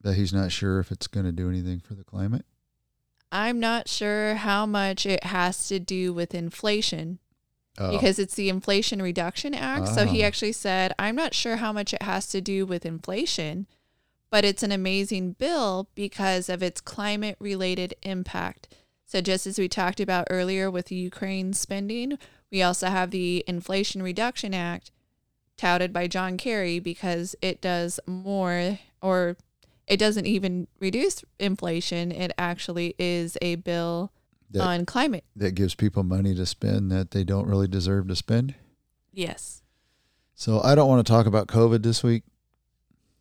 That 0.00 0.14
he's 0.14 0.32
not 0.32 0.52
sure 0.52 0.80
if 0.80 0.90
it's 0.90 1.06
going 1.06 1.26
to 1.26 1.32
do 1.32 1.50
anything 1.50 1.80
for 1.80 1.92
the 1.92 2.02
climate. 2.02 2.46
I'm 3.30 3.60
not 3.60 3.88
sure 3.88 4.36
how 4.36 4.64
much 4.66 5.04
it 5.06 5.24
has 5.24 5.68
to 5.68 5.78
do 5.78 6.12
with 6.12 6.34
inflation 6.34 7.18
Oh, 7.80 7.92
because 7.92 8.18
it's 8.18 8.34
the 8.34 8.48
Inflation 8.48 9.00
Reduction 9.00 9.54
Act. 9.54 9.86
So 9.88 10.04
he 10.04 10.24
Ah. 10.24 10.26
actually 10.26 10.50
said, 10.52 10.92
I'm 10.98 11.14
not 11.14 11.32
sure 11.32 11.56
how 11.56 11.72
much 11.72 11.94
it 11.94 12.02
has 12.02 12.26
to 12.28 12.40
do 12.40 12.66
with 12.66 12.84
inflation, 12.84 13.68
but 14.32 14.44
it's 14.44 14.64
an 14.64 14.72
amazing 14.72 15.32
bill 15.34 15.88
because 15.94 16.48
of 16.48 16.60
its 16.60 16.80
climate 16.80 17.36
related 17.38 17.94
impact. 18.02 18.74
So, 19.06 19.20
just 19.20 19.46
as 19.46 19.58
we 19.60 19.68
talked 19.68 20.00
about 20.00 20.26
earlier 20.28 20.70
with 20.70 20.90
Ukraine 20.90 21.52
spending, 21.52 22.18
we 22.50 22.62
also 22.62 22.88
have 22.88 23.10
the 23.12 23.44
Inflation 23.46 24.02
Reduction 24.02 24.52
Act 24.54 24.90
touted 25.56 25.92
by 25.92 26.08
John 26.08 26.36
Kerry 26.36 26.78
because 26.80 27.36
it 27.40 27.60
does 27.60 28.00
more 28.06 28.80
or 29.00 29.36
it 29.88 29.96
doesn't 29.98 30.26
even 30.26 30.68
reduce 30.80 31.24
inflation. 31.38 32.12
It 32.12 32.32
actually 32.38 32.94
is 32.98 33.36
a 33.40 33.56
bill 33.56 34.12
that, 34.50 34.62
on 34.62 34.86
climate. 34.86 35.24
that 35.34 35.54
gives 35.54 35.74
people 35.74 36.02
money 36.02 36.34
to 36.34 36.46
spend 36.46 36.92
that 36.92 37.10
they 37.10 37.24
don't 37.24 37.46
really 37.48 37.68
deserve 37.68 38.08
to 38.08 38.16
spend. 38.16 38.54
Yes. 39.12 39.62
So 40.34 40.60
I 40.62 40.74
don't 40.74 40.88
want 40.88 41.04
to 41.06 41.10
talk 41.10 41.26
about 41.26 41.48
COVID 41.48 41.82
this 41.82 42.02
week 42.02 42.22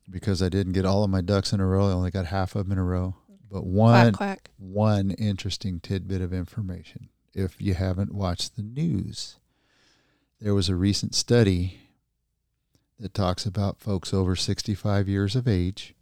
because 0.09 0.41
I 0.43 0.49
didn't 0.49 0.73
get 0.73 0.85
all 0.85 1.03
of 1.03 1.09
my 1.09 1.21
ducks 1.21 1.51
in 1.53 1.59
a 1.59 1.65
row. 1.65 1.87
I 1.89 1.93
only 1.93 2.11
got 2.11 2.27
half 2.27 2.55
of 2.55 2.65
them 2.65 2.73
in 2.73 2.77
a 2.77 2.83
row. 2.83 3.15
But 3.49 3.65
one 3.65 4.11
Quack, 4.11 4.17
quack. 4.17 4.49
one 4.57 5.11
interesting 5.11 5.79
tidbit 5.79 6.21
of 6.21 6.33
information. 6.33 7.09
If 7.33 7.61
you 7.61 7.75
haven't 7.75 8.13
watched 8.13 8.55
the 8.55 8.61
news, 8.61 9.37
there 10.41 10.53
was 10.53 10.69
a 10.69 10.75
recent 10.75 11.15
study 11.15 11.79
that 12.99 13.13
talks 13.13 13.45
about 13.45 13.79
folks 13.79 14.13
over 14.13 14.35
65 14.35 15.07
years 15.07 15.35
of 15.35 15.47
age 15.47 15.93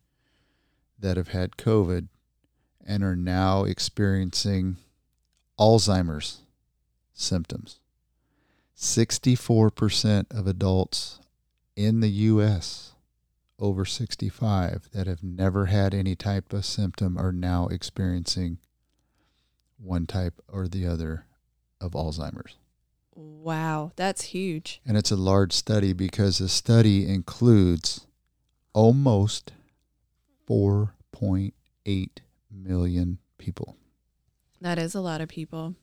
that 1.05 1.17
have 1.17 1.27
had 1.27 1.51
COVID 1.51 2.07
and 2.83 3.03
are 3.03 3.15
now 3.15 3.63
experiencing 3.63 4.77
Alzheimer's 5.59 6.39
symptoms. 7.13 7.79
64% 8.75 10.25
of 10.35 10.47
adults 10.47 11.19
in 11.75 11.99
the 11.99 12.09
U.S. 12.09 12.93
over 13.59 13.85
65 13.85 14.89
that 14.93 15.05
have 15.05 15.21
never 15.21 15.67
had 15.67 15.93
any 15.93 16.15
type 16.15 16.51
of 16.51 16.65
symptom 16.65 17.19
are 17.19 17.31
now 17.31 17.67
experiencing 17.67 18.57
one 19.77 20.07
type 20.07 20.41
or 20.51 20.67
the 20.67 20.87
other 20.87 21.27
of 21.79 21.91
Alzheimer's. 21.91 22.55
Wow, 23.13 23.91
that's 23.95 24.23
huge. 24.23 24.81
And 24.83 24.97
it's 24.97 25.11
a 25.11 25.15
large 25.15 25.53
study 25.53 25.93
because 25.93 26.39
the 26.39 26.49
study 26.49 27.07
includes 27.07 28.07
almost 28.73 29.51
4.8 30.47 32.09
million 32.51 33.19
people. 33.37 33.77
That 34.61 34.77
is 34.79 34.95
a 34.95 35.01
lot 35.01 35.21
of 35.21 35.29
people. 35.29 35.75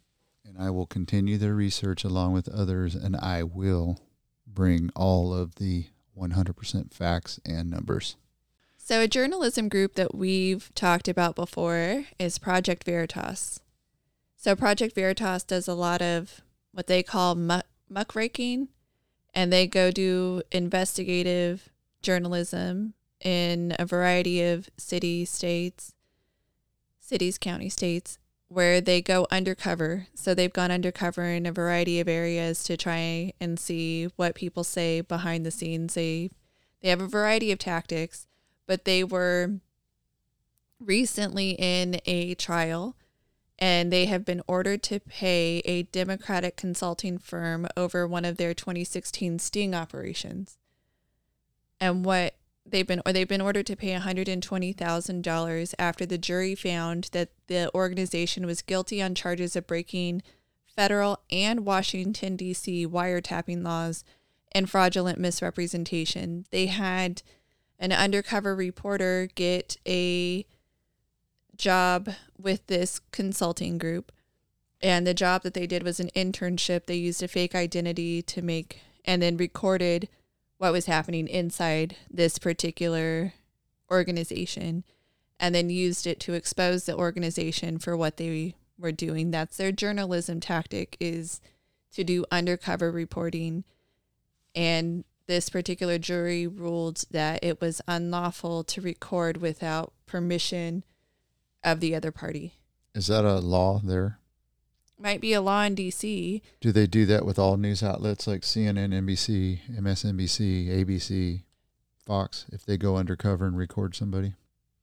And 0.44 0.58
I 0.58 0.70
will 0.70 0.86
continue 0.86 1.38
the 1.38 1.52
research 1.54 2.04
along 2.04 2.32
with 2.32 2.48
others, 2.48 2.94
and 2.94 3.16
I 3.16 3.42
will 3.42 4.00
bring 4.46 4.90
all 4.96 5.32
of 5.32 5.56
the 5.56 5.86
100% 6.18 6.92
facts 6.92 7.38
and 7.44 7.70
numbers. 7.70 8.16
So, 8.76 9.00
a 9.00 9.08
journalism 9.08 9.68
group 9.68 9.94
that 9.94 10.14
we've 10.14 10.72
talked 10.74 11.06
about 11.06 11.36
before 11.36 12.06
is 12.18 12.38
Project 12.38 12.84
Veritas. 12.84 13.60
So, 14.36 14.56
Project 14.56 14.96
Veritas 14.96 15.44
does 15.44 15.68
a 15.68 15.74
lot 15.74 16.02
of 16.02 16.40
what 16.72 16.88
they 16.88 17.04
call 17.04 17.36
muck, 17.36 17.66
muckraking, 17.88 18.68
and 19.32 19.52
they 19.52 19.68
go 19.68 19.92
do 19.92 20.42
investigative 20.50 21.70
journalism 22.02 22.94
in 23.22 23.74
a 23.78 23.86
variety 23.86 24.42
of 24.42 24.68
city 24.76 25.24
states, 25.24 25.94
cities, 27.00 27.38
county 27.38 27.68
states, 27.68 28.18
where 28.48 28.80
they 28.80 29.00
go 29.00 29.26
undercover. 29.30 30.08
So, 30.14 30.34
they've 30.34 30.52
gone 30.52 30.70
undercover 30.70 31.24
in 31.24 31.46
a 31.46 31.52
variety 31.52 32.00
of 32.00 32.08
areas 32.08 32.62
to 32.64 32.76
try 32.76 33.32
and 33.40 33.58
see 33.58 34.08
what 34.16 34.34
people 34.34 34.64
say 34.64 35.00
behind 35.00 35.46
the 35.46 35.50
scenes. 35.50 35.94
They 35.94 36.30
they 36.80 36.88
have 36.88 37.00
a 37.00 37.06
variety 37.06 37.52
of 37.52 37.58
tactics 37.58 38.26
but 38.66 38.84
they 38.84 39.04
were 39.04 39.60
recently 40.80 41.50
in 41.58 42.00
a 42.06 42.34
trial 42.34 42.96
and 43.58 43.92
they 43.92 44.06
have 44.06 44.24
been 44.24 44.42
ordered 44.48 44.82
to 44.82 44.98
pay 44.98 45.62
a 45.64 45.84
Democratic 45.84 46.56
consulting 46.56 47.18
firm 47.18 47.66
over 47.76 48.06
one 48.06 48.24
of 48.24 48.36
their 48.36 48.54
2016 48.54 49.38
sting 49.38 49.74
operations. 49.74 50.56
And 51.80 52.04
what 52.04 52.34
they've 52.64 52.86
been 52.86 53.02
or 53.04 53.12
they've 53.12 53.28
been 53.28 53.40
ordered 53.40 53.66
to 53.66 53.76
pay 53.76 53.94
$120,000 53.94 55.74
after 55.78 56.06
the 56.06 56.18
jury 56.18 56.54
found 56.54 57.08
that 57.12 57.30
the 57.46 57.70
organization 57.74 58.46
was 58.46 58.62
guilty 58.62 59.02
on 59.02 59.14
charges 59.14 59.56
of 59.56 59.66
breaking 59.66 60.22
federal 60.66 61.20
and 61.30 61.66
Washington 61.66 62.36
D.C. 62.36 62.86
wiretapping 62.86 63.62
laws 63.62 64.04
and 64.52 64.68
fraudulent 64.68 65.18
misrepresentation. 65.18 66.46
They 66.50 66.66
had 66.66 67.22
an 67.78 67.92
undercover 67.92 68.54
reporter 68.54 69.28
get 69.34 69.76
a 69.86 70.46
job 71.56 72.10
with 72.38 72.66
this 72.66 73.00
consulting 73.10 73.78
group. 73.78 74.12
And 74.80 75.06
the 75.06 75.14
job 75.14 75.42
that 75.42 75.54
they 75.54 75.66
did 75.66 75.82
was 75.82 76.00
an 76.00 76.10
internship. 76.16 76.86
They 76.86 76.96
used 76.96 77.22
a 77.22 77.28
fake 77.28 77.54
identity 77.54 78.22
to 78.22 78.42
make 78.42 78.80
and 79.04 79.22
then 79.22 79.36
recorded 79.36 80.08
what 80.62 80.72
was 80.72 80.86
happening 80.86 81.26
inside 81.26 81.96
this 82.08 82.38
particular 82.38 83.32
organization 83.90 84.84
and 85.40 85.52
then 85.56 85.68
used 85.68 86.06
it 86.06 86.20
to 86.20 86.34
expose 86.34 86.84
the 86.84 86.96
organization 86.96 87.78
for 87.78 87.96
what 87.96 88.16
they 88.16 88.54
were 88.78 88.92
doing. 88.92 89.32
That's 89.32 89.56
their 89.56 89.72
journalism 89.72 90.38
tactic 90.38 90.96
is 91.00 91.40
to 91.94 92.04
do 92.04 92.24
undercover 92.30 92.92
reporting 92.92 93.64
and 94.54 95.02
this 95.26 95.48
particular 95.48 95.98
jury 95.98 96.46
ruled 96.46 97.06
that 97.10 97.42
it 97.42 97.60
was 97.60 97.80
unlawful 97.88 98.62
to 98.62 98.80
record 98.80 99.38
without 99.38 99.92
permission 100.06 100.84
of 101.64 101.80
the 101.80 101.92
other 101.92 102.12
party. 102.12 102.54
Is 102.94 103.08
that 103.08 103.24
a 103.24 103.40
law 103.40 103.80
there? 103.82 104.20
Might 105.02 105.20
be 105.20 105.32
a 105.32 105.40
law 105.40 105.62
in 105.64 105.74
DC. 105.74 106.40
Do 106.60 106.70
they 106.70 106.86
do 106.86 107.06
that 107.06 107.26
with 107.26 107.36
all 107.36 107.56
news 107.56 107.82
outlets 107.82 108.28
like 108.28 108.42
CNN, 108.42 108.94
NBC, 108.94 109.58
MSNBC, 109.76 110.68
ABC, 110.68 111.42
Fox 112.06 112.46
if 112.52 112.64
they 112.64 112.76
go 112.76 112.96
undercover 112.96 113.46
and 113.46 113.58
record 113.58 113.96
somebody? 113.96 114.34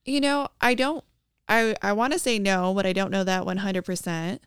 You 0.03 0.19
know, 0.19 0.49
I 0.59 0.73
don't 0.73 1.05
I 1.47 1.73
I 1.81 1.93
want 1.93 2.11
to 2.13 2.19
say 2.19 2.37
no, 2.37 2.73
but 2.73 2.85
I 2.85 2.91
don't 2.91 3.11
know 3.11 3.23
that 3.23 3.43
100%. 3.43 4.39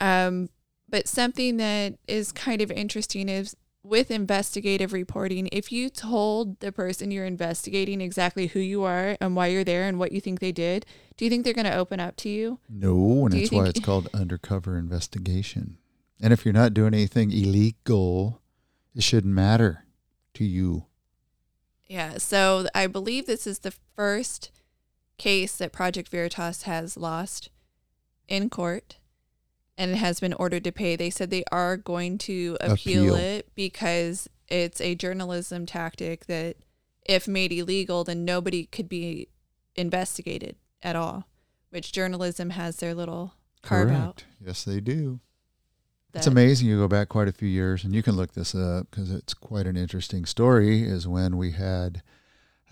Um 0.00 0.48
but 0.88 1.06
something 1.06 1.58
that 1.58 1.98
is 2.08 2.32
kind 2.32 2.62
of 2.62 2.70
interesting 2.70 3.28
is 3.28 3.54
with 3.84 4.10
investigative 4.10 4.92
reporting, 4.92 5.48
if 5.50 5.72
you 5.72 5.90
told 5.90 6.60
the 6.60 6.70
person 6.72 7.10
you're 7.10 7.26
investigating 7.26 8.00
exactly 8.00 8.48
who 8.48 8.60
you 8.60 8.84
are 8.84 9.16
and 9.20 9.34
why 9.34 9.48
you're 9.48 9.64
there 9.64 9.88
and 9.88 9.98
what 9.98 10.12
you 10.12 10.20
think 10.20 10.40
they 10.40 10.52
did, 10.52 10.86
do 11.16 11.24
you 11.24 11.30
think 11.30 11.44
they're 11.44 11.52
going 11.52 11.66
to 11.66 11.76
open 11.76 11.98
up 12.00 12.16
to 12.16 12.28
you? 12.28 12.58
No, 12.68 13.24
and 13.26 13.32
Do 13.32 13.40
that's 13.40 13.52
why 13.52 13.66
it's 13.66 13.80
called 13.84 14.08
undercover 14.14 14.78
investigation. 14.78 15.78
And 16.20 16.32
if 16.32 16.44
you're 16.44 16.54
not 16.54 16.74
doing 16.74 16.94
anything 16.94 17.32
illegal, 17.32 18.40
it 18.94 19.02
shouldn't 19.02 19.34
matter 19.34 19.84
to 20.34 20.44
you. 20.44 20.86
Yeah, 21.88 22.18
so 22.18 22.68
I 22.74 22.86
believe 22.86 23.26
this 23.26 23.46
is 23.46 23.60
the 23.60 23.74
first 23.96 24.50
case 25.18 25.56
that 25.56 25.72
Project 25.72 26.08
Veritas 26.08 26.62
has 26.62 26.96
lost 26.96 27.50
in 28.28 28.48
court 28.48 28.96
and 29.76 29.90
it 29.92 29.96
has 29.96 30.20
been 30.20 30.34
ordered 30.34 30.64
to 30.64 30.72
pay. 30.72 30.96
They 30.96 31.10
said 31.10 31.30
they 31.30 31.44
are 31.50 31.76
going 31.76 32.18
to 32.18 32.56
appeal, 32.60 33.14
Appeal. 33.14 33.14
it 33.16 33.48
because 33.54 34.28
it's 34.48 34.80
a 34.80 34.94
journalism 34.94 35.66
tactic 35.66 36.26
that 36.26 36.56
if 37.04 37.26
made 37.26 37.52
illegal 37.52 38.04
then 38.04 38.24
nobody 38.24 38.66
could 38.66 38.88
be 38.88 39.28
investigated 39.74 40.56
at 40.82 40.96
all, 40.96 41.26
which 41.70 41.92
journalism 41.92 42.50
has 42.50 42.76
their 42.76 42.94
little 42.94 43.34
carve 43.62 43.90
out. 43.90 44.24
Yes, 44.44 44.64
they 44.64 44.80
do. 44.80 45.20
It's 46.14 46.26
amazing. 46.26 46.68
You 46.68 46.78
go 46.78 46.88
back 46.88 47.08
quite 47.08 47.28
a 47.28 47.32
few 47.32 47.48
years, 47.48 47.84
and 47.84 47.94
you 47.94 48.02
can 48.02 48.16
look 48.16 48.34
this 48.34 48.54
up 48.54 48.90
because 48.90 49.10
it's 49.10 49.32
quite 49.32 49.66
an 49.66 49.78
interesting 49.78 50.26
story. 50.26 50.82
Is 50.82 51.08
when 51.08 51.38
we 51.38 51.52
had 51.52 52.02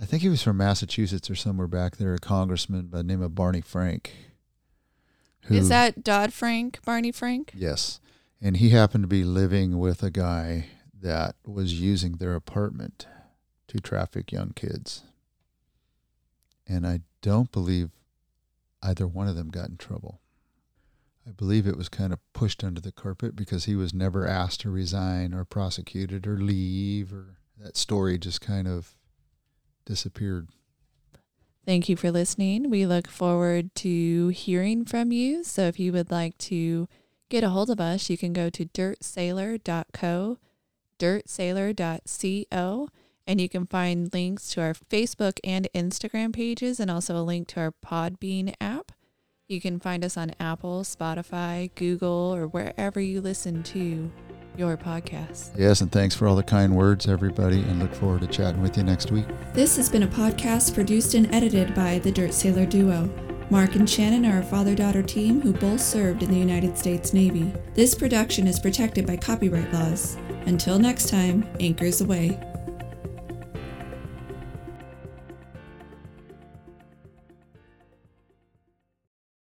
I 0.00 0.04
think 0.06 0.22
he 0.22 0.28
was 0.28 0.42
from 0.42 0.56
Massachusetts 0.56 1.30
or 1.30 1.34
somewhere 1.34 1.66
back 1.66 1.96
there, 1.96 2.14
a 2.14 2.18
congressman 2.18 2.86
by 2.86 2.98
the 2.98 3.04
name 3.04 3.22
of 3.22 3.34
Barney 3.34 3.60
Frank. 3.60 4.12
Who, 5.44 5.54
Is 5.54 5.68
that 5.68 6.04
Dodd 6.04 6.32
Frank, 6.32 6.80
Barney 6.84 7.12
Frank? 7.12 7.52
Yes. 7.54 8.00
And 8.40 8.56
he 8.56 8.70
happened 8.70 9.04
to 9.04 9.08
be 9.08 9.24
living 9.24 9.78
with 9.78 10.02
a 10.02 10.10
guy 10.10 10.66
that 11.00 11.36
was 11.44 11.80
using 11.80 12.12
their 12.12 12.34
apartment 12.34 13.06
to 13.68 13.78
traffic 13.78 14.32
young 14.32 14.52
kids. 14.54 15.02
And 16.66 16.86
I 16.86 17.00
don't 17.22 17.52
believe 17.52 17.90
either 18.82 19.06
one 19.06 19.28
of 19.28 19.36
them 19.36 19.50
got 19.50 19.68
in 19.68 19.76
trouble. 19.76 20.20
I 21.26 21.32
believe 21.32 21.66
it 21.66 21.76
was 21.76 21.88
kind 21.88 22.12
of 22.12 22.18
pushed 22.32 22.64
under 22.64 22.80
the 22.80 22.92
carpet 22.92 23.36
because 23.36 23.66
he 23.66 23.76
was 23.76 23.92
never 23.92 24.26
asked 24.26 24.60
to 24.60 24.70
resign 24.70 25.34
or 25.34 25.44
prosecuted 25.44 26.26
or 26.26 26.38
leave 26.38 27.12
or 27.12 27.36
that 27.58 27.76
story 27.76 28.18
just 28.18 28.40
kind 28.40 28.66
of 28.66 28.96
disappeared. 29.84 30.48
Thank 31.70 31.88
you 31.88 31.94
for 31.94 32.10
listening. 32.10 32.68
We 32.68 32.84
look 32.84 33.06
forward 33.06 33.72
to 33.76 34.26
hearing 34.30 34.84
from 34.84 35.12
you. 35.12 35.44
So 35.44 35.66
if 35.68 35.78
you 35.78 35.92
would 35.92 36.10
like 36.10 36.36
to 36.38 36.88
get 37.28 37.44
a 37.44 37.50
hold 37.50 37.70
of 37.70 37.80
us, 37.80 38.10
you 38.10 38.18
can 38.18 38.32
go 38.32 38.50
to 38.50 38.66
dirtsailor.co, 38.66 40.38
dirtsailor.co, 40.98 42.88
and 43.24 43.40
you 43.40 43.48
can 43.48 43.66
find 43.66 44.12
links 44.12 44.50
to 44.50 44.60
our 44.62 44.74
Facebook 44.74 45.38
and 45.44 45.68
Instagram 45.72 46.32
pages 46.32 46.80
and 46.80 46.90
also 46.90 47.14
a 47.16 47.22
link 47.22 47.46
to 47.46 47.60
our 47.60 47.72
Podbean 47.86 48.52
app. 48.60 48.90
You 49.46 49.60
can 49.60 49.78
find 49.78 50.04
us 50.04 50.16
on 50.16 50.32
Apple, 50.40 50.82
Spotify, 50.82 51.72
Google, 51.76 52.34
or 52.34 52.48
wherever 52.48 52.98
you 52.98 53.20
listen 53.20 53.62
to 53.62 54.10
your 54.60 54.76
podcast. 54.76 55.50
Yes, 55.56 55.80
and 55.80 55.90
thanks 55.90 56.14
for 56.14 56.28
all 56.28 56.36
the 56.36 56.42
kind 56.42 56.76
words, 56.76 57.08
everybody, 57.08 57.62
and 57.62 57.80
look 57.80 57.94
forward 57.94 58.20
to 58.20 58.26
chatting 58.26 58.60
with 58.60 58.76
you 58.76 58.82
next 58.82 59.10
week. 59.10 59.24
This 59.54 59.76
has 59.78 59.88
been 59.88 60.02
a 60.02 60.06
podcast 60.06 60.74
produced 60.74 61.14
and 61.14 61.34
edited 61.34 61.74
by 61.74 61.98
the 61.98 62.12
Dirt 62.12 62.34
Sailor 62.34 62.66
Duo. 62.66 63.08
Mark 63.48 63.74
and 63.74 63.88
Shannon 63.88 64.26
are 64.26 64.40
a 64.40 64.44
father 64.44 64.74
daughter 64.74 65.02
team 65.02 65.40
who 65.40 65.54
both 65.54 65.80
served 65.80 66.22
in 66.22 66.30
the 66.30 66.38
United 66.38 66.76
States 66.76 67.14
Navy. 67.14 67.52
This 67.74 67.94
production 67.94 68.46
is 68.46 68.60
protected 68.60 69.06
by 69.06 69.16
copyright 69.16 69.72
laws. 69.72 70.16
Until 70.44 70.78
next 70.78 71.08
time, 71.08 71.48
anchors 71.58 72.02
aweigh. 72.02 72.49